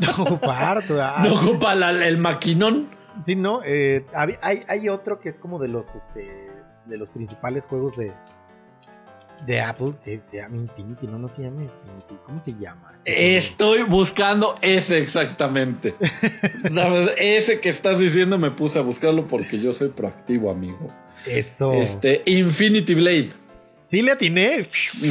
no 0.00 0.22
ocupa 0.24 0.70
harto. 0.70 0.96
Ah, 1.00 1.22
No 1.24 1.34
ocupa 1.40 1.74
la- 1.74 2.06
el 2.06 2.18
maquinón. 2.18 2.88
Sí, 3.20 3.36
no. 3.36 3.60
eh, 3.64 4.06
hay, 4.14 4.62
hay 4.68 4.88
otro 4.88 5.18
que 5.20 5.28
es 5.28 5.38
como 5.38 5.58
de 5.58 5.68
los 5.68 5.94
este. 5.94 6.50
De 6.86 6.96
los 6.96 7.10
principales 7.10 7.66
juegos 7.66 7.96
de. 7.96 8.12
De 9.46 9.60
Apple, 9.60 9.94
que 10.04 10.20
se 10.22 10.36
llama 10.36 10.56
Infinity, 10.56 11.08
no, 11.08 11.18
no 11.18 11.26
se 11.26 11.42
llama 11.42 11.62
Infinity. 11.64 12.14
¿Cómo 12.24 12.38
se 12.38 12.54
llama? 12.54 12.92
este? 12.94 13.36
Estoy 13.36 13.82
buscando 13.82 14.56
ese 14.62 14.98
exactamente. 14.98 15.96
La 16.70 16.88
verdad, 16.88 17.14
ese 17.18 17.58
que 17.60 17.68
estás 17.68 17.98
diciendo 17.98 18.38
me 18.38 18.52
puse 18.52 18.78
a 18.78 18.82
buscarlo 18.82 19.26
porque 19.26 19.58
yo 19.58 19.72
soy 19.72 19.88
proactivo, 19.88 20.48
amigo. 20.50 20.92
Eso. 21.26 21.72
Este, 21.72 22.22
Infinity 22.26 22.94
Blade. 22.94 23.30
Sí 23.82 24.02
le 24.02 24.12
atiné. 24.12 24.64
Sí, 24.64 25.10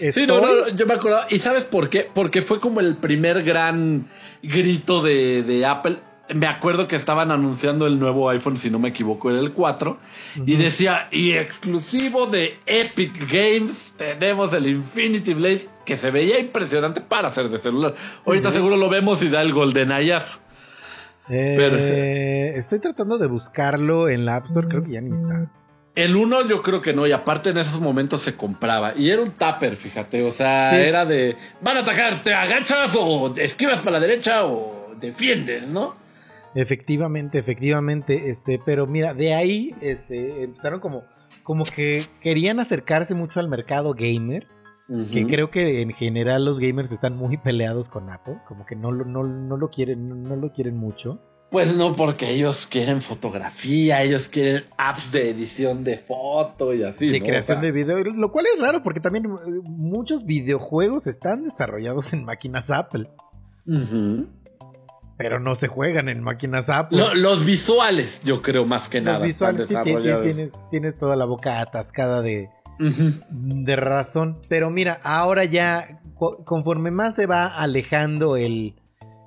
Estoy- 0.00 0.26
no, 0.26 0.40
no, 0.40 0.68
yo 0.76 0.86
me 0.86 0.94
acuerdo. 0.94 1.20
¿Y 1.28 1.38
sabes 1.40 1.64
por 1.64 1.90
qué? 1.90 2.08
Porque 2.12 2.42
fue 2.42 2.60
como 2.60 2.80
el 2.80 2.96
primer 2.96 3.42
gran 3.42 4.08
grito 4.42 5.02
de, 5.02 5.42
de 5.42 5.66
Apple. 5.66 5.98
Me 6.34 6.46
acuerdo 6.46 6.86
que 6.86 6.94
estaban 6.94 7.30
anunciando 7.30 7.86
el 7.86 7.98
nuevo 7.98 8.28
iPhone, 8.28 8.58
si 8.58 8.70
no 8.70 8.78
me 8.78 8.90
equivoco, 8.90 9.30
era 9.30 9.40
el 9.40 9.52
4. 9.54 9.98
Y 10.46 10.56
decía, 10.56 11.08
y 11.10 11.32
exclusivo 11.32 12.26
de 12.26 12.58
Epic 12.66 13.18
Games, 13.30 13.92
tenemos 13.96 14.52
el 14.52 14.66
Infinity 14.66 15.32
Blade, 15.34 15.66
que 15.86 15.96
se 15.96 16.10
veía 16.10 16.38
impresionante 16.38 17.00
para 17.00 17.30
ser 17.30 17.48
de 17.48 17.58
celular. 17.58 17.94
Ahorita 18.26 18.50
sí. 18.50 18.56
seguro 18.56 18.76
lo 18.76 18.90
vemos 18.90 19.22
y 19.22 19.30
da 19.30 19.40
el 19.40 19.52
golden 19.54 19.90
ayazo. 19.90 20.40
Eh, 21.30 22.52
estoy 22.56 22.78
tratando 22.78 23.18
de 23.18 23.26
buscarlo 23.26 24.08
en 24.08 24.24
la 24.26 24.36
App 24.36 24.46
Store, 24.46 24.68
creo 24.68 24.84
que 24.84 24.92
ya 24.92 25.00
ni 25.00 25.12
está. 25.12 25.50
El 25.98 26.14
1 26.16 26.46
yo 26.48 26.62
creo 26.62 26.80
que 26.80 26.92
no, 26.92 27.06
y 27.06 27.12
aparte 27.12 27.50
en 27.50 27.58
esos 27.58 27.80
momentos 27.80 28.20
se 28.20 28.36
compraba. 28.36 28.94
Y 28.96 29.10
era 29.10 29.20
un 29.22 29.32
tupper, 29.32 29.74
fíjate. 29.76 30.22
O 30.22 30.30
sea, 30.30 30.70
Sí. 30.70 30.76
era 30.76 31.04
de, 31.04 31.36
van 31.60 31.76
a 31.76 31.80
atacar, 31.80 32.22
te 32.22 32.32
agachas 32.32 32.94
o 32.98 33.34
esquivas 33.36 33.80
para 33.80 33.98
la 33.98 34.00
derecha 34.06 34.44
o 34.46 34.94
defiendes, 35.00 35.68
¿no? 35.68 35.96
Efectivamente, 36.54 37.38
efectivamente, 37.38 38.30
este, 38.30 38.60
pero 38.64 38.86
mira, 38.86 39.14
de 39.14 39.34
ahí, 39.34 39.74
este, 39.80 40.42
empezaron 40.44 40.80
como, 40.80 41.04
como 41.42 41.64
que 41.64 42.02
querían 42.20 42.58
acercarse 42.58 43.14
mucho 43.14 43.38
al 43.40 43.48
mercado 43.48 43.92
gamer 43.94 44.46
Que 45.12 45.26
creo 45.26 45.50
que 45.50 45.82
en 45.82 45.90
general 45.92 46.46
los 46.46 46.58
gamers 46.60 46.90
están 46.92 47.14
muy 47.14 47.36
peleados 47.36 47.90
con 47.90 48.08
Apple, 48.08 48.38
como 48.46 48.64
que 48.64 48.74
no, 48.74 48.90
lo- 48.90 49.04
no, 49.04 49.22
no 49.22 49.56
lo 49.58 49.68
quieren, 49.68 50.22
no 50.22 50.34
lo 50.36 50.50
quieren 50.52 50.76
mucho. 50.78 51.20
Pues 51.50 51.74
no, 51.74 51.96
porque 51.96 52.30
ellos 52.30 52.66
quieren 52.70 53.00
fotografía, 53.00 54.02
ellos 54.02 54.28
quieren 54.28 54.64
apps 54.76 55.12
de 55.12 55.30
edición 55.30 55.82
de 55.82 55.96
foto 55.96 56.74
y 56.74 56.82
así. 56.82 57.08
de 57.08 57.20
¿no? 57.20 57.26
creación 57.26 57.58
O 57.58 57.60
sea, 57.62 57.70
de 57.70 57.72
video, 57.72 58.04
lo 58.04 58.30
cual 58.30 58.44
es 58.54 58.60
raro 58.60 58.82
porque 58.82 59.00
también 59.00 59.24
eh, 59.24 59.60
muchos 59.64 60.24
videojuegos 60.26 61.06
están 61.06 61.42
desarrollados 61.44 62.12
en 62.12 62.24
máquinas 62.26 62.70
Apple, 62.70 63.08
pero 65.16 65.40
no 65.40 65.54
se 65.54 65.68
juegan 65.68 66.08
en 66.08 66.22
máquinas 66.22 66.68
Apple. 66.68 66.98
Lo- 66.98 67.14
los 67.14 67.44
visuales, 67.44 68.20
yo 68.24 68.40
creo, 68.42 68.64
más 68.66 68.88
que 68.88 69.00
Los 69.00 69.14
nada. 69.14 69.24
visuales 69.26 69.66
sí 69.68 69.74
tienes, 69.84 70.52
tienes 70.70 70.96
toda 70.98 71.16
la 71.16 71.24
boca 71.24 71.60
atascada 71.60 72.22
de, 72.22 72.50
de 73.30 73.76
razón. 73.76 74.40
Pero 74.48 74.70
mira, 74.70 75.00
ahora 75.02 75.44
ya, 75.44 76.00
co- 76.14 76.44
conforme 76.44 76.90
más 76.90 77.14
se 77.16 77.26
va 77.26 77.46
alejando 77.46 78.36
el, 78.36 78.76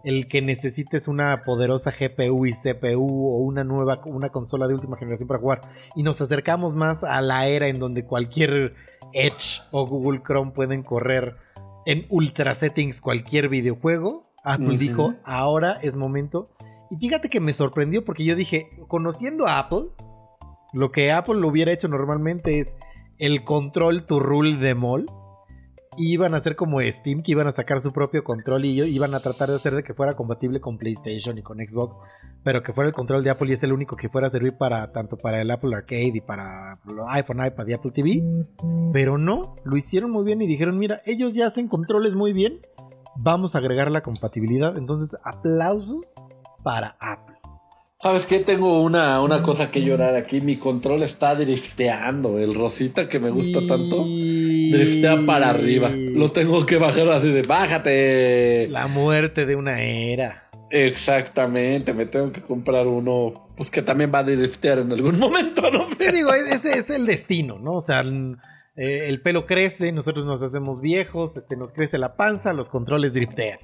el 0.04 0.28
que 0.28 0.42
necesites 0.42 1.08
una 1.08 1.44
poderosa 1.44 1.92
GPU 1.92 2.46
y 2.46 2.54
CPU 2.54 3.28
o 3.28 3.38
una 3.38 3.64
nueva 3.64 4.02
una 4.06 4.30
consola 4.30 4.68
de 4.68 4.74
última 4.74 4.98
generación 4.98 5.28
para 5.28 5.40
jugar, 5.40 5.62
y 5.96 6.04
nos 6.04 6.22
acercamos 6.22 6.76
más 6.76 7.04
a 7.04 7.22
la 7.22 7.48
era 7.48 7.68
en 7.68 7.80
donde 7.80 8.06
cualquier 8.06 8.72
Edge 9.14 9.62
o 9.72 9.86
Google 9.86 10.22
Chrome 10.26 10.52
pueden 10.52 10.84
correr 10.84 11.36
en 11.86 12.06
ultra 12.10 12.54
settings 12.56 13.02
cualquier 13.02 13.50
videojuego, 13.50 14.32
Apple 14.44 14.78
dijo, 14.78 15.14
ahora 15.24 15.78
es 15.82 15.96
momento. 15.96 16.50
Y 16.90 16.98
fíjate 16.98 17.30
que 17.30 17.40
me 17.40 17.54
sorprendió 17.54 18.04
porque 18.04 18.26
yo 18.26 18.36
dije, 18.36 18.70
conociendo 18.88 19.48
a 19.48 19.60
Apple, 19.60 19.88
lo 20.74 20.92
que 20.92 21.12
Apple 21.12 21.36
lo 21.36 21.48
hubiera 21.48 21.72
hecho 21.72 21.88
normalmente 21.88 22.60
es 22.60 22.76
el 23.18 23.44
control 23.44 24.06
to 24.06 24.20
rule 24.20 24.58
de 24.58 24.76
mall. 24.76 25.06
Iban 25.98 26.34
a 26.34 26.38
hacer 26.38 26.56
como 26.56 26.80
Steam, 26.82 27.22
que 27.22 27.34
iban 27.34 27.48
a 27.48 27.52
sacar 27.52 27.82
su 27.82 27.92
propio 27.92 28.24
control 28.24 28.64
y 28.64 28.82
iban 28.82 29.14
a 29.14 29.20
tratar 29.20 29.50
de 29.50 29.56
hacer 29.56 29.76
de 29.76 29.84
que 29.84 29.94
fuera 29.94 30.16
compatible 30.16 30.62
con 30.62 30.78
PlayStation 30.78 31.38
y 31.38 31.44
con 31.44 31.58
Xbox, 31.58 31.98
pero 32.44 32.64
que 32.64 32.72
fuera 32.72 32.88
el 32.88 32.94
control 32.94 33.26
de 33.26 33.30
Apple 33.30 33.50
y 33.50 33.54
es 33.54 33.64
el 33.64 33.74
único 33.74 33.98
que 33.98 34.08
fuera 34.08 34.28
a 34.28 34.30
servir 34.30 34.58
para 34.58 34.94
tanto 34.94 35.18
para 35.18 35.42
el 35.42 35.52
Apple 35.52 35.76
Arcade 35.76 36.14
y 36.16 36.22
para 36.22 36.80
iPhone, 37.10 37.46
iPad 37.46 37.68
y 37.68 37.74
Apple 37.74 37.92
TV. 37.92 38.24
Pero 38.94 39.18
no, 39.18 39.56
lo 39.66 39.76
hicieron 39.76 40.12
muy 40.12 40.24
bien 40.24 40.42
y 40.42 40.48
dijeron, 40.48 40.80
mira, 40.80 41.02
ellos 41.06 41.34
ya 41.34 41.48
hacen 41.48 41.68
controles 41.68 42.16
muy 42.16 42.32
bien, 42.32 42.62
vamos 43.18 43.56
a 43.56 43.58
agregar 43.58 43.92
la 43.92 44.02
compatibilidad. 44.02 44.78
Entonces, 44.78 45.20
aplausos 45.26 46.16
para 46.64 46.96
Apple. 47.02 47.41
¿Sabes 48.02 48.26
qué? 48.26 48.40
Tengo 48.40 48.82
una, 48.82 49.22
una 49.22 49.44
cosa 49.44 49.70
que 49.70 49.84
llorar 49.84 50.16
aquí. 50.16 50.42
Mi 50.42 50.58
control 50.58 51.04
está 51.04 51.36
drifteando. 51.36 52.40
El 52.40 52.56
rosita 52.56 53.08
que 53.08 53.20
me 53.20 53.30
gusta 53.30 53.60
tanto. 53.68 54.04
Driftea 54.06 55.24
para 55.28 55.52
arriba. 55.52 55.92
Lo 55.92 56.32
tengo 56.32 56.66
que 56.66 56.78
bajar 56.78 57.08
así 57.10 57.30
de 57.30 57.44
bájate. 57.44 58.68
La 58.72 58.88
muerte 58.88 59.46
de 59.46 59.56
una 59.56 59.84
era. 59.84 60.50
Exactamente. 60.72 61.94
Me 61.94 62.08
tengo 62.08 62.32
que 62.32 62.42
comprar 62.42 62.88
uno. 62.88 63.52
Pues 63.56 63.70
que 63.70 63.84
también 63.84 64.12
va 64.12 64.20
a 64.20 64.24
driftear 64.24 64.80
en 64.80 64.92
algún 64.92 65.20
momento, 65.20 65.70
¿no? 65.70 65.88
Sí, 65.96 66.12
digo, 66.12 66.34
ese 66.34 66.80
es 66.80 66.90
el 66.90 67.06
destino, 67.06 67.60
¿no? 67.60 67.74
O 67.74 67.82
sea, 67.82 68.04
eh, 68.76 69.10
el 69.10 69.22
pelo 69.22 69.46
crece, 69.46 69.92
nosotros 69.92 70.26
nos 70.26 70.42
hacemos 70.42 70.82
viejos, 70.82 71.38
este, 71.38 71.56
nos 71.56 71.72
crece 71.72 72.00
la 72.00 72.16
panza, 72.16 72.52
los 72.54 72.70
controles 72.70 73.14
driftean. 73.14 73.60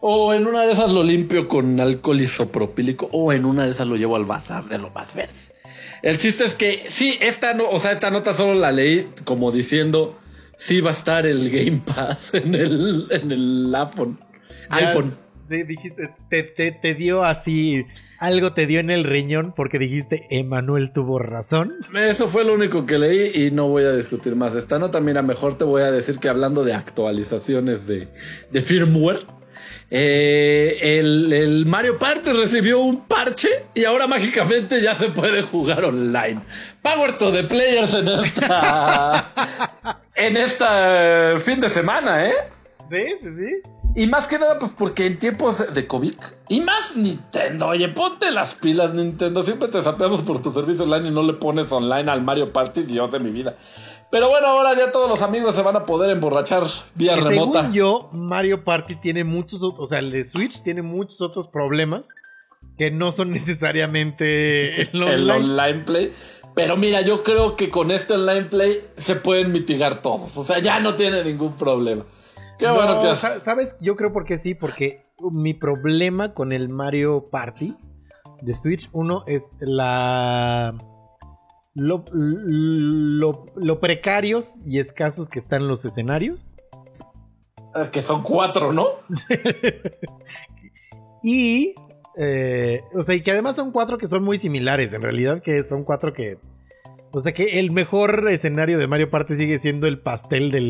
O 0.00 0.32
en 0.32 0.46
una 0.46 0.62
de 0.62 0.72
esas 0.72 0.90
lo 0.92 1.02
limpio 1.02 1.48
con 1.48 1.78
alcohol 1.80 2.20
isopropílico. 2.20 3.08
O 3.12 3.32
en 3.32 3.44
una 3.44 3.64
de 3.64 3.70
esas 3.72 3.86
lo 3.88 3.96
llevo 3.96 4.16
al 4.16 4.24
bazar 4.24 4.64
de 4.66 4.78
lo 4.78 4.90
más 4.90 5.14
verse. 5.14 5.54
El 6.02 6.18
chiste 6.18 6.44
es 6.44 6.54
que 6.54 6.84
sí, 6.88 7.18
esta 7.20 7.54
no, 7.54 7.68
o 7.68 7.80
sea, 7.80 7.90
esta 7.92 8.10
nota 8.10 8.32
solo 8.32 8.54
la 8.54 8.70
leí 8.70 9.08
como 9.24 9.50
diciendo 9.50 10.16
sí 10.56 10.80
va 10.80 10.90
a 10.90 10.92
estar 10.92 11.26
el 11.26 11.50
Game 11.50 11.82
Pass 11.84 12.30
en 12.34 12.54
el, 12.54 13.06
en 13.10 13.32
el 13.32 13.74
iPhone. 13.74 14.18
Ya- 14.70 14.88
iPhone. 14.90 15.16
Sí, 15.48 15.62
dijiste, 15.62 16.14
te, 16.28 16.42
te- 16.42 16.72
te 16.72 16.94
dio 16.94 17.24
así, 17.24 17.86
algo 18.18 18.52
te 18.52 18.66
dio 18.66 18.80
en 18.80 18.90
el 18.90 19.02
riñón 19.02 19.54
porque 19.56 19.78
dijiste, 19.78 20.26
Emanuel 20.28 20.92
tuvo 20.92 21.18
razón. 21.18 21.72
Eso 21.96 22.28
fue 22.28 22.44
lo 22.44 22.52
único 22.52 22.84
que 22.84 22.98
leí 22.98 23.46
y 23.46 23.50
no 23.50 23.66
voy 23.66 23.84
a 23.84 23.96
discutir 23.96 24.36
más 24.36 24.54
esta 24.54 24.78
nota. 24.78 25.00
Mira, 25.00 25.22
mejor 25.22 25.56
te 25.56 25.64
voy 25.64 25.80
a 25.80 25.90
decir 25.90 26.18
que 26.18 26.28
hablando 26.28 26.64
de 26.64 26.74
actualizaciones 26.74 27.86
de, 27.86 28.08
de 28.52 28.60
firmware, 28.60 29.20
eh, 29.90 30.98
el, 30.98 31.32
el 31.32 31.66
Mario 31.66 31.98
Party 31.98 32.32
recibió 32.32 32.80
un 32.80 33.06
parche 33.06 33.48
y 33.74 33.84
ahora 33.84 34.06
mágicamente 34.06 34.82
ya 34.82 34.94
se 34.94 35.08
puede 35.08 35.42
jugar 35.42 35.84
online. 35.84 36.40
Power 36.82 37.16
to 37.16 37.32
the 37.32 37.44
players 37.44 37.94
en 37.94 38.08
esta, 38.08 39.32
en 40.14 40.36
esta 40.36 41.34
eh, 41.34 41.40
fin 41.40 41.60
de 41.60 41.68
semana, 41.68 42.26
¿eh? 42.26 42.34
Sí, 42.88 43.04
sí, 43.18 43.36
sí. 43.36 43.62
Y 43.94 44.06
más 44.06 44.28
que 44.28 44.38
nada, 44.38 44.58
pues 44.58 44.72
porque 44.76 45.06
en 45.06 45.18
tiempos 45.18 45.74
de 45.74 45.86
COVID. 45.86 46.14
Y 46.48 46.60
más 46.60 46.96
Nintendo. 46.96 47.68
Oye, 47.68 47.88
ponte 47.88 48.30
las 48.30 48.54
pilas, 48.54 48.94
Nintendo. 48.94 49.42
Siempre 49.42 49.68
te 49.68 49.82
sapeamos 49.82 50.20
por 50.20 50.40
tu 50.40 50.52
servicio 50.52 50.84
online 50.84 51.08
y 51.08 51.10
no 51.10 51.22
le 51.22 51.32
pones 51.32 51.72
online 51.72 52.10
al 52.10 52.22
Mario 52.22 52.52
Party, 52.52 52.82
Dios 52.82 53.10
de 53.10 53.18
mi 53.18 53.30
vida. 53.30 53.56
Pero 54.10 54.28
bueno, 54.28 54.46
ahora 54.48 54.74
ya 54.76 54.92
todos 54.92 55.08
los 55.08 55.22
amigos 55.22 55.54
se 55.54 55.62
van 55.62 55.76
a 55.76 55.84
poder 55.84 56.10
emborrachar 56.10 56.62
vía 56.94 57.14
Que 57.14 57.22
remota. 57.22 57.60
según 57.60 57.72
yo, 57.72 58.08
Mario 58.12 58.62
Party 58.62 58.96
tiene 58.96 59.24
muchos 59.24 59.62
otros, 59.62 59.86
o 59.86 59.86
sea, 59.86 59.98
el 59.98 60.10
de 60.10 60.24
Switch 60.24 60.62
tiene 60.62 60.82
muchos 60.82 61.20
otros 61.20 61.48
problemas 61.48 62.06
que 62.76 62.90
no 62.90 63.10
son 63.10 63.30
necesariamente 63.32 64.82
el 64.82 65.02
online 65.02 65.84
play. 65.84 66.12
Pero 66.54 66.76
mira, 66.76 67.02
yo 67.02 67.22
creo 67.22 67.56
que 67.56 67.70
con 67.70 67.90
este 67.90 68.14
online 68.14 68.44
play 68.46 68.84
se 68.96 69.16
pueden 69.16 69.52
mitigar 69.52 70.02
todos. 70.02 70.36
O 70.36 70.44
sea, 70.44 70.58
ya 70.58 70.80
no 70.80 70.96
tiene 70.96 71.24
ningún 71.24 71.56
problema. 71.56 72.04
Qué 72.58 72.66
No, 72.66 72.74
bueno 72.74 73.02
que 73.02 73.16
sa- 73.16 73.40
¿Sabes? 73.40 73.76
Yo 73.80 73.96
creo 73.96 74.12
porque 74.12 74.38
sí, 74.38 74.54
porque 74.54 75.06
mi 75.32 75.54
problema 75.54 76.34
con 76.34 76.52
el 76.52 76.68
Mario 76.68 77.28
Party 77.30 77.74
de 78.42 78.54
Switch 78.54 78.88
1 78.92 79.24
es 79.26 79.56
la. 79.60 80.74
Lo, 81.74 82.04
lo- 82.12 83.46
lo 83.54 83.80
precarios 83.80 84.56
y 84.66 84.80
escasos 84.80 85.28
que 85.28 85.38
están 85.38 85.68
los 85.68 85.84
escenarios. 85.84 86.56
que 87.92 88.00
son 88.00 88.22
cuatro, 88.22 88.72
¿no? 88.72 88.88
Y. 91.22 91.74
eh, 92.16 92.82
o 92.94 93.00
sea, 93.02 93.14
y 93.14 93.22
que 93.22 93.30
además 93.32 93.56
son 93.56 93.72
cuatro 93.72 93.98
que 93.98 94.06
son 94.06 94.24
muy 94.24 94.38
similares. 94.38 94.92
En 94.92 95.02
realidad, 95.02 95.42
que 95.42 95.62
son 95.62 95.84
cuatro 95.84 96.12
que. 96.12 96.38
O 97.10 97.20
sea, 97.20 97.32
que 97.32 97.58
el 97.58 97.70
mejor 97.70 98.28
escenario 98.28 98.78
de 98.78 98.86
Mario 98.86 99.10
Party 99.10 99.34
sigue 99.34 99.58
siendo 99.58 99.86
el 99.86 100.00
pastel 100.00 100.50
de 100.50 100.60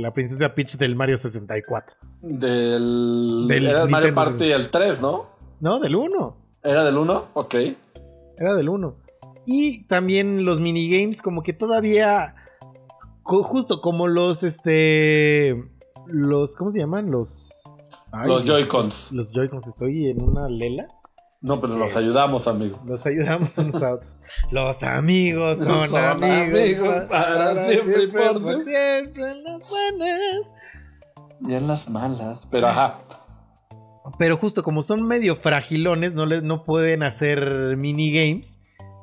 la 0.00 0.12
princesa 0.12 0.54
Peach 0.54 0.76
del 0.76 0.96
Mario 0.96 1.16
64. 1.16 1.96
Del, 2.20 3.46
Del 3.48 3.66
era 3.68 3.82
el 3.82 3.90
Mario 3.90 4.14
Party 4.14 4.50
el 4.50 4.70
3, 4.70 5.00
¿no? 5.00 5.26
No, 5.60 5.78
del 5.78 5.94
1. 5.94 6.36
¿Era 6.64 6.84
del 6.84 6.96
1? 6.96 7.28
Ok. 7.34 7.54
Era 8.38 8.54
del 8.54 8.68
1. 8.68 8.94
Y 9.46 9.84
también 9.84 10.44
los 10.44 10.60
minigames, 10.60 11.22
como 11.22 11.42
que 11.42 11.52
todavía. 11.52 12.34
Justo 13.22 13.80
como 13.80 14.08
los, 14.08 14.42
este. 14.42 15.54
Los. 16.06 16.56
¿Cómo 16.56 16.70
se 16.70 16.80
llaman? 16.80 17.10
Los. 17.10 17.64
ay, 18.12 18.28
Los 18.28 18.44
Joy-Cons. 18.44 19.12
Los 19.12 19.32
Joy-Cons. 19.32 19.66
Estoy 19.66 20.08
en 20.08 20.22
una 20.22 20.48
lela. 20.48 20.88
No, 21.44 21.60
pero 21.60 21.76
los 21.76 21.94
ayudamos, 21.94 22.48
amigo. 22.48 22.80
Los 22.86 23.04
ayudamos 23.04 23.58
unos 23.58 23.82
a 23.82 23.92
otros. 23.92 24.18
Los 24.50 24.82
amigos 24.82 25.58
son, 25.58 25.90
Son 25.90 26.02
amigos. 26.02 26.58
amigos 26.58 27.02
para 27.06 27.68
siempre 27.68 28.04
y 28.04 28.06
por 28.06 28.42
por 28.42 28.64
siempre, 28.64 29.30
en 29.30 29.44
las 29.44 29.62
buenas. 29.68 30.54
Y 31.46 31.52
en 31.52 31.68
las 31.68 31.90
malas. 31.90 32.40
Pero 32.50 32.68
ajá. 32.68 32.98
Pero 34.18 34.38
justo 34.38 34.62
como 34.62 34.80
son 34.80 35.06
medio 35.06 35.36
fragilones, 35.36 36.14
no, 36.14 36.24
les, 36.24 36.42
no 36.42 36.64
pueden 36.64 37.02
hacer 37.02 37.76
minigames 37.76 38.58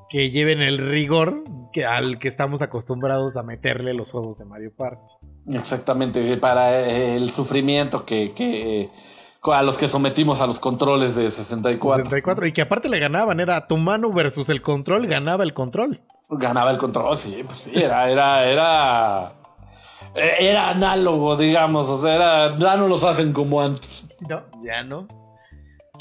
que 0.10 0.32
lleven 0.32 0.62
el 0.62 0.80
rigor 0.80 1.44
que, 1.72 1.86
al 1.86 2.18
que 2.18 2.28
estamos 2.28 2.64
acostumbrados 2.64 3.38
a 3.38 3.44
meterle 3.44 3.94
los 3.94 4.10
juegos 4.10 4.39
de 4.39 4.46
Mario 4.46 4.74
Party. 4.76 5.14
Exactamente. 5.54 6.38
Para 6.38 6.89
el 6.89 7.30
sufrimiento 7.30 8.04
que, 8.04 8.34
que 8.34 8.89
a 9.44 9.64
los 9.64 9.78
que 9.78 9.88
sometimos 9.88 10.39
a 10.39 10.48
los 10.48 10.60
controles 10.60 11.16
de 11.16 11.32
64. 11.32 12.06
64. 12.06 12.46
Y 12.48 12.52
que 12.54 12.62
aparte 12.62 12.89
le 12.89 13.00
ganaban, 13.00 13.39
era 13.39 13.66
tu 13.68 13.78
mano 13.78 14.12
versus 14.12 14.50
el 14.50 14.62
control, 14.62 15.08
ganaba 15.08 15.44
el 15.44 15.54
control. 15.54 16.00
Ganaba 16.30 16.72
el 16.72 16.78
control, 16.78 17.18
sí, 17.18 17.42
pues 17.46 17.60
sí, 17.60 17.72
era, 17.76 18.10
era, 18.10 18.46
era. 18.46 19.34
Era 20.14 20.70
análogo, 20.70 21.36
digamos. 21.38 21.89
O 21.89 22.02
sea, 22.02 22.16
era, 22.16 22.58
ya 22.60 22.76
no 22.78 22.88
los 22.88 23.04
hacen 23.04 23.34
como 23.34 23.62
antes. 23.62 24.18
No, 24.30 24.44
ya 24.62 24.84
no. 24.84 25.08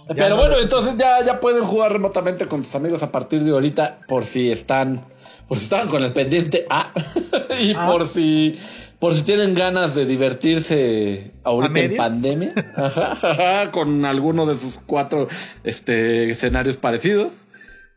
Ya 0.09 0.15
Pero 0.15 0.29
no 0.31 0.37
bueno, 0.37 0.55
los- 0.57 0.63
entonces 0.65 0.97
ya, 0.97 1.25
ya 1.25 1.41
pueden 1.41 1.65
jugar 1.65 1.93
remotamente 1.93 2.47
con 2.47 2.61
tus 2.63 2.75
amigos 2.75 3.03
a 3.03 3.11
partir 3.13 3.43
de 3.45 3.53
ahorita, 3.53 4.01
por 4.09 4.25
si 4.25 4.51
están, 4.51 5.05
por 5.49 5.59
si 5.59 5.65
estaban 5.65 5.89
con 5.89 6.03
el 6.03 6.13
pendiente 6.13 6.67
A, 6.69 6.93
y 7.61 7.73
Ah. 7.77 7.89
por 7.91 8.07
si, 8.07 8.59
por 9.01 9.15
si 9.15 9.23
tienen 9.23 9.55
ganas 9.55 9.95
de 9.95 10.05
divertirse 10.05 11.33
ahorita 11.43 11.81
en 11.81 11.97
pandemia, 11.97 12.55
Ajá, 12.77 13.13
ajá, 13.13 13.71
con 13.71 14.05
alguno 14.05 14.47
de 14.47 14.57
sus 14.57 14.79
cuatro 14.87 15.27
este, 15.65 16.31
escenarios 16.31 16.77
parecidos. 16.77 17.47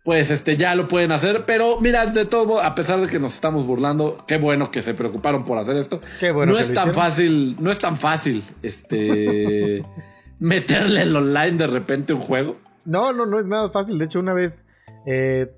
pues 0.06 0.32
este 0.32 0.58
ya 0.58 0.76
lo 0.76 0.88
pueden 0.88 1.12
hacer. 1.12 1.46
Pero 1.46 1.80
mira, 1.82 2.06
de 2.06 2.26
todo, 2.26 2.46
modo, 2.46 2.62
a 2.62 2.74
pesar 2.74 3.02
de 3.02 3.08
que 3.08 3.20
nos 3.20 3.34
estamos 3.36 3.66
burlando, 3.66 4.24
qué 4.28 4.38
bueno 4.38 4.72
que 4.72 4.82
se 4.82 4.94
preocuparon 4.94 5.44
por 5.46 5.58
hacer 5.58 5.76
esto. 5.78 6.00
Qué 6.20 6.32
bueno 6.32 6.54
no 6.54 6.58
que 6.58 6.62
es 6.64 6.74
tan 6.74 6.90
hicieron. 6.90 6.96
fácil, 6.96 7.56
no 7.60 7.72
es 7.72 7.80
tan 7.80 7.98
fácil, 7.98 8.44
este, 8.62 9.84
meterle 10.40 11.02
el 11.04 11.16
online 11.16 11.52
de 11.58 11.68
repente 11.68 12.14
un 12.14 12.22
juego. 12.22 12.58
No, 12.86 13.12
no, 13.14 13.26
no 13.26 13.40
es 13.40 13.46
nada 13.46 13.70
fácil. 13.70 13.98
De 13.98 14.06
hecho, 14.06 14.20
una 14.20 14.34
vez 14.34 14.68
eh, 15.06 15.54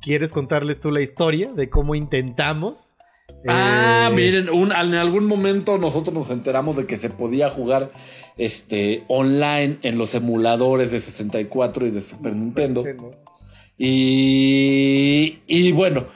quieres 0.00 0.32
contarles 0.32 0.80
tú 0.80 0.90
la 0.90 1.00
historia 1.00 1.52
de 1.52 1.68
cómo 1.68 1.94
intentamos. 1.96 2.94
Ah, 3.46 4.08
Eh, 4.10 4.14
miren, 4.14 4.50
un- 4.50 4.72
en 4.72 4.94
algún 4.94 5.26
momento 5.26 5.78
nosotros 5.78 6.14
nos 6.14 6.30
enteramos 6.30 6.76
de 6.76 6.86
que 6.86 6.96
se 6.96 7.10
podía 7.10 7.48
jugar 7.48 7.90
este 8.36 9.04
online 9.08 9.78
en 9.82 9.98
los 9.98 10.14
emuladores 10.14 10.90
de 10.90 10.98
64 10.98 11.86
y 11.86 11.90
de 11.90 12.00
Super 12.00 12.34
Nintendo. 12.34 12.84
Y, 13.78 15.38
y 15.46 15.72
bueno, 15.72 16.06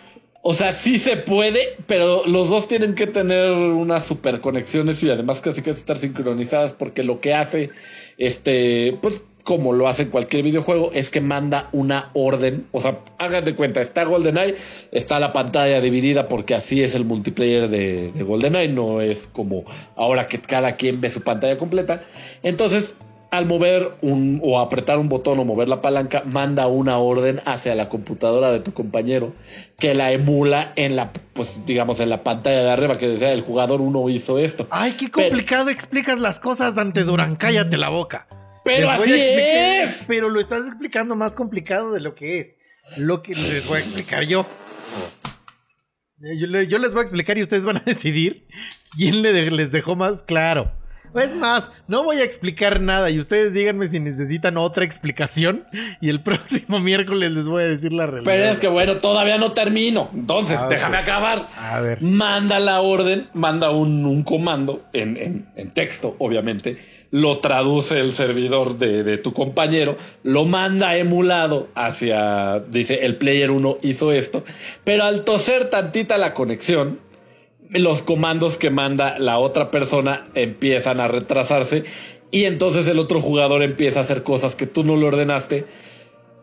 o 0.43 0.53
sea, 0.55 0.73
sí 0.73 0.99
se 0.99 1.17
puede, 1.17 1.61
pero 1.87 2.27
los 2.27 2.49
dos 2.49 2.67
tienen 2.67 2.95
que 2.97 3.07
tener 3.07 3.53
unas 3.53 4.05
super 4.05 4.41
conexiones 4.41 5.03
y 5.05 5.11
además 5.11 5.41
casi 5.41 5.63
que 5.63 5.71
estar 5.71 5.97
sincronizadas 5.97 6.73
porque 6.73 7.05
lo 7.05 7.21
que 7.21 7.35
hace, 7.35 7.71
este, 8.19 8.99
pues 9.01 9.23
como 9.45 9.73
lo 9.73 9.89
hace 9.89 10.09
cualquier 10.09 10.43
videojuego, 10.45 10.91
es 10.93 11.11
que 11.11 11.21
manda 11.21 11.69
una 11.73 12.11
orden. 12.15 12.67
O 12.73 12.81
sea, 12.81 13.01
hagan 13.19 13.45
de 13.45 13.55
cuenta, 13.55 13.81
está 13.81 14.05
GoldenEye, 14.05 14.57
está 14.93 15.19
la 15.21 15.33
pantalla 15.33 15.81
dividida 15.81 16.29
porque 16.29 16.55
así 16.55 16.83
es 16.83 16.95
el 16.95 17.05
multiplayer 17.05 17.69
de, 17.69 18.13
de 18.13 18.23
GoldenEye, 18.23 18.69
no 18.73 19.01
es 19.01 19.29
como 19.33 19.65
ahora 19.97 20.27
que 20.27 20.41
cada 20.41 20.77
quien 20.77 21.01
ve 21.01 21.11
su 21.11 21.23
pantalla 21.23 21.59
completa. 21.59 22.03
Entonces, 22.43 22.95
al 23.33 23.47
mover 23.47 23.93
un 24.03 24.41
o 24.45 24.61
apretar 24.61 24.99
un 24.99 25.09
botón 25.09 25.39
o 25.39 25.45
mover 25.47 25.67
la 25.67 25.81
palanca, 25.81 26.23
manda 26.27 26.67
una 26.67 26.99
orden 26.99 27.41
hacia 27.47 27.75
la 27.75 27.89
computadora 27.89 28.53
de 28.53 28.61
tu 28.61 28.75
compañero 28.75 29.33
que 29.79 29.95
la 29.95 30.13
emula 30.13 30.73
en 30.77 30.97
la, 30.97 31.13
pues 31.33 31.61
digamos, 31.65 31.99
en 32.01 32.11
la 32.11 32.23
pantalla 32.23 32.63
de 32.63 32.71
arriba 32.71 32.99
que 32.99 33.09
decía 33.09 33.33
el 33.33 33.41
jugador 33.41 33.81
1 33.81 34.11
hizo 34.11 34.39
esto. 34.39 34.67
Ay, 34.71 34.93
qué 34.93 35.09
Pero- 35.09 35.29
complicado 35.31 35.71
explicas 35.71 36.21
las 36.21 36.41
cosas, 36.41 36.75
Dante 36.75 37.05
Durán. 37.05 37.37
Cállate 37.37 37.79
la 37.79 37.89
boca. 37.89 38.29
Pero 38.65 38.91
Les 38.91 39.01
así 39.01 39.13
es. 39.15 40.05
Pero 40.07 40.29
lo 40.29 40.41
estás 40.41 40.67
explicando 40.67 41.15
más 41.17 41.35
complicado 41.35 41.93
de 41.93 42.01
lo 42.01 42.15
que 42.15 42.41
es. 42.41 42.57
Lo 42.97 43.23
que 43.23 43.35
les 43.35 43.67
voy 43.67 43.79
a 43.79 43.81
explicar 43.81 44.25
yo. 44.25 44.47
Eh, 46.23 46.39
Yo, 46.39 46.47
yo 46.63 46.79
les 46.79 46.93
voy 46.93 47.01
a 47.01 47.03
explicar 47.03 47.39
y 47.39 47.43
ustedes 47.43 47.65
van 47.65 47.79
a 47.79 47.81
decidir 47.87 48.47
quién 48.97 49.23
les 49.23 49.73
dejó 49.73 49.97
más 49.97 50.23
claro. 50.23 50.73
Es 51.15 51.35
más, 51.37 51.71
no 51.89 52.05
voy 52.05 52.17
a 52.19 52.25
explicar 52.25 52.81
nada 52.81 53.11
y 53.11 53.19
ustedes 53.19 53.53
díganme 53.53 53.87
si 53.89 54.01
necesitan 54.01 54.57
otra 54.57 54.85
explicación 54.85 55.65
y 56.01 56.09
el 56.09 56.21
próximo 56.21 56.79
miércoles 56.81 57.31
les 57.33 57.47
voy 57.47 57.63
a 57.63 57.67
decir 57.67 57.93
la 57.93 58.07
realidad. 58.07 58.25
Pero 58.33 58.45
es 58.53 58.59
que 58.59 58.69
bueno, 58.69 58.97
todavía 58.97 59.37
no 59.39 59.53
termino. 59.53 60.11
Entonces, 60.15 60.59
déjame 60.69 60.97
acabar. 60.97 61.49
A 61.57 61.81
ver. 61.81 62.01
Manda 62.03 62.61
la 62.61 62.81
orden, 62.81 63.29
manda 63.35 63.71
un, 63.71 64.05
un 64.07 64.23
comando 64.23 64.85
en, 64.93 65.17
en- 65.17 65.49
en 65.57 65.71
texto, 65.73 66.17
obviamente. 66.19 66.79
Lo 67.11 67.41
traduce 67.41 67.99
el 68.01 68.13
servidor 68.15 68.79
de, 68.79 69.03
de 69.03 69.19
tu 69.19 69.35
compañero. 69.35 69.99
Lo 70.23 70.47
manda 70.47 70.97
emulado 70.97 71.69
hacia. 71.75 72.61
Dice, 72.61 73.05
el 73.05 73.17
player 73.17 73.51
1 73.51 73.79
hizo 73.83 74.13
esto. 74.13 74.45
Pero 74.85 75.05
al 75.05 75.23
toser 75.25 75.69
tantita 75.69 76.17
la 76.17 76.33
conexión, 76.33 77.01
los 77.73 78.03
comandos 78.03 78.59
que 78.59 78.71
manda 78.71 79.19
la 79.19 79.39
otra 79.39 79.71
persona 79.71 80.31
empiezan 80.35 81.01
a 81.01 81.09
retrasarse. 81.09 81.85
Y 82.31 82.45
entonces 82.45 82.87
el 82.89 82.99
otro 82.99 83.21
jugador 83.21 83.63
empieza 83.63 84.01
a 84.01 84.03
hacer 84.03 84.23
cosas 84.23 84.57
que 84.57 84.67
tú 84.67 84.85
no 84.85 84.97
le 84.97 85.07
ordenaste 85.07 85.67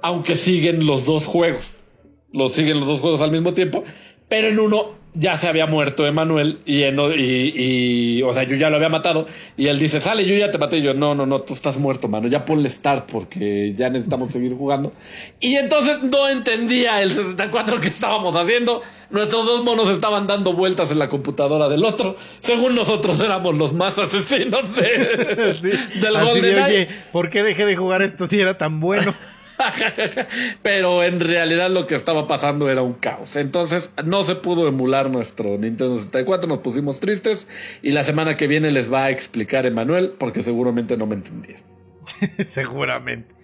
aunque 0.01 0.35
siguen 0.35 0.85
los 0.85 1.05
dos 1.05 1.25
juegos. 1.25 1.85
Los 2.31 2.53
siguen 2.53 2.79
los 2.79 2.87
dos 2.87 3.01
juegos 3.01 3.21
al 3.21 3.31
mismo 3.31 3.53
tiempo, 3.53 3.83
pero 4.27 4.47
en 4.49 4.59
uno 4.59 4.98
ya 5.15 5.35
se 5.37 5.47
había 5.47 5.65
muerto 5.65 6.05
Emanuel 6.05 6.59
y, 6.65 6.83
en, 6.83 6.99
o- 6.99 7.11
y, 7.13 7.53
y, 7.55 8.21
o 8.23 8.31
sea, 8.33 8.43
yo 8.43 8.55
ya 8.55 8.69
lo 8.69 8.75
había 8.75 8.89
matado 8.89 9.27
y 9.57 9.67
él 9.67 9.79
dice, 9.79 9.99
sale, 10.01 10.25
yo 10.25 10.35
ya 10.35 10.51
te 10.51 10.57
maté. 10.57 10.77
Y 10.77 10.81
yo, 10.83 10.93
no, 10.93 11.15
no, 11.15 11.25
no, 11.25 11.39
tú 11.41 11.53
estás 11.53 11.77
muerto, 11.77 12.07
mano, 12.07 12.27
ya 12.27 12.45
ponle 12.45 12.69
start 12.69 13.09
porque 13.11 13.73
ya 13.77 13.89
necesitamos 13.89 14.29
seguir 14.31 14.55
jugando. 14.55 14.93
Y 15.39 15.55
entonces 15.55 16.03
no 16.03 16.29
entendía 16.29 17.01
el 17.01 17.11
64 17.11 17.81
que 17.81 17.87
estábamos 17.87 18.35
haciendo. 18.35 18.81
Nuestros 19.09 19.45
dos 19.47 19.63
monos 19.63 19.89
estaban 19.89 20.27
dando 20.27 20.53
vueltas 20.53 20.91
en 20.91 20.99
la 20.99 21.09
computadora 21.09 21.67
del 21.67 21.83
otro. 21.83 22.15
Según 22.41 22.75
nosotros 22.75 23.19
éramos 23.19 23.55
los 23.55 23.73
más 23.73 23.97
asesinos 23.97 24.75
de, 24.75 25.55
Sí, 25.59 25.99
del 25.99 26.15
así 26.15 26.39
de, 26.41 26.61
oye, 26.61 26.87
¿por 27.11 27.29
qué 27.31 27.41
dejé 27.41 27.65
de 27.65 27.75
jugar 27.75 28.03
esto 28.03 28.27
si 28.27 28.39
era 28.39 28.57
tan 28.59 28.79
bueno? 28.79 29.13
Pero 30.61 31.03
en 31.03 31.19
realidad 31.19 31.69
lo 31.69 31.87
que 31.87 31.95
estaba 31.95 32.27
pasando 32.27 32.69
era 32.69 32.81
un 32.81 32.93
caos. 32.93 33.35
Entonces 33.35 33.93
no 34.05 34.23
se 34.23 34.35
pudo 34.35 34.67
emular 34.67 35.09
nuestro 35.09 35.57
Nintendo 35.57 35.95
64. 35.97 36.47
Nos 36.47 36.59
pusimos 36.59 36.99
tristes. 36.99 37.47
Y 37.81 37.91
la 37.91 38.03
semana 38.03 38.35
que 38.35 38.47
viene 38.47 38.71
les 38.71 38.91
va 38.91 39.05
a 39.05 39.09
explicar 39.09 39.65
Emanuel 39.65 40.13
porque 40.17 40.41
seguramente 40.41 40.97
no 40.97 41.05
me 41.05 41.15
entendieron. 41.15 41.63
Seguramente. 42.39 43.35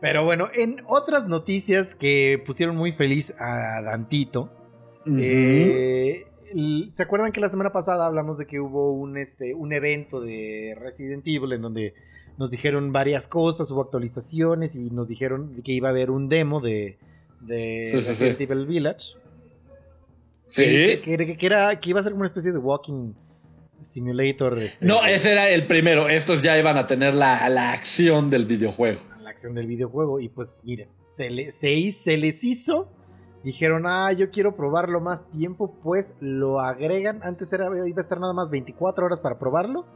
Pero 0.00 0.24
bueno, 0.24 0.48
en 0.54 0.82
otras 0.86 1.26
noticias 1.28 1.94
que 1.94 2.42
pusieron 2.44 2.76
muy 2.76 2.92
feliz 2.92 3.34
a 3.38 3.80
Dantito. 3.82 4.52
eh, 5.18 6.24
el- 6.26 6.33
¿Se 6.92 7.02
acuerdan 7.02 7.32
que 7.32 7.40
la 7.40 7.48
semana 7.48 7.72
pasada 7.72 8.06
hablamos 8.06 8.38
de 8.38 8.46
que 8.46 8.60
hubo 8.60 8.92
un, 8.92 9.16
este, 9.16 9.54
un 9.54 9.72
evento 9.72 10.20
de 10.20 10.76
Resident 10.78 11.26
Evil 11.26 11.52
en 11.52 11.62
donde 11.62 11.94
nos 12.38 12.50
dijeron 12.50 12.92
varias 12.92 13.26
cosas, 13.26 13.70
hubo 13.70 13.80
actualizaciones 13.82 14.76
y 14.76 14.90
nos 14.90 15.08
dijeron 15.08 15.60
que 15.64 15.72
iba 15.72 15.88
a 15.88 15.90
haber 15.90 16.10
un 16.10 16.28
demo 16.28 16.60
de, 16.60 16.98
de 17.40 17.86
Sí, 17.90 17.96
Resident 17.96 18.38
sí. 18.38 18.44
Evil 18.44 18.66
Village? 18.66 19.06
Sí. 20.46 20.62
Que, 20.64 21.00
que- 21.16 21.36
que 21.36 21.46
era, 21.46 21.78
que 21.80 21.90
iba 21.90 22.00
a 22.00 22.02
ser 22.02 22.12
como 22.12 22.20
una 22.20 22.26
especie 22.28 22.52
de 22.52 22.58
walking 22.58 23.12
simulator. 23.82 24.58
este, 24.58 24.84
No, 24.84 25.04
ese 25.04 25.32
era 25.32 25.48
el 25.50 25.66
primero. 25.66 26.08
Estos 26.08 26.42
ya 26.42 26.58
iban 26.58 26.76
a 26.76 26.86
tener 26.86 27.14
la, 27.14 27.48
la 27.48 27.72
acción 27.72 28.30
del 28.30 28.44
videojuego. 28.46 29.00
la 29.22 29.30
acción 29.30 29.54
del 29.54 29.66
videojuego. 29.66 30.20
Y 30.20 30.28
pues 30.28 30.56
miren, 30.62 30.88
se, 31.12 31.30
le- 31.30 31.50
se, 31.52 31.90
se 31.92 32.16
les 32.16 32.44
hizo. 32.44 32.92
Dijeron, 33.44 33.84
ah, 33.86 34.10
yo 34.10 34.30
quiero 34.30 34.56
probarlo 34.56 35.00
más 35.00 35.30
tiempo. 35.30 35.78
Pues 35.82 36.14
lo 36.18 36.60
agregan. 36.60 37.20
Antes 37.22 37.52
era, 37.52 37.66
iba 37.66 37.98
a 37.98 38.00
estar 38.00 38.18
nada 38.18 38.32
más 38.32 38.50
24 38.50 39.04
horas 39.04 39.20
para 39.20 39.38
probarlo. 39.38 39.86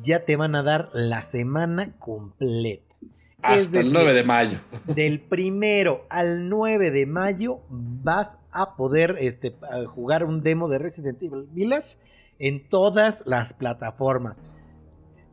Ya 0.00 0.24
te 0.26 0.36
van 0.36 0.54
a 0.54 0.62
dar 0.62 0.90
la 0.92 1.22
semana 1.22 1.96
completa. 1.98 2.94
Es 3.42 3.62
Hasta 3.62 3.62
el 3.62 3.70
decir, 3.72 3.92
9 3.92 4.12
de 4.12 4.24
mayo. 4.24 4.58
Del 4.94 5.20
primero 5.20 6.04
al 6.10 6.50
9 6.50 6.90
de 6.90 7.06
mayo 7.06 7.60
vas 7.70 8.36
a 8.52 8.76
poder 8.76 9.16
este, 9.18 9.56
jugar 9.86 10.24
un 10.24 10.42
demo 10.42 10.68
de 10.68 10.78
Resident 10.78 11.22
Evil 11.22 11.48
Village 11.50 11.96
en 12.38 12.68
todas 12.68 13.22
las 13.26 13.54
plataformas. 13.54 14.42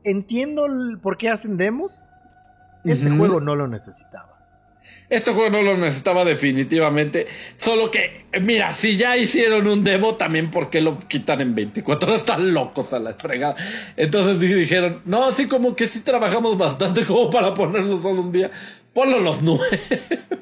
Entiendo 0.06 0.66
el 0.68 1.00
por 1.02 1.18
qué 1.18 1.30
hacen 1.30 1.58
demos. 1.58 2.10
Este 2.86 3.10
juego 3.10 3.42
no 3.42 3.56
lo 3.56 3.68
necesitaba. 3.68 4.37
Este 5.10 5.32
juego 5.32 5.50
no 5.50 5.62
lo 5.62 5.78
necesitaba 5.78 6.26
definitivamente. 6.26 7.28
Solo 7.56 7.92
que, 7.92 8.26
mira, 8.42 8.74
si 8.74 8.98
ya 8.98 9.16
hicieron 9.16 9.66
un 9.68 9.84
demo, 9.84 10.16
también 10.16 10.52
por 10.52 10.70
qué 10.70 10.82
lo 10.82 11.00
quitan 11.00 11.40
en 11.42 11.56
24 11.56 12.10
horas. 12.10 12.22
Están 12.22 12.54
locos 12.54 12.92
a 12.94 13.00
la 13.00 13.14
fregada. 13.14 13.56
Entonces 13.96 14.40
di- 14.40 14.54
dijeron, 14.54 15.02
no, 15.06 15.32
sí, 15.32 15.48
como 15.48 15.76
que 15.76 15.88
sí 15.88 16.02
trabajamos 16.02 16.58
bastante 16.58 17.06
como 17.06 17.30
para 17.30 17.54
ponerlo 17.54 18.02
solo 18.02 18.22
un 18.22 18.32
día. 18.32 18.52
Ponlo 18.94 19.20
los 19.20 19.42
nueve. 19.42 19.80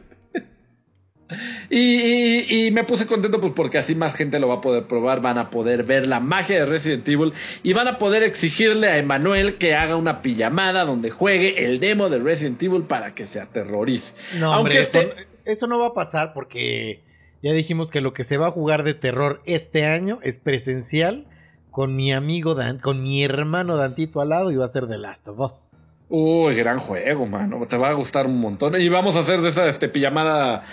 Y, 1.70 1.78
y- 1.80 2.68
y 2.68 2.72
me 2.72 2.84
puse 2.84 3.06
contento 3.08 3.40
pues 3.42 3.54
porque 3.56 3.78
así 3.78 3.96
más 3.96 4.16
gente 4.16 4.40
lo 4.40 4.48
va 4.48 4.56
a 4.56 4.62
poder 4.62 4.84
probar, 4.86 5.22
van 5.22 5.38
a 5.38 5.50
poder 5.50 5.84
ver 5.84 6.08
la 6.08 6.20
magia 6.20 6.60
de 6.60 6.66
Resident 6.66 7.08
Evil 7.08 7.34
y 7.64 7.74
van 7.74 7.88
a 7.88 7.98
poder 7.98 8.24
exigirle 8.24 8.88
a 8.88 8.98
Emanuel 8.98 9.58
que 9.58 9.76
haga 9.76 9.96
una 9.96 10.22
pijamada 10.22 10.84
donde 10.86 11.10
juegue 11.10 11.66
el 11.66 11.80
demo 11.80 12.10
de 12.10 12.20
Resident 12.20 12.62
Evil 12.62 12.84
para 12.84 13.16
que 13.16 13.26
se 13.26 13.40
aterrorice. 13.40 14.14
No, 14.40 14.54
Aunque 14.54 14.80
hombre, 14.80 15.28
eso 15.46 15.68
no 15.68 15.80
va 15.80 15.88
a 15.88 15.94
pasar 15.94 16.34
porque 16.34 17.04
ya 17.44 17.54
dijimos 17.54 17.92
que 17.92 18.02
lo 18.02 18.14
que 18.14 18.24
se 18.24 18.38
va 18.38 18.48
a 18.48 18.52
jugar 18.52 18.84
de 18.84 18.94
terror 18.94 19.42
este 19.46 19.86
año 19.86 20.20
es 20.24 20.40
presencial 20.40 21.28
con 21.72 21.96
mi 21.96 22.14
amigo 22.14 22.56
Dan, 22.56 22.80
con 22.80 23.04
mi 23.04 23.24
hermano 23.24 23.76
Dantito 23.76 24.22
al 24.22 24.30
lado 24.30 24.52
y 24.52 24.56
va 24.56 24.66
a 24.66 24.70
ser 24.70 24.88
The 24.88 24.98
Last 24.98 25.28
of 25.28 25.40
Us. 25.40 25.72
Uy, 26.08 26.56
gran 26.56 26.78
juego, 26.78 27.26
mano. 27.26 27.60
Te 27.68 27.78
va 27.78 27.90
a 27.90 27.94
gustar 27.94 28.28
un 28.28 28.40
montón. 28.40 28.80
Y 28.80 28.88
vamos 28.90 29.16
a 29.16 29.20
hacer 29.20 29.42
de 29.42 29.50
esa 29.50 29.68
este, 29.68 29.90
pijamada 29.90 30.64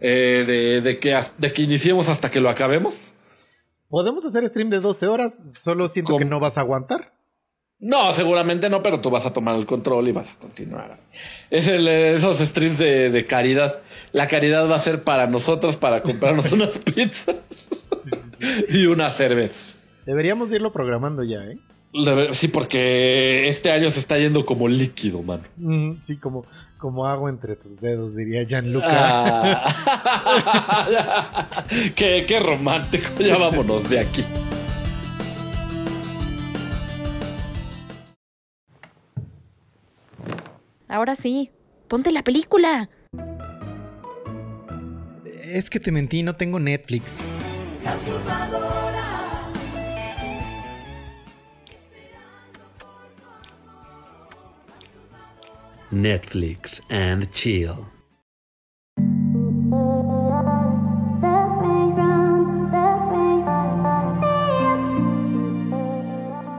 eh, 0.00 0.44
de, 0.46 0.80
de 0.80 0.98
que, 0.98 1.18
de 1.38 1.52
que 1.52 1.62
iniciemos 1.62 2.08
hasta 2.08 2.30
que 2.30 2.40
lo 2.40 2.48
acabemos. 2.48 3.12
¿Podemos 3.88 4.24
hacer 4.24 4.48
stream 4.48 4.70
de 4.70 4.80
12 4.80 5.08
horas? 5.08 5.60
Solo 5.60 5.88
siento 5.88 6.16
que 6.16 6.24
no 6.24 6.40
vas 6.40 6.56
a 6.56 6.60
aguantar. 6.60 7.12
No, 7.80 8.12
seguramente 8.12 8.68
no, 8.68 8.82
pero 8.82 9.00
tú 9.00 9.08
vas 9.10 9.24
a 9.24 9.32
tomar 9.32 9.56
el 9.56 9.64
control 9.64 10.06
y 10.08 10.12
vas 10.12 10.34
a 10.34 10.38
continuar. 10.38 11.00
Es 11.48 11.66
el, 11.66 11.88
esos 11.88 12.38
streams 12.38 12.76
de, 12.76 13.10
de 13.10 13.24
caridad. 13.24 13.80
La 14.12 14.28
caridad 14.28 14.70
va 14.70 14.76
a 14.76 14.80
ser 14.80 15.02
para 15.02 15.26
nosotros, 15.26 15.78
para 15.78 16.02
comprarnos 16.02 16.52
unas 16.52 16.76
pizzas 16.78 17.36
y 18.68 18.84
una 18.84 19.08
cerveza. 19.08 19.88
Deberíamos 20.04 20.50
de 20.50 20.56
irlo 20.56 20.72
programando 20.72 21.22
ya, 21.24 21.42
¿eh? 21.44 21.58
Sí, 22.32 22.46
porque 22.46 23.48
este 23.48 23.72
año 23.72 23.90
se 23.90 23.98
está 23.98 24.16
yendo 24.16 24.46
como 24.46 24.68
líquido, 24.68 25.22
mano. 25.22 25.42
Mm, 25.56 25.94
sí, 26.00 26.16
como, 26.16 26.44
como 26.78 27.04
agua 27.06 27.30
entre 27.30 27.56
tus 27.56 27.80
dedos, 27.80 28.14
diría 28.14 28.44
Gianluca. 28.44 28.86
Ah. 28.88 29.66
qué, 31.96 32.24
qué 32.28 32.38
romántico. 32.38 33.08
Ya 33.20 33.38
vámonos 33.38 33.90
de 33.90 33.98
aquí. 33.98 34.24
Ahora 40.86 41.16
sí, 41.16 41.50
ponte 41.88 42.12
la 42.12 42.22
película. 42.22 42.88
Es 45.44 45.70
que 45.70 45.80
te 45.80 45.90
mentí, 45.90 46.22
no 46.22 46.36
tengo 46.36 46.60
Netflix. 46.60 47.18
Netflix 55.90 56.80
and 56.88 57.30
chill. 57.32 57.86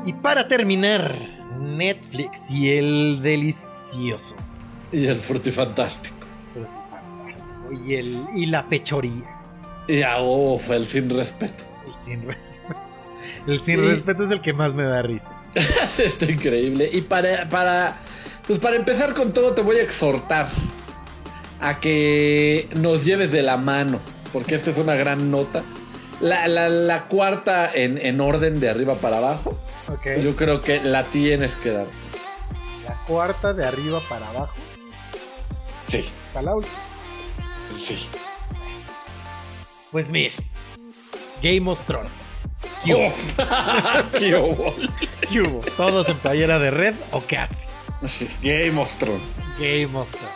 Y 0.06 0.14
para 0.14 0.48
terminar, 0.48 1.16
Netflix 1.60 2.50
y 2.50 2.72
el 2.72 3.20
delicioso. 3.22 4.36
Y 4.92 5.06
el 5.06 5.18
frutifantástico. 5.18 6.16
Fantástico. 6.90 7.72
Y, 7.86 7.96
el, 7.96 8.26
y 8.36 8.46
la 8.48 8.64
fechoría. 8.64 9.38
Y 9.88 10.02
a 10.02 10.22
uf, 10.22 10.70
el 10.72 10.86
sin 10.86 11.10
respeto. 11.10 11.64
El 11.88 12.04
sin 12.04 12.24
respeto. 12.28 12.82
El 13.48 13.60
sin 13.62 13.80
Sí. 13.80 13.88
respeto 13.88 14.24
es 14.26 14.32
el 14.32 14.42
que 14.42 14.54
más 14.54 14.74
me 14.74 14.84
da 14.84 15.02
risa. 15.02 15.36
Está 16.00 16.26
increíble. 16.26 16.90
Y 16.92 17.02
para, 17.02 17.48
para, 17.50 17.98
pues 18.48 18.60
para 18.60 18.76
empezar 18.76 19.14
con 19.14 19.34
todo, 19.34 19.54
te 19.54 19.62
voy 19.62 19.78
a 19.78 19.84
exhortar 19.84 20.48
a 21.60 21.80
que 21.80 22.68
nos 22.76 23.06
lleves 23.06 23.32
de 23.32 23.42
la 23.44 23.58
mano, 23.58 24.00
porque 24.34 24.56
esta 24.56 24.72
es 24.72 24.78
una 24.78 24.96
gran 24.96 25.30
nota. 25.32 25.64
La, 26.20 26.48
la- 26.48 26.70
la 26.70 27.08
cuarta 27.08 27.72
en, 27.74 27.98
en 27.98 28.22
orden 28.22 28.60
de 28.60 28.70
arriba 28.70 28.96
para 28.96 29.18
abajo, 29.18 29.58
Ok. 29.88 30.22
yo 30.22 30.36
creo 30.36 30.62
que 30.62 30.80
la 30.84 31.04
tienes 31.06 31.56
que 31.56 31.72
dar. 31.72 31.88
La 32.88 32.96
cuarta 33.06 33.54
de 33.54 33.66
arriba 33.66 34.00
para 34.10 34.28
abajo. 34.30 34.54
Sí, 35.88 36.08
Para 36.34 36.46
la 36.46 36.56
última. 36.56 36.74
sí. 37.76 38.08
Pues 39.92 40.10
mira. 40.10 40.34
Game 41.42 41.70
of 41.70 41.82
Thrones. 41.86 42.12
¿Qué 42.86 42.94
hubo? 42.96 43.12
Qué 44.18 44.36
hubo. 44.36 44.76
¿Qué 45.30 45.42
hubo? 45.42 45.60
¿Todos 45.76 46.08
en 46.10 46.18
playera 46.18 46.60
de 46.60 46.72
red 46.72 46.96
o 47.12 47.20
casi? 47.22 47.66
Game 48.42 48.80
of 48.80 48.96
Thrones. 48.98 49.24
Game 49.60 49.96
of 49.96 50.10
Thrones. 50.12 50.36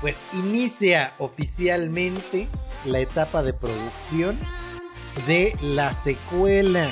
Pues 0.00 0.16
inicia 0.32 1.14
oficialmente 1.18 2.48
la 2.84 3.00
etapa 3.00 3.42
de 3.42 3.52
producción 3.52 4.38
de 5.26 5.56
la 5.60 5.94
secuela 5.94 6.90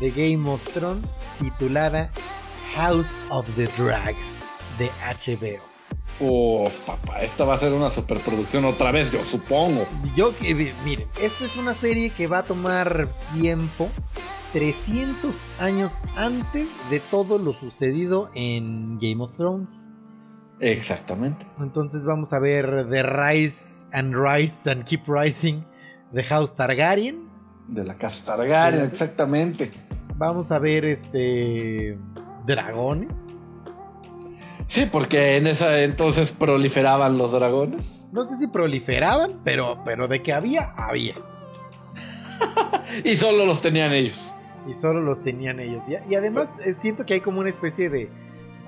de 0.00 0.10
Game 0.10 0.48
of 0.48 0.64
Thrones 0.72 1.04
titulada 1.40 2.10
House 2.74 3.18
of 3.30 3.46
the 3.56 3.66
Dragon 3.76 4.16
de 4.78 4.90
HBO. 5.00 5.74
Uf, 6.20 6.76
papá, 6.86 7.22
esta 7.22 7.44
va 7.44 7.54
a 7.54 7.58
ser 7.58 7.72
una 7.72 7.90
superproducción 7.90 8.64
otra 8.64 8.92
vez, 8.92 9.10
yo 9.10 9.22
supongo. 9.24 9.86
Yo 10.14 10.34
que 10.36 10.54
miren, 10.84 11.08
esta 11.20 11.44
es 11.44 11.56
una 11.56 11.74
serie 11.74 12.10
que 12.10 12.28
va 12.28 12.38
a 12.38 12.44
tomar 12.44 13.08
tiempo 13.34 13.90
300 14.54 15.46
años 15.58 15.98
antes 16.14 16.68
de 16.88 17.00
todo 17.00 17.38
lo 17.38 17.54
sucedido 17.54 18.30
en 18.36 19.00
Game 19.00 19.20
of 19.20 19.36
Thrones. 19.36 19.68
Exactamente. 20.60 21.44
Entonces 21.58 22.04
vamos 22.04 22.32
a 22.32 22.38
ver 22.38 22.86
The 22.88 23.02
Rise 23.02 23.84
and 23.92 24.14
Rise 24.14 24.70
and 24.70 24.84
Keep 24.84 25.08
Rising 25.08 25.64
de 26.12 26.22
House 26.22 26.54
Targaryen. 26.54 27.28
De 27.66 27.82
la 27.82 27.98
casa 27.98 28.24
Targaryen, 28.24 28.84
exactamente. 28.84 29.72
Vamos 30.14 30.52
a 30.52 30.60
ver 30.60 30.84
este 30.84 31.98
dragones. 32.46 33.26
Sí, 34.68 34.86
porque 34.86 35.36
en 35.36 35.48
esa 35.48 35.82
entonces 35.82 36.30
proliferaban 36.30 37.18
los 37.18 37.32
dragones. 37.32 38.06
No 38.12 38.22
sé 38.22 38.36
si 38.36 38.46
proliferaban, 38.46 39.40
pero, 39.42 39.82
pero 39.84 40.06
de 40.06 40.22
que 40.22 40.32
había, 40.32 40.72
había. 40.76 41.16
Y 43.04 43.16
solo 43.16 43.46
los 43.46 43.60
tenían 43.60 43.92
ellos. 43.92 44.33
Y 44.66 44.74
solo 44.74 45.00
los 45.00 45.20
tenían 45.22 45.60
ellos. 45.60 45.84
Y, 45.88 46.12
y 46.12 46.14
además 46.14 46.54
eh, 46.64 46.74
siento 46.74 47.04
que 47.06 47.14
hay 47.14 47.20
como 47.20 47.40
una 47.40 47.48
especie 47.48 47.90
de, 47.90 48.08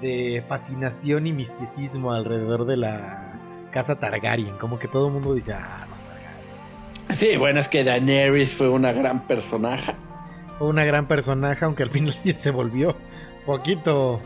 de 0.02 0.44
fascinación 0.48 1.26
y 1.26 1.32
misticismo 1.32 2.12
alrededor 2.12 2.66
de 2.66 2.76
la 2.76 3.68
casa 3.72 3.98
Targaryen. 3.98 4.56
Como 4.58 4.78
que 4.78 4.88
todo 4.88 5.06
el 5.08 5.12
mundo 5.14 5.34
dice, 5.34 5.54
ah, 5.54 5.86
los 5.90 6.02
Targaryen. 6.02 6.36
Sí, 7.10 7.36
bueno, 7.36 7.60
es 7.60 7.68
que 7.68 7.82
Daenerys 7.84 8.52
fue 8.54 8.68
una 8.68 8.92
gran 8.92 9.26
personaje. 9.26 9.94
Fue 10.58 10.68
una 10.68 10.84
gran 10.84 11.06
personaje, 11.06 11.64
aunque 11.64 11.82
al 11.82 11.90
final 11.90 12.14
ya 12.24 12.34
se 12.34 12.50
volvió 12.50 12.96
poquito... 13.44 14.20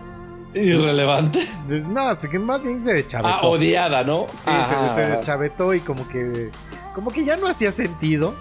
Irrelevante. 0.53 1.47
No, 1.69 2.01
hasta 2.01 2.29
que 2.29 2.39
más 2.41 2.63
bien 2.65 2.83
se 2.83 2.93
deschavetó. 2.93 3.29
Ah, 3.29 3.47
odiada, 3.47 4.03
¿no? 4.03 4.27
Sí, 4.45 4.51
se- 4.69 4.95
se, 5.01 5.11
deschavetó 5.11 5.75
y 5.75 5.81
como 5.81 6.09
que 6.09 6.51
como 6.93 7.13
que 7.13 7.25
ya 7.25 7.37
no 7.37 7.47
hacía 7.47 7.71
sentido, 7.71 8.35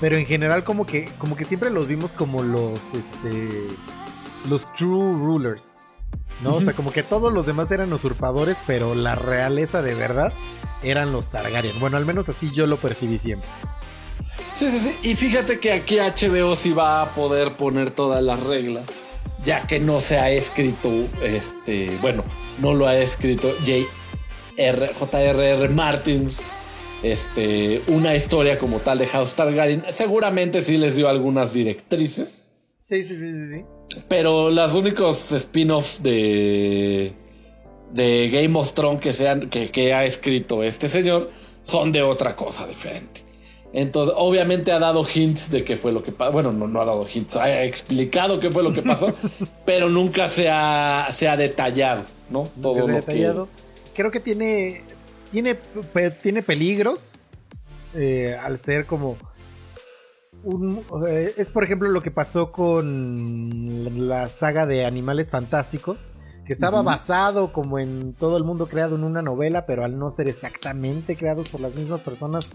pero 0.00 0.16
en 0.16 0.26
general 0.26 0.64
como 0.64 0.86
que 0.86 1.06
como 1.18 1.36
que 1.36 1.44
siempre 1.44 1.70
los 1.70 1.86
vimos 1.86 2.12
como 2.12 2.42
los 2.42 2.80
este 2.94 3.66
los 4.48 4.72
true 4.74 5.14
rulers. 5.14 5.80
¿No? 6.42 6.54
O 6.54 6.60
sea, 6.60 6.74
como 6.74 6.92
que 6.92 7.02
todos 7.02 7.32
los 7.32 7.46
demás 7.46 7.70
eran 7.70 7.92
usurpadores, 7.92 8.58
pero 8.66 8.94
la 8.94 9.14
realeza 9.14 9.80
de 9.80 9.94
verdad 9.94 10.32
eran 10.82 11.10
los 11.12 11.30
Targaryen. 11.30 11.80
Bueno, 11.80 11.96
al 11.96 12.04
menos 12.04 12.28
así 12.28 12.50
yo 12.50 12.66
lo 12.66 12.76
percibí 12.76 13.16
siempre. 13.16 13.48
Sí, 14.52 14.70
sí, 14.70 14.78
sí. 14.78 14.98
Y 15.02 15.14
fíjate 15.14 15.58
que 15.60 15.72
aquí 15.72 15.98
HBO 15.98 16.56
sí 16.56 16.72
va 16.72 17.02
a 17.02 17.10
poder 17.14 17.52
poner 17.52 17.90
todas 17.90 18.22
las 18.22 18.40
reglas, 18.40 18.84
ya 19.44 19.66
que 19.66 19.80
no 19.80 20.00
se 20.00 20.18
ha 20.18 20.30
escrito, 20.30 20.90
este, 21.22 21.96
bueno, 22.02 22.24
no 22.58 22.74
lo 22.74 22.86
ha 22.86 22.96
escrito 22.96 23.48
J.R. 23.60 24.90
J.R.R. 24.98 25.68
Martins, 25.70 26.38
este, 27.12 27.82
una 27.88 28.14
historia 28.14 28.58
como 28.58 28.78
tal 28.78 28.98
de 28.98 29.06
House 29.06 29.34
Targaryen. 29.34 29.82
Seguramente 29.92 30.62
sí 30.62 30.76
les 30.78 30.96
dio 30.96 31.08
algunas 31.08 31.52
directrices, 31.52 32.50
Sí, 32.80 33.02
sí, 33.02 33.16
sí, 33.16 33.32
sí, 33.32 33.48
sí. 33.56 33.64
pero 34.08 34.50
los 34.50 34.74
únicos 34.74 35.32
spin-offs 35.32 36.02
de 36.02 37.12
de 37.92 38.28
Game 38.30 38.58
of 38.58 38.72
Thrones 38.74 39.00
que, 39.00 39.12
sean, 39.12 39.48
que, 39.48 39.70
que 39.70 39.92
ha 39.94 40.04
escrito 40.04 40.62
este 40.62 40.88
señor 40.88 41.30
son 41.62 41.92
de 41.92 42.02
otra 42.02 42.34
cosa 42.36 42.66
diferente. 42.66 43.22
Entonces, 43.72 44.14
obviamente 44.16 44.70
ha 44.72 44.78
dado 44.78 45.06
hints 45.12 45.50
de 45.50 45.64
qué 45.64 45.76
fue 45.76 45.92
lo 45.92 46.02
que 46.02 46.12
pasó. 46.12 46.32
Bueno, 46.32 46.52
no, 46.52 46.66
no 46.68 46.80
ha 46.80 46.84
dado 46.84 47.06
hints, 47.12 47.36
ha 47.36 47.62
explicado 47.64 48.38
qué 48.40 48.50
fue 48.50 48.62
lo 48.62 48.72
que 48.72 48.82
pasó, 48.82 49.14
pero 49.66 49.88
nunca 49.88 50.28
se 50.28 50.48
ha, 50.50 51.08
se 51.12 51.28
ha 51.28 51.36
detallado, 51.36 52.04
¿no? 52.30 52.48
Todo 52.60 52.74
lo 52.80 52.86
sea 52.86 53.00
que- 53.02 53.12
detallado. 53.12 53.48
Creo 53.94 54.10
que 54.10 54.20
tiene, 54.20 54.82
tiene, 55.30 55.54
pe- 55.54 56.10
tiene 56.10 56.42
peligros 56.42 57.20
eh, 57.94 58.36
al 58.40 58.58
ser 58.58 58.86
como... 58.86 59.16
un- 60.44 60.84
eh, 61.08 61.34
es 61.36 61.50
por 61.50 61.64
ejemplo 61.64 61.88
lo 61.88 62.02
que 62.02 62.10
pasó 62.10 62.52
con 62.52 64.08
la 64.08 64.28
saga 64.28 64.66
de 64.66 64.84
Animales 64.84 65.30
Fantásticos, 65.30 66.04
que 66.44 66.52
estaba 66.52 66.82
basado 66.82 67.50
como 67.50 67.80
en 67.80 68.12
todo 68.14 68.36
el 68.36 68.44
mundo 68.44 68.68
creado 68.68 68.94
en 68.94 69.02
una 69.02 69.20
novela, 69.20 69.66
pero 69.66 69.84
al 69.84 69.98
no 69.98 70.10
ser 70.10 70.28
exactamente 70.28 71.16
creados 71.16 71.48
por 71.48 71.60
las 71.60 71.74
mismas 71.74 72.00
personas, 72.02 72.50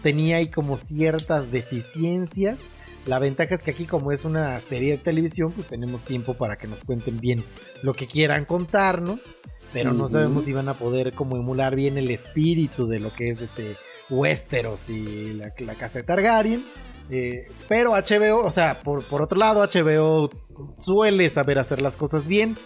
tenía 0.00 0.36
ahí 0.36 0.48
como 0.48 0.76
ciertas 0.76 1.50
deficiencias. 1.50 2.62
La 3.04 3.18
ventaja 3.18 3.54
es 3.56 3.62
que 3.64 3.72
aquí 3.72 3.84
como 3.84 4.12
es 4.12 4.24
una 4.24 4.60
serie 4.60 4.92
de 4.92 4.98
televisión, 4.98 5.50
pues 5.50 5.66
tenemos 5.66 6.04
tiempo 6.04 6.34
para 6.34 6.56
que 6.56 6.68
nos 6.68 6.84
cuenten 6.84 7.18
bien 7.18 7.42
lo 7.82 7.94
que 7.94 8.06
quieran 8.06 8.44
contarnos, 8.44 9.34
pero 9.82 9.92
no 9.94 10.08
sabemos 10.08 10.44
si 10.44 10.52
van 10.52 10.68
a 10.68 10.74
poder 10.74 11.12
como 11.12 11.36
emular 11.36 11.74
bien 11.76 11.98
el 11.98 12.10
espíritu 12.10 12.86
de 12.86 13.00
lo 13.00 13.12
que 13.12 13.28
es 13.30 13.40
este 13.42 13.76
Westeros 14.10 14.88
y 14.90 15.32
la, 15.34 15.52
la 15.58 15.74
casa 15.74 15.98
de 15.98 16.04
Targaryen. 16.04 16.64
Eh, 17.10 17.46
pero 17.68 17.92
HBO, 17.92 18.44
o 18.44 18.50
sea, 18.50 18.80
por, 18.82 19.02
por 19.04 19.22
otro 19.22 19.38
lado, 19.38 19.62
HBO 19.62 20.30
suele 20.76 21.28
saber 21.30 21.58
hacer 21.58 21.80
las 21.80 21.96
cosas 21.96 22.26
bien. 22.26 22.56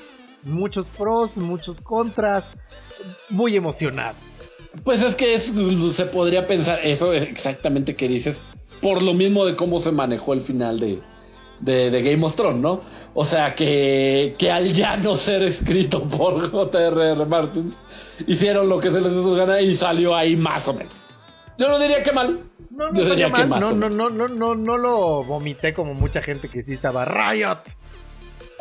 Muchos 0.45 0.89
pros, 0.89 1.37
muchos 1.37 1.81
contras. 1.81 2.53
Muy 3.29 3.57
emocionado. 3.57 4.15
Pues 4.85 5.03
es 5.03 5.15
que 5.17 5.35
es- 5.35 5.53
se 5.95 6.07
podría 6.07 6.47
pensar 6.47 6.81
eso 6.85 7.13
exactamente 7.13 7.95
que 7.95 8.09
dices, 8.09 8.41
por 8.81 9.03
lo 9.03 9.13
mismo 9.15 9.45
de 9.45 9.57
cómo 9.57 9.81
se 9.81 9.93
manejó 9.93 10.33
el 10.33 10.41
final 10.41 10.79
de, 10.81 11.01
de, 11.61 11.91
de 11.91 12.03
Game 12.03 12.25
of 12.25 12.35
Thrones, 12.35 12.61
¿no? 12.61 12.81
O 13.15 13.25
sea, 13.25 13.55
que, 13.55 14.35
que 14.39 14.51
al 14.51 14.73
ya 14.73 14.97
no 14.97 15.17
ser 15.17 15.43
escrito 15.43 16.03
por 16.09 16.51
J.R.R. 16.51 17.25
Martin, 17.27 17.75
hicieron 18.27 18.69
lo 18.69 18.81
que 18.81 18.91
se 18.91 19.01
les 19.01 19.13
dio 19.13 19.23
su 19.23 19.35
gana 19.35 19.61
y 19.61 19.75
salió 19.75 20.15
ahí 20.17 20.37
más 20.37 20.69
o 20.69 20.75
menos. 20.75 20.95
Yo 21.59 21.69
no 21.69 21.79
diría 21.79 22.03
que 22.03 22.13
mal. 22.13 22.45
No, 22.71 22.91
no 22.91 23.01
diría 23.01 23.27
que 23.27 23.45
mal, 23.45 23.49
más 23.49 23.61
no, 23.61 23.73
no, 23.73 23.91
no, 23.91 24.09
no, 24.09 24.29
no, 24.29 24.55
no 24.55 24.77
lo 24.79 25.23
vomité 25.25 25.75
como 25.75 25.93
mucha 25.93 26.23
gente 26.23 26.49
que 26.49 26.63
sí 26.63 26.73
estaba 26.73 27.05
Riot. 27.05 27.59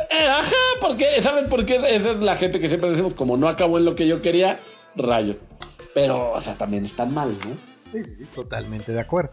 eh, 0.09 0.27
ajá, 0.27 0.55
porque, 0.81 1.05
¿saben 1.21 1.47
por 1.47 1.65
qué? 1.65 1.75
Esa 1.75 2.11
es 2.11 2.19
la 2.19 2.35
gente 2.35 2.59
que 2.59 2.67
siempre 2.67 2.89
decimos, 2.89 3.13
como 3.13 3.37
no 3.37 3.47
acabó 3.47 3.77
en 3.77 3.85
lo 3.85 3.95
que 3.95 4.07
yo 4.07 4.21
quería, 4.21 4.59
rayos. 4.95 5.37
Pero, 5.93 6.31
o 6.33 6.41
sea, 6.41 6.55
también 6.55 6.83
están 6.85 7.13
mal, 7.13 7.29
¿no? 7.29 7.55
Sí, 7.91 8.03
sí, 8.03 8.15
sí, 8.17 8.25
totalmente 8.35 8.91
de 8.91 8.99
acuerdo. 8.99 9.31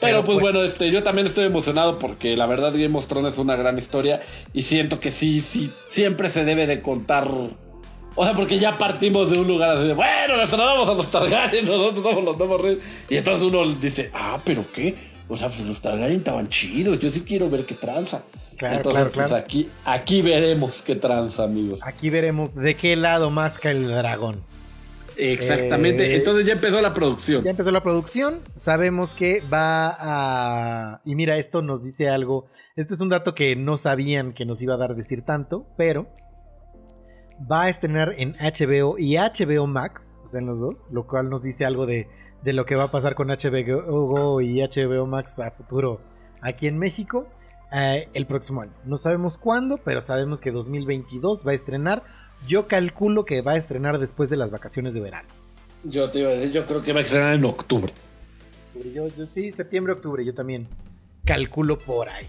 Pero, 0.00 0.22
Pero, 0.22 0.24
pues, 0.24 0.38
pues- 0.38 0.42
bueno, 0.42 0.62
este, 0.64 0.90
yo 0.90 1.02
también 1.02 1.26
estoy 1.26 1.46
emocionado 1.46 1.98
porque 1.98 2.36
la 2.36 2.46
verdad 2.46 2.72
Game 2.72 2.96
of 2.96 3.06
Thrones 3.06 3.32
es 3.34 3.38
una 3.38 3.56
gran 3.56 3.78
historia 3.78 4.22
y 4.52 4.62
siento 4.62 5.00
que 5.00 5.10
sí, 5.10 5.40
sí, 5.40 5.72
siempre 5.88 6.28
se 6.30 6.44
debe 6.44 6.66
de 6.66 6.82
contar. 6.82 7.28
O 8.14 8.24
sea, 8.24 8.34
porque 8.34 8.58
ya 8.58 8.78
partimos 8.78 9.30
de 9.30 9.38
un 9.38 9.46
lugar 9.46 9.76
así 9.76 9.88
de, 9.88 9.94
bueno, 9.94 10.36
nos 10.36 10.48
tratamos 10.48 10.88
a 10.88 10.94
los 10.94 11.10
Targaryen, 11.10 11.64
nosotros 11.66 12.02
somos 12.02 12.24
los 12.24 12.38
nuevos 12.38 12.60
reyes. 12.60 12.78
Y 13.08 13.16
entonces 13.16 13.42
uno 13.42 13.64
dice, 13.74 14.10
ah, 14.14 14.38
pero 14.44 14.64
qué. 14.72 14.94
O 15.28 15.36
sea, 15.36 15.48
pues 15.48 15.60
los 15.60 15.80
Targaryen 15.80 16.18
estaban 16.18 16.48
chidos, 16.48 16.98
yo 17.00 17.10
sí 17.10 17.22
quiero 17.22 17.50
ver 17.50 17.64
qué 17.66 17.74
tranza. 17.74 18.22
Claro, 18.56 18.76
entonces, 18.76 19.00
claro, 19.02 19.12
pues 19.12 19.26
claro. 19.28 19.44
aquí, 19.44 19.68
aquí 19.84 20.22
veremos 20.22 20.82
qué 20.82 20.96
tranza, 20.96 21.44
amigos. 21.44 21.80
Aquí 21.84 22.10
veremos 22.10 22.54
de 22.54 22.74
qué 22.76 22.96
lado 22.96 23.30
masca 23.30 23.70
el 23.70 23.86
dragón. 23.88 24.42
Exactamente. 25.18 26.12
Eh, 26.12 26.16
entonces 26.16 26.46
ya 26.46 26.52
empezó 26.52 26.80
la 26.80 26.94
producción. 26.94 27.44
Ya 27.44 27.50
empezó 27.50 27.70
la 27.70 27.82
producción, 27.82 28.42
sabemos 28.54 29.14
que 29.14 29.42
va 29.52 29.96
a... 29.98 31.00
Y 31.04 31.14
mira, 31.14 31.36
esto 31.36 31.62
nos 31.62 31.84
dice 31.84 32.08
algo, 32.08 32.46
este 32.76 32.94
es 32.94 33.00
un 33.00 33.08
dato 33.08 33.34
que 33.34 33.56
no 33.56 33.76
sabían 33.76 34.32
que 34.32 34.46
nos 34.46 34.62
iba 34.62 34.74
a 34.74 34.76
dar 34.76 34.94
decir 34.94 35.22
tanto, 35.22 35.66
pero 35.76 36.08
va 37.50 37.64
a 37.64 37.68
estrenar 37.68 38.14
en 38.16 38.32
HBO 38.32 38.96
y 38.98 39.16
HBO 39.16 39.66
Max, 39.66 40.20
o 40.22 40.26
sea, 40.26 40.40
en 40.40 40.46
los 40.46 40.60
dos, 40.60 40.88
lo 40.92 41.06
cual 41.06 41.30
nos 41.30 41.42
dice 41.42 41.64
algo 41.64 41.86
de, 41.86 42.08
de 42.42 42.52
lo 42.52 42.64
que 42.64 42.76
va 42.76 42.84
a 42.84 42.90
pasar 42.90 43.14
con 43.14 43.28
HBO 43.28 44.06
Go 44.06 44.40
y 44.40 44.60
HBO 44.60 45.06
Max 45.06 45.38
a 45.38 45.50
futuro 45.50 46.00
aquí 46.40 46.66
en 46.66 46.78
México 46.78 47.28
eh, 47.72 48.08
el 48.14 48.26
próximo 48.26 48.62
año. 48.62 48.72
No 48.84 48.96
sabemos 48.96 49.38
cuándo, 49.38 49.78
pero 49.84 50.00
sabemos 50.00 50.40
que 50.40 50.50
2022 50.50 51.46
va 51.46 51.52
a 51.52 51.54
estrenar. 51.54 52.02
Yo 52.46 52.66
calculo 52.66 53.24
que 53.24 53.42
va 53.42 53.52
a 53.52 53.56
estrenar 53.56 53.98
después 53.98 54.30
de 54.30 54.36
las 54.36 54.50
vacaciones 54.50 54.94
de 54.94 55.00
verano. 55.00 55.28
Yo 55.84 56.10
te 56.10 56.20
iba 56.20 56.30
a 56.30 56.32
decir, 56.32 56.52
yo 56.52 56.66
creo 56.66 56.82
que 56.82 56.92
va 56.92 57.00
a 57.00 57.02
estrenar 57.02 57.34
en 57.34 57.44
octubre. 57.44 57.92
Yo, 58.94 59.08
yo 59.08 59.26
sí, 59.26 59.50
septiembre, 59.52 59.92
octubre, 59.92 60.24
yo 60.24 60.34
también 60.34 60.68
calculo 61.24 61.78
por 61.78 62.08
ahí. 62.08 62.26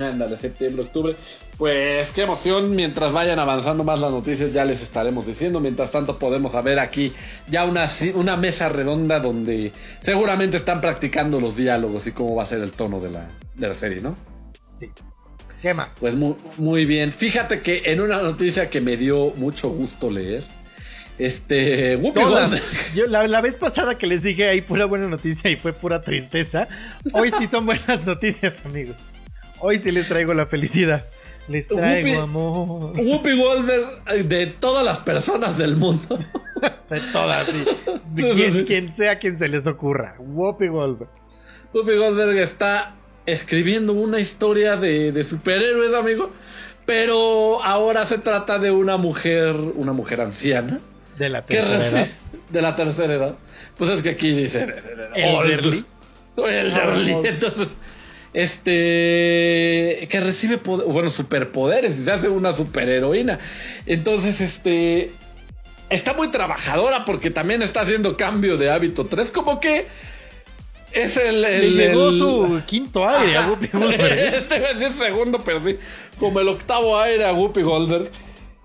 Ándale, 0.00 0.36
septiembre, 0.36 0.82
octubre. 0.82 1.16
Pues 1.56 2.10
qué 2.12 2.22
emoción. 2.22 2.74
Mientras 2.74 3.12
vayan 3.12 3.38
avanzando 3.38 3.84
más 3.84 4.00
las 4.00 4.10
noticias, 4.10 4.52
ya 4.52 4.64
les 4.64 4.82
estaremos 4.82 5.26
diciendo. 5.26 5.60
Mientras 5.60 5.90
tanto, 5.90 6.18
podemos 6.18 6.52
saber 6.52 6.78
aquí 6.80 7.12
ya 7.48 7.64
una, 7.64 7.88
una 8.14 8.36
mesa 8.36 8.68
redonda 8.68 9.20
donde 9.20 9.72
seguramente 10.00 10.56
están 10.56 10.80
practicando 10.80 11.40
los 11.40 11.56
diálogos 11.56 12.06
y 12.06 12.12
cómo 12.12 12.34
va 12.34 12.42
a 12.42 12.46
ser 12.46 12.60
el 12.60 12.72
tono 12.72 12.98
de 13.00 13.10
la, 13.10 13.30
de 13.54 13.68
la 13.68 13.74
serie, 13.74 14.00
¿no? 14.00 14.16
Sí. 14.68 14.90
¿Qué 15.64 15.72
más? 15.72 15.96
Pues 15.98 16.14
muy, 16.14 16.36
muy 16.58 16.84
bien. 16.84 17.10
Fíjate 17.10 17.62
que 17.62 17.84
en 17.86 18.02
una 18.02 18.20
noticia 18.20 18.68
que 18.68 18.82
me 18.82 18.98
dio 18.98 19.32
mucho 19.36 19.70
gusto 19.70 20.10
leer, 20.10 20.44
este. 21.16 21.96
Whoopi 21.96 22.20
Todas. 22.20 22.60
Yo, 22.94 23.06
la, 23.06 23.26
la 23.26 23.40
vez 23.40 23.56
pasada 23.56 23.96
que 23.96 24.06
les 24.06 24.22
dije 24.22 24.46
ahí 24.46 24.60
pura 24.60 24.84
buena 24.84 25.06
noticia 25.06 25.50
y 25.50 25.56
fue 25.56 25.72
pura 25.72 26.02
tristeza. 26.02 26.68
Hoy 27.14 27.30
sí 27.38 27.46
son 27.46 27.64
buenas 27.64 28.04
noticias, 28.04 28.60
amigos. 28.66 29.08
Hoy 29.58 29.78
sí 29.78 29.90
les 29.90 30.06
traigo 30.06 30.34
la 30.34 30.44
felicidad. 30.44 31.02
Les 31.48 31.66
traigo 31.68 32.08
Whoopi- 32.10 32.22
amor. 32.22 32.92
Whoopi 33.00 33.34
Goldberg, 33.34 34.04
de 34.28 34.48
todas 34.48 34.84
las 34.84 34.98
personas 34.98 35.56
del 35.56 35.76
mundo. 35.76 36.18
De 36.90 37.00
todas, 37.10 37.46
sí. 37.46 37.64
De 38.12 38.30
quien, 38.32 38.64
quien 38.66 38.92
sea 38.92 39.18
quien 39.18 39.38
se 39.38 39.48
les 39.48 39.66
ocurra. 39.66 40.16
Whoopi 40.18 40.66
Goldberg. 40.68 41.10
Whoopi 41.72 41.96
Goldberg 41.96 42.36
está 42.36 42.96
escribiendo 43.26 43.92
una 43.92 44.20
historia 44.20 44.76
de, 44.76 45.12
de 45.12 45.24
superhéroes, 45.24 45.94
amigo. 45.94 46.32
Pero 46.86 47.64
ahora 47.64 48.04
se 48.04 48.18
trata 48.18 48.58
de 48.58 48.70
una 48.70 48.96
mujer, 48.98 49.54
una 49.54 49.92
mujer 49.92 50.20
anciana. 50.20 50.80
De 51.18 51.28
la 51.28 51.44
tercera 51.44 52.00
edad. 52.00 52.08
de 52.50 52.62
la 52.62 52.76
tercera 52.76 53.14
edad. 53.14 53.34
Pues 53.78 53.88
es 53.90 54.02
que 54.02 54.10
aquí 54.10 54.32
dice. 54.32 54.66
Elderly. 55.14 55.84
Elderly. 56.36 57.12
Entonces, 57.24 57.68
este. 58.78 60.06
Que 60.10 60.20
recibe 60.20 60.58
poder- 60.58 60.86
bueno, 60.88 61.08
superpoderes 61.10 61.98
y 61.98 62.04
se 62.04 62.12
hace 62.12 62.28
una 62.28 62.52
superheroína. 62.52 63.38
Entonces, 63.86 64.40
este. 64.40 65.12
Está 65.90 66.12
muy 66.14 66.30
trabajadora 66.30 67.04
porque 67.04 67.30
también 67.30 67.62
está 67.62 67.80
haciendo 67.80 68.16
cambio 68.16 68.56
de 68.56 68.70
hábito 68.70 69.06
3. 69.06 69.30
Como 69.30 69.60
que. 69.60 69.86
Es 70.94 71.16
el. 71.16 71.42
Le 71.42 71.56
el- 71.58 71.76
llegó 71.76 72.08
el- 72.10 72.18
su 72.18 72.62
quinto 72.66 73.06
aire 73.08 73.36
a. 73.36 73.48
Whoopi 73.48 73.66
Goldberg. 73.68 74.48
Debe 74.48 74.78
ser 74.78 74.92
segundo, 74.92 75.42
pero 75.44 75.64
sí. 75.64 75.76
Como 76.18 76.40
el 76.40 76.48
octavo 76.48 76.98
aire 76.98 77.24
a 77.24 77.32
Whoopi 77.32 77.62
Goldberg. 77.62 78.10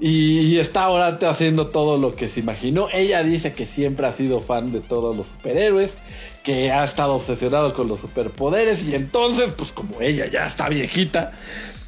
Y 0.02 0.58
está 0.60 0.84
ahora 0.84 1.20
haciendo 1.30 1.68
todo 1.68 1.98
lo 1.98 2.16
que 2.16 2.30
se 2.30 2.40
imaginó. 2.40 2.88
Ella 2.94 3.22
dice 3.22 3.52
que 3.52 3.66
siempre 3.66 4.08
ha 4.08 4.14
sido 4.14 4.40
fan 4.40 4.72
de 4.72 4.80
todos 4.80 5.14
los 5.16 5.28
superhéroes. 5.28 5.98
Que 6.44 6.72
ha 6.72 6.84
estado 6.86 7.16
obsesionado 7.16 7.74
con 7.74 7.88
los 7.90 8.00
superpoderes. 8.00 8.86
Y 8.86 8.96
entonces, 8.96 9.52
pues 9.58 9.72
como 9.74 10.00
ella 10.00 10.26
ya 10.28 10.46
está 10.46 10.70
viejita. 10.70 11.34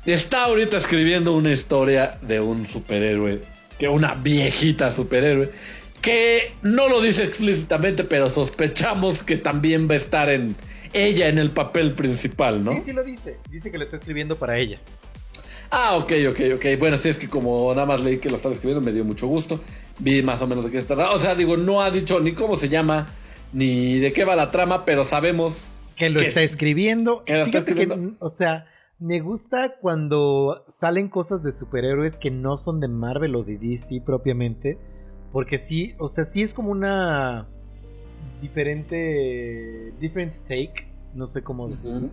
Está 0.05 0.45
ahorita 0.45 0.75
escribiendo 0.77 1.31
una 1.33 1.51
historia 1.53 2.17
de 2.21 2.39
un 2.41 2.65
superhéroe. 2.65 3.41
Que 3.79 3.87
una 3.87 4.15
viejita 4.15 4.91
superhéroe. 4.93 5.49
Que 6.01 6.53
no 6.63 6.89
lo 6.89 6.99
dice 7.01 7.23
explícitamente, 7.23 8.03
pero 8.03 8.29
sospechamos 8.29 9.21
que 9.23 9.37
también 9.37 9.87
va 9.89 9.93
a 9.93 9.97
estar 9.97 10.29
en 10.29 10.55
ella 10.93 11.27
en 11.27 11.37
el 11.37 11.51
papel 11.51 11.93
principal, 11.93 12.63
¿no? 12.63 12.73
Sí, 12.73 12.81
sí 12.85 12.93
lo 12.93 13.03
dice. 13.03 13.37
Dice 13.49 13.71
que 13.71 13.77
lo 13.77 13.83
está 13.83 13.97
escribiendo 13.97 14.35
para 14.37 14.57
ella. 14.57 14.79
Ah, 15.69 15.95
ok, 15.97 16.11
ok, 16.31 16.39
ok. 16.55 16.65
Bueno, 16.79 16.97
sí, 16.97 17.07
es 17.09 17.17
que 17.17 17.29
como 17.29 17.73
nada 17.73 17.85
más 17.85 18.03
leí 18.03 18.17
que 18.17 18.29
lo 18.29 18.35
estaba 18.37 18.53
escribiendo, 18.53 18.81
me 18.83 18.91
dio 18.91 19.05
mucho 19.05 19.27
gusto. 19.27 19.61
Vi 19.99 20.21
más 20.23 20.41
o 20.41 20.47
menos 20.47 20.65
de 20.65 20.71
qué 20.71 20.81
se 20.81 20.87
trata. 20.87 21.11
O 21.11 21.19
sea, 21.19 21.35
digo, 21.35 21.55
no 21.55 21.81
ha 21.81 21.91
dicho 21.91 22.19
ni 22.19 22.33
cómo 22.33 22.55
se 22.57 22.67
llama, 22.67 23.07
ni 23.53 23.99
de 23.99 24.11
qué 24.11 24.25
va 24.25 24.35
la 24.35 24.51
trama, 24.51 24.83
pero 24.85 25.03
sabemos 25.05 25.73
que 25.95 26.09
lo 26.09 26.19
que 26.19 26.27
está 26.27 26.41
es- 26.41 26.51
escribiendo. 26.51 27.23
que 27.25 27.33
lo 27.33 27.43
está 27.43 27.61
Fíjate 27.63 27.75
que, 27.87 28.09
o 28.19 28.27
sea, 28.29 28.65
me 28.99 29.19
gusta 29.21 29.75
cuando 29.79 30.63
salen 30.67 31.07
cosas 31.07 31.41
de 31.41 31.51
superhéroes 31.53 32.17
que 32.17 32.31
no 32.31 32.57
son 32.57 32.79
de 32.81 32.87
Marvel 32.89 33.35
o 33.35 33.43
de 33.43 33.57
DC 33.57 34.01
propiamente. 34.05 34.77
Porque 35.31 35.57
sí, 35.57 35.95
o 35.97 36.07
sea, 36.07 36.25
sí 36.25 36.41
es 36.41 36.53
como 36.53 36.71
una 36.71 37.47
diferente. 38.41 39.93
different 39.99 40.35
take. 40.47 40.91
No 41.13 41.25
sé 41.25 41.43
cómo 41.43 41.67
decirlo. 41.67 42.09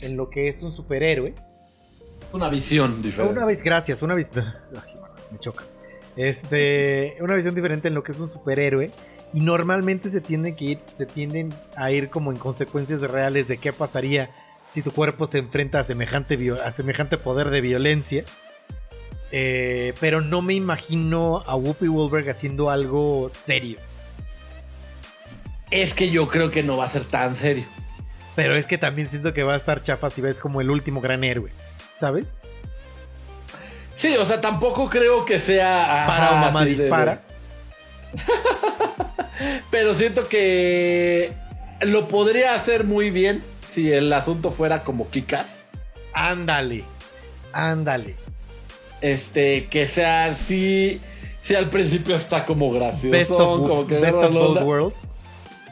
En 0.00 0.16
lo 0.16 0.30
que 0.30 0.48
es 0.48 0.62
un 0.62 0.72
superhéroe. 0.72 1.34
una 2.32 2.48
visión 2.48 3.02
diferente. 3.02 3.32
Una 3.32 3.46
vez, 3.46 3.62
gracias, 3.62 4.02
una 4.02 4.14
mano, 4.14 4.54
me 5.30 5.38
chocas. 5.38 5.76
Este, 6.16 7.16
una 7.20 7.34
visión 7.34 7.54
diferente 7.54 7.88
en 7.88 7.94
lo 7.94 8.02
que 8.02 8.12
es 8.12 8.20
un 8.20 8.28
superhéroe. 8.28 8.90
Y 9.34 9.40
normalmente 9.40 10.10
se 10.10 10.20
tienden 10.20 10.54
que 10.56 10.64
ir, 10.64 10.78
se 10.98 11.06
tienden 11.06 11.54
a 11.76 11.90
ir 11.90 12.10
como 12.10 12.30
en 12.32 12.38
consecuencias 12.38 13.00
reales 13.00 13.48
de 13.48 13.56
qué 13.56 13.72
pasaría 13.72 14.30
si 14.66 14.82
tu 14.82 14.92
cuerpo 14.92 15.26
se 15.26 15.38
enfrenta 15.38 15.80
a 15.80 15.84
semejante, 15.84 16.38
a 16.64 16.70
semejante 16.70 17.16
poder 17.18 17.50
de 17.50 17.60
violencia. 17.60 18.24
Eh, 19.32 19.94
pero 19.98 20.20
no 20.20 20.42
me 20.42 20.52
imagino 20.52 21.42
a 21.46 21.56
Whoopi 21.56 21.86
Goldberg 21.86 22.28
haciendo 22.28 22.68
algo 22.68 23.28
serio. 23.30 23.78
Es 25.70 25.94
que 25.94 26.10
yo 26.10 26.28
creo 26.28 26.50
que 26.50 26.62
no 26.62 26.76
va 26.76 26.84
a 26.84 26.88
ser 26.88 27.04
tan 27.04 27.34
serio. 27.34 27.64
Pero 28.36 28.54
es 28.54 28.66
que 28.66 28.76
también 28.76 29.08
siento 29.08 29.32
que 29.32 29.42
va 29.42 29.54
a 29.54 29.56
estar 29.56 29.82
chafa 29.82 30.10
si 30.10 30.20
ves 30.20 30.38
como 30.38 30.60
el 30.60 30.70
último 30.70 31.00
gran 31.00 31.24
héroe. 31.24 31.50
¿Sabes? 31.92 32.38
Sí, 33.94 34.14
o 34.16 34.24
sea, 34.24 34.40
tampoco 34.40 34.90
creo 34.90 35.24
que 35.24 35.38
sea. 35.38 36.04
Para 36.06 36.30
o 36.30 36.34
ajá, 36.34 36.46
mamá 36.46 36.64
dispara. 36.64 37.22
Pero 39.70 39.94
siento 39.94 40.28
que 40.28 41.32
lo 41.80 42.08
podría 42.08 42.54
hacer 42.54 42.84
muy 42.84 43.10
bien 43.10 43.42
si 43.64 43.92
el 43.92 44.12
asunto 44.12 44.50
fuera 44.50 44.84
como 44.84 45.08
Kikas. 45.08 45.68
Ándale. 46.12 46.84
Ándale. 47.52 48.21
Este, 49.02 49.66
que 49.66 49.84
sea 49.86 50.26
así. 50.26 51.00
Si 51.40 51.54
al 51.56 51.68
principio 51.70 52.14
está 52.16 52.46
como 52.46 52.70
gracioso, 52.70 53.10
Best 53.10 53.30
of, 53.32 53.40
como 53.40 53.86
que 53.86 53.98
best 53.98 54.16
of 54.16 54.32
both 54.32 54.62
worlds. 54.62 55.20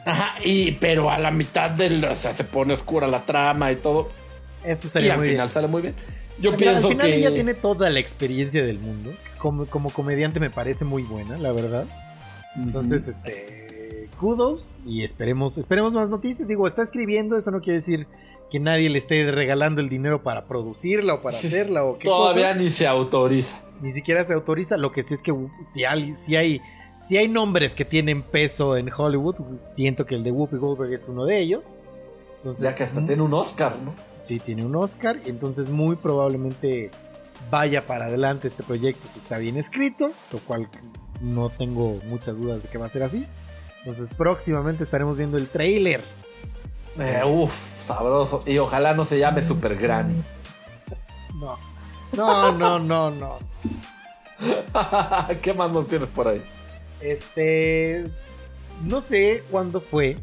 Ajá, 0.05 0.35
y 0.43 0.71
pero 0.73 1.09
a 1.09 1.17
la 1.17 1.31
mitad 1.31 1.69
del, 1.71 2.03
o 2.03 2.13
sea, 2.15 2.33
se 2.33 2.43
pone 2.43 2.73
oscura 2.73 3.07
la 3.07 3.23
trama 3.23 3.71
y 3.71 3.77
todo. 3.77 4.09
Eso 4.65 4.81
Y 4.83 4.87
estaría 4.87 5.13
al 5.13 5.19
muy 5.19 5.27
final 5.29 5.45
bien. 5.47 5.53
sale 5.53 5.67
muy 5.67 5.81
bien. 5.81 5.95
Yo 6.39 6.51
Al 6.51 6.57
final- 6.57 6.73
pienso 6.73 6.87
al 6.87 6.93
final 6.93 7.07
que 7.07 7.15
ella 7.17 7.33
tiene 7.33 7.53
toda 7.53 7.89
la 7.89 7.99
experiencia 7.99 8.65
del 8.65 8.79
mundo. 8.79 9.13
Como, 9.37 9.65
como 9.67 9.91
comediante 9.91 10.39
me 10.39 10.49
parece 10.49 10.85
muy 10.85 11.03
buena, 11.03 11.37
la 11.37 11.51
verdad. 11.51 11.85
Entonces, 12.55 13.07
este. 13.07 14.09
Kudos. 14.19 14.79
Y 14.85 15.03
esperemos, 15.03 15.57
esperemos 15.57 15.93
más 15.93 16.09
noticias. 16.09 16.47
Digo, 16.47 16.67
está 16.67 16.83
escribiendo, 16.83 17.37
eso 17.37 17.49
no 17.51 17.61
quiere 17.61 17.77
decir 17.77 18.07
que 18.51 18.59
nadie 18.59 18.89
le 18.89 18.99
esté 18.99 19.31
regalando 19.31 19.81
el 19.81 19.89
dinero 19.89 20.21
para 20.23 20.45
producirla 20.45 21.15
o 21.15 21.21
para 21.21 21.35
Sí, 21.37 21.47
hacerla 21.47 21.85
o 21.85 21.97
qué 21.97 22.05
todavía 22.05 22.47
cosas. 22.49 22.57
ni 22.61 22.69
se 22.69 22.85
autoriza. 22.85 23.61
Ni 23.81 23.91
siquiera 23.91 24.23
se 24.25 24.33
autoriza. 24.33 24.77
Lo 24.77 24.91
que 24.91 25.01
sí 25.03 25.13
es 25.13 25.21
que 25.21 25.31
uh, 25.31 25.49
si 25.63 25.85
hay, 25.85 26.15
si 26.17 26.35
hay, 26.35 26.61
si 26.99 27.17
hay 27.17 27.27
nombres 27.27 27.73
que 27.73 27.85
tienen 27.85 28.21
peso 28.21 28.75
en 28.77 28.91
Hollywood, 28.95 29.35
siento 29.61 30.05
que 30.05 30.15
el 30.15 30.23
de 30.23 30.31
Whoopi 30.31 30.57
Goldberg 30.57 30.93
es 30.93 31.07
uno 31.07 31.25
de 31.25 31.39
ellos. 31.39 31.79
Entonces, 32.37 32.61
Ya 32.71 32.75
que 32.75 32.83
hasta 32.83 33.05
tiene 33.05 33.21
un 33.21 33.33
Oscar, 33.33 33.77
¿no? 33.83 33.93
Sí, 34.21 34.39
tiene 34.39 34.65
un 34.65 34.75
Oscar. 34.75 35.17
Y 35.25 35.29
entonces 35.29 35.69
muy 35.69 35.95
probablemente 35.95 36.91
vaya 37.49 37.85
para 37.87 38.05
adelante 38.05 38.47
este 38.47 38.63
proyecto 38.63 39.07
si 39.07 39.19
está 39.19 39.37
bien 39.37 39.57
escrito, 39.57 40.11
lo 40.31 40.39
cual 40.39 40.69
no 41.21 41.49
tengo 41.49 41.97
muchas 42.07 42.39
dudas 42.39 42.63
de 42.63 42.69
que 42.69 42.77
va 42.77 42.85
a 42.87 42.89
ser 42.89 43.03
así. 43.03 43.25
Entonces 43.79 44.09
próximamente 44.15 44.83
estaremos 44.83 45.17
viendo 45.17 45.37
el 45.37 45.47
trailer. 45.47 46.01
Eh, 46.99 47.21
uf, 47.25 47.80
sabroso. 47.93 48.43
Y 48.45 48.57
ojalá 48.57 48.93
no 48.93 49.03
se 49.05 49.19
llame 49.19 49.41
Super 49.41 49.75
Granny. 49.75 50.21
No, 51.35 51.57
no, 52.15 52.51
no, 52.51 52.79
no, 52.79 53.11
no. 53.11 53.39
¿Qué 55.41 55.53
más 55.53 55.71
nos 55.71 55.87
tienes 55.87 56.09
por 56.09 56.27
ahí? 56.27 56.43
Este, 56.99 58.09
no 58.83 59.01
sé 59.01 59.43
cuándo 59.49 59.81
fue 59.81 60.17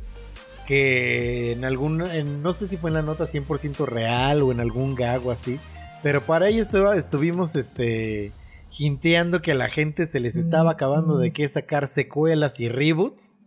que 0.67 1.53
en 1.53 1.65
algún, 1.65 2.03
en- 2.07 2.43
no 2.43 2.53
sé 2.53 2.67
si 2.67 2.77
fue 2.77 2.91
en 2.91 2.95
la 2.95 3.03
nota 3.03 3.27
100% 3.27 3.87
real 3.87 4.43
o 4.43 4.53
en 4.53 4.61
algún 4.61 4.95
gag 4.95 5.27
o 5.27 5.31
así, 5.31 5.59
pero 6.03 6.21
para 6.23 6.47
ahí 6.47 6.61
estu- 6.61 6.95
estuvimos, 6.95 7.57
este, 7.57 8.33
hinteando 8.79 9.41
que 9.41 9.53
a 9.53 9.55
la 9.57 9.69
gente 9.69 10.07
se 10.07 10.21
les 10.21 10.37
estaba 10.37 10.73
acabando 10.73 11.17
de 11.19 11.33
qué 11.33 11.49
sacar 11.49 11.89
secuelas 11.89 12.61
y 12.61 12.69
reboots. 12.69 13.41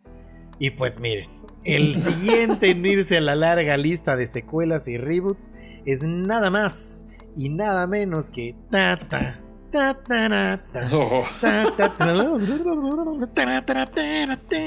Y 0.57 0.71
pues 0.71 0.99
miren, 0.99 1.29
el 1.63 1.95
siguiente 2.01 2.71
en 2.71 2.85
irse 2.85 3.17
a 3.17 3.21
la 3.21 3.35
larga 3.35 3.77
lista 3.77 4.15
de 4.15 4.27
secuelas 4.27 4.87
y 4.87 4.97
reboots 4.97 5.49
es 5.85 6.03
nada 6.03 6.49
más 6.49 7.03
y 7.35 7.49
nada 7.49 7.87
menos 7.87 8.29
que 8.29 8.55
ta 8.69 8.97
ta 8.97 9.39
ta 9.71 9.93
ta 9.93 10.27
ta 10.29 10.59
ta. 10.73 10.81
Oh. 10.91 11.23
Ta, 11.39 11.63
ta, 11.77 11.89
ta, 11.89 11.95
ta, 11.97 12.05
ta, 13.33 13.45
ta, 13.65 13.87
ta, 13.87 14.37
ta. 14.49 14.61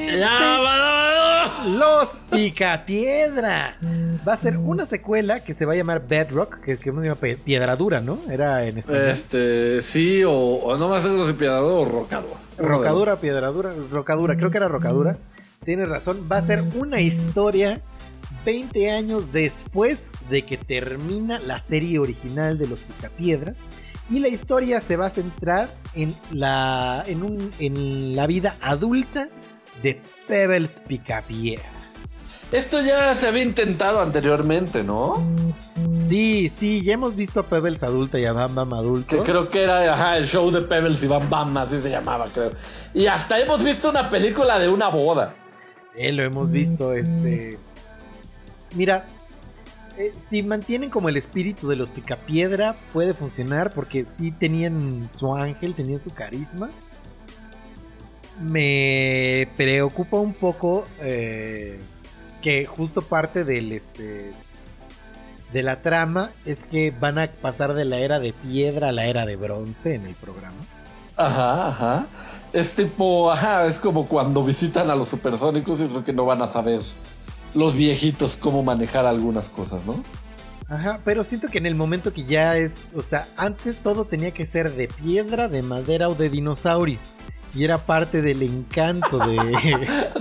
Los 1.66 2.22
Picapiedra. 2.30 3.76
Va 4.26 4.32
a 4.32 4.36
ser 4.36 4.56
una 4.56 4.86
secuela 4.86 5.40
que 5.40 5.52
se 5.52 5.66
va 5.66 5.74
a 5.74 5.76
llamar 5.76 6.06
Bedrock, 6.06 6.60
que, 6.60 6.78
que 6.78 6.84
se 6.84 6.92
llama 6.92 7.16
Piedra 7.16 7.76
Dura, 7.76 8.00
¿no? 8.00 8.18
Era 8.30 8.64
en 8.64 8.78
español. 8.78 9.02
Este, 9.02 9.82
sí, 9.82 10.24
o, 10.24 10.32
o 10.32 10.76
no 10.78 10.88
más 10.88 11.04
es 11.04 11.32
piedrador 11.34 11.86
o 11.86 11.90
rocador. 11.90 12.36
Rocadura, 12.56 13.16
Piedra 13.16 13.48
Dura, 13.48 13.72
Rocadura, 13.90 14.36
creo 14.36 14.50
que 14.50 14.56
era 14.56 14.68
Rocadura. 14.68 15.18
Tienes 15.64 15.88
razón, 15.88 16.28
va 16.30 16.38
a 16.38 16.42
ser 16.42 16.62
una 16.76 17.00
historia 17.00 17.80
20 18.44 18.90
años 18.90 19.32
después 19.32 20.08
de 20.30 20.42
que 20.42 20.56
termina 20.56 21.38
la 21.38 21.58
serie 21.58 21.98
original 21.98 22.58
de 22.58 22.68
los 22.68 22.80
Picapiedras. 22.80 23.58
Y 24.10 24.18
la 24.20 24.28
historia 24.28 24.80
se 24.82 24.96
va 24.98 25.06
a 25.06 25.10
centrar 25.10 25.70
en 25.94 26.14
la, 26.30 27.02
en 27.06 27.22
un- 27.22 27.50
en 27.58 28.14
la 28.14 28.26
vida 28.26 28.56
adulta 28.60 29.28
de 29.82 30.00
Pebbles 30.28 30.80
Picapiedra. 30.86 31.64
Esto 32.52 32.82
ya 32.82 33.14
se 33.14 33.26
había 33.28 33.42
intentado 33.42 34.00
anteriormente, 34.00 34.84
¿no? 34.84 35.12
Sí, 35.92 36.48
sí, 36.48 36.82
ya 36.84 36.92
hemos 36.92 37.16
visto 37.16 37.40
a 37.40 37.46
Pebbles 37.46 37.82
adulta 37.82 38.18
y 38.18 38.26
a 38.26 38.32
Bam 38.32 38.54
Bam 38.54 38.74
adulto. 38.74 39.16
Que 39.16 39.22
creo 39.22 39.48
que 39.48 39.62
era 39.62 39.92
ajá, 39.92 40.18
el 40.18 40.26
show 40.26 40.50
de 40.50 40.60
Pebbles 40.62 41.02
y 41.02 41.06
Bam 41.06 41.28
Bam, 41.30 41.56
así 41.56 41.80
se 41.80 41.90
llamaba, 41.90 42.26
creo. 42.32 42.50
Y 42.92 43.06
hasta 43.06 43.40
hemos 43.40 43.62
visto 43.64 43.88
una 43.90 44.10
película 44.10 44.58
de 44.58 44.68
una 44.68 44.88
boda. 44.88 45.34
Eh, 45.96 46.12
lo 46.12 46.22
hemos 46.22 46.50
visto, 46.50 46.92
este. 46.92 47.58
Mira, 48.74 49.04
eh, 49.96 50.12
si 50.20 50.42
mantienen 50.42 50.90
como 50.90 51.08
el 51.08 51.16
espíritu 51.16 51.68
de 51.68 51.76
los 51.76 51.90
Picapiedra, 51.90 52.74
puede 52.92 53.14
funcionar 53.14 53.72
porque 53.72 54.04
sí 54.04 54.32
tenían 54.32 55.08
su 55.08 55.34
ángel, 55.34 55.74
tenían 55.74 56.00
su 56.00 56.12
carisma. 56.12 56.68
Me 58.40 59.48
preocupa 59.56 60.16
un 60.16 60.34
poco 60.34 60.88
eh, 61.00 61.78
que 62.42 62.66
justo 62.66 63.02
parte 63.02 63.44
del 63.44 63.70
este 63.70 64.32
de 65.52 65.62
la 65.62 65.82
trama 65.82 66.32
es 66.44 66.66
que 66.66 66.90
van 66.90 67.16
a 67.20 67.28
pasar 67.28 67.74
de 67.74 67.84
la 67.84 67.98
era 67.98 68.18
de 68.18 68.32
piedra 68.32 68.88
a 68.88 68.92
la 68.92 69.06
era 69.06 69.24
de 69.24 69.36
bronce 69.36 69.94
en 69.94 70.04
el 70.04 70.16
programa. 70.16 70.66
Ajá, 71.16 71.68
ajá. 71.68 72.06
Es 72.54 72.76
tipo, 72.76 73.32
ajá, 73.32 73.66
es 73.66 73.80
como 73.80 74.06
cuando 74.06 74.44
visitan 74.44 74.88
a 74.88 74.94
los 74.94 75.08
supersónicos 75.08 75.80
y 75.80 75.86
creo 75.86 76.04
que 76.04 76.12
no 76.12 76.24
van 76.24 76.40
a 76.40 76.46
saber 76.46 76.80
los 77.52 77.74
viejitos 77.74 78.36
cómo 78.36 78.62
manejar 78.62 79.06
algunas 79.06 79.48
cosas, 79.48 79.84
¿no? 79.84 80.04
Ajá, 80.68 81.00
pero 81.04 81.24
siento 81.24 81.48
que 81.48 81.58
en 81.58 81.66
el 81.66 81.74
momento 81.74 82.12
que 82.12 82.24
ya 82.24 82.56
es, 82.56 82.82
o 82.94 83.02
sea, 83.02 83.26
antes 83.36 83.78
todo 83.78 84.04
tenía 84.04 84.30
que 84.30 84.46
ser 84.46 84.72
de 84.76 84.86
piedra, 84.86 85.48
de 85.48 85.62
madera 85.62 86.08
o 86.08 86.14
de 86.14 86.30
dinosaurio. 86.30 87.00
Y 87.56 87.64
era 87.64 87.78
parte 87.78 88.22
del 88.22 88.40
encanto 88.42 89.18
de... 89.18 89.36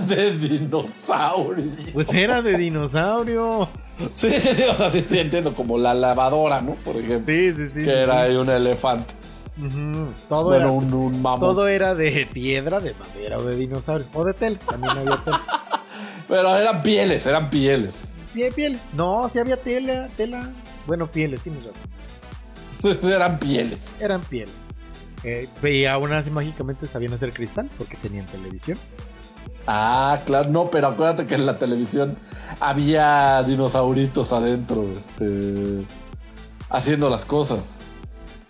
De 0.00 0.36
dinosaurio. 0.36 1.70
Pues 1.92 2.12
era 2.12 2.42
de 2.42 2.58
dinosaurio. 2.58 3.68
Sí, 4.16 4.28
sí, 4.40 4.54
sí, 4.54 4.62
o 4.68 4.74
sea, 4.74 4.90
sí, 4.90 5.04
sí, 5.08 5.20
entiendo, 5.20 5.54
como 5.54 5.78
la 5.78 5.94
lavadora, 5.94 6.60
¿no? 6.60 6.74
Por 6.74 6.96
ejemplo. 6.96 7.24
Sí, 7.24 7.52
sí, 7.52 7.68
sí. 7.68 7.84
que 7.84 7.84
sí, 7.84 7.90
era 7.90 8.22
ahí 8.22 8.34
un 8.34 8.50
elefante. 8.50 9.14
Ujú, 9.56 10.12
Todo, 10.28 10.44
bueno, 10.46 10.64
era, 10.64 10.70
un, 10.72 10.92
un 10.92 11.22
todo 11.22 11.68
era 11.68 11.94
de 11.94 12.26
piedra, 12.32 12.80
de 12.80 12.92
madera 12.94 13.38
o 13.38 13.44
de 13.44 13.54
dinosaurio. 13.56 14.06
O 14.12 14.24
de 14.24 14.34
tela, 14.34 14.58
también 14.58 14.98
había 14.98 15.22
tela. 15.22 15.42
Pero 16.28 16.56
eran 16.56 16.82
pieles, 16.82 17.24
eran 17.26 17.50
pieles. 17.50 17.92
Pie- 18.34 18.52
pieles. 18.52 18.82
No, 18.94 19.28
sí 19.28 19.38
había 19.38 19.56
tela, 19.56 20.08
tela. 20.16 20.50
Bueno, 20.86 21.08
pieles, 21.08 21.40
tienes 21.42 21.64
razón. 21.64 23.02
eran 23.10 23.38
pieles. 23.38 23.80
Eran 24.00 24.20
pieles. 24.22 24.54
Eh, 25.22 25.48
y 25.62 25.84
aún 25.86 26.12
así 26.12 26.30
mágicamente 26.30 26.86
sabían 26.86 27.14
hacer 27.14 27.32
cristal 27.32 27.70
porque 27.78 27.96
tenían 27.96 28.26
televisión. 28.26 28.76
Ah, 29.66 30.18
claro, 30.26 30.50
no, 30.50 30.68
pero 30.70 30.88
acuérdate 30.88 31.26
que 31.26 31.36
en 31.36 31.46
la 31.46 31.58
televisión 31.58 32.18
había 32.60 33.42
dinosauritos 33.44 34.32
adentro, 34.32 34.84
este. 34.92 35.84
haciendo 36.68 37.08
las 37.08 37.24
cosas. 37.24 37.78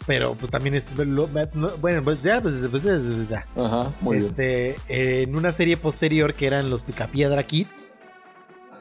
Pero 0.07 0.35
pues 0.35 0.51
también 0.51 0.75
este, 0.75 1.05
lo- 1.05 1.29
no, 1.55 1.69
bueno, 1.81 2.03
pues 2.05 2.23
ya, 2.23 2.41
pues, 2.43 2.55
pues, 2.71 2.83
pues, 2.83 3.29
ya. 3.29 3.47
Ajá, 3.57 3.91
muy 4.03 4.19
bien. 4.19 4.29
este, 4.29 4.71
eh, 4.89 5.23
en 5.23 5.35
una 5.37 5.51
serie 5.51 5.77
posterior 5.79 6.35
que 6.35 6.47
eran 6.47 6.69
los 6.69 6.83
Picapiedra 6.83 7.43
Kids. 7.47 7.95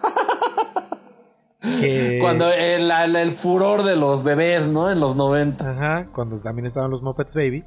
que- 1.80 2.18
Cuando 2.22 2.52
el, 2.52 2.92
el- 2.92 3.16
el 3.16 3.32
furor 3.32 3.84
de 3.84 3.96
los 3.96 4.24
bebés, 4.24 4.68
¿no? 4.68 4.92
En 4.92 5.00
los 5.00 5.16
90. 5.16 5.70
Ajá, 5.72 6.08
cuando 6.12 6.40
también 6.40 6.66
estaban 6.66 6.92
los 6.92 7.02
Muppets 7.02 7.36
Baby, 7.36 7.64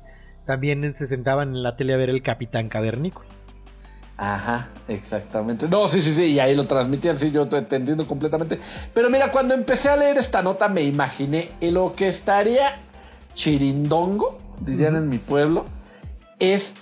también 0.47 0.95
se 0.95 1.07
sentaban 1.07 1.55
en 1.55 1.63
la 1.63 1.77
tele 1.77 1.95
a 1.95 1.97
ver 1.97 2.11
el 2.11 2.23
Capitán 2.23 2.69
Cavernícola. 2.69 3.29
Ajá, 4.19 4.69
exactamente. 4.89 5.69
No, 5.69 5.89
sí, 5.89 6.01
sí, 6.01 6.15
sí, 6.15 6.25
y 6.33 6.41
ahí 6.41 6.55
lo 6.55 6.65
transmitían, 6.65 7.19
sí, 7.19 7.31
yo 7.31 7.47
te 7.49 7.59
entiendo 7.77 8.07
completamente. 8.07 8.59
Pero 8.95 9.11
mira, 9.11 9.31
cuando 9.31 9.53
empecé 9.53 9.91
a 9.91 9.97
leer 9.97 10.17
esta 10.17 10.41
nota 10.43 10.69
me 10.71 10.81
imaginé 10.83 11.51
lo 11.61 11.95
que 11.95 12.09
estaría 12.09 12.81
chirindongo, 13.37 14.37
dirían 14.61 14.97
en 14.97 15.09
mi 15.09 15.19
pueblo, 15.19 15.67
es 16.41 16.75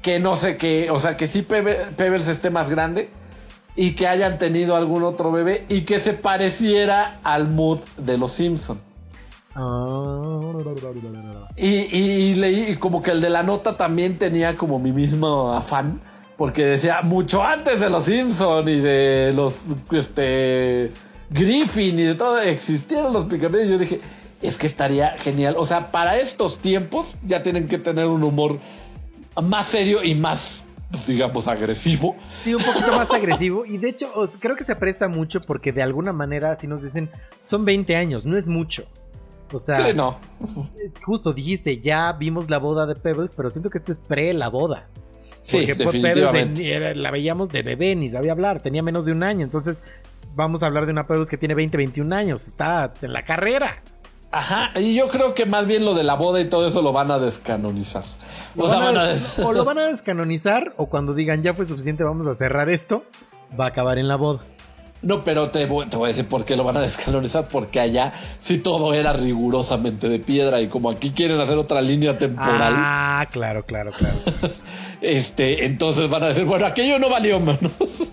que 0.00 0.18
no 0.20 0.34
sé 0.36 0.56
qué, 0.56 0.90
o 0.90 0.98
sea, 0.98 1.18
que 1.18 1.26
sí 1.26 1.42
Pebe- 1.42 1.90
Pebbles 1.96 2.28
esté 2.28 2.48
más 2.48 2.70
grande 2.70 3.10
y 3.76 3.92
que 3.94 4.06
hayan 4.08 4.38
tenido 4.38 4.76
algún 4.76 5.02
otro 5.02 5.30
bebé 5.32 5.66
y 5.68 5.82
que 5.82 6.00
se 6.00 6.14
pareciera 6.14 7.20
al 7.22 7.48
mood 7.48 7.80
de 7.98 8.16
los 8.16 8.32
Simpsons. 8.32 8.80
Ah. 9.54 10.40
Y, 11.56 11.66
y- 11.66 12.30
y 12.30 12.34
leí 12.34 12.70
y 12.70 12.76
como 12.76 13.02
que 13.02 13.10
el 13.12 13.20
de 13.20 13.30
la 13.30 13.42
nota 13.42 13.76
también 13.76 14.18
tenía 14.18 14.56
como 14.56 14.78
mi 14.78 14.92
mismo 14.92 15.52
afán. 15.52 16.00
Porque 16.36 16.66
decía 16.66 17.02
mucho 17.02 17.44
antes 17.44 17.80
de 17.80 17.88
los 17.90 18.04
Simpson 18.06 18.68
y 18.68 18.80
de 18.80 19.32
los 19.36 19.54
este 19.92 20.90
Griffin 21.30 21.96
y 21.96 22.02
de 22.02 22.14
todo, 22.16 22.40
existieron 22.40 23.12
los 23.12 23.26
Picapiedras. 23.26 23.68
Y 23.68 23.70
yo 23.70 23.78
dije, 23.78 24.00
es 24.42 24.56
que 24.58 24.66
estaría 24.66 25.10
genial. 25.18 25.54
O 25.58 25.66
sea, 25.66 25.90
para 25.90 26.18
estos 26.18 26.58
tiempos 26.58 27.16
ya 27.24 27.42
tienen 27.42 27.68
que 27.68 27.78
tener 27.78 28.06
un 28.06 28.22
humor 28.24 28.58
más 29.42 29.66
serio 29.68 30.02
y 30.02 30.14
más, 30.14 30.64
pues, 30.90 31.06
digamos, 31.06 31.48
agresivo. 31.48 32.16
Sí, 32.40 32.54
un 32.54 32.62
poquito 32.62 32.92
más 32.96 33.10
agresivo. 33.10 33.64
Y 33.66 33.78
de 33.78 33.88
hecho, 33.88 34.10
os- 34.14 34.36
creo 34.38 34.54
que 34.56 34.64
se 34.64 34.76
presta 34.76 35.08
mucho 35.08 35.40
porque 35.40 35.72
de 35.72 35.82
alguna 35.82 36.12
manera, 36.12 36.54
si 36.56 36.66
nos 36.66 36.82
dicen, 36.82 37.10
son 37.42 37.64
20 37.64 37.96
años, 37.96 38.26
no 38.26 38.36
es 38.36 38.48
mucho. 38.48 38.84
O 39.52 39.58
sea, 39.58 39.86
Sí, 39.86 39.92
no. 39.94 40.18
justo 41.04 41.32
dijiste, 41.32 41.78
ya 41.78 42.12
vimos 42.14 42.50
la 42.50 42.58
boda 42.58 42.86
de 42.86 42.96
Pebbles, 42.96 43.32
pero 43.32 43.50
siento 43.50 43.70
que 43.70 43.78
esto 43.78 43.92
es 43.92 43.98
pre 43.98 44.32
la 44.34 44.48
boda. 44.48 44.88
Sí, 45.42 45.58
Porque 45.58 45.74
Pebbles 45.76 46.02
definitivamente. 46.02 46.62
de- 46.62 46.94
la 46.94 47.10
veíamos 47.10 47.50
de 47.50 47.62
bebé, 47.62 47.94
ni 47.94 48.08
sabía 48.08 48.32
hablar, 48.32 48.62
tenía 48.62 48.82
menos 48.82 49.04
de 49.04 49.12
un 49.12 49.22
año. 49.22 49.44
Entonces, 49.44 49.80
vamos 50.34 50.62
a 50.62 50.66
hablar 50.66 50.86
de 50.86 50.92
una 50.92 51.06
Pebbles 51.06 51.28
que 51.28 51.36
tiene 51.36 51.54
20, 51.54 51.76
21 51.76 52.12
años, 52.14 52.46
está 52.48 52.92
en 53.02 53.12
la 53.12 53.24
carrera. 53.24 53.82
Ajá, 54.36 54.72
y 54.80 54.94
yo 54.94 55.08
creo 55.08 55.34
que 55.34 55.46
más 55.46 55.66
bien 55.66 55.84
lo 55.84 55.94
de 55.94 56.02
la 56.02 56.14
boda 56.14 56.40
y 56.40 56.46
todo 56.48 56.66
eso 56.66 56.82
lo 56.82 56.92
van 56.92 57.10
a 57.10 57.18
descanonizar. 57.18 58.02
O 58.56 58.68
sea, 58.68 58.78
van 58.78 58.88
a 58.88 58.92
van 58.92 58.96
a 58.98 59.04
des- 59.10 59.36
des- 59.36 59.44
o 59.46 59.52
lo 59.52 59.64
van 59.64 59.78
a 59.78 59.84
descanonizar, 59.84 60.74
o 60.76 60.86
cuando 60.86 61.14
digan 61.14 61.42
ya 61.42 61.54
fue 61.54 61.66
suficiente, 61.66 62.02
vamos 62.04 62.26
a 62.26 62.34
cerrar 62.34 62.68
esto, 62.68 63.04
va 63.58 63.66
a 63.66 63.68
acabar 63.68 63.98
en 63.98 64.08
la 64.08 64.16
boda. 64.16 64.40
No, 65.02 65.22
pero 65.22 65.50
te 65.50 65.66
voy, 65.66 65.84
te 65.86 65.98
voy 65.98 66.06
a 66.06 66.08
decir 66.14 66.26
por 66.26 66.44
qué 66.46 66.56
lo 66.56 66.64
van 66.64 66.76
a 66.78 66.80
descanonizar, 66.88 67.46
porque 67.48 67.78
allá 67.78 68.12
sí 68.40 68.58
todo 68.58 68.94
era 68.94 69.12
rigurosamente 69.12 70.08
de 70.08 70.18
piedra 70.18 70.60
y 70.62 70.68
como 70.68 70.90
aquí 70.90 71.10
quieren 71.12 71.38
hacer 71.40 71.58
otra 71.58 71.80
línea 71.80 72.16
temporal, 72.18 72.72
Ah, 72.76 73.26
claro, 73.30 73.64
claro, 73.66 73.92
claro. 73.92 74.16
este, 75.00 75.66
entonces 75.66 76.08
van 76.10 76.22
a 76.24 76.28
decir, 76.28 76.44
bueno, 76.44 76.66
aquello 76.66 76.98
no 76.98 77.08
valió 77.10 77.38
menos. 77.38 78.08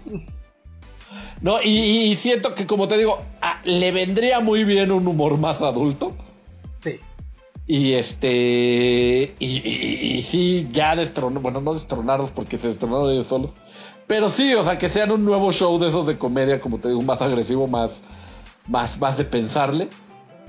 No, 1.42 1.62
y, 1.62 1.70
y 2.12 2.16
siento 2.16 2.54
que 2.56 2.68
como 2.68 2.88
te 2.88 2.98
digo, 2.98 3.20
le 3.64 3.92
vendría 3.92 4.40
muy 4.40 4.64
bien 4.64 4.92
un 4.92 5.08
humor 5.08 5.38
más 5.38 5.62
adulto 5.62 6.14
Sí. 6.74 7.00
Y 7.68 7.94
este. 7.94 9.36
Y, 9.40 9.46
y- 9.68 10.14
y 10.18 10.22
sí, 10.24 10.68
ya 10.72 10.96
destronaron. 10.96 11.44
Bueno, 11.44 11.62
no 11.62 11.74
destronaron 11.74 12.28
porque 12.34 12.58
se 12.58 12.70
destronaron 12.70 13.12
ellos 13.12 13.28
solos. 13.28 13.54
Pero 14.08 14.30
sí, 14.30 14.54
o 14.56 14.64
sea, 14.64 14.78
que 14.78 14.90
sean 14.90 15.12
un 15.12 15.24
nuevo 15.24 15.52
show 15.52 15.78
de 15.80 15.88
esos 15.88 16.06
de 16.08 16.18
comedia, 16.18 16.60
como 16.60 16.80
te 16.80 16.90
digo, 16.90 17.02
más 17.02 17.22
agresivo, 17.22 17.68
más, 17.68 18.02
más, 18.68 19.00
más 19.00 19.18
de 19.18 19.26
pensarle. 19.26 19.88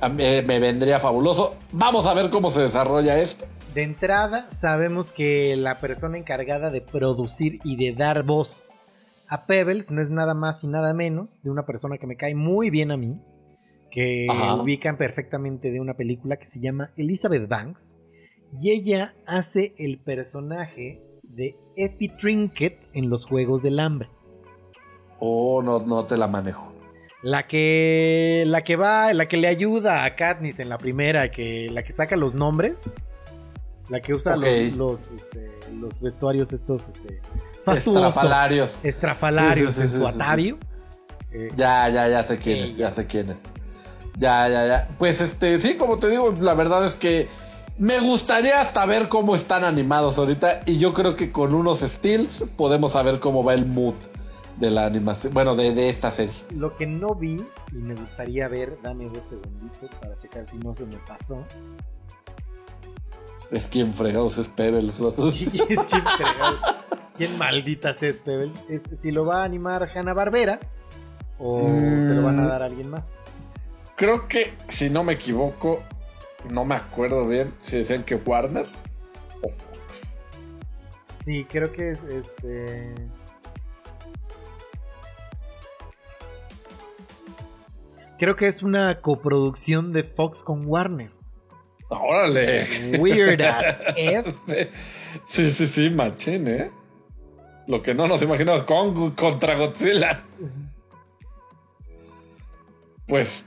A 0.01 0.09
mí, 0.09 0.24
eh, 0.24 0.43
me 0.44 0.59
vendría 0.59 0.98
fabuloso. 0.98 1.55
Vamos 1.70 2.06
a 2.06 2.14
ver 2.14 2.31
cómo 2.31 2.51
se 2.51 2.60
desarrolla 2.62 3.20
esto. 3.20 3.44
De 3.74 3.82
entrada, 3.82 4.51
sabemos 4.51 5.12
que 5.12 5.55
la 5.56 5.78
persona 5.78 6.19
encargada 6.19 6.70
de 6.70 6.81
producir 6.81 7.60
y 7.62 7.77
de 7.77 7.93
dar 7.93 8.23
voz 8.24 8.70
a 9.32 9.46
Pebbles 9.46 9.90
no 9.90 10.02
es 10.02 10.10
nada 10.10 10.34
más 10.34 10.62
y 10.62 10.68
nada 10.68 10.92
menos 10.92 11.42
de 11.42 11.50
una 11.50 11.64
persona 11.64 11.96
que 11.96 12.06
me 12.06 12.16
cae 12.16 12.34
muy 12.34 12.68
bien 12.68 12.90
a 12.90 12.98
mí, 12.98 13.18
que 13.90 14.26
Ajá. 14.28 14.56
ubican 14.56 14.98
perfectamente 14.98 15.70
de 15.70 15.80
una 15.80 15.94
película 15.94 16.36
que 16.36 16.44
se 16.44 16.60
llama 16.60 16.92
Elizabeth 16.98 17.48
Banks, 17.48 17.96
y 18.60 18.72
ella 18.72 19.14
hace 19.26 19.74
el 19.78 19.98
personaje 19.98 21.02
de 21.22 21.56
Effie 21.76 22.10
Trinket 22.20 22.78
en 22.92 23.09
los 23.09 23.24
Juegos 23.24 23.62
del 23.62 23.80
Hambre. 23.80 24.10
Oh, 25.18 25.62
no, 25.62 25.80
no 25.80 26.04
te 26.04 26.18
la 26.18 26.26
manejo. 26.26 26.74
La 27.22 27.46
que, 27.46 28.44
la 28.46 28.62
que 28.64 28.76
va, 28.76 29.14
la 29.14 29.28
que 29.28 29.38
le 29.38 29.48
ayuda 29.48 30.04
a 30.04 30.14
Katniss 30.14 30.59
en 30.59 30.68
la 30.68 30.76
primera, 30.76 31.30
que 31.30 31.70
la 31.70 31.82
que 31.82 31.92
saca 31.92 32.16
los 32.16 32.34
nombres, 32.34 32.90
la 33.88 34.02
que 34.02 34.12
usa 34.12 34.36
los, 34.36 35.10
este, 35.10 35.50
los 35.72 36.02
vestuarios 36.02 36.52
estos, 36.52 36.90
este, 36.90 37.22
fastuosos, 37.64 38.06
Estrafalarios. 38.16 38.84
estrafalarios 38.84 39.74
Sí, 39.74 39.80
en 39.82 39.89
su. 39.90 40.56
Eh, 41.32 41.51
Ya, 41.56 41.89
ya, 41.89 42.09
ya 42.09 42.22
sé 42.22 42.39
quién 42.39 42.64
es, 42.64 42.76
ya 42.76 42.90
sé 42.90 43.06
quién 43.06 43.30
es. 43.30 43.39
Ya, 44.18 44.48
ya, 44.48 44.66
ya. 44.66 44.89
Pues 44.98 45.20
este, 45.20 45.59
sí, 45.60 45.76
como 45.76 45.98
te 45.98 46.09
digo, 46.10 46.34
la 46.40 46.55
verdad 46.55 46.84
es 46.84 46.97
que 46.97 47.28
me 47.78 48.01
gustaría 48.01 48.60
hasta 48.60 48.84
ver 48.84 49.09
cómo 49.09 49.34
están 49.34 49.64
animados 49.64 50.18
ahorita. 50.18 50.62
Y 50.66 50.78
yo 50.78 50.93
creo 50.93 51.16
que 51.16 51.32
con 51.32 51.55
unos 51.55 51.80
stills 51.80 52.44
podemos 52.56 52.93
saber 52.93 53.20
cómo 53.20 53.43
va 53.43 53.55
el 53.55 53.64
mood 53.64 53.94
de 54.59 54.70
la 54.70 54.84
animación. 54.84 55.32
Bueno, 55.32 55.56
de, 55.56 55.72
de 55.72 55.89
esta 55.89 56.10
serie. 56.10 56.34
Lo 56.55 56.76
que 56.76 56.86
no 56.86 57.14
vi 57.14 57.43
y 57.72 57.76
me 57.76 57.94
gustaría 57.94 58.47
ver, 58.48 58.78
dame 58.82 59.09
dos 59.09 59.26
segunditos 59.26 59.90
para 60.01 60.16
checar 60.18 60.44
si 60.44 60.59
no 60.59 60.74
se 60.74 60.84
me 60.84 60.98
pasó. 60.98 61.43
Es 63.51 63.66
quien 63.68 63.93
fregados 63.94 64.36
es 64.39 64.48
Pebbles. 64.48 65.01
¿no? 65.01 65.10
Sí, 65.32 65.51
es 65.68 65.80
que 65.80 66.01
fregado. 66.01 66.59
¿Quién 67.23 67.39
malditas 67.39 68.03
es 68.03 68.19
Pebble? 68.19 68.51
Es 68.69 68.82
si 68.82 69.12
lo 69.12 69.24
va 69.24 69.43
a 69.43 69.44
animar 69.44 69.89
Hanna 69.94 70.12
Barbera 70.12 70.59
o 71.39 71.69
Mm. 71.69 72.03
se 72.09 72.15
lo 72.16 72.23
van 72.24 72.40
a 72.40 72.49
dar 72.49 72.62
a 72.62 72.65
alguien 72.65 72.90
más. 72.90 73.36
Creo 73.94 74.27
que, 74.27 74.55
si 74.66 74.90
no 74.90 75.05
me 75.05 75.12
equivoco, 75.12 75.85
no 76.51 76.65
me 76.65 76.74
acuerdo 76.74 77.28
bien 77.28 77.55
si 77.61 77.77
decían 77.77 78.03
que 78.03 78.16
Warner 78.16 78.66
o 79.40 79.49
Fox. 79.51 80.16
Sí, 81.24 81.44
creo 81.49 81.70
que 81.70 81.93
es 81.93 82.03
este. 82.03 82.93
Creo 88.19 88.35
que 88.35 88.49
es 88.49 88.65
una 88.65 89.01
coproducción 89.01 89.93
de 89.93 90.03
Fox 90.03 90.43
con 90.43 90.66
Warner. 90.66 91.11
¡Órale! 91.89 92.99
Weird 92.99 93.40
as 93.43 93.81
F. 93.97 94.70
Sí, 95.24 95.51
sí, 95.53 95.66
sí, 95.69 95.90
machín, 95.90 96.49
¿eh? 96.49 96.70
Lo 97.66 97.82
que 97.82 97.94
no 97.94 98.09
nos 98.09 98.22
imaginamos 98.22 98.64
con 98.64 99.12
contra 99.12 99.56
Godzilla. 99.56 100.22
Pues. 103.06 103.44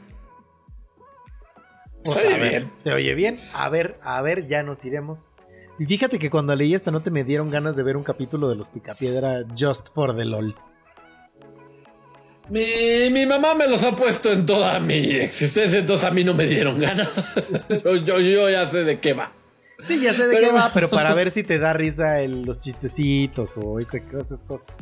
Pues, 2.04 2.18
se 2.18 2.28
oye 2.28 2.40
ver, 2.40 2.50
bien. 2.50 2.72
Se 2.78 2.94
oye 2.94 3.14
bien. 3.16 3.36
A 3.56 3.70
ver, 3.70 4.00
a 4.04 4.22
ver, 4.22 4.48
ya 4.48 4.64
nos 4.64 4.86
iremos. 4.86 5.28
Y 5.78 5.86
fíjate 5.86 6.20
que 6.20 6.30
cuando 6.30 6.56
leí 6.56 6.74
esta 6.74 6.92
nota 6.92 7.10
me 7.12 7.24
dieron 7.24 7.50
ganas 7.50 7.76
de 7.76 7.84
ver 7.84 7.98
un 7.98 8.04
capítulo 8.04 8.48
de 8.48 8.56
los 8.56 8.70
Picapiedra 8.70 9.44
Just 9.58 9.94
for 9.94 10.16
the 10.16 10.24
LOLs. 10.24 10.78
Mi, 12.50 13.10
mi 13.10 13.26
mamá 13.26 13.56
me 13.56 13.68
los 13.68 13.84
ha 13.84 13.96
puesto 13.96 14.32
en 14.32 14.46
toda 14.46 14.80
mi 14.80 15.16
existencia, 15.16 15.80
entonces 15.80 16.08
a 16.08 16.12
mí 16.12 16.24
no 16.24 16.36
me 16.36 16.46
dieron 16.46 16.80
ganas. 16.80 17.36
yo, 17.84 17.96
yo, 17.96 18.20
yo 18.20 18.50
ya 18.50 18.68
sé 18.68 18.84
de 18.84 19.00
qué 19.00 19.14
va. 19.14 19.34
Sí, 19.88 20.02
ya 20.02 20.14
sé 20.14 20.28
de 20.28 20.36
Pero- 20.36 20.48
qué 20.48 20.54
va, 20.54 20.72
pero 20.74 20.90
para 20.90 21.14
ver 21.14 21.32
si 21.32 21.44
te 21.44 21.60
da 21.60 21.74
risa 21.74 22.20
el- 22.22 22.44
los 22.44 22.60
chistecitos 22.60 23.58
o 23.58 23.80
ese- 23.80 24.04
esas 24.20 24.44
cosas. 24.44 24.78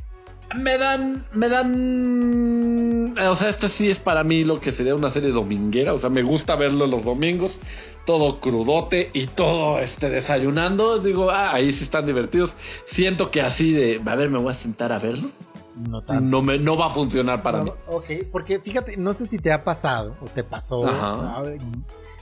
Me 0.56 0.78
dan, 0.78 1.26
me 1.34 1.50
dan, 1.50 3.16
o 3.28 3.36
sea, 3.36 3.50
esto 3.50 3.68
sí 3.68 3.90
es 3.90 4.00
para 4.00 4.24
mí 4.24 4.44
lo 4.44 4.60
que 4.60 4.72
sería 4.72 4.94
una 4.94 5.10
serie 5.10 5.32
dominguera, 5.32 5.94
o 5.94 5.98
sea, 5.98 6.10
me 6.12 6.22
gusta 6.22 6.56
verlo 6.56 6.86
los 6.86 7.04
domingos, 7.04 7.60
todo 8.06 8.40
crudote 8.40 9.10
y 9.14 9.26
todo 9.28 9.80
este 9.80 10.10
desayunando, 10.10 11.00
digo, 11.00 11.32
ah, 11.32 11.54
ahí 11.54 11.74
sí 11.74 11.84
están 11.84 12.06
divertidos. 12.06 12.56
Siento 12.86 13.32
que 13.32 13.42
así 13.42 13.72
de, 13.72 14.02
a 14.06 14.16
ver, 14.16 14.30
me 14.30 14.38
voy 14.38 14.52
a 14.52 14.54
sentar 14.54 14.92
a 14.92 15.00
verlos, 15.00 15.32
No 15.76 16.04
tanto. 16.04 16.22
no 16.24 16.42
me, 16.44 16.60
no 16.60 16.78
va 16.78 16.88
a 16.88 16.90
funcionar 16.92 17.42
para 17.42 17.60
No, 17.60 17.64
mí. 17.64 17.72
Ok, 17.88 18.06
porque 18.32 18.60
fíjate, 18.60 18.96
no 18.98 19.14
sé 19.14 19.26
si 19.26 19.40
te 19.40 19.52
ha 19.52 19.64
pasado 19.64 20.16
o 20.22 20.26
te 20.28 20.44
pasó 20.44 20.88
Ajá. 20.88 21.42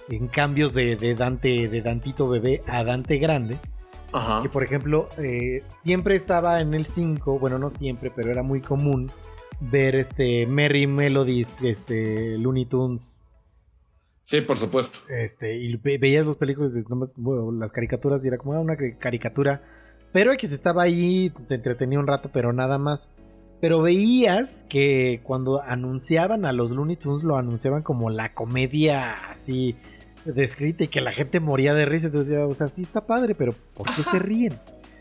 En, 0.10 0.28
cambios 0.28 0.74
de, 0.74 0.96
de 0.96 1.16
Dante, 1.16 1.68
de 1.68 1.82
Dantito 1.82 2.28
bebé 2.28 2.62
a 2.68 2.84
Dante 2.84 3.18
grande. 3.18 3.58
Ajá. 4.14 4.42
Que 4.42 4.50
por 4.50 4.64
ejemplo, 4.64 5.08
eh, 5.18 5.64
siempre 5.70 6.16
estaba 6.16 6.60
en 6.60 6.74
el 6.74 6.86
5, 6.86 7.40
bueno, 7.40 7.58
no 7.60 7.70
siempre, 7.70 8.12
pero 8.14 8.30
era 8.32 8.44
muy 8.44 8.60
común 8.62 9.12
ver 9.62 9.96
este 9.96 10.46
Merry 10.48 10.86
Melodies, 10.88 11.62
este 11.62 12.38
Looney 12.38 12.66
Tunes, 12.66 13.24
Sí, 14.24 14.42
por 14.42 14.58
supuesto. 14.58 15.00
este, 15.10 15.58
y 15.58 15.76
ve- 15.78 15.98
veías 15.98 16.26
los 16.26 16.38
películas, 16.38 16.74
de, 16.74 16.84
nomás, 16.90 17.14
bueno, 17.16 17.52
las 17.52 17.72
caricaturas 17.72 18.24
y 18.24 18.28
era 18.28 18.38
como 18.38 18.54
ah, 18.54 18.60
una 18.60 18.76
cari- 18.76 18.98
caricatura, 18.98 19.62
pero 20.14 20.32
X 20.34 20.52
estaba 20.52 20.84
ahí, 20.84 21.32
te 21.48 21.56
entretenía 21.56 22.00
un 22.00 22.08
rato, 22.08 22.30
pero 22.34 22.52
nada 22.54 22.78
más. 22.78 23.10
Pero 23.62 23.82
veías 23.82 24.64
que 24.70 25.22
cuando 25.24 25.62
anunciaban 25.62 26.46
a 26.46 26.52
los 26.52 26.72
Looney 26.72 26.96
Tunes 26.98 27.24
lo 27.24 27.38
anunciaban 27.38 27.84
como 27.84 28.10
la 28.10 28.34
comedia 28.34 29.14
así 29.30 29.76
descrita 30.26 30.84
y 30.84 30.88
que 30.88 31.02
la 31.02 31.12
gente 31.12 31.40
moría 31.40 31.74
de 31.74 31.86
risa. 31.86 32.08
Entonces, 32.08 32.30
decía, 32.30 32.48
o 32.48 32.54
sea, 32.54 32.68
sí 32.68 32.82
está 32.82 33.06
padre, 33.06 33.36
pero 33.36 33.54
¿por 33.74 33.94
qué 33.96 34.04
se 34.04 34.20
ríen? 34.20 34.60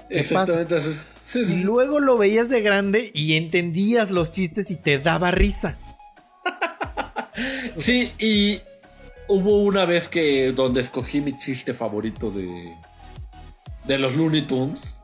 ¿Qué 0.09 0.21
Exactamente. 0.21 0.81
Sí, 0.81 1.45
sí, 1.45 1.61
Y 1.61 1.65
luego 1.65 2.01
lo 2.01 2.19
veías 2.19 2.49
de 2.49 2.61
grande 2.63 3.11
y 3.15 3.37
entendías 3.37 4.11
los 4.11 4.33
chistes 4.33 4.71
y 4.71 4.77
te 4.77 4.99
daba 4.99 5.31
risa. 5.31 5.77
Sí, 7.79 8.13
y 8.19 8.61
hubo 9.29 9.63
una 9.63 9.87
vez 9.87 10.09
que 10.09 10.53
donde 10.53 10.83
escogí 10.83 11.23
mi 11.23 11.39
chiste 11.39 11.73
favorito 11.73 12.31
de, 12.31 12.75
de 13.85 13.99
los 13.99 14.17
Looney 14.17 14.43
Tunes. 14.43 15.01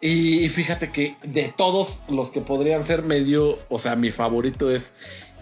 Y 0.00 0.48
fíjate 0.48 0.90
que 0.90 1.16
de 1.22 1.52
todos 1.56 1.98
los 2.08 2.30
que 2.30 2.40
podrían 2.40 2.84
ser 2.86 3.02
medio, 3.02 3.58
o 3.68 3.78
sea, 3.78 3.94
mi 3.94 4.10
favorito 4.10 4.70
es 4.70 4.94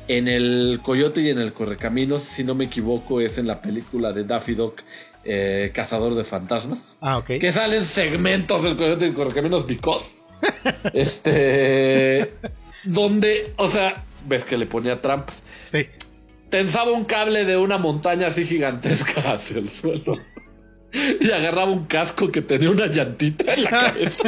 en 0.08 0.28
el 0.28 0.80
Coyote 0.82 1.20
y 1.22 1.30
en 1.30 1.40
el 1.40 1.52
Correcaminos, 1.52 2.22
si 2.22 2.44
no 2.44 2.54
me 2.54 2.64
equivoco, 2.66 3.20
es 3.20 3.38
en 3.38 3.46
la 3.46 3.60
película 3.60 4.12
de 4.12 4.24
Daffy 4.24 4.54
Duck, 4.54 4.82
eh, 5.24 5.70
Cazador 5.74 6.14
de 6.14 6.24
Fantasmas. 6.24 6.98
Ah, 7.00 7.18
ok. 7.18 7.26
Que 7.40 7.52
salen 7.52 7.84
segmentos 7.84 8.62
del 8.62 8.76
Coyote 8.76 9.06
y 9.06 9.08
el 9.08 9.14
Correcaminos 9.14 9.66
because. 9.66 10.18
este. 10.92 12.34
donde, 12.84 13.52
o 13.56 13.66
sea, 13.66 14.04
ves 14.26 14.44
que 14.44 14.56
le 14.56 14.66
ponía 14.66 15.00
trampas 15.00 15.42
Sí. 15.66 15.86
tensaba 16.50 16.92
un 16.92 17.04
cable 17.04 17.44
de 17.44 17.56
una 17.56 17.78
montaña 17.78 18.28
así 18.28 18.44
gigantesca 18.44 19.32
hacia 19.32 19.58
el 19.58 19.68
suelo. 19.68 20.12
Y 21.20 21.30
agarraba 21.30 21.70
un 21.70 21.86
casco 21.86 22.30
que 22.32 22.42
tenía 22.42 22.70
una 22.70 22.86
llantita 22.86 23.52
en 23.54 23.64
la 23.64 23.70
cabeza. 23.86 24.24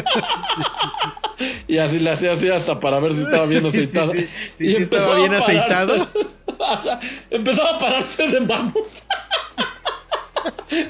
Y 1.66 1.78
así 1.78 1.98
le 2.00 2.10
hacía 2.10 2.32
así 2.32 2.48
hasta 2.50 2.78
para 2.80 2.98
ver 3.00 3.14
si 3.14 3.22
estaba 3.22 3.46
bien 3.46 3.64
aceitado. 3.64 4.12
y 4.58 4.74
estaba 4.76 5.14
bien 5.16 5.32
pararse- 5.32 5.44
aceitado. 5.60 6.08
Empezaba 7.30 7.70
a 7.70 7.78
pararse 7.78 8.26
de 8.28 8.40
manos. 8.40 9.04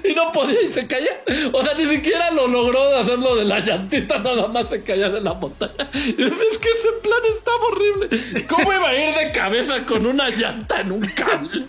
y 0.05 0.12
no 0.15 0.32
podía 0.32 0.61
y 0.62 0.73
se 0.73 0.86
caía. 0.86 1.23
O 1.53 1.62
sea, 1.62 1.74
ni 1.74 1.85
siquiera 1.85 2.31
lo 2.32 2.49
logró 2.49 2.89
de 2.90 2.97
hacerlo 2.99 3.36
de 3.36 3.45
la 3.45 3.61
llantita, 3.61 4.19
nada 4.19 4.49
más 4.49 4.69
se 4.69 4.82
caía 4.82 5.09
de 5.11 5.20
la 5.20 5.35
montaña. 5.35 5.89
Y 5.95 6.23
es 6.23 6.59
que 6.59 6.69
ese 6.70 6.93
plan 7.03 7.20
estaba 7.36 7.65
horrible. 7.70 8.45
¿Cómo 8.49 8.73
iba 8.73 8.89
a 8.89 8.95
ir 8.97 9.15
de 9.15 9.32
cabeza 9.32 9.85
con 9.86 10.07
una 10.07 10.28
llanta 10.31 10.81
en 10.81 10.93
un 10.93 11.01
cable? 11.03 11.66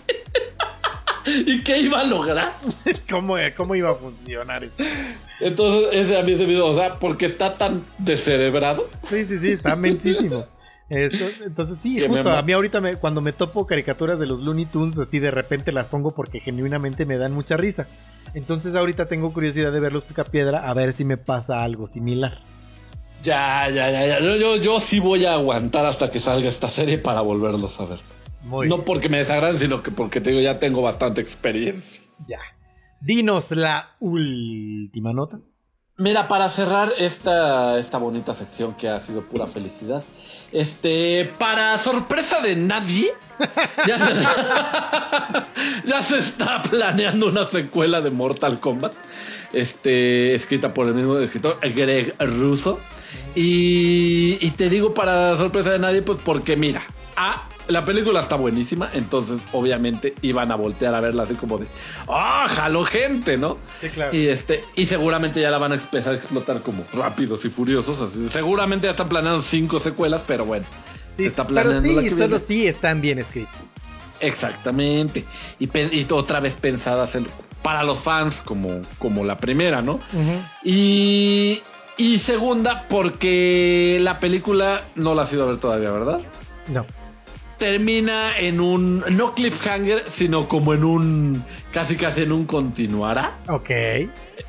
¿Y 1.46 1.62
qué 1.62 1.78
iba 1.80 2.00
a 2.00 2.04
lograr? 2.04 2.56
¿Cómo, 3.10 3.36
¿Cómo 3.56 3.74
iba 3.74 3.90
a 3.90 3.94
funcionar 3.94 4.64
eso? 4.64 4.82
Entonces, 5.40 5.88
ese 5.92 6.18
a 6.18 6.22
mí 6.22 6.32
ese 6.32 6.46
video, 6.46 6.66
o 6.66 6.74
sea, 6.74 6.98
porque 6.98 7.26
está 7.26 7.56
tan 7.56 7.84
descerebrado. 7.98 8.88
Sí, 9.04 9.24
sí, 9.24 9.38
sí, 9.38 9.50
está 9.52 9.76
mensísimo. 9.76 10.46
Entonces, 10.88 11.78
sí, 11.82 12.00
me 12.00 12.08
justo 12.08 12.30
a 12.32 12.42
mí 12.42 12.52
ahorita 12.52 12.80
me- 12.80 12.96
cuando 12.96 13.20
me 13.20 13.32
topo 13.32 13.64
caricaturas 13.66 14.18
de 14.18 14.26
los 14.26 14.40
Looney 14.40 14.66
Tunes, 14.66 14.98
así 14.98 15.20
de 15.20 15.30
repente 15.30 15.70
las 15.70 15.86
pongo 15.86 16.10
porque 16.12 16.40
genuinamente 16.40 17.06
me 17.06 17.16
dan 17.16 17.32
mucha 17.32 17.56
risa. 17.56 17.86
Entonces 18.34 18.74
ahorita 18.74 19.06
tengo 19.06 19.32
curiosidad 19.32 19.72
de 19.72 19.78
ver 19.80 19.92
los 19.92 20.02
Picapiedra 20.04 20.68
a 20.68 20.74
ver 20.74 20.92
si 20.92 21.04
me 21.04 21.16
pasa 21.16 21.62
algo 21.62 21.86
similar. 21.86 22.38
Ya, 23.22 23.68
ya, 23.68 23.90
ya, 23.90 24.06
ya. 24.06 24.20
Yo, 24.20 24.36
yo, 24.36 24.56
yo 24.56 24.80
sí 24.80 24.98
voy 24.98 25.26
a 25.26 25.34
aguantar 25.34 25.86
hasta 25.86 26.10
que 26.10 26.18
salga 26.18 26.48
esta 26.48 26.68
serie 26.68 26.98
para 26.98 27.20
volverlos 27.20 27.78
a 27.80 27.84
ver. 27.84 27.98
Muy 28.50 28.68
no 28.68 28.76
bien, 28.76 28.84
porque 28.84 29.08
me 29.08 29.18
desagraden, 29.18 29.58
sino 29.58 29.82
que 29.82 29.92
porque 29.92 30.20
te 30.20 30.30
digo, 30.30 30.42
ya 30.42 30.58
tengo 30.58 30.82
bastante 30.82 31.20
experiencia. 31.20 32.02
ya. 32.26 32.40
Dinos 33.00 33.52
la 33.52 33.96
última 34.00 35.14
nota. 35.14 35.40
Mira, 35.96 36.28
para 36.28 36.48
cerrar 36.48 36.92
esta, 36.98 37.78
esta 37.78 37.98
bonita 37.98 38.34
sección 38.34 38.74
que 38.74 38.88
ha 38.88 38.98
sido 38.98 39.22
pura 39.22 39.46
felicidad, 39.46 40.02
este, 40.50 41.30
para 41.38 41.78
sorpresa 41.78 42.40
de 42.40 42.56
nadie, 42.56 43.12
ya 43.86 43.98
se, 43.98 44.14
ya 45.86 46.02
se 46.02 46.18
está 46.18 46.62
planeando 46.62 47.28
una 47.28 47.44
secuela 47.44 48.00
de 48.00 48.10
Mortal 48.10 48.58
Kombat, 48.60 48.94
este, 49.52 50.34
escrita 50.34 50.74
por 50.74 50.88
el 50.88 50.94
mismo 50.94 51.18
escritor, 51.18 51.58
Greg 51.60 52.14
Russo. 52.18 52.80
Y, 53.34 54.38
y 54.40 54.50
te 54.52 54.68
digo 54.70 54.92
para 54.94 55.36
sorpresa 55.36 55.70
de 55.70 55.78
nadie, 55.78 56.02
pues 56.02 56.18
porque 56.24 56.56
mira, 56.56 56.82
A, 57.16 57.46
la 57.70 57.84
película 57.84 58.20
está 58.20 58.36
buenísima, 58.36 58.88
entonces 58.94 59.40
obviamente 59.52 60.14
iban 60.22 60.50
a 60.52 60.56
voltear 60.56 60.94
a 60.94 61.00
verla 61.00 61.22
así 61.24 61.34
como 61.34 61.58
de, 61.58 61.66
¡ah, 62.08 62.46
jaló 62.48 62.84
gente, 62.84 63.36
¿no? 63.38 63.58
Sí, 63.80 63.88
claro. 63.88 64.16
Y 64.16 64.28
este, 64.28 64.64
y 64.76 64.86
seguramente 64.86 65.40
ya 65.40 65.50
la 65.50 65.58
van 65.58 65.72
a 65.72 65.74
empezar 65.76 66.14
a 66.14 66.16
explotar 66.16 66.60
como 66.62 66.84
rápidos 66.92 67.44
y 67.44 67.50
furiosos. 67.50 68.00
Así. 68.00 68.28
Seguramente 68.28 68.86
ya 68.86 68.92
están 68.92 69.08
planeando 69.08 69.42
cinco 69.42 69.78
secuelas, 69.80 70.22
pero 70.26 70.44
bueno. 70.44 70.64
Sí, 71.14 71.22
se 71.22 71.28
está 71.28 71.44
pero 71.44 71.62
planeando 71.70 71.92
la 71.92 72.02
sí, 72.02 72.10
solo 72.10 72.26
viene. 72.26 72.38
sí 72.40 72.66
están 72.66 73.00
bien 73.00 73.18
escritos. 73.18 73.56
Exactamente. 74.20 75.24
Y, 75.58 75.68
otra 76.12 76.40
vez 76.40 76.54
pensadas 76.54 77.14
en- 77.14 77.26
para 77.62 77.82
los 77.82 77.98
fans, 78.00 78.40
como, 78.44 78.80
como 78.98 79.24
la 79.24 79.36
primera, 79.36 79.82
¿no? 79.82 80.00
Y, 80.64 81.60
y 81.96 82.18
segunda, 82.18 82.86
porque 82.88 83.98
la 84.00 84.18
película 84.20 84.82
no 84.94 85.14
la 85.14 85.22
has 85.22 85.32
ido 85.32 85.44
a 85.44 85.46
ver 85.46 85.58
todavía, 85.58 85.90
¿verdad? 85.90 86.20
No. 86.68 86.86
Termina 87.60 88.38
en 88.38 88.58
un, 88.58 89.04
no 89.10 89.34
cliffhanger, 89.34 90.04
sino 90.08 90.48
como 90.48 90.72
en 90.72 90.82
un, 90.82 91.44
casi 91.72 91.94
casi 91.94 92.22
en 92.22 92.32
un 92.32 92.46
continuará. 92.46 93.34
Ok. 93.48 93.70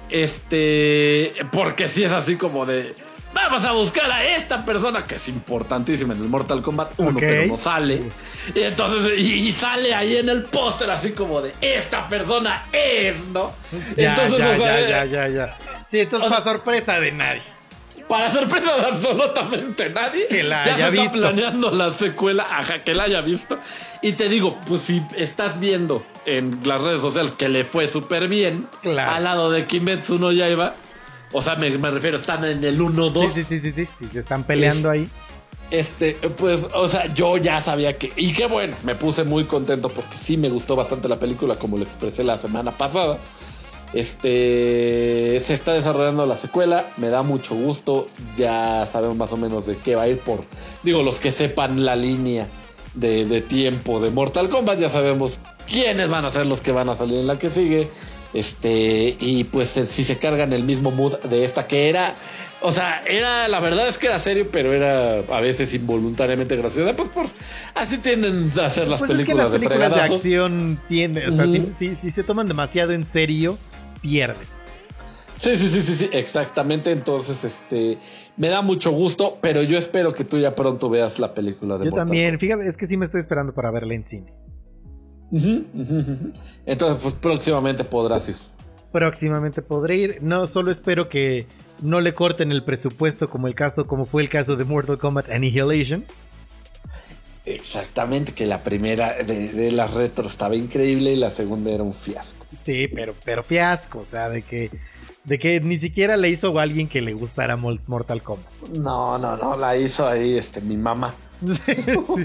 Este, 0.09 1.33
porque 1.51 1.89
si 1.89 2.05
es 2.05 2.11
así 2.13 2.37
como 2.37 2.65
de, 2.65 2.95
vamos 3.33 3.65
a 3.65 3.73
buscar 3.73 4.09
a 4.09 4.25
esta 4.25 4.63
persona 4.63 5.05
que 5.05 5.15
es 5.15 5.27
importantísima 5.27 6.13
en 6.13 6.21
el 6.21 6.29
Mortal 6.29 6.61
Kombat 6.61 6.93
1, 6.97 7.09
Ok. 7.09 7.17
pero 7.19 7.47
no 7.47 7.57
sale. 7.57 8.01
Y 8.55 8.61
entonces, 8.61 9.19
y, 9.19 9.49
y 9.49 9.51
sale 9.51 9.93
ahí 9.93 10.15
en 10.15 10.29
el 10.29 10.43
póster 10.43 10.89
así 10.89 11.11
como 11.11 11.41
de, 11.41 11.53
esta 11.59 12.07
persona 12.07 12.67
es, 12.71 13.19
¿no? 13.25 13.51
Ya, 13.97 14.11
entonces, 14.11 14.37
ya, 14.39 14.49
o 14.51 14.55
sea, 14.55 14.81
ya, 14.81 14.89
ya, 14.89 15.05
ya, 15.05 15.27
ya. 15.27 15.57
Sí, 15.91 15.99
entonces 15.99 16.29
para 16.29 16.41
sorpresa 16.41 16.97
de 17.01 17.11
nadie. 17.11 17.41
Para 18.11 18.29
sorpresa 18.31 18.75
de 18.75 18.85
absolutamente 18.87 19.89
nadie, 19.89 20.27
Que 20.27 20.43
la 20.43 20.65
ya 20.65 20.73
haya 20.75 20.89
se 20.89 20.89
está 20.89 21.01
visto. 21.03 21.17
planeando 21.19 21.71
la 21.71 21.93
secuela, 21.93 22.45
ajá, 22.49 22.83
que 22.83 22.93
la 22.93 23.03
haya 23.03 23.21
visto. 23.21 23.57
Y 24.01 24.11
te 24.13 24.27
digo, 24.27 24.59
pues 24.67 24.81
si 24.81 25.01
estás 25.17 25.59
viendo 25.61 26.03
en 26.25 26.59
las 26.65 26.81
redes 26.81 26.99
sociales 26.99 27.31
que 27.37 27.47
le 27.47 27.63
fue 27.63 27.87
súper 27.87 28.27
bien, 28.27 28.67
Claro. 28.81 29.11
al 29.13 29.23
lado 29.23 29.49
de 29.51 29.65
Kimetsu 29.65 30.19
no 30.19 30.33
Yaiba, 30.33 30.75
o 31.31 31.41
sea, 31.41 31.55
me, 31.55 31.69
me 31.69 31.89
refiero, 31.89 32.17
están 32.17 32.43
en 32.43 32.61
el 32.65 32.79
1-2. 32.81 33.31
Sí, 33.31 33.43
sí, 33.45 33.59
sí, 33.59 33.71
sí, 33.71 33.85
sí. 33.85 34.07
Se 34.07 34.19
están 34.19 34.43
peleando 34.43 34.89
ahí. 34.89 35.07
Este, 35.69 36.15
pues, 36.37 36.67
o 36.73 36.89
sea, 36.89 37.05
yo 37.13 37.37
ya 37.37 37.61
sabía 37.61 37.97
que. 37.97 38.11
Y 38.17 38.33
qué 38.33 38.45
bueno, 38.47 38.75
me 38.83 38.93
puse 38.95 39.23
muy 39.23 39.45
contento 39.45 39.87
porque 39.87 40.17
sí 40.17 40.35
me 40.35 40.49
gustó 40.49 40.75
bastante 40.75 41.07
la 41.07 41.17
película, 41.17 41.55
como 41.55 41.77
lo 41.77 41.83
expresé 41.85 42.25
la 42.25 42.37
semana 42.37 42.71
pasada. 42.77 43.17
Este, 43.93 45.37
se 45.41 45.53
está 45.53 45.73
desarrollando 45.73 46.25
la 46.25 46.35
secuela, 46.35 46.85
me 46.97 47.09
da 47.09 47.23
mucho 47.23 47.55
gusto. 47.55 48.07
Ya 48.37 48.87
sabemos 48.91 49.17
más 49.17 49.31
o 49.33 49.37
menos 49.37 49.65
de 49.65 49.75
qué 49.77 49.95
va 49.95 50.03
a 50.03 50.07
ir 50.07 50.19
por. 50.19 50.43
Digo, 50.83 51.03
los 51.03 51.19
que 51.19 51.31
sepan 51.31 51.83
la 51.85 51.95
línea 51.95 52.47
de, 52.93 53.25
de 53.25 53.41
tiempo 53.41 53.99
de 53.99 54.11
Mortal 54.11 54.49
Kombat, 54.49 54.79
ya 54.79 54.89
sabemos 54.89 55.39
quiénes 55.69 56.09
van 56.09 56.25
a 56.25 56.31
ser 56.31 56.45
los 56.45 56.61
que 56.61 56.71
van 56.71 56.89
a 56.89 56.95
salir 56.95 57.19
en 57.19 57.27
la 57.27 57.39
que 57.39 57.49
sigue. 57.49 57.89
Este, 58.33 59.17
y 59.19 59.43
pues 59.43 59.75
eh, 59.75 59.85
si 59.85 60.05
se 60.05 60.17
cargan 60.17 60.53
el 60.53 60.63
mismo 60.63 60.89
mood 60.91 61.17
de 61.19 61.43
esta 61.43 61.67
que 61.67 61.89
era, 61.89 62.15
o 62.61 62.71
sea, 62.71 63.03
era, 63.05 63.49
la 63.49 63.59
verdad 63.59 63.89
es 63.89 63.97
que 63.97 64.07
era 64.07 64.19
serio, 64.19 64.47
pero 64.49 64.71
era 64.71 65.15
a 65.35 65.41
veces 65.41 65.73
involuntariamente 65.73 66.55
graciosa, 66.55 66.95
pues 66.95 67.09
por, 67.09 67.25
así 67.75 67.97
tienden 67.97 68.49
a 68.57 68.69
ser 68.69 68.87
las 68.87 68.99
Pues 68.99 69.11
es 69.11 69.17
que 69.17 69.23
películas 69.33 69.51
las 69.51 69.59
películas 69.59 69.93
de 69.95 70.01
acción 70.01 70.81
tienden, 70.87 71.29
o 71.29 71.33
sea, 71.33 71.43
Ujú. 71.45 71.73
si, 71.77 71.89
si- 71.89 71.95
si 71.97 72.11
se 72.11 72.23
toman 72.23 72.47
demasiado 72.47 72.93
en 72.93 73.05
serio, 73.05 73.57
pierden. 74.01 74.47
Sí, 75.37 75.57
sí, 75.57 75.69
sí, 75.69 75.81
sí, 75.81 75.95
sí, 75.95 76.09
exactamente. 76.13 76.91
Entonces, 76.91 77.43
este, 77.43 77.97
me 78.37 78.49
da 78.49 78.61
mucho 78.61 78.91
gusto, 78.91 79.39
pero 79.41 79.63
yo 79.63 79.77
espero 79.77 80.13
que 80.13 80.23
tú 80.23 80.37
ya 80.37 80.53
pronto 80.53 80.89
veas 80.89 81.17
la 81.17 81.33
película 81.33 81.77
de 81.79 81.85
Yo 81.85 81.91
Mortal 81.91 82.07
también, 82.07 82.39
fíjate, 82.39 82.67
es 82.67 82.77
que 82.77 82.85
sí 82.85 82.95
me 82.95 83.05
estoy 83.05 83.21
esperando 83.21 83.53
para 83.53 83.71
verla 83.71 83.95
en 83.95 84.05
cine. 84.05 84.33
Entonces, 86.65 86.99
pues 87.01 87.13
próximamente 87.15 87.83
podrás 87.83 88.29
ir. 88.29 88.35
Próximamente 88.91 89.61
podré 89.61 89.95
ir. 89.95 90.17
No, 90.21 90.45
solo 90.45 90.69
espero 90.69 91.09
que 91.09 91.47
no 91.81 92.01
le 92.01 92.13
corten 92.13 92.51
el 92.51 92.63
presupuesto 92.63 93.29
como 93.29 93.47
el 93.47 93.55
caso, 93.55 93.87
como 93.87 94.05
fue 94.05 94.21
el 94.21 94.29
caso 94.29 94.57
de 94.57 94.65
Mortal 94.65 94.97
Kombat 94.97 95.29
Annihilation. 95.31 96.05
Exactamente, 97.45 98.33
que 98.33 98.45
la 98.45 98.61
primera 98.61 99.13
de, 99.13 99.49
de 99.49 99.71
las 99.71 99.93
retro 99.93 100.27
estaba 100.27 100.55
increíble 100.55 101.13
y 101.13 101.15
la 101.15 101.31
segunda 101.31 101.71
era 101.71 101.83
un 101.83 101.93
fiasco. 101.93 102.45
Sí, 102.57 102.87
pero, 102.87 103.15
pero 103.25 103.43
fiasco, 103.43 103.99
o 103.99 104.05
sea, 104.05 104.29
de 104.29 104.43
que, 104.43 104.69
de 105.23 105.39
que 105.39 105.59
ni 105.59 105.77
siquiera 105.77 106.17
le 106.17 106.29
hizo 106.29 106.57
a 106.59 106.61
alguien 106.61 106.87
que 106.87 107.01
le 107.01 107.13
gustara 107.13 107.57
Mortal 107.57 108.21
Kombat. 108.21 108.69
No, 108.77 109.17
no, 109.17 109.37
no, 109.37 109.57
la 109.57 109.75
hizo 109.75 110.07
ahí 110.07 110.37
este, 110.37 110.61
mi 110.61 110.77
mamá. 110.77 111.13
Sí, 111.47 111.73
sí, 111.73 111.83
sí. 111.83 112.23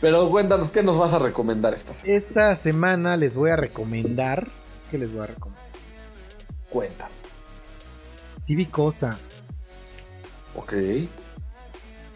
Pero 0.00 0.28
cuéntanos, 0.28 0.70
¿qué 0.70 0.82
nos 0.82 0.98
vas 0.98 1.12
a 1.12 1.20
recomendar 1.20 1.72
esta 1.72 1.94
semana? 1.94 2.18
Esta 2.18 2.56
semana 2.56 3.16
les 3.16 3.36
voy 3.36 3.50
a 3.50 3.56
recomendar. 3.56 4.48
¿Qué 4.90 4.98
les 4.98 5.12
voy 5.12 5.22
a 5.22 5.26
recomendar? 5.26 5.64
Cuéntanos. 6.68 7.12
Sí 8.38 8.56
vi 8.56 8.66
cosas. 8.66 9.18
Ok. 10.56 10.72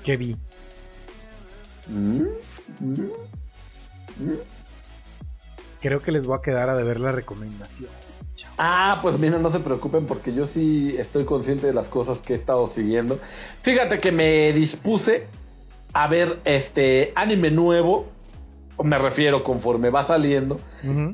¿Qué 0.02 0.16
vi? 0.16 0.36
Creo 5.80 6.02
que 6.02 6.12
les 6.12 6.26
voy 6.26 6.36
a 6.36 6.42
quedar 6.42 6.68
a 6.68 6.76
deber 6.76 7.00
la 7.00 7.12
recomendación. 7.12 7.88
Ah, 8.58 8.98
pues 9.02 9.18
mira, 9.18 9.38
no 9.38 9.50
se 9.50 9.60
preocupen 9.60 10.06
porque 10.06 10.34
yo 10.34 10.46
sí 10.46 10.94
estoy 10.98 11.24
consciente 11.24 11.66
de 11.66 11.72
las 11.72 11.88
cosas 11.88 12.20
que 12.20 12.32
he 12.32 12.36
estado 12.36 12.66
siguiendo. 12.66 13.18
Fíjate 13.62 13.98
que 14.00 14.12
me 14.12 14.52
dispuse 14.52 15.26
a 15.92 16.08
ver 16.08 16.38
este 16.44 17.12
anime 17.16 17.50
nuevo. 17.50 18.06
Me 18.82 18.96
refiero 18.96 19.44
conforme 19.44 19.90
va 19.90 20.02
saliendo. 20.04 20.58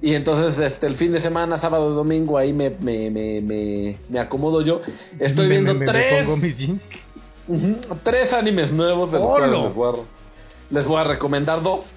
Y 0.00 0.14
entonces, 0.14 0.58
este, 0.60 0.86
el 0.86 0.94
fin 0.94 1.10
de 1.12 1.18
semana, 1.18 1.58
sábado, 1.58 1.90
domingo, 1.92 2.38
ahí 2.38 2.52
me, 2.52 2.70
me, 2.70 3.10
me, 3.10 3.40
me, 3.40 3.98
me 4.08 4.18
acomodo 4.20 4.62
yo. 4.62 4.82
Estoy 5.18 5.48
viendo 5.48 5.76
tres. 5.84 6.28
mis 6.40 6.58
jeans. 6.58 7.08
Tres 8.04 8.32
animes 8.32 8.72
nuevos 8.72 9.10
de 9.10 9.18
los 9.18 9.30
¡Hola! 9.30 9.72
cuales 9.72 9.72
les 10.70 10.86
voy 10.86 11.00
a 11.00 11.04
recomendar 11.04 11.62
dos. 11.62 11.92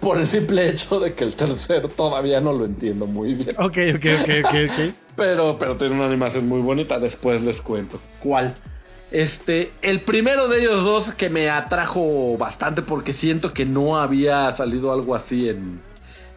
Por 0.00 0.18
el 0.18 0.26
simple 0.26 0.68
hecho 0.68 1.00
de 1.00 1.12
que 1.12 1.24
el 1.24 1.34
tercero 1.34 1.88
todavía 1.88 2.40
no 2.40 2.52
lo 2.52 2.64
entiendo 2.64 3.06
muy 3.06 3.34
bien. 3.34 3.56
Ok, 3.58 3.78
ok, 3.94 4.06
ok, 4.22 4.30
ok, 4.44 4.54
ok. 4.70 4.94
Pero, 5.16 5.58
pero 5.58 5.76
tiene 5.76 5.94
una 5.94 6.06
animación 6.06 6.48
muy 6.48 6.62
bonita. 6.62 6.98
Después 6.98 7.42
les 7.42 7.60
cuento. 7.60 8.00
¿Cuál? 8.22 8.54
Este, 9.10 9.70
el 9.82 10.00
primero 10.00 10.48
de 10.48 10.60
ellos 10.60 10.84
dos 10.84 11.12
que 11.12 11.28
me 11.28 11.50
atrajo 11.50 12.38
bastante 12.38 12.80
porque 12.80 13.12
siento 13.12 13.52
que 13.52 13.66
no 13.66 13.98
había 13.98 14.50
salido 14.52 14.90
algo 14.90 15.14
así 15.14 15.50
en, 15.50 15.82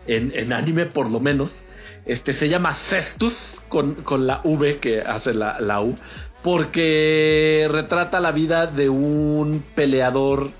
en, 0.08 0.34
en 0.36 0.52
anime, 0.52 0.88
por 0.88 1.10
lo 1.10 1.22
menos. 1.22 1.64
Este 2.06 2.34
se 2.34 2.50
llama 2.50 2.74
Cestus 2.74 3.62
con, 3.70 3.96
con 3.96 4.28
la 4.28 4.42
V 4.44 4.78
que 4.80 5.00
hace 5.00 5.34
la, 5.34 5.62
la 5.62 5.82
U. 5.82 5.96
Porque 6.44 7.68
retrata 7.72 8.20
la 8.20 8.34
vida 8.34 8.68
de 8.68 8.90
un 8.90 9.64
peleador, 9.74 10.52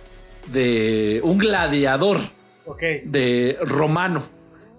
de 0.48 1.22
un 1.24 1.38
gladiador 1.38 2.18
de 2.80 3.58
romano 3.62 4.24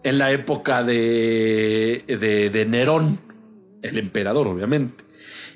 en 0.02 0.18
la 0.18 0.30
época 0.30 0.82
de, 0.82 2.04
de, 2.06 2.50
de 2.50 2.66
Nerón, 2.66 3.18
el 3.82 3.98
emperador, 3.98 4.46
obviamente. 4.46 5.06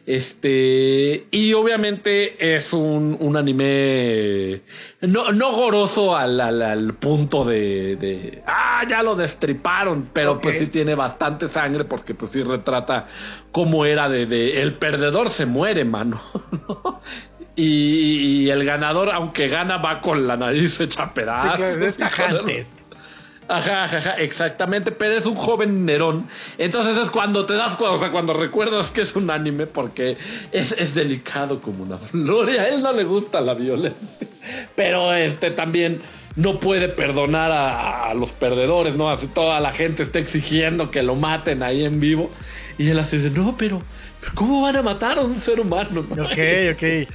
Este, 0.07 1.29
y 1.31 1.53
obviamente 1.53 2.57
es 2.57 2.73
un, 2.73 3.17
un 3.21 3.37
anime 3.37 4.63
no, 5.03 5.31
no 5.31 5.53
goroso 5.53 6.17
al, 6.17 6.41
al, 6.41 6.63
al 6.63 6.95
punto 6.95 7.45
de, 7.45 7.95
de, 7.97 8.43
ah, 8.47 8.83
ya 8.89 9.05
lo 9.05 9.15
destriparon, 9.15 10.09
pero 10.13 10.41
pues 10.41 10.59
sí 10.59 10.67
tiene 10.67 10.95
bastante 10.95 11.47
sangre 11.49 11.85
porque 11.85 12.15
pues 12.15 12.33
sí 12.33 12.43
retrata 12.43 13.07
cómo 13.53 13.85
era 13.85 14.09
de, 14.09 14.27
de 14.27 14.63
el 14.63 14.79
perdedor 14.79 15.29
se 15.29 15.47
muere, 15.47 15.85
mano. 15.85 16.21
Y, 17.63 18.45
y 18.45 18.51
el 18.51 18.65
ganador, 18.65 19.11
aunque 19.11 19.49
gana, 19.49 19.77
va 19.77 20.01
con 20.01 20.27
la 20.27 20.37
nariz 20.37 20.81
hecha 20.81 21.05
Sí, 21.05 21.11
pedazos. 21.15 21.97
claro, 22.15 22.49
es. 22.49 22.69
Ajá, 23.49 23.85
ajá, 23.85 23.97
ajá, 23.99 24.11
exactamente, 24.13 24.93
pero 24.93 25.15
es 25.15 25.27
un 25.27 25.35
joven 25.35 25.85
Nerón. 25.85 26.29
Entonces 26.57 26.97
es 26.97 27.11
cuando 27.11 27.47
te 27.47 27.55
das 27.55 27.75
cuenta, 27.75 27.97
o 27.97 27.99
sea, 27.99 28.11
cuando 28.13 28.33
recuerdas 28.33 28.93
que 28.93 29.01
es 29.01 29.17
un 29.17 29.29
anime, 29.29 29.67
porque 29.67 30.17
es, 30.53 30.71
es 30.73 30.95
delicado 30.95 31.61
como 31.61 31.83
una 31.83 31.99
flor 31.99 32.49
y 32.49 32.59
a 32.59 32.69
él 32.69 32.81
no 32.81 32.93
le 32.93 33.03
gusta 33.03 33.41
la 33.41 33.55
violencia. 33.55 34.29
Pero 34.77 35.13
este 35.13 35.51
también 35.51 36.01
no 36.37 36.61
puede 36.61 36.89
perdonar 36.89 37.51
a, 37.51 38.05
a 38.11 38.15
los 38.15 38.33
perdedores, 38.33 38.95
¿no? 38.95 39.11
Así 39.11 39.27
toda 39.27 39.59
la 39.59 39.73
gente 39.73 40.05
está 40.05 40.21
exigiendo 40.21 40.93
que 40.93 41.03
lo 41.03 41.17
maten 41.17 41.65
ahí 41.65 41.85
en 41.85 41.99
vivo. 41.99 42.31
Y 42.79 42.89
él 42.91 43.01
así 43.01 43.19
dice, 43.19 43.31
no, 43.37 43.57
pero, 43.57 43.83
pero 44.21 44.33
¿cómo 44.37 44.63
van 44.63 44.77
a 44.77 44.83
matar 44.83 45.19
a 45.19 45.23
un 45.23 45.35
ser 45.39 45.59
humano? 45.59 46.07
no? 46.15 46.23
Ok, 46.23 46.31
ok. 46.75 47.13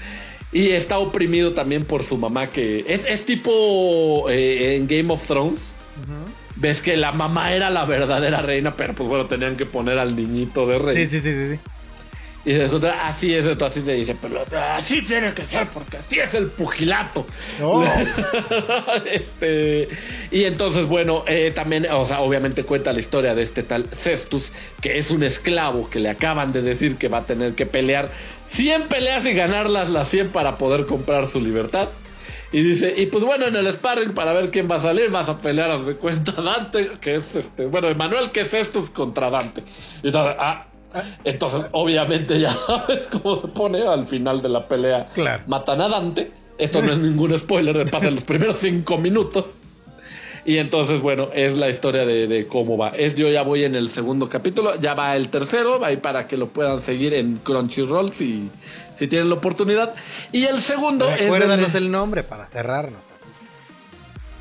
Y 0.56 0.69
está 0.69 0.99
oprimido 0.99 1.52
también 1.52 1.84
por 1.84 2.02
su 2.02 2.18
mamá, 2.18 2.49
que 2.49 2.86
es, 2.88 3.06
es 3.10 3.26
tipo 3.26 4.30
eh, 4.30 4.77
en 4.77 4.88
Game 4.88 5.14
of 5.14 5.27
Thrones. 5.27 5.76
Ves 6.56 6.82
que 6.82 6.95
la 6.95 7.11
mamá 7.11 7.53
era 7.53 7.69
la 7.69 7.84
verdadera 7.84 8.41
reina, 8.41 8.73
pero 8.77 8.94
pues 8.94 9.10
bueno, 9.10 9.26
tenían 9.26 9.57
que 9.57 9.65
poner 9.65 9.99
al 9.99 10.15
niñito 10.15 10.65
de 10.65 10.80
rey. 10.80 10.95
Sí, 10.95 11.07
sí, 11.07 11.19
sí, 11.19 11.34
sí. 11.34 11.56
sí. 11.56 11.60
Y 12.46 12.54
después, 12.54 12.84
así 13.02 13.34
es, 13.34 13.48
entonces 13.48 13.86
le 13.86 13.96
dice, 13.96 14.16
pero 14.22 14.46
así 14.76 15.02
tiene 15.02 15.34
que 15.34 15.48
ser, 15.48 15.68
porque 15.70 15.98
así 15.98 16.20
es 16.20 16.36
el 16.36 16.48
pugilato. 16.48 17.26
No. 17.60 17.84
Este, 19.06 19.90
y 20.32 20.44
entonces, 20.44 20.86
bueno, 20.86 21.24
eh, 21.28 21.52
también, 21.54 21.86
o 21.92 22.06
sea, 22.06 22.22
obviamente 22.22 22.64
cuenta 22.64 22.94
la 22.94 23.00
historia 23.00 23.34
de 23.34 23.42
este 23.42 23.64
tal 23.64 23.88
Cestus, 23.92 24.52
que 24.82 25.00
es 25.00 25.10
un 25.10 25.24
esclavo 25.24 25.90
que 25.90 26.00
le 26.00 26.10
acaban 26.10 26.54
de 26.54 26.62
decir 26.62 26.98
que 26.98 27.08
va 27.08 27.20
a 27.20 27.26
tener 27.26 27.54
que 27.54 27.66
pelear 27.66 28.12
100 28.46 28.88
peleas 28.88 29.26
y 29.26 29.34
ganarlas 29.34 29.90
las 29.90 30.08
100 30.10 30.30
para 30.30 30.58
poder 30.58 30.86
comprar 30.86 31.28
su 31.28 31.42
libertad. 31.42 31.90
Y 32.52 32.62
dice, 32.62 32.94
y 32.96 33.08
pues 33.08 33.24
bueno, 33.24 33.48
en 33.48 33.56
el 33.56 33.72
sparring 33.72 34.14
para 34.14 34.34
ver 34.34 34.52
quién 34.52 34.70
va 34.70 34.76
a 34.76 34.80
salir, 34.80 35.10
vas 35.10 35.30
a 35.30 35.40
pelear 35.40 35.72
a 35.72 35.78
de 35.78 35.96
cuenta 35.96 36.32
Dante, 36.34 36.92
que 37.02 37.16
es 37.16 37.36
este, 37.36 37.66
bueno, 37.66 37.88
Emanuel, 37.88 38.32
que 38.32 38.42
es 38.42 38.52
Cestus 38.52 38.90
contra 38.90 39.30
Dante. 39.30 39.64
Y 40.04 40.08
entonces, 40.08 40.36
ah, 40.40 40.68
entonces, 41.24 41.66
obviamente 41.72 42.40
ya 42.40 42.54
sabes 42.68 43.08
cómo 43.12 43.36
se 43.40 43.48
pone 43.50 43.86
al 43.88 44.08
final 44.08 44.42
de 44.42 44.50
la 44.50 44.68
pelea. 44.68 45.08
Claro. 45.14 45.44
Matan 45.48 45.82
a 45.82 45.90
Dante. 45.90 46.32
Esto 46.58 46.82
no 46.82 46.92
es 46.94 47.00
ningún 47.00 47.38
spoiler, 47.38 47.78
de 47.78 47.86
pasan 47.86 48.16
los 48.16 48.24
primeros 48.24 48.58
cinco 48.58 48.98
minutos. 48.98 49.62
Y 50.46 50.58
entonces, 50.60 51.02
bueno, 51.02 51.30
es 51.34 51.58
la 51.58 51.70
historia 51.70 52.06
de, 52.06 52.28
de 52.28 52.46
cómo 52.48 52.78
va. 52.78 52.90
Es, 52.90 53.16
yo 53.16 53.30
ya 53.30 53.42
voy 53.42 53.64
en 53.64 53.74
el 53.76 53.90
segundo 53.90 54.30
capítulo, 54.30 54.80
ya 54.80 54.94
va 54.94 55.16
el 55.16 55.30
tercero, 55.30 55.84
ahí 55.84 55.98
para 55.98 56.28
que 56.28 56.38
lo 56.38 56.50
puedan 56.50 56.80
seguir 56.80 57.16
en 57.16 57.38
Crunchyroll 57.38 58.12
si, 58.12 58.50
si 58.96 59.08
tienen 59.08 59.30
la 59.30 59.36
oportunidad. 59.36 59.96
Y 60.32 60.46
el 60.46 60.62
segundo 60.62 61.10
es... 61.10 61.18
Recuérdanos 61.22 61.72
en- 61.74 61.84
el 61.84 61.92
nombre 61.92 62.22
para 62.24 62.46
cerrarnos. 62.48 63.10
así 63.12 63.28
sí. 63.32 63.46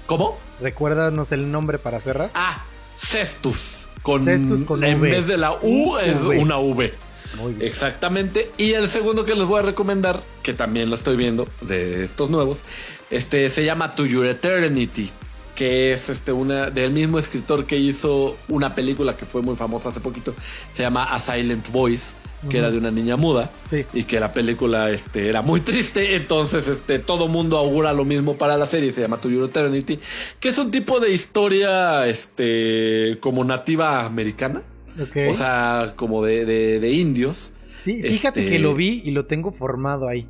¿Cómo? 0.06 0.36
Recuérdanos 0.60 1.32
el 1.32 1.50
nombre 1.50 1.78
para 1.78 1.98
cerrar. 2.00 2.30
Ah, 2.34 2.62
Cestus. 2.98 3.83
Con, 4.04 4.28
en 4.28 5.00
V. 5.00 5.10
vez 5.10 5.26
de 5.26 5.38
la 5.38 5.52
U 5.52 5.96
es 5.96 6.22
V. 6.22 6.38
una 6.38 6.58
V. 6.58 6.92
Muy 7.38 7.54
bien. 7.54 7.66
Exactamente. 7.66 8.52
Y 8.58 8.74
el 8.74 8.88
segundo 8.88 9.24
que 9.24 9.34
les 9.34 9.46
voy 9.46 9.60
a 9.60 9.62
recomendar, 9.62 10.22
que 10.42 10.52
también 10.52 10.90
lo 10.90 10.94
estoy 10.94 11.16
viendo 11.16 11.48
de 11.62 12.04
estos 12.04 12.28
nuevos, 12.28 12.64
este 13.10 13.48
se 13.48 13.64
llama 13.64 13.94
To 13.94 14.04
Your 14.04 14.26
Eternity, 14.26 15.10
que 15.54 15.92
es 15.92 16.10
este 16.10 16.32
una 16.32 16.70
del 16.70 16.92
mismo 16.92 17.18
escritor 17.18 17.64
que 17.64 17.78
hizo 17.78 18.36
una 18.48 18.74
película 18.74 19.16
que 19.16 19.24
fue 19.24 19.40
muy 19.40 19.56
famosa 19.56 19.88
hace 19.88 20.00
poquito, 20.00 20.34
se 20.72 20.82
llama 20.82 21.04
A 21.04 21.18
Silent 21.18 21.70
Voice, 21.70 22.14
que 22.48 22.58
era 22.58 22.70
de 22.70 22.78
una 22.78 22.90
niña 22.90 23.16
muda 23.16 23.50
Sí. 23.64 23.84
y 23.92 24.04
que 24.04 24.20
la 24.20 24.32
película 24.32 24.90
este 24.90 25.28
era 25.28 25.42
muy 25.42 25.60
triste, 25.60 26.16
entonces 26.16 26.68
este 26.68 26.98
todo 26.98 27.28
mundo 27.28 27.56
augura 27.58 27.92
lo 27.92 28.04
mismo 28.04 28.34
para 28.36 28.56
la 28.56 28.66
serie, 28.66 28.92
se 28.92 29.00
llama 29.00 29.16
To 29.18 29.28
Your 29.30 29.48
Eternity, 29.48 29.98
que 30.40 30.48
es 30.48 30.58
un 30.58 30.70
tipo 30.70 31.00
de 31.00 31.12
historia 31.12 32.06
este 32.06 33.18
como 33.20 33.44
nativa 33.44 34.04
americana. 34.04 34.62
Ok. 35.00 35.16
O 35.30 35.34
sea, 35.34 35.94
como 35.96 36.22
de, 36.24 36.44
de- 36.44 36.78
de 36.80 36.90
indios. 36.92 37.52
sí, 37.72 38.00
fíjate 38.02 38.40
este- 38.40 38.52
que 38.52 38.58
lo 38.60 38.74
vi 38.74 39.02
y 39.04 39.10
lo 39.10 39.26
tengo 39.26 39.52
formado 39.52 40.06
ahí. 40.08 40.28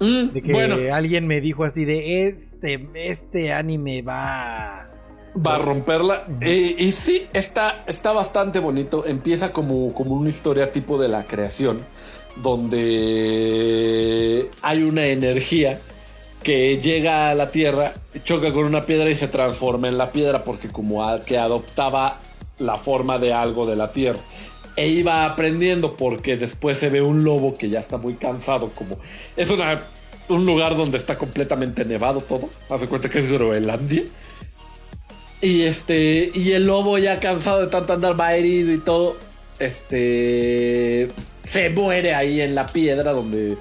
Mm, 0.00 0.32
De 0.32 0.42
que 0.42 0.52
bueno, 0.52 0.76
alguien 0.92 1.28
me 1.28 1.40
dijo 1.40 1.62
así 1.62 1.84
de 1.84 2.26
este, 2.26 2.88
este 2.94 3.52
anime 3.52 4.02
va. 4.02 4.88
Va 5.34 5.56
a 5.56 5.58
romperla. 5.58 6.26
Eh, 6.40 6.76
y 6.78 6.92
sí, 6.92 7.26
está, 7.32 7.84
está 7.86 8.12
bastante 8.12 8.60
bonito. 8.60 9.06
Empieza 9.06 9.52
como, 9.52 9.92
como 9.94 10.14
una 10.14 10.28
historia 10.28 10.72
tipo 10.72 10.98
de 10.98 11.08
la 11.08 11.24
creación, 11.24 11.84
donde 12.42 14.50
hay 14.62 14.82
una 14.82 15.06
energía 15.06 15.80
que 16.42 16.78
llega 16.78 17.30
a 17.30 17.34
la 17.34 17.50
Tierra, 17.50 17.94
choca 18.24 18.52
con 18.52 18.64
una 18.64 18.84
piedra 18.84 19.08
y 19.08 19.14
se 19.14 19.28
transforma 19.28 19.88
en 19.88 19.96
la 19.96 20.10
piedra 20.10 20.44
porque 20.44 20.68
como 20.68 21.04
a- 21.04 21.24
que 21.24 21.38
adoptaba 21.38 22.18
la 22.58 22.76
forma 22.76 23.18
de 23.18 23.32
algo 23.32 23.66
de 23.66 23.76
la 23.76 23.92
Tierra. 23.92 24.18
E 24.74 24.88
iba 24.88 25.24
aprendiendo 25.26 25.96
porque 25.96 26.36
después 26.36 26.78
se 26.78 26.88
ve 26.90 27.00
un 27.02 27.22
lobo 27.24 27.54
que 27.54 27.68
ya 27.70 27.78
está 27.80 27.98
muy 27.98 28.14
cansado, 28.14 28.70
como 28.74 28.96
es 29.36 29.50
una, 29.50 29.82
un 30.28 30.44
lugar 30.46 30.76
donde 30.76 30.96
está 30.98 31.16
completamente 31.18 31.84
nevado 31.84 32.20
todo. 32.22 32.48
Hace 32.70 32.88
cuenta 32.88 33.08
que 33.08 33.18
es 33.20 33.30
Groenlandia. 33.30 34.02
Y 35.42 35.62
este, 35.62 36.30
y 36.32 36.52
el 36.52 36.66
lobo 36.66 36.98
ya 36.98 37.20
cansado 37.20 37.60
de 37.60 37.66
tanto 37.66 37.92
andar, 37.92 38.18
va 38.18 38.34
herido 38.34 38.72
y 38.72 38.78
todo. 38.78 39.16
Este 39.58 41.08
se 41.38 41.70
muere 41.70 42.14
ahí 42.14 42.40
en 42.40 42.54
la 42.54 42.66
piedra 42.66 43.12
donde 43.12 43.58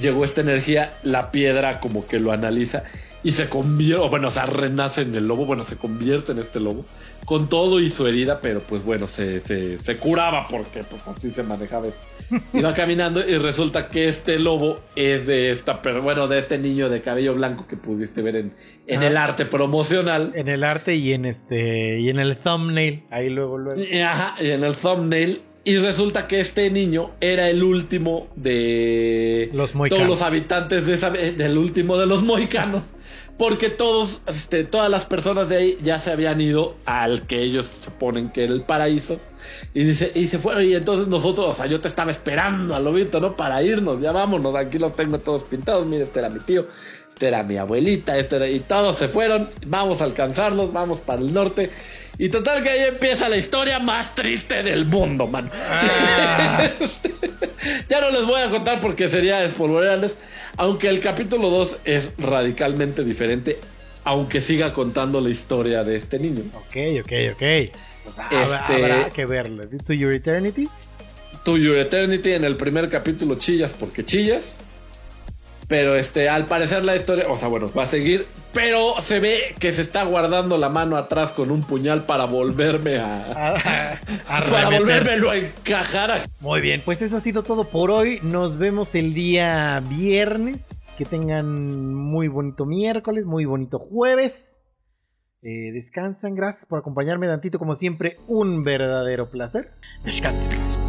llegó 0.00 0.24
esta 0.24 0.40
energía. 0.40 0.96
La 1.02 1.32
piedra 1.32 1.80
como 1.80 2.06
que 2.06 2.18
lo 2.20 2.32
analiza 2.32 2.84
y 3.26 3.32
se 3.32 3.48
convierte, 3.48 4.04
o 4.04 4.08
bueno, 4.08 4.28
o 4.28 4.30
sea, 4.30 4.46
renace 4.46 5.00
en 5.02 5.14
el 5.14 5.26
lobo. 5.26 5.46
Bueno, 5.46 5.64
se 5.64 5.76
convierte 5.76 6.32
en 6.32 6.38
este 6.38 6.60
lobo 6.60 6.84
con 7.24 7.48
todo 7.48 7.80
y 7.80 7.90
su 7.90 8.06
herida, 8.06 8.38
pero 8.40 8.60
pues 8.60 8.84
bueno, 8.84 9.08
se, 9.08 9.40
se, 9.40 9.78
se 9.80 9.96
curaba 9.96 10.46
porque 10.48 10.84
pues 10.84 11.08
así 11.08 11.30
se 11.30 11.42
manejaba 11.42 11.88
esto. 11.88 12.00
Iba 12.54 12.72
caminando 12.74 13.20
y 13.26 13.36
resulta 13.38 13.88
que 13.88 14.08
este 14.08 14.38
lobo 14.38 14.78
es 14.94 15.26
de 15.26 15.50
esta, 15.50 15.82
pero 15.82 16.02
bueno, 16.02 16.28
de 16.28 16.38
este 16.38 16.58
niño 16.58 16.88
de 16.88 17.02
cabello 17.02 17.34
blanco 17.34 17.66
que 17.66 17.76
pudiste 17.76 18.22
ver 18.22 18.36
en, 18.36 18.52
en 18.86 19.02
Ah. 19.02 19.06
el 19.08 19.16
arte 19.16 19.44
promocional. 19.46 20.32
En 20.36 20.48
el 20.48 20.62
arte 20.62 20.94
y 20.94 21.12
en 21.12 21.24
este. 21.24 21.98
y 22.00 22.08
en 22.10 22.18
el 22.20 22.36
thumbnail. 22.36 23.02
Ahí 23.10 23.28
luego, 23.30 23.58
luego. 23.58 23.82
Y, 23.82 23.98
Ajá, 24.00 24.36
y 24.42 24.50
en 24.50 24.62
el 24.62 24.74
thumbnail. 24.74 25.42
Y 25.64 25.78
resulta 25.78 26.28
que 26.28 26.38
este 26.38 26.70
niño 26.70 27.10
era 27.20 27.50
el 27.50 27.64
último 27.64 28.28
de 28.36 29.48
Los 29.52 29.74
moicanos. 29.74 30.04
todos 30.04 30.20
los 30.20 30.24
habitantes 30.24 30.86
de 30.86 30.94
esa, 30.94 31.10
del 31.10 31.58
último 31.58 31.98
de 31.98 32.06
los 32.06 32.22
moicanos. 32.22 32.84
Porque 33.38 33.68
todos, 33.68 34.22
este, 34.26 34.64
todas 34.64 34.90
las 34.90 35.04
personas 35.04 35.48
de 35.50 35.56
ahí 35.56 35.78
ya 35.82 35.98
se 35.98 36.10
habían 36.10 36.40
ido 36.40 36.74
al 36.86 37.26
que 37.26 37.42
ellos 37.42 37.66
suponen 37.84 38.30
que 38.30 38.44
era 38.44 38.52
el 38.54 38.62
paraíso. 38.62 39.20
Y 39.74 39.84
dice, 39.84 40.10
y 40.14 40.26
se 40.26 40.38
fueron. 40.38 40.64
Y 40.64 40.74
entonces 40.74 41.08
nosotros, 41.08 41.48
o 41.48 41.54
sea, 41.54 41.66
yo 41.66 41.80
te 41.80 41.88
estaba 41.88 42.10
esperando 42.10 42.74
al 42.74 42.84
lobito, 42.84 43.20
¿no? 43.20 43.36
Para 43.36 43.62
irnos, 43.62 44.00
ya 44.00 44.12
vámonos, 44.12 44.54
aquí 44.56 44.78
los 44.78 44.96
tengo 44.96 45.18
todos 45.18 45.44
pintados. 45.44 45.84
Mira, 45.86 46.04
este 46.04 46.20
era 46.20 46.30
mi 46.30 46.40
tío, 46.40 46.66
este 47.10 47.28
era 47.28 47.42
mi 47.42 47.58
abuelita, 47.58 48.16
este 48.16 48.36
era, 48.36 48.48
y 48.48 48.60
todos 48.60 48.96
se 48.96 49.08
fueron. 49.08 49.50
Vamos 49.66 50.00
a 50.00 50.04
alcanzarlos, 50.04 50.72
vamos 50.72 51.02
para 51.02 51.20
el 51.20 51.34
norte. 51.34 51.70
Y 52.18 52.30
total 52.30 52.62
que 52.62 52.70
ahí 52.70 52.80
empieza 52.88 53.28
la 53.28 53.36
historia 53.36 53.78
más 53.78 54.14
triste 54.14 54.62
del 54.62 54.86
mundo, 54.86 55.26
man. 55.26 55.50
Ah. 55.70 56.70
ya 57.90 58.00
no 58.00 58.10
les 58.10 58.24
voy 58.24 58.40
a 58.40 58.48
contar 58.48 58.80
porque 58.80 59.10
sería 59.10 59.44
espolvorearles. 59.44 60.16
Aunque 60.58 60.88
el 60.88 61.00
capítulo 61.00 61.50
2 61.50 61.78
es 61.84 62.12
radicalmente 62.18 63.04
diferente. 63.04 63.58
Aunque 64.04 64.40
siga 64.40 64.72
contando 64.72 65.20
la 65.20 65.30
historia 65.30 65.82
de 65.82 65.96
este 65.96 66.18
niño. 66.18 66.42
Ok, 66.54 66.76
ok, 67.02 67.12
ok. 67.32 67.72
Pues 68.04 68.18
habrá, 68.18 68.42
Este- 68.60 68.74
habrá 68.74 69.10
que 69.10 69.26
verlo. 69.26 69.64
To 69.84 69.92
Your 69.92 70.12
Eternity. 70.12 70.68
To 71.44 71.56
Your 71.56 71.76
Eternity 71.76 72.32
en 72.32 72.44
el 72.44 72.56
primer 72.56 72.88
capítulo 72.88 73.34
chillas 73.36 73.72
porque 73.78 74.04
chillas. 74.04 74.58
Pero 75.68 75.96
este, 75.96 76.28
al 76.28 76.46
parecer 76.46 76.84
la 76.84 76.94
historia, 76.94 77.26
o 77.28 77.38
sea, 77.38 77.48
bueno, 77.48 77.70
va 77.76 77.82
a 77.82 77.86
seguir. 77.86 78.26
Pero 78.52 79.00
se 79.00 79.20
ve 79.20 79.54
que 79.58 79.72
se 79.72 79.82
está 79.82 80.04
guardando 80.04 80.56
la 80.56 80.68
mano 80.68 80.96
atrás 80.96 81.32
con 81.32 81.50
un 81.50 81.62
puñal 81.62 82.04
para 82.06 82.24
volverme 82.24 82.98
a. 82.98 83.32
A, 83.32 83.98
a 84.28 84.40
para 84.50 84.70
volvérmelo 84.70 85.30
a 85.30 85.36
encajar. 85.36 86.28
Muy 86.40 86.60
bien, 86.60 86.80
pues 86.84 87.02
eso 87.02 87.16
ha 87.16 87.20
sido 87.20 87.42
todo 87.42 87.68
por 87.68 87.90
hoy. 87.90 88.20
Nos 88.22 88.58
vemos 88.58 88.94
el 88.94 89.12
día 89.12 89.82
viernes. 89.88 90.94
Que 90.96 91.04
tengan 91.04 91.94
muy 91.94 92.28
bonito 92.28 92.64
miércoles, 92.64 93.26
muy 93.26 93.44
bonito 93.44 93.78
jueves. 93.78 94.62
Eh, 95.42 95.72
descansan. 95.72 96.34
Gracias 96.34 96.66
por 96.66 96.78
acompañarme, 96.78 97.26
Dantito. 97.26 97.58
Como 97.58 97.74
siempre, 97.74 98.18
un 98.26 98.62
verdadero 98.62 99.28
placer. 99.28 99.70
Descansen. 100.04 100.85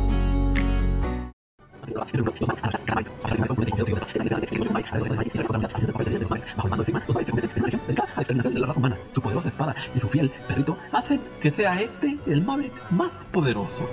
Su 9.13 9.21
poderosa 9.21 9.49
espada 9.49 9.75
y 9.95 9.99
su 9.99 10.07
fiel 10.09 10.31
perrito 10.47 10.77
hacen 10.91 11.21
que 11.41 11.51
sea 11.51 11.81
este 11.81 12.17
el 12.27 12.41
Maverick 12.41 12.73
más 12.91 13.15
poderoso. 13.31 13.89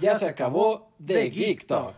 Ya 0.00 0.18
se 0.18 0.28
acabó 0.28 0.92
The 1.04 1.30
Geek 1.30 1.66
Talk. 1.66 1.94